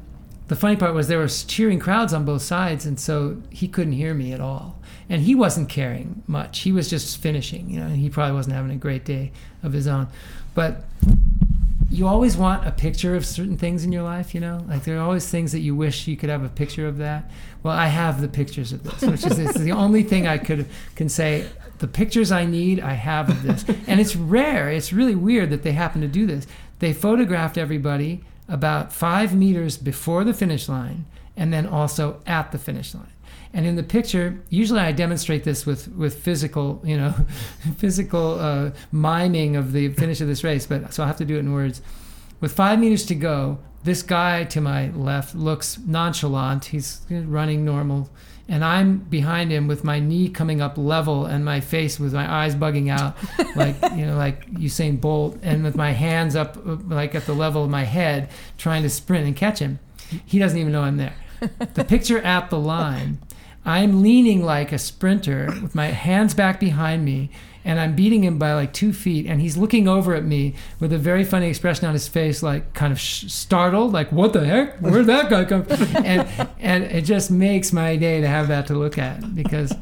the 0.51 0.57
funny 0.57 0.75
part 0.75 0.95
was 0.95 1.07
there 1.07 1.21
were 1.21 1.29
cheering 1.29 1.79
crowds 1.79 2.13
on 2.13 2.25
both 2.25 2.43
sides, 2.43 2.85
and 2.85 2.99
so 2.99 3.41
he 3.51 3.69
couldn't 3.69 3.93
hear 3.93 4.13
me 4.13 4.33
at 4.33 4.41
all. 4.41 4.81
And 5.09 5.23
he 5.23 5.33
wasn't 5.33 5.69
caring 5.69 6.25
much. 6.27 6.63
He 6.63 6.73
was 6.73 6.91
just 6.91 7.19
finishing, 7.19 7.71
you 7.71 7.79
know, 7.79 7.87
he 7.87 8.11
probably 8.11 8.35
wasn't 8.35 8.57
having 8.57 8.73
a 8.73 8.77
great 8.77 9.05
day 9.05 9.31
of 9.63 9.73
his 9.73 9.87
own. 9.87 10.09
But 10.57 10.83
you 11.89 12.09
always 12.09 12.37
want 12.37 12.67
a 12.67 12.73
picture 12.73 13.15
of 13.15 13.25
certain 13.25 13.57
things 13.59 13.85
in 13.85 13.93
your 13.93 14.03
life, 14.03 14.35
you 14.35 14.41
know? 14.41 14.65
Like 14.67 14.83
there 14.83 14.99
are 14.99 15.05
always 15.05 15.29
things 15.29 15.53
that 15.53 15.61
you 15.61 15.77
wish 15.77 16.09
you 16.09 16.17
could 16.17 16.31
have 16.31 16.43
a 16.43 16.49
picture 16.49 16.89
of 16.89 16.99
that. 16.99 17.31
Well, 17.63 17.77
I 17.77 17.87
have 17.87 18.21
the 18.21 18.27
pictures 18.27 18.73
of 18.73 18.83
this, 18.83 19.03
which 19.03 19.25
is 19.25 19.55
the 19.55 19.71
only 19.71 20.03
thing 20.03 20.27
I 20.27 20.39
could 20.39 20.67
can 20.97 21.09
say 21.09 21.47
the 21.79 21.87
pictures 21.87 22.33
I 22.33 22.45
need, 22.45 22.81
I 22.81 22.95
have 22.95 23.31
of 23.31 23.45
this. 23.45 23.65
And 23.87 24.01
it's 24.01 24.17
rare. 24.17 24.69
It's 24.69 24.93
really 24.93 25.15
weird 25.15 25.51
that 25.51 25.63
they 25.63 25.73
happen 25.73 26.01
to 26.01 26.09
do 26.09 26.27
this. 26.27 26.49
They 26.81 26.93
photographed 26.93 27.57
everybody 27.57 28.25
about 28.51 28.93
5 28.93 29.35
meters 29.35 29.79
before 29.79 30.25
the 30.25 30.35
finish 30.35 30.69
line 30.69 31.07
and 31.37 31.53
then 31.53 31.67
also 31.67 32.21
at 32.27 32.53
the 32.53 32.59
finish 32.59 32.95
line. 32.95 33.13
And 33.53 33.67
in 33.67 33.77
the 33.77 33.83
picture, 33.83 34.43
usually 34.49 34.81
I 34.81 34.93
demonstrate 34.93 35.45
this 35.45 35.67
with, 35.67 35.89
with 35.89 36.23
physical, 36.23 36.81
you 36.85 36.97
know, 36.97 37.15
physical 37.79 38.39
uh, 38.39 38.71
miming 38.93 39.57
of 39.57 39.73
the 39.73 39.89
finish 39.95 40.21
of 40.21 40.29
this 40.29 40.45
race, 40.45 40.67
but 40.67 40.93
so 40.93 41.03
I'll 41.03 41.09
have 41.09 41.17
to 41.17 41.25
do 41.25 41.37
it 41.37 41.41
in 41.41 41.53
words. 41.53 41.83
With 42.41 42.53
five 42.53 42.79
meters 42.79 43.05
to 43.07 43.15
go, 43.15 43.59
this 43.83 44.03
guy 44.03 44.45
to 44.45 44.61
my 44.61 44.91
left 44.91 45.35
looks 45.35 45.79
nonchalant. 45.79 46.67
He's 46.67 47.01
running 47.09 47.65
normal. 47.65 48.11
And 48.51 48.65
I'm 48.65 48.99
behind 48.99 49.53
him 49.53 49.69
with 49.69 49.85
my 49.85 50.01
knee 50.01 50.29
coming 50.29 50.61
up 50.61 50.77
level 50.77 51.25
and 51.25 51.45
my 51.45 51.61
face 51.61 52.01
with 52.01 52.13
my 52.13 52.31
eyes 52.31 52.57
bugging 52.57 52.91
out, 52.91 53.17
like, 53.57 53.77
you 53.97 54.05
know, 54.05 54.17
like 54.17 54.51
Usain 54.51 55.01
Bolt, 55.01 55.39
and 55.41 55.63
with 55.63 55.77
my 55.77 55.93
hands 55.93 56.35
up, 56.35 56.59
like 56.65 57.15
at 57.15 57.27
the 57.27 57.33
level 57.33 57.63
of 57.63 57.71
my 57.71 57.85
head, 57.85 58.29
trying 58.59 58.83
to 58.83 58.91
sprint 58.91 59.25
and 59.25 59.37
catch 59.37 59.61
him. 59.61 59.79
He 60.27 60.41
doesn't 60.41 60.59
even 60.59 60.73
know 60.73 60.83
I'm 60.83 60.97
there. 60.97 61.15
The 61.75 61.85
picture 61.85 62.19
at 62.19 62.51
the 62.51 62.59
line, 62.59 63.19
I'm 63.65 64.03
leaning 64.03 64.43
like 64.43 64.73
a 64.73 64.79
sprinter 64.79 65.47
with 65.63 65.75
my 65.75 65.87
hands 65.87 66.35
back 66.35 66.59
behind 66.59 67.05
me, 67.05 67.31
and 67.65 67.79
I'm 67.79 67.95
beating 67.95 68.25
him 68.25 68.39
by 68.39 68.55
like 68.55 68.73
two 68.73 68.93
feet, 68.93 69.27
and 69.27 69.41
he's 69.41 69.57
looking 69.57 69.89
over 69.89 70.15
at 70.15 70.25
me 70.25 70.55
with 70.79 70.93
a 70.93 70.99
very 70.99 71.25
funny 71.25 71.49
expression 71.49 71.87
on 71.87 71.93
his 71.93 72.09
face, 72.09 72.43
like 72.43 72.73
kind 72.75 72.93
of 72.93 73.01
sh- 73.01 73.31
startled, 73.31 73.93
like 73.93 74.11
"What 74.13 74.33
the 74.33 74.45
heck? 74.47 74.79
Where'd 74.79 75.07
that 75.07 75.31
guy 75.31 75.45
come?" 75.45 75.65
from?" 75.65 76.05
And 76.05 76.49
and 76.59 76.85
it 76.85 77.03
just 77.03 77.31
makes 77.31 77.73
my 77.73 77.97
day 77.97 78.21
to 78.21 78.27
have 78.29 78.49
that 78.49 78.67
to 78.69 78.75
look 78.75 78.99
at 78.99 79.35
because 79.35 79.75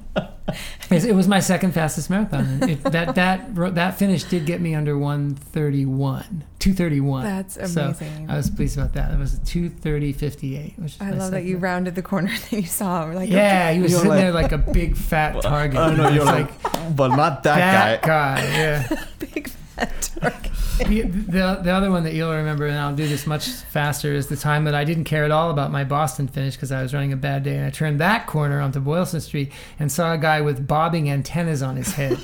it 0.90 1.05
it 1.05 1.14
was 1.14 1.28
my 1.28 1.40
second 1.40 1.72
fastest 1.72 2.11
marathon. 2.11 2.68
It, 2.68 2.82
that 2.84 3.14
that 3.16 3.55
that 3.74 3.99
finish 3.99 4.24
did 4.24 4.46
get 4.46 4.61
me 4.61 4.74
under 4.74 4.96
131, 4.99 6.44
231. 6.59 7.24
That's 7.24 7.72
So, 7.72 7.84
amazing. 7.86 8.30
I 8.30 8.36
was 8.36 8.51
pleased 8.51 8.76
about 8.78 8.92
that. 8.94 9.12
It 9.12 9.18
was 9.18 9.34
a 9.34 9.38
230.58, 9.38 10.78
which 10.78 10.96
I 11.01 11.11
love 11.11 11.30
that 11.32 11.44
you 11.44 11.59
rounded 11.59 11.94
the 11.94 12.03
corner 12.03 12.30
and 12.51 12.53
you 12.62 12.66
saw 12.68 13.05
him. 13.07 13.14
Like, 13.14 13.30
yeah, 13.30 13.72
he 13.72 13.80
was 13.80 13.90
You're 13.92 14.01
sitting 14.01 14.11
like- 14.11 14.20
there 14.20 14.32
like 14.32 14.53
a 14.53 14.59
big 14.59 14.96
fat 14.96 15.40
target. 15.42 15.78
I 15.78 15.94
know 15.94 16.09
you're 16.09 16.24
like 16.24 16.64
like, 16.64 16.96
but 16.96 17.09
not 17.16 17.42
that, 17.44 17.57
that 17.57 18.03
guy. 18.03 18.40
guy. 18.40 18.59
Yeah. 18.59 19.05
big 19.18 19.49
fat 19.49 20.11
target. 20.20 20.53
The, 20.79 21.03
the, 21.03 21.61
the 21.62 21.70
other 21.70 21.91
one 21.91 22.05
that 22.05 22.14
you'll 22.14 22.35
remember, 22.35 22.66
and 22.66 22.79
I'll 22.79 22.95
do 22.95 23.07
this 23.07 23.26
much 23.26 23.49
faster, 23.49 24.12
is 24.12 24.29
the 24.29 24.37
time 24.37 24.64
that 24.64 24.74
I 24.74 24.85
didn't 24.85 25.05
care 25.05 25.24
at 25.24 25.31
all 25.31 25.51
about 25.51 25.70
my 25.70 25.85
Boston 25.85 26.29
finish 26.29 26.55
because 26.55 26.72
I 26.72 26.83
was 26.83 26.95
running 26.95 27.12
a 27.12 27.16
bad 27.16 27.43
day, 27.43 27.57
and 27.57 27.66
I 27.66 27.70
turned 27.70 28.01
that 28.01 28.26
corner 28.26 28.61
onto 28.61 28.81
Boylston 28.81 29.20
Street 29.20 29.53
and 29.79 29.91
saw 29.91 30.12
a 30.12 30.18
guy 30.18 30.41
with 30.41 30.66
bobbing 30.66 31.11
antennas 31.11 31.62
on 31.62 31.76
his 31.76 31.93
head 31.93 32.18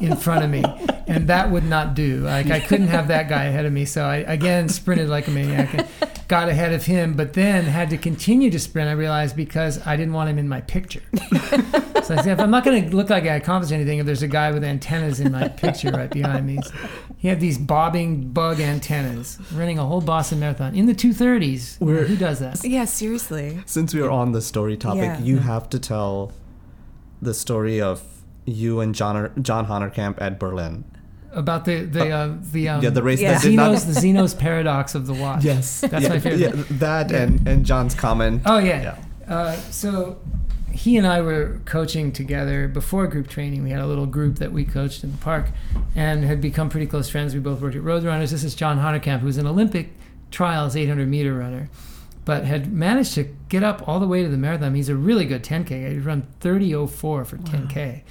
in 0.00 0.16
front 0.16 0.44
of 0.44 0.50
me, 0.50 0.64
and 1.06 1.28
that 1.28 1.50
would 1.50 1.64
not 1.64 1.94
do. 1.94 2.20
Like 2.20 2.50
I 2.50 2.60
couldn't 2.60 2.88
have 2.88 3.08
that 3.08 3.28
guy 3.28 3.44
ahead 3.44 3.66
of 3.66 3.72
me, 3.72 3.84
so 3.84 4.04
I 4.04 4.16
again 4.16 4.68
sprinted 4.68 5.08
like 5.08 5.28
a 5.28 5.30
maniac. 5.30 5.74
And, 5.74 5.86
got 6.28 6.48
ahead 6.48 6.72
of 6.72 6.84
him, 6.84 7.14
but 7.14 7.34
then 7.34 7.64
had 7.64 7.90
to 7.90 7.96
continue 7.96 8.50
to 8.50 8.58
sprint. 8.58 8.88
I 8.88 8.92
realized 8.92 9.36
because 9.36 9.84
I 9.86 9.96
didn't 9.96 10.14
want 10.14 10.30
him 10.30 10.38
in 10.38 10.48
my 10.48 10.62
picture. 10.62 11.02
so 12.02 12.14
I 12.14 12.22
said, 12.22 12.26
if 12.26 12.40
I'm 12.40 12.50
not 12.50 12.64
going 12.64 12.90
to 12.90 12.96
look 12.96 13.10
like 13.10 13.24
I 13.24 13.34
accomplished 13.34 13.72
anything, 13.72 13.98
if 13.98 14.06
there's 14.06 14.22
a 14.22 14.28
guy 14.28 14.50
with 14.50 14.64
antennas 14.64 15.20
in 15.20 15.30
my 15.32 15.48
picture 15.48 15.90
right 15.90 16.10
behind 16.10 16.46
me, 16.46 16.58
he 17.18 17.28
had 17.28 17.40
these 17.40 17.58
bobbing 17.58 17.93
bug 17.94 18.60
antennas 18.60 19.38
running 19.52 19.78
a 19.78 19.84
whole 19.84 20.00
Boston 20.00 20.40
Marathon 20.40 20.74
in 20.74 20.86
the 20.86 20.94
230s. 20.94 21.80
We're- 21.80 22.06
Who 22.06 22.16
does 22.16 22.40
that? 22.40 22.64
Yeah, 22.64 22.84
seriously. 22.84 23.60
Since 23.66 23.94
we 23.94 24.00
are 24.00 24.10
on 24.10 24.32
the 24.32 24.40
story 24.42 24.76
topic, 24.76 25.02
Yeah. 25.02 25.20
you 25.20 25.38
have 25.38 25.68
to 25.70 25.78
tell 25.78 26.32
the 27.22 27.34
story 27.34 27.80
of 27.80 28.02
you 28.44 28.80
and 28.80 28.94
John 28.94 29.30
John 29.40 29.66
Honerkamp 29.66 30.20
at 30.20 30.38
Berlin. 30.38 30.84
About 31.32 31.64
the 31.64 31.84
the 31.84 32.10
uh, 32.10 32.34
the 32.52 32.68
um, 32.68 32.82
yeah, 32.82 32.90
the 32.90 33.02
race 33.02 33.20
yeah. 33.20 33.32
that 33.32 33.42
did. 33.42 33.50
Zeno's, 33.50 33.86
the 33.86 33.94
Zeno's 33.94 34.34
paradox 34.34 34.94
of 34.94 35.06
the 35.06 35.14
watch. 35.14 35.42
Yes, 35.42 35.80
That's 35.80 36.02
yeah, 36.04 36.08
my 36.08 36.18
favorite. 36.20 36.40
Yeah, 36.40 36.64
that 36.78 37.10
and 37.10 37.46
and 37.48 37.66
John's 37.66 37.94
comment. 37.94 38.42
Oh 38.46 38.58
yeah. 38.58 38.98
Uh, 39.26 39.56
so 39.70 40.18
he 40.74 40.96
and 40.96 41.06
I 41.06 41.20
were 41.20 41.60
coaching 41.64 42.10
together 42.10 42.66
before 42.66 43.06
group 43.06 43.28
training. 43.28 43.62
We 43.62 43.70
had 43.70 43.80
a 43.80 43.86
little 43.86 44.06
group 44.06 44.36
that 44.36 44.52
we 44.52 44.64
coached 44.64 45.04
in 45.04 45.12
the 45.12 45.18
park, 45.18 45.46
and 45.94 46.24
had 46.24 46.40
become 46.40 46.68
pretty 46.68 46.86
close 46.86 47.08
friends. 47.08 47.32
We 47.32 47.40
both 47.40 47.60
worked 47.60 47.76
at 47.76 47.82
Roadrunners. 47.82 48.30
This 48.30 48.42
is 48.42 48.54
John 48.54 48.78
Honerkamp, 48.78 49.20
who's 49.20 49.38
an 49.38 49.46
Olympic 49.46 49.90
trials 50.32 50.74
800 50.74 51.08
meter 51.08 51.32
runner, 51.32 51.70
but 52.24 52.44
had 52.44 52.72
managed 52.72 53.14
to 53.14 53.24
get 53.48 53.62
up 53.62 53.86
all 53.86 54.00
the 54.00 54.08
way 54.08 54.24
to 54.24 54.28
the 54.28 54.36
marathon. 54.36 54.74
He's 54.74 54.88
a 54.88 54.96
really 54.96 55.24
good 55.26 55.44
10k. 55.44 55.92
He 55.92 55.98
run 55.98 56.26
30:04 56.40 56.88
for 57.24 57.24
10k. 57.24 58.02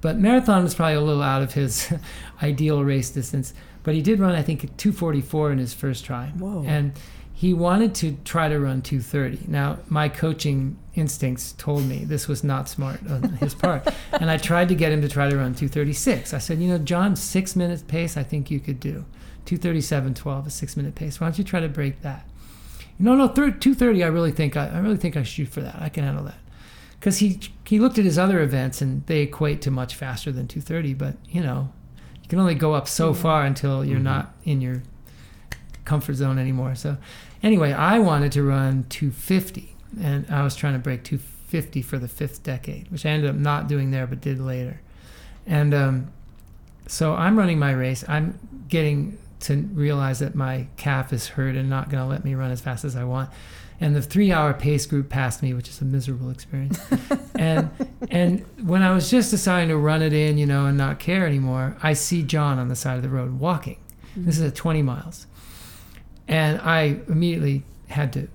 But 0.00 0.18
marathon 0.18 0.62
was 0.62 0.74
probably 0.74 0.94
a 0.94 1.00
little 1.00 1.22
out 1.22 1.42
of 1.42 1.54
his 1.54 1.92
ideal 2.42 2.84
race 2.84 3.10
distance. 3.10 3.52
But 3.82 3.94
he 3.94 4.02
did 4.02 4.20
run, 4.20 4.34
I 4.34 4.42
think, 4.42 4.60
244 4.76 5.52
in 5.52 5.58
his 5.58 5.74
first 5.74 6.04
try. 6.04 6.28
Whoa. 6.36 6.64
And 6.66 6.92
he 7.42 7.52
wanted 7.52 7.92
to 7.92 8.16
try 8.24 8.48
to 8.48 8.56
run 8.60 8.80
230. 8.82 9.50
Now, 9.50 9.80
my 9.88 10.08
coaching 10.08 10.78
instincts 10.94 11.50
told 11.58 11.84
me 11.84 12.04
this 12.04 12.28
was 12.28 12.44
not 12.44 12.68
smart 12.68 13.00
on 13.10 13.24
his 13.40 13.52
part. 13.52 13.92
and 14.12 14.30
I 14.30 14.36
tried 14.36 14.68
to 14.68 14.76
get 14.76 14.92
him 14.92 15.02
to 15.02 15.08
try 15.08 15.28
to 15.28 15.36
run 15.36 15.52
236. 15.52 16.32
I 16.32 16.38
said, 16.38 16.60
you 16.60 16.68
know, 16.68 16.78
John, 16.78 17.16
six 17.16 17.56
minutes 17.56 17.82
pace, 17.82 18.16
I 18.16 18.22
think 18.22 18.48
you 18.48 18.60
could 18.60 18.78
do. 18.78 19.04
237.12, 19.46 20.46
a 20.46 20.50
six 20.50 20.76
minute 20.76 20.94
pace. 20.94 21.20
Why 21.20 21.26
don't 21.26 21.36
you 21.36 21.42
try 21.42 21.58
to 21.58 21.68
break 21.68 22.02
that? 22.02 22.28
No, 22.96 23.16
no, 23.16 23.26
thir- 23.26 23.50
230. 23.50 24.04
I 24.04 24.06
really 24.06 24.30
think 24.30 24.56
I, 24.56 24.68
I 24.68 24.78
really 24.78 24.96
think 24.96 25.16
I 25.16 25.24
shoot 25.24 25.48
for 25.48 25.62
that. 25.62 25.82
I 25.82 25.88
can 25.88 26.04
handle 26.04 26.22
that 26.26 26.38
because 27.00 27.18
he 27.18 27.40
he 27.66 27.80
looked 27.80 27.98
at 27.98 28.04
his 28.04 28.18
other 28.20 28.40
events 28.40 28.80
and 28.80 29.04
they 29.06 29.22
equate 29.22 29.60
to 29.62 29.70
much 29.72 29.96
faster 29.96 30.30
than 30.30 30.46
230 30.46 30.94
but 30.94 31.16
you 31.28 31.42
know 31.42 31.72
you 32.22 32.28
can 32.28 32.38
only 32.38 32.54
go 32.54 32.74
up 32.74 32.86
so 32.86 33.12
far 33.12 33.44
until 33.44 33.84
you're 33.84 33.98
Mhm. 33.98 34.02
not 34.14 34.34
in 34.44 34.60
your 34.60 34.82
comfort 35.84 36.14
zone 36.14 36.38
anymore 36.38 36.76
so 36.76 36.96
anyway 37.42 37.72
i 37.72 37.98
wanted 37.98 38.32
to 38.32 38.42
run 38.42 38.84
250 38.88 39.74
and 40.00 40.26
i 40.30 40.42
was 40.42 40.54
trying 40.54 40.72
to 40.72 40.78
break 40.78 41.04
250 41.04 41.82
for 41.82 41.98
the 41.98 42.08
fifth 42.08 42.42
decade 42.42 42.90
which 42.90 43.04
i 43.06 43.10
ended 43.10 43.28
up 43.28 43.36
not 43.36 43.68
doing 43.68 43.90
there 43.90 44.06
but 44.06 44.20
did 44.20 44.40
later. 44.40 44.80
And 45.46 45.74
um, 45.74 46.12
so 46.86 47.14
i'm 47.14 47.38
running 47.38 47.58
my 47.58 47.72
race. 47.72 48.04
I'm 48.08 48.38
getting 48.68 49.18
to 49.40 49.56
realize 49.74 50.20
that 50.20 50.34
my 50.36 50.68
calf 50.76 51.12
is 51.12 51.26
hurt 51.28 51.56
and 51.56 51.68
not 51.68 51.90
going 51.90 52.02
to 52.02 52.08
let 52.08 52.24
me 52.24 52.34
run 52.34 52.52
as 52.52 52.60
fast 52.60 52.84
as 52.84 52.94
i 52.94 53.04
want. 53.04 53.28
And 53.80 53.96
the 53.96 54.02
three 54.02 54.30
hour 54.30 54.54
pace 54.54 54.86
group 54.86 55.08
passed 55.08 55.42
me 55.42 55.52
which 55.52 55.68
is 55.68 55.80
a 55.80 55.84
miserable 55.84 56.30
experience. 56.30 56.78
And 57.42 57.70
and 58.08 58.44
when 58.62 58.82
I 58.82 58.92
was 58.92 59.10
just 59.10 59.32
deciding 59.32 59.68
to 59.70 59.76
run 59.76 60.00
it 60.00 60.12
in, 60.12 60.38
you 60.38 60.46
know, 60.46 60.66
and 60.66 60.78
not 60.78 61.00
care 61.00 61.26
anymore, 61.26 61.76
I 61.82 61.94
see 61.94 62.22
John 62.22 62.60
on 62.60 62.68
the 62.68 62.76
side 62.76 62.96
of 62.96 63.02
the 63.02 63.08
road 63.08 63.40
walking. 63.40 63.78
This 64.14 64.38
is 64.38 64.44
at 64.44 64.54
20 64.54 64.80
miles, 64.82 65.26
and 66.28 66.60
I 66.60 67.00
immediately 67.08 67.64
had 67.88 68.12
to, 68.14 68.28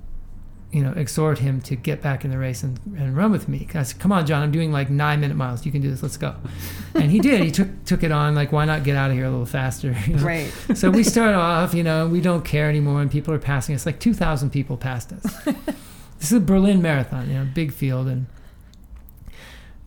you 0.72 0.84
know, 0.84 0.92
exhort 0.92 1.40
him 1.40 1.62
to 1.62 1.76
get 1.76 2.02
back 2.02 2.26
in 2.26 2.32
the 2.32 2.38
race 2.38 2.64
and, 2.64 2.80
and 2.98 3.16
run 3.16 3.32
with 3.32 3.48
me. 3.48 3.68
I 3.74 3.84
said, 3.84 4.00
"Come 4.00 4.12
on, 4.12 4.26
John, 4.26 4.44
I'm 4.44 4.52
doing 4.52 4.72
like 4.72 4.90
nine 4.90 5.20
minute 5.22 5.38
miles. 5.38 5.66
You 5.66 5.72
can 5.72 5.82
do 5.82 5.90
this. 5.90 6.04
Let's 6.04 6.18
go." 6.18 6.36
And 6.96 7.12
he 7.12 7.20
did. 7.20 7.44
He 7.44 7.52
took 7.52 7.86
took 7.86 8.02
it 8.02 8.12
on. 8.12 8.34
Like, 8.34 8.52
why 8.52 8.66
not 8.66 8.84
get 8.84 8.96
out 8.96 9.12
of 9.12 9.16
here 9.16 9.26
a 9.26 9.30
little 9.30 9.46
faster? 9.46 9.96
you 10.08 10.16
know? 10.16 10.24
Right. 10.24 10.52
so 10.74 10.90
we 10.90 11.04
start 11.04 11.36
off, 11.36 11.76
you 11.76 11.84
know, 11.84 12.08
we 12.08 12.22
don't 12.22 12.44
care 12.44 12.70
anymore, 12.70 13.02
and 13.02 13.12
people 13.12 13.34
are 13.36 13.40
passing 13.40 13.76
us. 13.76 13.86
Like 13.86 14.00
2,000 14.00 14.50
people 14.50 14.78
passed 14.78 15.14
us. 15.14 15.44
this 15.44 16.32
is 16.32 16.34
a 16.34 16.40
Berlin 16.40 16.82
Marathon, 16.82 17.30
you 17.30 17.36
know, 17.36 17.48
big 17.54 17.72
field, 17.72 18.08
and 18.08 18.26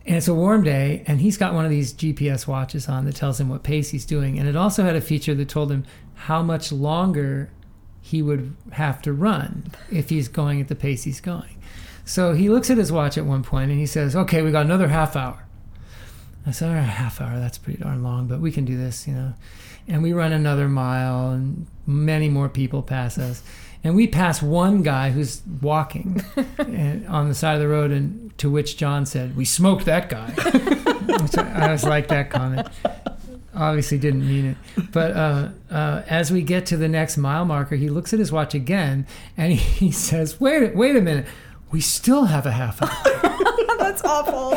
and 0.06 0.16
it's 0.16 0.28
a 0.28 0.34
warm 0.34 0.62
day, 0.62 1.04
and 1.06 1.20
he's 1.20 1.36
got 1.36 1.52
one 1.52 1.64
of 1.64 1.70
these 1.70 1.92
GPS 1.92 2.46
watches 2.46 2.88
on 2.88 3.04
that 3.04 3.14
tells 3.14 3.38
him 3.38 3.48
what 3.48 3.62
pace 3.62 3.90
he's 3.90 4.06
doing, 4.06 4.38
and 4.38 4.48
it 4.48 4.56
also 4.56 4.82
had 4.82 4.96
a 4.96 5.00
feature 5.00 5.34
that 5.34 5.48
told 5.48 5.70
him 5.70 5.84
how 6.14 6.42
much 6.42 6.72
longer 6.72 7.50
he 8.00 8.22
would 8.22 8.56
have 8.72 9.02
to 9.02 9.12
run 9.12 9.70
if 9.90 10.08
he's 10.08 10.28
going 10.28 10.60
at 10.60 10.68
the 10.68 10.74
pace 10.74 11.04
he's 11.04 11.20
going. 11.20 11.56
So 12.04 12.32
he 12.32 12.48
looks 12.48 12.70
at 12.70 12.78
his 12.78 12.90
watch 12.90 13.16
at 13.18 13.24
one 13.24 13.42
point 13.42 13.70
and 13.70 13.78
he 13.78 13.86
says, 13.86 14.16
"Okay, 14.16 14.42
we 14.42 14.50
got 14.50 14.64
another 14.64 14.88
half 14.88 15.14
hour." 15.16 15.44
I 16.46 16.50
said, 16.50 16.70
"All 16.70 16.74
right, 16.74 16.82
half 16.82 17.20
hour. 17.20 17.38
That's 17.38 17.58
pretty 17.58 17.82
darn 17.82 18.02
long, 18.02 18.26
but 18.26 18.40
we 18.40 18.50
can 18.50 18.64
do 18.64 18.76
this, 18.76 19.06
you 19.06 19.14
know." 19.14 19.34
And 19.86 20.02
we 20.02 20.12
run 20.12 20.32
another 20.32 20.68
mile, 20.68 21.30
and 21.30 21.66
many 21.86 22.28
more 22.28 22.48
people 22.48 22.82
pass 22.82 23.18
us. 23.18 23.42
And 23.82 23.94
we 23.94 24.06
pass 24.06 24.42
one 24.42 24.82
guy 24.82 25.10
who's 25.10 25.42
walking 25.62 26.22
and, 26.58 27.06
on 27.06 27.28
the 27.28 27.34
side 27.34 27.54
of 27.54 27.60
the 27.60 27.68
road, 27.68 27.90
and 27.90 28.36
to 28.38 28.50
which 28.50 28.76
John 28.76 29.06
said, 29.06 29.36
"We 29.36 29.44
smoked 29.44 29.84
that 29.84 30.08
guy." 30.08 30.30
which 30.30 31.38
I, 31.38 31.68
I 31.68 31.72
was 31.72 31.84
like 31.84 32.08
that 32.08 32.30
comment. 32.30 32.68
Obviously, 33.54 33.98
didn't 33.98 34.26
mean 34.26 34.46
it. 34.46 34.56
But 34.92 35.12
uh, 35.12 35.48
uh, 35.70 36.02
as 36.08 36.30
we 36.30 36.42
get 36.42 36.66
to 36.66 36.76
the 36.76 36.88
next 36.88 37.16
mile 37.16 37.44
marker, 37.44 37.76
he 37.76 37.88
looks 37.88 38.12
at 38.12 38.18
his 38.18 38.30
watch 38.30 38.54
again, 38.54 39.06
and 39.36 39.52
he, 39.52 39.58
he 39.86 39.92
says, 39.92 40.40
"Wait, 40.40 40.74
wait 40.74 40.96
a 40.96 41.00
minute." 41.00 41.26
We 41.72 41.80
still 41.80 42.24
have 42.24 42.46
a 42.46 42.50
half 42.50 42.82
hour. 42.82 43.38
That's 43.78 44.02
awful. 44.02 44.54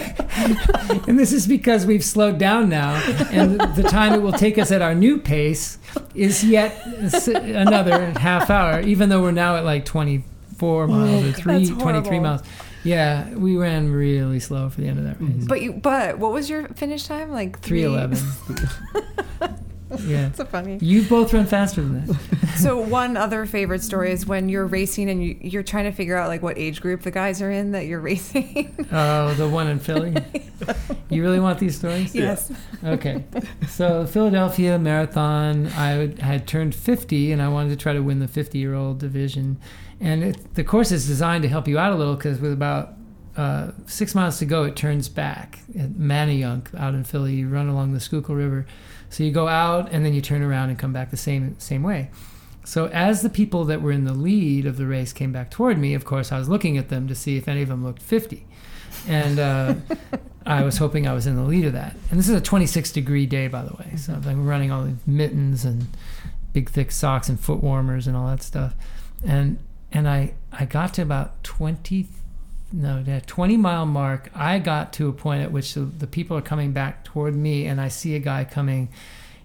and 1.07 1.19
this 1.19 1.31
is 1.31 1.45
because 1.45 1.85
we've 1.85 2.03
slowed 2.03 2.39
down 2.39 2.69
now, 2.69 2.95
and 3.29 3.59
the 3.75 3.83
time 3.83 4.13
it 4.13 4.21
will 4.23 4.31
take 4.31 4.57
us 4.57 4.71
at 4.71 4.81
our 4.81 4.95
new 4.95 5.19
pace 5.19 5.77
is 6.15 6.43
yet 6.43 6.83
another 7.27 8.17
half 8.17 8.49
hour, 8.49 8.81
even 8.81 9.09
though 9.09 9.21
we're 9.21 9.29
now 9.29 9.57
at 9.57 9.63
like 9.63 9.85
24 9.85 10.87
miles 10.87 11.25
or 11.25 11.31
three, 11.33 11.69
23 11.69 12.19
miles. 12.19 12.41
Yeah, 12.83 13.33
we 13.33 13.55
ran 13.55 13.91
really 13.91 14.39
slow 14.39 14.69
for 14.69 14.81
the 14.81 14.87
end 14.87 14.99
of 14.99 15.05
that 15.05 15.15
mm-hmm. 15.15 15.39
race. 15.39 15.47
But 15.47 15.61
you, 15.61 15.73
but 15.73 16.17
what 16.19 16.33
was 16.33 16.49
your 16.49 16.67
finish 16.69 17.05
time? 17.05 17.31
Like 17.31 17.59
311. 17.59 18.17
yeah. 20.05 20.31
so 20.33 20.45
funny. 20.45 20.79
You 20.81 21.03
both 21.03 21.33
run 21.33 21.45
faster 21.45 21.81
than 21.81 22.05
that. 22.05 22.19
So 22.53 22.77
one 22.77 23.17
other 23.17 23.47
favorite 23.47 23.81
story 23.81 24.11
is 24.11 24.27
when 24.27 24.47
you're 24.47 24.67
racing 24.67 25.09
and 25.09 25.23
you, 25.23 25.35
you're 25.41 25.63
trying 25.63 25.85
to 25.85 25.91
figure 25.91 26.15
out 26.15 26.27
like 26.27 26.43
what 26.43 26.55
age 26.55 26.81
group 26.81 27.01
the 27.01 27.09
guys 27.09 27.41
are 27.41 27.49
in 27.49 27.71
that 27.71 27.87
you're 27.87 27.99
racing. 28.13 28.87
Oh, 28.91 29.33
the 29.33 29.49
one 29.49 29.67
in 29.67 29.79
Philly. 29.79 30.15
You 31.09 31.23
really 31.23 31.39
want 31.39 31.57
these 31.57 31.75
stories? 31.75 32.13
yes. 32.13 32.51
Okay. 32.83 33.23
So 33.67 34.05
Philadelphia 34.05 34.77
Marathon, 34.77 35.67
I 35.69 35.97
would- 35.97 36.19
had 36.19 36.47
turned 36.47 36.75
50 36.75 37.31
and 37.31 37.41
I 37.41 37.47
wanted 37.47 37.69
to 37.69 37.75
try 37.75 37.93
to 37.93 38.01
win 38.03 38.19
the 38.19 38.27
50 38.27 38.59
year 38.59 38.75
old 38.75 38.99
division. 38.99 39.57
And 40.03 40.21
it, 40.21 40.55
the 40.55 40.65
course 40.65 40.91
is 40.91 41.07
designed 41.07 41.43
to 41.43 41.49
help 41.49 41.65
you 41.65 41.79
out 41.79 41.93
a 41.93 41.95
little 41.95 42.15
because 42.15 42.39
with 42.39 42.51
about 42.51 42.93
uh, 43.37 43.71
six 43.85 44.13
miles 44.13 44.37
to 44.39 44.45
go, 44.45 44.63
it 44.65 44.75
turns 44.75 45.07
back 45.07 45.59
at 45.79 45.91
Manayunk 45.91 46.77
out 46.77 46.93
in 46.93 47.05
Philly. 47.05 47.35
You 47.35 47.47
run 47.47 47.69
along 47.69 47.93
the 47.93 48.01
Schuylkill 48.01 48.35
River. 48.35 48.65
So 49.09 49.23
you 49.23 49.31
go 49.31 49.47
out 49.47 49.89
and 49.91 50.05
then 50.05 50.13
you 50.13 50.21
turn 50.21 50.41
around 50.41 50.69
and 50.69 50.77
come 50.77 50.91
back 50.91 51.09
the 51.09 51.17
same 51.17 51.57
same 51.57 51.83
way. 51.83 52.11
So 52.65 52.87
as 52.87 53.21
the 53.21 53.29
people 53.29 53.63
that 53.65 53.81
were 53.81 53.91
in 53.91 54.03
the 54.03 54.13
lead 54.13 54.65
of 54.65 54.75
the 54.75 54.85
race 54.85 55.13
came 55.13 55.31
back 55.31 55.49
toward 55.49 55.77
me, 55.77 55.93
of 55.93 56.03
course, 56.03 56.31
I 56.31 56.37
was 56.37 56.49
looking 56.49 56.77
at 56.77 56.89
them 56.89 57.07
to 57.07 57.15
see 57.15 57.37
if 57.37 57.47
any 57.47 57.61
of 57.61 57.69
them 57.69 57.83
looked 57.83 58.01
50. 58.01 58.45
And 59.07 59.39
uh, 59.39 59.75
I 60.45 60.63
was 60.63 60.77
hoping 60.77 61.07
I 61.07 61.13
was 61.13 61.27
in 61.27 61.37
the 61.37 61.43
lead 61.43 61.65
of 61.65 61.73
that. 61.73 61.95
And 62.09 62.19
this 62.19 62.27
is 62.27 62.35
a 62.35 62.41
26 62.41 62.91
degree 62.91 63.25
day, 63.25 63.47
by 63.47 63.63
the 63.63 63.73
way. 63.73 63.95
So 63.95 64.13
I'm 64.13 64.45
running 64.45 64.69
all 64.69 64.83
these 64.83 64.95
mittens 65.07 65.63
and 65.63 65.87
big 66.51 66.69
thick 66.69 66.91
socks 66.91 67.29
and 67.29 67.39
foot 67.39 67.63
warmers 67.63 68.05
and 68.05 68.17
all 68.17 68.27
that 68.27 68.43
stuff. 68.43 68.75
And 69.25 69.59
and 69.93 70.07
I 70.09 70.33
I 70.51 70.65
got 70.65 70.93
to 70.95 71.01
about 71.01 71.43
20 71.43 72.07
no 72.75 73.03
20 73.27 73.57
mile 73.57 73.85
mark. 73.85 74.29
I 74.33 74.57
got 74.59 74.93
to 74.93 75.07
a 75.07 75.13
point 75.13 75.43
at 75.43 75.51
which 75.51 75.75
the, 75.75 75.81
the 75.81 76.07
people 76.07 76.35
are 76.35 76.41
coming 76.41 76.71
back 76.71 77.03
toward 77.03 77.35
me, 77.35 77.65
and 77.67 77.79
I 77.79 77.87
see 77.89 78.15
a 78.15 78.19
guy 78.19 78.43
coming. 78.45 78.89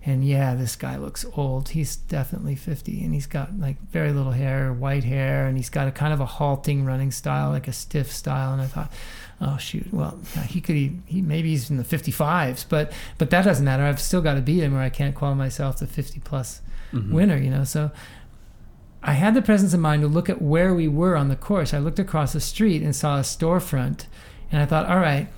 And 0.07 0.25
yeah, 0.25 0.55
this 0.55 0.77
guy 0.77 0.97
looks 0.97 1.27
old. 1.37 1.71
He's 1.71 1.97
definitely 1.97 2.55
50, 2.55 3.05
and 3.05 3.13
he's 3.13 3.27
got 3.27 3.59
like 3.61 3.77
very 3.91 4.13
little 4.13 4.33
hair, 4.33 4.73
white 4.73 5.05
hair, 5.05 5.47
and 5.47 5.59
he's 5.59 5.69
got 5.69 5.89
a 5.89 5.91
kind 5.91 6.15
of 6.15 6.21
a 6.21 6.25
halting 6.25 6.87
running 6.87 7.11
style, 7.11 7.51
like 7.51 7.69
a 7.69 7.73
stiff 7.75 8.11
style. 8.11 8.55
And 8.55 8.63
I 8.63 8.67
thought, 8.67 8.91
oh 9.43 9.59
shoot, 9.59 9.93
well 9.93 10.19
he 10.47 10.63
could 10.63 10.77
he, 10.77 10.99
he 11.05 11.21
maybe 11.21 11.51
he's 11.51 11.69
in 11.69 11.77
the 11.77 11.85
55s, 11.85 12.65
but 12.69 12.93
but 13.19 13.29
that 13.31 13.45
doesn't 13.45 13.65
matter. 13.65 13.83
I've 13.83 14.01
still 14.01 14.23
got 14.23 14.35
to 14.35 14.41
beat 14.41 14.61
him, 14.63 14.75
or 14.75 14.81
I 14.81 14.89
can't 14.89 15.15
call 15.15 15.35
myself 15.35 15.79
the 15.81 15.87
50 15.87 16.21
plus 16.21 16.63
Mhm. 16.95 17.11
winner. 17.11 17.37
You 17.37 17.51
know, 17.51 17.65
so 17.65 17.91
I 19.03 19.13
had 19.13 19.35
the 19.35 19.43
presence 19.43 19.75
of 19.75 19.81
mind 19.81 20.03
to 20.03 20.09
look 20.09 20.29
at 20.29 20.43
where 20.43 20.75
we 20.75 20.89
were 20.89 21.17
on 21.17 21.29
the 21.29 21.37
course. 21.37 21.73
I 21.73 21.79
looked 21.79 21.99
across 21.99 22.33
the 22.33 22.41
street 22.41 22.83
and 22.83 22.95
saw 22.95 23.19
a 23.19 23.23
storefront, 23.23 24.07
and 24.51 24.61
I 24.61 24.67
thought, 24.67 24.89
all 24.89 24.99
right, 24.99 25.29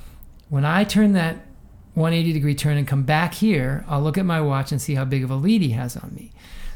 when 0.49 0.65
I 0.65 0.85
turn 0.85 1.13
that 1.13 1.47
180 1.95 2.33
degree 2.33 2.55
turn 2.55 2.77
and 2.77 2.87
come 2.87 3.03
back 3.03 3.35
here, 3.35 3.85
I'll 3.89 4.01
look 4.01 4.17
at 4.19 4.25
my 4.25 4.41
watch 4.41 4.73
and 4.73 4.81
see 4.81 4.95
how 4.95 5.05
big 5.05 5.23
of 5.23 5.31
a 5.31 5.35
lead 5.35 5.63
he 5.63 5.71
has 5.71 5.97
on 5.97 6.15
me. 6.15 6.33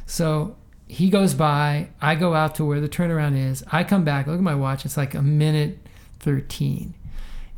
So 0.07 0.57
he 0.87 1.09
goes 1.09 1.35
by. 1.35 1.89
I 2.01 2.14
go 2.14 2.35
out 2.35 2.55
to 2.57 2.64
where 2.64 2.80
the 2.80 2.89
turnaround 2.89 3.37
is. 3.37 3.64
I 3.72 3.85
come 3.85 4.05
back. 4.05 4.26
Look 4.26 4.37
at 4.37 4.43
my 4.43 4.55
watch. 4.55 4.85
It's 4.85 4.97
like 4.97 5.14
a 5.14 5.22
minute 5.22 5.78
thirteen. 6.20 6.95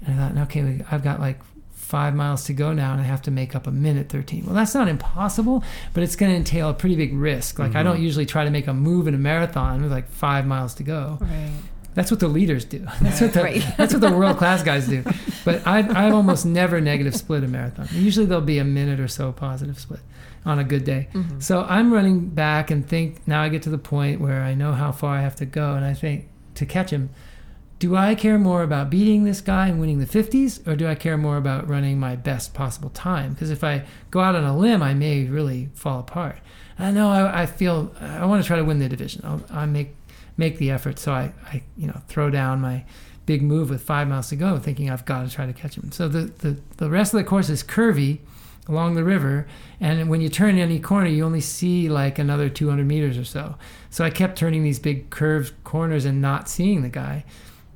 And 0.04 0.20
I 0.20 0.28
thought, 0.28 0.42
okay, 0.44 0.84
I've 0.90 1.02
got 1.02 1.20
like 1.20 1.40
five 1.86 2.16
miles 2.16 2.42
to 2.44 2.52
go 2.52 2.72
now, 2.72 2.90
and 2.90 3.00
I 3.00 3.04
have 3.04 3.22
to 3.22 3.30
make 3.30 3.54
up 3.54 3.68
a 3.68 3.70
minute 3.70 4.08
thirteen. 4.08 4.44
Well, 4.44 4.54
that's 4.54 4.74
not 4.74 4.88
impossible, 4.88 5.62
but 5.94 6.02
it's 6.02 6.16
going 6.16 6.32
to 6.32 6.36
entail 6.36 6.68
a 6.68 6.74
pretty 6.74 6.96
big 6.96 7.14
risk. 7.14 7.60
Like 7.60 7.76
I 7.76 7.84
don't 7.84 8.02
usually 8.02 8.26
try 8.26 8.44
to 8.44 8.50
make 8.50 8.66
a 8.66 8.74
move 8.74 9.06
in 9.06 9.14
a 9.14 9.18
marathon 9.18 9.82
with 9.82 9.92
like 9.92 10.08
five 10.10 10.46
miles 10.46 10.74
to 10.74 10.82
go. 10.82 11.18
Right. 11.20 11.52
That's 11.94 12.10
what 12.10 12.18
the 12.20 12.28
leaders 12.28 12.64
do. 12.64 12.80
That's 13.00 13.20
what 13.20 13.32
the 13.32 13.42
Right. 13.42 13.64
that's 13.78 13.94
what 13.94 14.02
the 14.02 14.12
world 14.12 14.36
class 14.36 14.62
guys 14.62 14.86
do. 14.86 15.02
But 15.44 15.66
I 15.66 15.78
I 15.80 16.10
almost 16.10 16.44
never 16.44 16.80
negative 16.80 17.14
split 17.14 17.44
a 17.44 17.48
marathon. 17.48 17.88
Usually 17.92 18.26
there'll 18.26 18.42
be 18.42 18.58
a 18.58 18.64
minute 18.64 18.98
or 18.98 19.08
so 19.08 19.30
positive 19.32 19.78
split 19.78 20.00
on 20.44 20.58
a 20.58 20.64
good 20.64 20.84
day. 20.84 21.08
Mm-hmm. 21.14 21.40
So 21.40 21.62
I'm 21.68 21.92
running 21.92 22.28
back 22.30 22.70
and 22.70 22.86
think 22.86 23.26
now 23.26 23.42
I 23.42 23.48
get 23.48 23.62
to 23.62 23.70
the 23.70 23.78
point 23.78 24.20
where 24.20 24.42
I 24.42 24.54
know 24.54 24.72
how 24.72 24.92
far 24.92 25.16
I 25.16 25.22
have 25.22 25.36
to 25.36 25.46
go, 25.46 25.74
and 25.74 25.84
I 25.84 25.94
think 25.94 26.28
to 26.56 26.66
catch 26.66 26.90
him, 26.90 27.10
do 27.78 27.94
I 27.94 28.14
care 28.14 28.38
more 28.38 28.62
about 28.62 28.88
beating 28.88 29.24
this 29.24 29.40
guy 29.40 29.68
and 29.68 29.78
winning 29.78 29.98
the 29.98 30.06
50s, 30.06 30.66
or 30.66 30.76
do 30.76 30.86
I 30.86 30.94
care 30.94 31.18
more 31.18 31.36
about 31.36 31.68
running 31.68 32.00
my 32.00 32.16
best 32.16 32.54
possible 32.54 32.90
time? 32.90 33.34
Because 33.34 33.50
if 33.50 33.62
I 33.62 33.84
go 34.10 34.20
out 34.20 34.34
on 34.34 34.44
a 34.44 34.56
limb, 34.56 34.82
I 34.82 34.94
may 34.94 35.24
really 35.24 35.68
fall 35.74 36.00
apart. 36.00 36.38
I 36.78 36.90
know 36.90 37.10
I, 37.10 37.42
I 37.42 37.46
feel 37.46 37.94
I 38.00 38.24
want 38.26 38.42
to 38.42 38.46
try 38.46 38.56
to 38.56 38.64
win 38.64 38.78
the 38.78 38.88
division. 38.88 39.22
I'll, 39.24 39.44
I 39.50 39.66
make 39.66 39.94
make 40.38 40.58
the 40.58 40.70
effort, 40.70 40.98
so 40.98 41.12
I, 41.12 41.32
I 41.46 41.62
you 41.76 41.86
know 41.86 42.00
throw 42.08 42.30
down 42.30 42.60
my 42.60 42.84
big 43.26 43.42
move 43.42 43.70
with 43.70 43.82
five 43.82 44.08
miles 44.08 44.28
to 44.28 44.36
go, 44.36 44.58
thinking 44.58 44.88
I've 44.90 45.04
got 45.04 45.28
to 45.28 45.34
try 45.34 45.46
to 45.46 45.52
catch 45.52 45.76
him. 45.76 45.92
So 45.92 46.08
the 46.08 46.24
the, 46.38 46.56
the 46.76 46.90
rest 46.90 47.12
of 47.12 47.18
the 47.18 47.24
course 47.24 47.48
is 47.50 47.62
curvy 47.62 48.18
along 48.68 48.94
the 48.94 49.04
river, 49.04 49.46
and 49.80 50.08
when 50.08 50.20
you 50.20 50.28
turn 50.28 50.58
any 50.58 50.80
corner, 50.80 51.08
you 51.08 51.24
only 51.24 51.40
see 51.40 51.88
like 51.88 52.18
another 52.18 52.48
200 52.48 52.84
meters 52.86 53.16
or 53.16 53.24
so. 53.24 53.56
So 53.90 54.04
I 54.04 54.10
kept 54.10 54.36
turning 54.36 54.64
these 54.64 54.78
big 54.78 55.10
curved 55.10 55.52
corners 55.64 56.04
and 56.04 56.20
not 56.20 56.48
seeing 56.48 56.82
the 56.82 56.88
guy, 56.88 57.24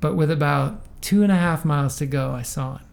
but 0.01 0.15
with 0.15 0.29
about 0.29 0.81
two 1.01 1.23
and 1.23 1.31
a 1.31 1.35
half 1.35 1.63
miles 1.63 1.95
to 1.97 2.05
go, 2.05 2.31
I 2.31 2.41
saw 2.41 2.77
him. 2.77 2.85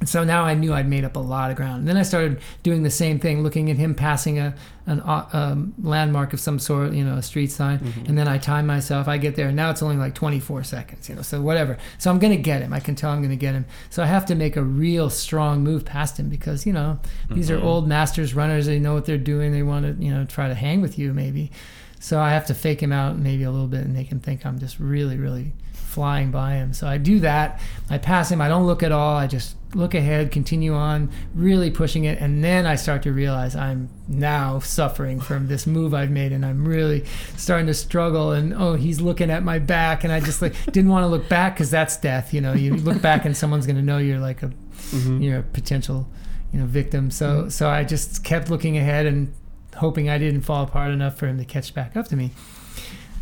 And 0.00 0.08
so 0.08 0.24
now 0.24 0.44
I 0.44 0.54
knew 0.54 0.72
I'd 0.72 0.88
made 0.88 1.04
up 1.04 1.14
a 1.14 1.20
lot 1.20 1.50
of 1.50 1.58
ground. 1.58 1.80
And 1.80 1.88
then 1.88 1.98
I 1.98 2.02
started 2.04 2.40
doing 2.62 2.82
the 2.82 2.90
same 2.90 3.18
thing, 3.18 3.42
looking 3.42 3.70
at 3.70 3.76
him 3.76 3.94
passing 3.94 4.38
a 4.38 4.54
an 4.86 5.00
uh, 5.02 5.28
um, 5.34 5.74
landmark 5.82 6.32
of 6.32 6.40
some 6.40 6.58
sort, 6.58 6.92
you 6.92 7.04
know, 7.04 7.16
a 7.16 7.22
street 7.22 7.52
sign. 7.52 7.80
And 8.08 8.16
then 8.16 8.26
I 8.26 8.38
time 8.38 8.66
myself. 8.66 9.08
I 9.08 9.18
get 9.18 9.36
there. 9.36 9.48
And 9.48 9.56
now 9.56 9.70
it's 9.70 9.82
only 9.82 9.96
like 9.96 10.14
24 10.14 10.64
seconds, 10.64 11.08
you 11.08 11.14
know, 11.14 11.22
so 11.22 11.42
whatever. 11.42 11.76
So 11.98 12.10
I'm 12.10 12.18
going 12.18 12.34
to 12.34 12.42
get 12.42 12.62
him. 12.62 12.72
I 12.72 12.80
can 12.80 12.94
tell 12.94 13.10
I'm 13.10 13.18
going 13.18 13.28
to 13.28 13.36
get 13.36 13.52
him. 13.52 13.66
So 13.90 14.02
I 14.02 14.06
have 14.06 14.24
to 14.26 14.34
make 14.34 14.56
a 14.56 14.62
real 14.62 15.10
strong 15.10 15.62
move 15.62 15.84
past 15.84 16.18
him 16.18 16.30
because, 16.30 16.64
you 16.64 16.72
know, 16.72 16.98
these 17.30 17.50
are 17.50 17.60
old 17.60 17.86
masters 17.86 18.34
runners. 18.34 18.66
They 18.66 18.78
know 18.78 18.94
what 18.94 19.04
they're 19.04 19.18
doing. 19.18 19.52
They 19.52 19.62
want 19.62 19.84
to, 19.84 20.02
you 20.02 20.12
know, 20.12 20.24
try 20.24 20.48
to 20.48 20.54
hang 20.54 20.80
with 20.80 20.98
you 20.98 21.12
maybe. 21.12 21.52
So 22.00 22.18
I 22.18 22.30
have 22.30 22.46
to 22.46 22.54
fake 22.54 22.82
him 22.82 22.92
out 22.92 23.18
maybe 23.18 23.42
a 23.42 23.50
little 23.50 23.68
bit 23.68 23.82
and 23.82 23.92
make 23.92 24.08
him 24.10 24.18
think 24.18 24.46
I'm 24.46 24.58
just 24.58 24.80
really, 24.80 25.18
really 25.18 25.52
flying 25.90 26.30
by 26.30 26.54
him. 26.54 26.72
So 26.72 26.86
I 26.86 26.98
do 26.98 27.18
that. 27.20 27.60
I 27.90 27.98
pass 27.98 28.30
him. 28.30 28.40
I 28.40 28.48
don't 28.48 28.64
look 28.64 28.84
at 28.84 28.92
all. 28.92 29.16
I 29.16 29.26
just 29.26 29.56
look 29.74 29.92
ahead, 29.92 30.30
continue 30.30 30.72
on, 30.72 31.10
really 31.34 31.70
pushing 31.70 32.04
it. 32.04 32.20
And 32.20 32.44
then 32.44 32.64
I 32.64 32.76
start 32.76 33.02
to 33.02 33.12
realize 33.12 33.56
I'm 33.56 33.88
now 34.06 34.60
suffering 34.60 35.20
from 35.20 35.48
this 35.48 35.66
move 35.66 35.92
I've 35.92 36.10
made 36.10 36.32
and 36.32 36.46
I'm 36.46 36.66
really 36.66 37.04
starting 37.36 37.66
to 37.66 37.74
struggle. 37.74 38.30
And 38.30 38.54
oh, 38.54 38.74
he's 38.74 39.00
looking 39.00 39.30
at 39.30 39.42
my 39.42 39.58
back. 39.58 40.04
And 40.04 40.12
I 40.12 40.20
just 40.20 40.40
like 40.40 40.54
didn't 40.72 40.90
want 40.90 41.02
to 41.02 41.08
look 41.08 41.28
back 41.28 41.54
because 41.54 41.70
that's 41.72 41.96
death. 41.96 42.32
You 42.32 42.40
know, 42.40 42.52
you 42.52 42.76
look 42.76 43.02
back 43.02 43.24
and 43.24 43.36
someone's 43.36 43.66
going 43.66 43.76
to 43.76 43.82
know 43.82 43.98
you're 43.98 44.20
like 44.20 44.44
a, 44.44 44.46
mm-hmm. 44.46 45.20
you're 45.20 45.40
a 45.40 45.42
potential, 45.42 46.08
you 46.52 46.60
know, 46.60 46.66
victim. 46.66 47.10
So, 47.10 47.26
mm-hmm. 47.26 47.48
so 47.48 47.68
I 47.68 47.82
just 47.82 48.22
kept 48.22 48.48
looking 48.48 48.78
ahead 48.78 49.06
and 49.06 49.34
hoping 49.74 50.08
I 50.08 50.18
didn't 50.18 50.42
fall 50.42 50.62
apart 50.62 50.92
enough 50.92 51.16
for 51.16 51.26
him 51.26 51.38
to 51.38 51.44
catch 51.44 51.74
back 51.74 51.96
up 51.96 52.06
to 52.08 52.16
me. 52.16 52.30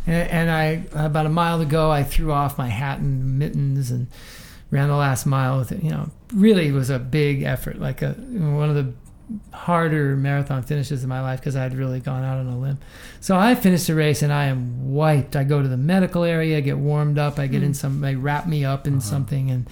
And, 0.07 0.29
and 0.29 0.51
I, 0.51 0.83
about 0.93 1.25
a 1.25 1.29
mile 1.29 1.59
to 1.59 1.65
go, 1.65 1.91
I 1.91 2.03
threw 2.03 2.31
off 2.31 2.57
my 2.57 2.67
hat 2.67 2.99
and 2.99 3.37
mittens 3.37 3.91
and 3.91 4.07
ran 4.71 4.89
the 4.89 4.95
last 4.95 5.25
mile 5.25 5.57
with 5.57 5.71
it. 5.71 5.83
You 5.83 5.91
know, 5.91 6.09
really 6.33 6.71
was 6.71 6.89
a 6.89 6.99
big 6.99 7.43
effort, 7.43 7.79
like 7.79 8.01
a 8.01 8.13
one 8.13 8.69
of 8.69 8.75
the 8.75 8.93
harder 9.53 10.15
marathon 10.15 10.63
finishes 10.63 11.03
in 11.03 11.09
my 11.09 11.21
life 11.21 11.39
because 11.39 11.55
I 11.55 11.63
had 11.63 11.75
really 11.75 11.99
gone 11.99 12.23
out 12.23 12.39
on 12.39 12.47
a 12.47 12.57
limb. 12.57 12.79
So 13.19 13.37
I 13.37 13.55
finished 13.55 13.87
the 13.87 13.95
race 13.95 14.21
and 14.21 14.33
I 14.33 14.45
am 14.45 14.91
wiped. 14.91 15.35
I 15.35 15.43
go 15.43 15.61
to 15.61 15.67
the 15.67 15.77
medical 15.77 16.23
area, 16.23 16.57
I 16.57 16.61
get 16.61 16.77
warmed 16.77 17.19
up, 17.19 17.37
I 17.37 17.47
get 17.47 17.61
in 17.61 17.69
hmm. 17.69 17.73
some, 17.73 18.01
they 18.01 18.15
wrap 18.15 18.47
me 18.47 18.65
up 18.65 18.87
in 18.87 18.95
uh-huh. 18.95 19.01
something 19.01 19.51
and 19.51 19.69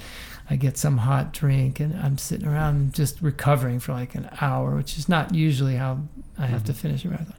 I 0.49 0.55
get 0.55 0.78
some 0.78 0.99
hot 0.99 1.34
drink 1.34 1.80
and 1.80 1.95
I'm 1.99 2.17
sitting 2.17 2.47
around 2.47 2.93
just 2.93 3.21
recovering 3.21 3.80
for 3.80 3.93
like 3.93 4.15
an 4.15 4.30
hour, 4.39 4.75
which 4.75 4.97
is 4.97 5.09
not 5.09 5.34
usually 5.34 5.75
how 5.75 6.01
I 6.38 6.45
have 6.45 6.63
to 6.65 6.73
hmm. 6.73 6.80
finish 6.80 7.05
a 7.05 7.07
marathon. 7.07 7.38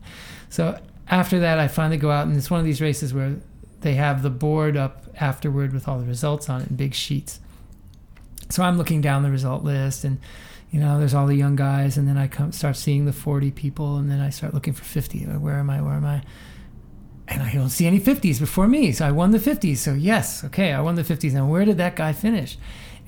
So 0.51 0.78
after 1.09 1.41
that, 1.41 1.59
I 1.59 1.69
finally 1.69 1.97
go 1.97 2.11
out 2.11 2.27
and 2.27 2.37
it's 2.37 2.51
one 2.51 2.61
of 2.61 2.67
these 2.67 2.81
races 2.81 3.13
where 3.15 3.37
they 3.81 3.95
have 3.95 4.23
the 4.23 4.31
board 4.31 4.77
up 4.77 5.05
afterward 5.21 5.73
with 5.73 5.89
all 5.89 5.99
the 5.99 6.07
results 6.07 6.49
on 6.49 6.63
it 6.63 6.71
in 6.71 6.77
big 6.77 6.95
sheets. 6.95 7.41
So 8.51 8.63
I'm 8.63 8.77
looking 8.77 9.01
down 9.01 9.23
the 9.23 9.31
result 9.31 9.65
list 9.65 10.05
and 10.05 10.19
you 10.71 10.81
know, 10.81 10.99
there's 10.99 11.15
all 11.15 11.27
the 11.27 11.35
young 11.35 11.57
guys, 11.57 11.97
and 11.97 12.07
then 12.07 12.19
I 12.19 12.29
come 12.29 12.53
start 12.53 12.77
seeing 12.77 13.07
the 13.07 13.13
40 13.13 13.51
people, 13.53 13.97
and 13.97 14.11
then 14.11 14.21
I 14.21 14.29
start 14.29 14.53
looking 14.53 14.75
for 14.75 14.85
50. 14.85 15.21
Where 15.21 15.55
am 15.55 15.71
I? 15.71 15.81
Where 15.81 15.95
am 15.95 16.05
I? 16.05 16.23
And 17.27 17.43
I 17.43 17.55
don't 17.55 17.71
see 17.71 17.87
any 17.87 17.99
50s 17.99 18.39
before 18.39 18.69
me. 18.69 18.93
So 18.93 19.07
I 19.07 19.11
won 19.11 19.31
the 19.31 19.39
50s. 19.39 19.79
So 19.79 19.95
yes, 19.95 20.45
okay, 20.45 20.73
I 20.73 20.81
won 20.81 20.95
the 20.95 21.03
50s. 21.03 21.33
Now 21.33 21.47
where 21.47 21.65
did 21.65 21.79
that 21.79 21.97
guy 21.97 22.13
finish? 22.13 22.59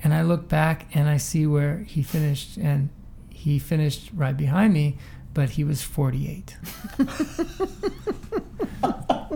And 0.03 0.13
I 0.13 0.23
look 0.23 0.47
back 0.47 0.87
and 0.95 1.07
I 1.07 1.17
see 1.17 1.45
where 1.45 1.79
he 1.87 2.01
finished, 2.01 2.57
and 2.57 2.89
he 3.29 3.59
finished 3.59 4.09
right 4.15 4.35
behind 4.35 4.73
me, 4.73 4.97
but 5.33 5.51
he 5.51 5.63
was 5.63 5.81
48. 5.81 6.57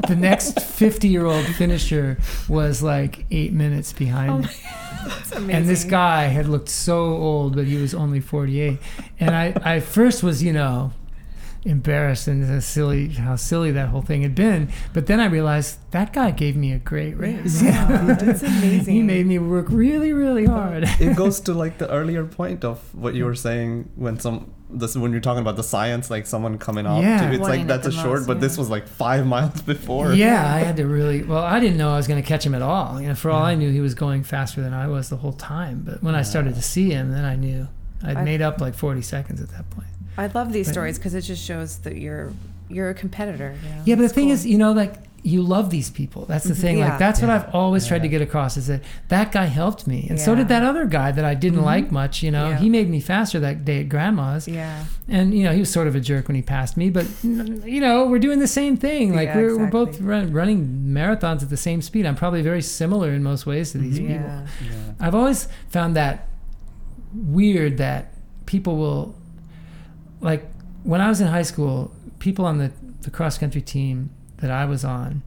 the 0.07 0.15
next 0.17 0.59
50 0.59 1.07
year 1.07 1.25
old 1.25 1.45
finisher 1.45 2.17
was 2.47 2.83
like 2.83 3.25
eight 3.31 3.53
minutes 3.53 3.93
behind. 3.93 4.45
Oh, 4.45 5.07
that's 5.07 5.31
And 5.31 5.65
this 5.65 5.83
guy 5.83 6.23
had 6.25 6.47
looked 6.47 6.69
so 6.69 7.15
old, 7.15 7.55
but 7.55 7.65
he 7.65 7.77
was 7.77 7.93
only 7.93 8.19
48. 8.19 8.77
And 9.19 9.35
I, 9.35 9.53
I 9.63 9.79
first 9.79 10.23
was, 10.23 10.43
you 10.43 10.53
know, 10.53 10.91
embarrassed 11.65 12.27
and 12.27 12.45
how 12.45 12.59
silly, 12.59 13.09
how 13.09 13.35
silly 13.35 13.71
that 13.71 13.89
whole 13.89 14.01
thing 14.01 14.21
had 14.21 14.35
been. 14.35 14.69
But 14.93 15.07
then 15.07 15.19
I 15.19 15.25
realized 15.25 15.79
that 15.91 16.13
guy 16.13 16.31
gave 16.31 16.55
me 16.55 16.71
a 16.71 16.79
great 16.79 17.17
race. 17.17 17.61
Yeah, 17.61 18.15
that's 18.17 18.43
amazing. 18.53 18.93
he 18.93 19.01
made 19.01 19.25
me 19.25 19.39
work 19.39 19.67
really, 19.69 20.13
really 20.13 20.45
hard. 20.45 20.83
it 20.99 21.15
goes 21.15 21.39
to 21.41 21.53
like 21.53 21.77
the 21.79 21.89
earlier 21.89 22.23
point 22.25 22.63
of 22.63 22.79
what 22.93 23.15
you 23.15 23.25
were 23.25 23.35
saying 23.35 23.89
when 23.95 24.19
some 24.19 24.51
this 24.67 24.95
when 24.97 25.11
you're 25.11 25.21
talking 25.21 25.41
about 25.41 25.55
the 25.55 25.63
science 25.63 26.09
like 26.09 26.25
someone 26.25 26.57
coming 26.57 26.87
up 26.87 27.01
Yeah. 27.01 27.29
to 27.29 27.33
it's 27.35 27.43
like 27.43 27.67
that's 27.67 27.85
a 27.85 27.91
the 27.91 27.95
short 27.95 28.19
most, 28.21 28.27
but 28.27 28.41
this 28.41 28.57
was 28.57 28.67
like 28.69 28.87
five 28.87 29.25
miles 29.25 29.61
before 29.61 30.13
Yeah, 30.13 30.43
I 30.53 30.59
had 30.59 30.77
to 30.77 30.85
really. 30.87 31.23
Well, 31.23 31.43
I 31.43 31.59
didn't 31.59 31.77
know 31.77 31.91
I 31.93 31.97
was 31.97 32.07
going 32.07 32.21
to 32.21 32.27
catch 32.27 32.45
him 32.45 32.55
at 32.55 32.61
all. 32.63 32.99
You 33.01 33.09
know, 33.09 33.15
for 33.15 33.29
all 33.31 33.43
I 33.43 33.55
knew, 33.55 33.71
he 33.71 33.79
was 33.79 33.93
going 33.93 34.23
faster 34.23 34.61
than 34.61 34.73
I 34.73 34.87
was 34.87 35.09
the 35.09 35.17
whole 35.17 35.33
time. 35.33 35.83
But 35.85 36.01
when 36.03 36.15
I 36.15 36.23
started 36.23 36.55
to 36.55 36.61
see 36.61 36.89
him, 36.89 37.11
then 37.11 37.25
I 37.25 37.35
knew 37.35 37.67
I'd 38.03 38.17
I- 38.17 38.23
made 38.23 38.41
up 38.41 38.59
like 38.59 38.73
40 38.75 39.01
seconds 39.03 39.39
at 39.41 39.49
that 39.49 39.69
point. 39.69 39.87
I 40.17 40.27
love 40.27 40.53
these 40.53 40.67
But- 40.67 40.73
stories 40.73 40.97
because 40.97 41.13
it 41.13 41.21
just 41.21 41.43
shows 41.43 41.77
that 41.79 41.97
you're 41.97 42.31
you're 42.67 42.89
a 42.89 42.95
competitor. 42.95 43.53
You 43.63 43.69
know? 43.69 43.81
Yeah, 43.85 43.95
but 43.95 44.01
the 44.03 44.09
thing 44.09 44.25
cool. 44.25 44.33
is, 44.33 44.45
you 44.47 44.57
know, 44.57 44.71
like 44.71 44.95
you 45.21 45.41
love 45.43 45.69
these 45.71 45.89
people. 45.91 46.25
That's 46.27 46.45
the 46.45 46.53
Mhm. 46.53 46.57
thing. 46.61 46.77
Yeah. 46.79 46.89
Like 46.89 46.99
that's 46.99 47.19
what 47.21 47.29
I've 47.31 47.47
always 47.53 47.85
tried 47.87 48.01
to 48.03 48.07
get 48.07 48.21
across 48.23 48.57
is 48.57 48.67
that 48.67 48.81
that 49.09 49.31
guy 49.31 49.45
helped 49.45 49.85
me, 49.87 50.05
and 50.09 50.19
so 50.19 50.33
did 50.35 50.47
that 50.49 50.63
other 50.63 50.85
guy 50.85 51.11
that 51.11 51.23
I 51.25 51.33
didn't 51.35 51.59
Mhm. 51.59 51.65
like 51.65 51.91
much. 51.91 52.21
You 52.23 52.31
know, 52.31 52.49
Yeah. 52.49 52.57
he 52.57 52.69
made 52.69 52.89
me 52.89 52.99
faster 52.99 53.39
that 53.39 53.65
day 53.65 53.81
at 53.81 53.89
grandma's, 53.89 54.47
yeah, 54.47 54.85
and 55.07 55.33
you 55.33 55.43
know 55.43 55.51
he 55.51 55.59
was 55.59 55.69
sort 55.71 55.87
of 55.87 55.95
a 55.95 55.99
jerk 55.99 56.27
when 56.27 56.35
he 56.35 56.41
passed 56.43 56.75
me. 56.77 56.89
But 56.89 57.05
you 57.23 57.81
know, 57.81 58.07
we're 58.07 58.19
doing 58.19 58.39
the 58.39 58.47
same 58.47 58.77
thing. 58.77 59.13
Like 59.15 59.27
Yeah, 59.29 59.37
we're, 59.37 59.57
we're 59.59 59.67
both 59.71 59.99
run, 60.01 60.31
running 60.31 60.85
marathons 60.87 61.41
at 61.43 61.49
the 61.51 61.57
same 61.57 61.81
speed. 61.83 62.05
I'm 62.07 62.15
probably 62.15 62.41
very 62.41 62.61
similar 62.63 63.11
in 63.11 63.21
most 63.23 63.45
ways 63.45 63.71
to 63.73 63.77
these 63.79 63.99
Mhm. 63.99 64.07
people. 64.07 64.25
yeah, 64.25 64.41
Yeah. 64.63 64.71
I've 65.07 65.15
always 65.15 65.47
found 65.69 65.95
that 65.95 66.27
weird 67.13 67.77
that 67.77 68.11
people 68.45 68.77
will 68.77 69.15
like 70.21 70.45
when 70.83 71.01
I 71.01 71.09
was 71.09 71.21
in 71.21 71.27
high 71.27 71.41
school, 71.43 71.91
people 72.19 72.45
on 72.45 72.57
the, 72.57 72.71
the 73.01 73.11
cross 73.11 73.37
country 73.37 73.61
team 73.61 74.09
that 74.37 74.51
I 74.51 74.65
was 74.65 74.83
on 74.85 75.21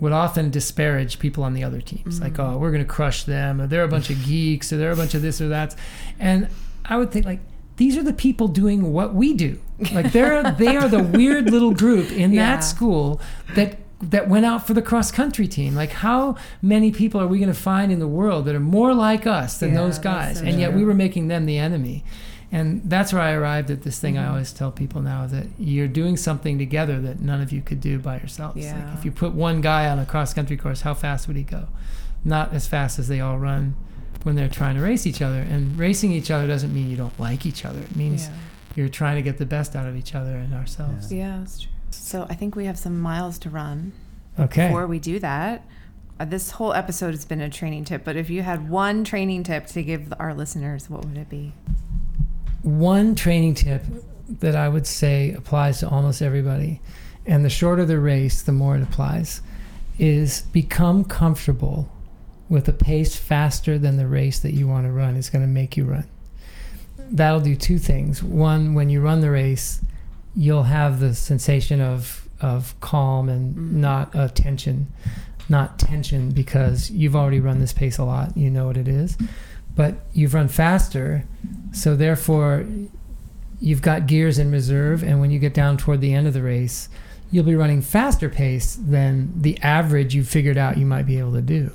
would 0.00 0.12
often 0.12 0.50
disparage 0.50 1.18
people 1.18 1.42
on 1.42 1.54
the 1.54 1.64
other 1.64 1.80
teams. 1.80 2.20
Like, 2.20 2.34
Mhm. 2.34 2.54
oh, 2.54 2.58
we're 2.58 2.70
gonna 2.70 2.84
crush 2.84 3.24
them, 3.24 3.60
or 3.60 3.66
they're 3.66 3.82
a 3.84 3.88
bunch 3.88 4.10
of 4.10 4.24
geeks, 4.26 4.72
or 4.72 4.76
they're 4.76 4.92
a 4.92 4.96
bunch 4.96 5.14
of 5.14 5.22
this 5.22 5.40
or 5.40 5.48
that. 5.48 5.74
And 6.20 6.48
I 6.84 6.96
would 6.96 7.10
think 7.10 7.26
like 7.26 7.40
these 7.76 7.96
are 7.96 8.02
the 8.02 8.12
people 8.12 8.48
doing 8.48 8.92
what 8.92 9.14
we 9.14 9.34
do. 9.34 9.58
Like 9.92 10.12
they're 10.12 10.50
they 10.52 10.76
are 10.76 10.88
the 10.88 11.02
weird 11.02 11.50
little 11.50 11.72
group 11.74 12.10
in 12.12 12.32
Yeah. 12.32 12.56
that 12.56 12.64
school 12.64 13.20
that 13.54 13.78
that 14.00 14.28
went 14.28 14.44
out 14.46 14.64
for 14.66 14.74
the 14.74 14.82
cross 14.82 15.10
country 15.10 15.48
team. 15.48 15.74
Like 15.74 15.90
how 15.90 16.36
many 16.62 16.92
people 16.92 17.20
are 17.20 17.26
we 17.26 17.38
going 17.40 17.52
to 17.52 17.58
find 17.60 17.90
in 17.90 17.98
the 17.98 18.06
world 18.06 18.44
that 18.44 18.54
are 18.54 18.60
more 18.60 18.94
like 18.94 19.26
us 19.26 19.58
than 19.58 19.70
Yeah, 19.70 19.80
those 19.80 19.98
guys? 19.98 20.38
so 20.38 20.44
and 20.44 20.60
yet 20.60 20.72
we 20.72 20.84
were 20.84 20.94
making 20.94 21.26
them 21.26 21.46
the 21.46 21.58
enemy. 21.58 22.04
And 22.50 22.80
that's 22.84 23.12
where 23.12 23.20
I 23.20 23.32
arrived 23.32 23.70
at 23.70 23.82
this 23.82 23.98
thing 23.98 24.16
I 24.16 24.24
Mhm. 24.24 24.28
always 24.30 24.52
tell 24.52 24.70
people 24.72 25.02
now 25.02 25.26
that 25.26 25.46
you're 25.58 25.86
doing 25.88 26.16
something 26.16 26.56
together 26.58 26.98
that 27.02 27.20
none 27.20 27.42
of 27.42 27.52
you 27.52 27.60
could 27.60 27.80
do 27.80 27.98
by 27.98 28.16
yourselves. 28.18 28.56
Yeah. 28.64 28.74
Like 28.86 28.98
if 28.98 29.04
you 29.04 29.10
put 29.12 29.34
one 29.34 29.60
guy 29.60 29.88
on 29.88 29.98
a 29.98 30.06
cross 30.06 30.32
country 30.32 30.56
course, 30.56 30.80
how 30.80 30.94
fast 30.94 31.28
would 31.28 31.36
he 31.36 31.42
go? 31.42 31.66
Not 32.24 32.54
as 32.54 32.66
fast 32.66 32.98
as 32.98 33.08
they 33.08 33.20
all 33.20 33.38
run 33.38 33.74
when 34.22 34.34
they're 34.34 34.48
trying 34.48 34.76
to 34.76 34.80
race 34.80 35.06
each 35.06 35.20
other. 35.20 35.40
And 35.40 35.78
racing 35.78 36.12
each 36.12 36.30
other 36.30 36.46
doesn't 36.46 36.72
mean 36.72 36.88
you 36.90 36.96
don't 36.96 37.18
like 37.20 37.44
each 37.44 37.64
other. 37.66 37.80
It 37.80 37.94
means 37.94 38.24
yeah, 38.28 38.32
you're 38.76 38.88
trying 38.88 39.16
to 39.16 39.22
get 39.22 39.36
the 39.38 39.46
best 39.46 39.76
out 39.76 39.86
of 39.86 39.94
each 39.94 40.14
other 40.14 40.36
and 40.36 40.54
ourselves. 40.54 41.12
yeah, 41.12 41.38
that's 41.40 41.60
true. 41.60 41.70
So 41.90 42.26
I 42.30 42.34
think 42.34 42.56
we 42.56 42.64
have 42.64 42.78
some 42.78 42.98
miles 43.00 43.38
to 43.40 43.50
run. 43.50 43.92
Okay. 44.38 44.68
Before 44.68 44.86
we 44.86 44.98
do 44.98 45.18
that, 45.18 45.64
uh, 46.20 46.24
this 46.24 46.52
whole 46.52 46.72
episode 46.72 47.10
has 47.10 47.24
been 47.24 47.40
a 47.40 47.50
training 47.50 47.84
tip, 47.84 48.04
but 48.04 48.16
if 48.16 48.30
you 48.30 48.42
had 48.42 48.68
one 48.70 49.04
training 49.04 49.42
tip 49.42 49.66
to 49.68 49.82
give 49.82 50.12
our 50.18 50.32
listeners, 50.34 50.88
what 50.88 51.04
would 51.04 51.16
it 51.18 51.28
be? 51.28 51.52
One 52.68 53.14
training 53.14 53.54
tip 53.54 53.82
that 54.40 54.54
I 54.54 54.68
would 54.68 54.86
say 54.86 55.32
applies 55.32 55.80
to 55.80 55.88
almost 55.88 56.20
everybody, 56.20 56.82
and 57.24 57.42
the 57.42 57.48
shorter 57.48 57.86
the 57.86 57.98
race, 57.98 58.42
the 58.42 58.52
more 58.52 58.76
it 58.76 58.82
applies, 58.82 59.40
is 59.98 60.42
become 60.52 61.02
comfortable 61.04 61.90
with 62.50 62.68
a 62.68 62.72
pace 62.74 63.16
faster 63.16 63.78
than 63.78 63.96
the 63.96 64.06
race 64.06 64.38
that 64.40 64.52
you 64.52 64.68
want 64.68 64.86
to 64.86 64.92
run 64.92 65.16
is 65.16 65.30
going 65.30 65.42
to 65.42 65.48
make 65.48 65.78
you 65.78 65.84
run. 65.84 66.04
That'll 67.10 67.40
do 67.40 67.56
two 67.56 67.78
things. 67.78 68.22
One, 68.22 68.74
when 68.74 68.90
you 68.90 69.00
run 69.00 69.22
the 69.22 69.30
race, 69.30 69.80
you'll 70.36 70.64
have 70.64 71.00
the 71.00 71.14
sensation 71.14 71.80
of 71.80 72.28
of 72.40 72.78
calm 72.80 73.28
and 73.28 73.56
Mhm. 73.56 73.72
not 73.72 74.10
a 74.14 74.28
tension, 74.28 74.86
not 75.48 75.76
tension 75.76 76.30
because 76.30 76.88
you've 76.88 77.16
already 77.16 77.40
run 77.40 77.58
this 77.58 77.72
pace 77.72 77.98
a 77.98 78.04
lot. 78.04 78.36
You 78.36 78.48
know 78.48 78.66
what 78.66 78.76
it 78.76 78.86
is, 78.86 79.16
but 79.78 79.94
you've 80.12 80.34
run 80.34 80.48
faster, 80.48 81.24
so 81.70 81.94
therefore 81.94 82.66
you've 83.60 83.80
got 83.80 84.08
gears 84.08 84.36
in 84.38 84.50
reserve. 84.50 85.04
And 85.04 85.20
when 85.20 85.30
you 85.30 85.38
get 85.38 85.54
down 85.54 85.76
toward 85.76 86.00
the 86.00 86.12
end 86.12 86.26
of 86.26 86.34
the 86.34 86.42
race, 86.42 86.88
you'll 87.30 87.44
be 87.44 87.54
running 87.54 87.80
faster 87.80 88.28
pace 88.28 88.74
than 88.74 89.30
the 89.40 89.56
average 89.60 90.14
you 90.16 90.24
figured 90.24 90.58
out 90.58 90.78
you 90.78 90.86
might 90.86 91.06
be 91.06 91.18
able 91.20 91.32
to 91.34 91.42
do. 91.42 91.70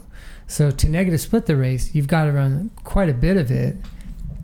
So 0.47 0.69
to 0.69 0.89
negative 0.89 1.21
split 1.21 1.45
the 1.45 1.55
race, 1.55 1.95
you've 1.95 2.07
got 2.07 2.25
to 2.25 2.33
run 2.33 2.71
quite 2.83 3.07
a 3.07 3.13
bit 3.13 3.37
of 3.37 3.49
it 3.49 3.77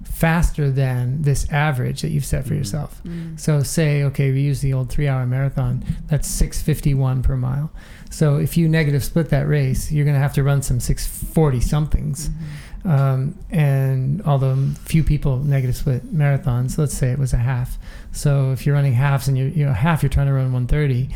faster 0.06 0.70
than 0.70 1.22
this 1.22 1.50
average 1.52 2.02
that 2.02 2.10
you've 2.10 2.26
set 2.26 2.46
for 2.46 2.54
Mhm. 2.54 2.58
yourself. 2.58 3.02
Mm. 3.06 3.40
So 3.40 3.64
say, 3.64 4.04
okay, 4.04 4.32
we 4.32 4.42
use 4.42 4.60
the 4.62 4.74
old 4.74 4.90
three-hour 4.90 5.26
marathon. 5.26 5.84
That's 6.08 6.28
6:51 6.28 7.22
per 7.22 7.38
mile. 7.38 7.72
So 8.10 8.38
if 8.38 8.58
you 8.58 8.68
negative 8.68 9.04
split 9.04 9.30
that 9.30 9.48
race, 9.48 9.92
you're 9.92 10.04
going 10.06 10.16
to 10.16 10.22
have 10.22 10.34
to 10.34 10.44
run 10.44 10.62
some 10.62 10.80
640 10.80 11.62
somethings. 11.62 12.30
Mhm. 12.30 12.34
Um, 12.86 13.38
and 13.50 14.22
although 14.24 14.56
few 14.86 15.04
people 15.04 15.40
negative 15.40 15.76
split 15.76 16.16
marathons, 16.16 16.78
let's 16.78 16.94
say 16.98 17.12
it 17.12 17.20
was 17.20 17.34
a 17.34 17.38
half. 17.38 17.78
So 18.12 18.52
if 18.52 18.66
you're 18.66 18.76
running 18.76 18.94
halves 18.94 19.28
and 19.28 19.38
you're, 19.38 19.50
you 19.50 19.66
know 19.66 19.74
half, 19.74 20.02
you're 20.02 20.10
trying 20.10 20.28
to 20.28 20.34
run 20.34 20.52
130. 20.54 21.10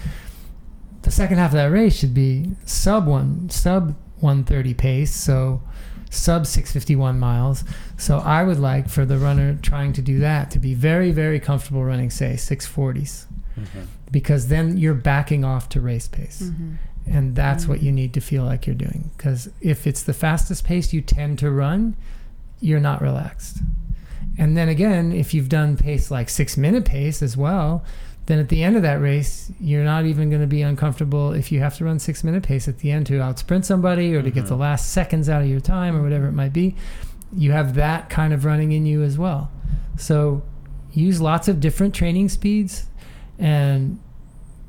The 1.03 1.11
second 1.11 1.38
half 1.38 1.52
of 1.52 1.56
that 1.56 1.65
race 1.72 1.95
should 1.98 2.14
be 2.14 2.52
sub 2.65 3.07
one 3.07 3.49
sub 3.49 3.95
130 4.19 4.73
pace. 4.73 5.15
So 5.15 5.61
sub 6.10 6.45
651 6.45 7.18
miles. 7.19 7.64
So 7.98 8.19
I 8.19 8.44
would 8.44 8.60
like 8.60 8.88
for 8.90 9.06
the 9.06 9.18
runner 9.18 9.57
trying 9.61 9.94
to 9.94 10.02
do 10.02 10.19
that 10.19 10.52
to 10.52 10.60
be 10.60 10.73
very 10.73 11.11
very 11.11 11.40
comfortable 11.40 11.84
running 11.84 12.10
say 12.10 12.34
640s 12.35 13.26
Mhm. 13.60 13.85
because 14.11 14.48
then 14.48 14.77
you're 14.77 14.94
backing 14.94 15.44
off 15.45 15.69
to 15.69 15.81
race 15.81 16.07
pace 16.07 16.44
Mhm. 16.44 16.76
And 17.05 17.35
that's 17.35 17.67
what 17.67 17.80
Mm. 17.80 17.84
you 17.84 17.91
need 17.91 18.13
to 18.13 18.21
feel 18.21 18.43
like 18.45 18.65
you're 18.65 18.75
doing 18.75 19.11
because 19.17 19.49
if 19.61 19.85
it's 19.85 20.03
the 20.03 20.13
fastest 20.13 20.63
pace 20.63 20.93
you 20.93 21.01
tend 21.01 21.38
to 21.39 21.51
run 21.51 21.95
you're 22.61 22.80
not 22.80 23.01
relaxed 23.01 23.57
and 24.38 24.55
then 24.55 24.69
again 24.69 25.11
if 25.11 25.34
you've 25.34 25.49
done 25.49 25.75
pace 25.77 26.09
like 26.09 26.30
six 26.30 26.55
minute 26.57 26.85
pace 26.85 27.21
as 27.21 27.35
well 27.35 27.84
then 28.25 28.39
at 28.39 28.47
the 28.47 28.63
end 28.63 28.77
of 28.77 28.81
that 28.81 29.01
race 29.01 29.51
you're 29.59 29.84
not 29.84 30.05
even 30.05 30.30
going 30.30 30.41
to 30.41 30.47
be 30.47 30.61
uncomfortable 30.61 31.34
if 31.34 31.51
you 31.51 31.59
have 31.59 31.75
to 31.75 31.84
run 31.84 31.99
six 31.99 32.23
minute 32.23 32.41
pace 32.41 32.67
at 32.69 32.80
the 32.80 32.89
end 32.89 33.05
to 33.05 33.19
out 33.21 33.38
sprint 33.38 33.65
somebody 33.65 34.15
or 34.15 34.21
to 34.21 34.31
get 34.31 34.45
Mhm. 34.45 34.47
the 34.49 34.55
last 34.57 34.89
seconds 34.91 35.27
out 35.27 35.41
of 35.41 35.47
your 35.49 35.59
time 35.59 35.95
or 35.95 36.01
whatever 36.01 36.27
it 36.27 36.31
might 36.34 36.53
be 36.53 36.73
you 37.35 37.51
have 37.51 37.73
that 37.75 38.09
kind 38.09 38.34
of 38.34 38.45
running 38.45 38.71
in 38.71 38.85
you 38.85 39.03
as 39.03 39.17
well 39.17 39.51
so 39.97 40.41
use 40.93 41.19
lots 41.19 41.47
of 41.49 41.59
different 41.59 41.93
training 41.93 42.30
speeds 42.30 42.85
and 43.38 43.99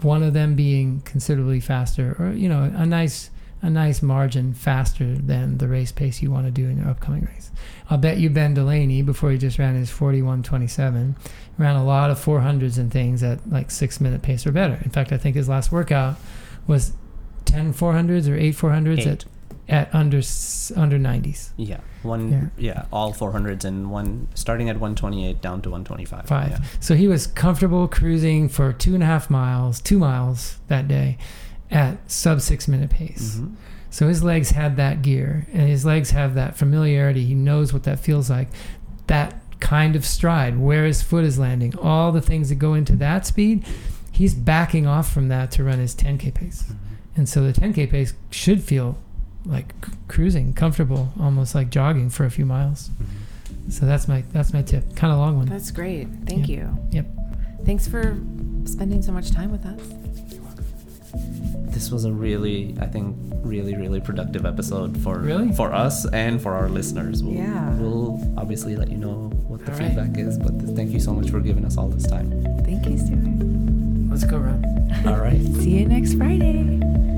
one 0.05 0.23
of 0.23 0.35
them 0.35 0.55
being 0.55 1.01
considerably 1.01 1.61
faster 1.61 2.15
or 2.19 2.33
you 2.33 2.49
know 2.49 2.65
a 2.75 2.87
nice 2.87 3.31
a 3.63 3.71
nice 3.71 4.03
margin 4.03 4.53
faster 4.53 5.15
than 5.17 5.57
the 5.57 5.67
race 5.67 5.91
pace 5.91 6.21
you 6.21 6.31
want 6.31 6.45
to 6.45 6.51
do 6.51 6.69
in 6.69 6.77
your 6.77 6.89
upcoming 6.89 7.25
race. 7.25 7.51
I'll 7.89 7.97
bet 7.97 8.19
you 8.19 8.29
Ben 8.29 8.53
Delaney 8.53 9.01
before 9.01 9.31
he 9.31 9.39
just 9.39 9.59
ran 9.59 9.75
his 9.75 9.91
41.27 9.91 11.17
ran 11.57 11.77
a 11.77 11.85
lot 11.85 12.11
of 12.11 12.23
400s 12.23 12.77
and 12.77 12.93
things 12.93 13.23
at 13.23 13.49
like 13.51 13.71
6 13.71 14.01
minute 14.03 14.21
pace 14.21 14.47
or 14.47 14.53
better. 14.53 14.79
In 14.85 14.91
fact, 14.91 15.13
I 15.13 15.17
think 15.19 15.37
his 15.37 15.49
last 15.49 15.73
workout 15.73 16.17
was 16.67 16.93
10 17.47 17.73
400s 17.73 18.29
or 18.29 18.37
8 18.37 18.55
400s 18.55 18.99
Eight. 18.99 19.07
at 19.07 19.25
at 19.69 19.95
under 19.95 20.19
under 20.77 20.99
90s. 20.99 21.51
Yeah, 21.57 21.81
one. 22.03 22.31
Yeah. 22.57 22.75
Yeah. 22.75 22.85
all 22.93 23.13
400s 23.13 23.65
and 23.65 23.91
one 23.91 24.29
starting 24.35 24.69
at 24.69 24.77
128 24.77 25.41
down 25.41 25.63
to 25.63 25.71
125. 25.71 26.27
five. 26.27 26.51
Yeah. 26.51 26.59
So 26.81 26.95
he 26.95 27.09
was 27.09 27.27
comfortable 27.27 27.89
cruising 27.89 28.49
for 28.49 28.73
two 28.73 28.95
and 28.95 29.03
a 29.03 29.07
half 29.07 29.31
miles, 29.31 29.81
two 29.81 29.99
miles 29.99 30.59
that 30.69 30.87
day 30.89 31.17
at 31.71 32.11
sub 32.11 32.41
six 32.41 32.69
minute 32.69 32.91
pace. 32.91 33.37
Mhm. 33.41 33.55
So 33.91 34.09
his 34.09 34.23
legs 34.23 34.51
had 34.51 34.77
that 34.77 35.03
gear 35.03 35.47
and 35.53 35.69
his 35.69 35.85
legs 35.85 36.11
have 36.11 36.35
that 36.35 36.57
familiarity. 36.57 37.25
He 37.25 37.35
knows 37.35 37.73
what 37.73 37.85
that 37.85 38.01
feels 38.01 38.29
like. 38.29 38.49
That 39.07 39.41
kind 39.61 39.97
of 39.97 40.05
stride, 40.05 40.59
where 40.59 40.85
his 40.85 41.01
foot 41.01 41.25
is 41.25 41.39
landing, 41.39 41.75
all 41.79 42.13
the 42.13 42.21
things 42.21 42.49
that 42.51 42.57
go 42.57 42.75
into 42.75 42.97
that 42.97 43.25
speed, 43.25 43.65
he's 44.13 44.35
backing 44.35 44.87
off 44.87 45.11
from 45.11 45.29
that 45.29 45.51
to 45.53 45.65
run 45.65 45.79
his 45.79 45.95
10K 45.95 46.31
pace. 46.31 46.65
Mhm. 46.69 46.77
And 47.17 47.29
so 47.29 47.45
the 47.45 47.53
10K 47.53 47.87
pace 47.87 48.13
should 48.31 48.63
feel 48.63 48.99
like 49.47 49.75
cruising, 50.09 50.53
comfortable, 50.55 51.13
almost 51.21 51.55
like 51.55 51.71
jogging 51.71 52.11
for 52.11 52.25
a 52.25 52.31
few 52.31 52.47
miles. 52.47 52.91
Mhm. 53.03 53.73
So 53.73 53.87
that's 53.87 54.09
my 54.09 54.23
that's 54.33 54.53
my 54.53 54.63
tip. 54.63 54.95
Kind 54.97 55.13
of 55.13 55.19
long 55.19 55.37
one. 55.37 55.47
That's 55.47 55.71
great. 55.71 56.09
Thank 56.27 56.49
Yeah. 56.49 56.57
you. 56.57 56.79
Yep. 56.93 57.07
Thanks 57.65 57.87
for 57.89 58.17
spending 58.65 59.03
so 59.03 59.13
much 59.13 59.31
time 59.31 59.51
with 59.53 59.65
us. 59.67 59.81
This 61.73 61.91
was 61.91 62.05
a 62.05 62.13
really, 62.13 62.75
I 62.81 62.87
think, 62.87 63.17
really, 63.43 63.75
really 63.77 64.01
productive 64.01 64.47
episode 64.47 64.97
for 64.99 65.19
Really? 65.19 65.53
for 65.53 65.73
us 65.73 66.07
and 66.13 66.41
for 66.41 66.53
our 66.53 66.69
listeners. 66.69 67.23
We'll, 67.23 67.35
Yeah. 67.35 67.75
We'll 67.77 68.21
obviously 68.37 68.77
let 68.77 68.91
you 68.91 68.97
know 68.97 69.31
what 69.49 69.65
the 69.67 69.73
All 69.73 69.79
right. 69.79 69.89
feedback 69.89 70.17
is, 70.19 70.39
but 70.39 70.59
th- 70.61 70.77
thank 70.77 70.93
you 70.93 71.01
so 71.01 71.13
much 71.13 71.31
for 71.31 71.41
giving 71.41 71.65
us 71.65 71.77
all 71.77 71.89
this 71.89 72.05
time. 72.07 72.31
Thank 72.65 72.87
you, 72.89 72.97
Stuart. 72.99 74.09
Let's 74.11 74.25
go 74.25 74.39
run. 74.39 74.65
All 75.07 75.19
right. 75.19 75.41
See 75.61 75.79
you 75.81 75.87
next 75.89 76.15
Friday. 76.15 77.14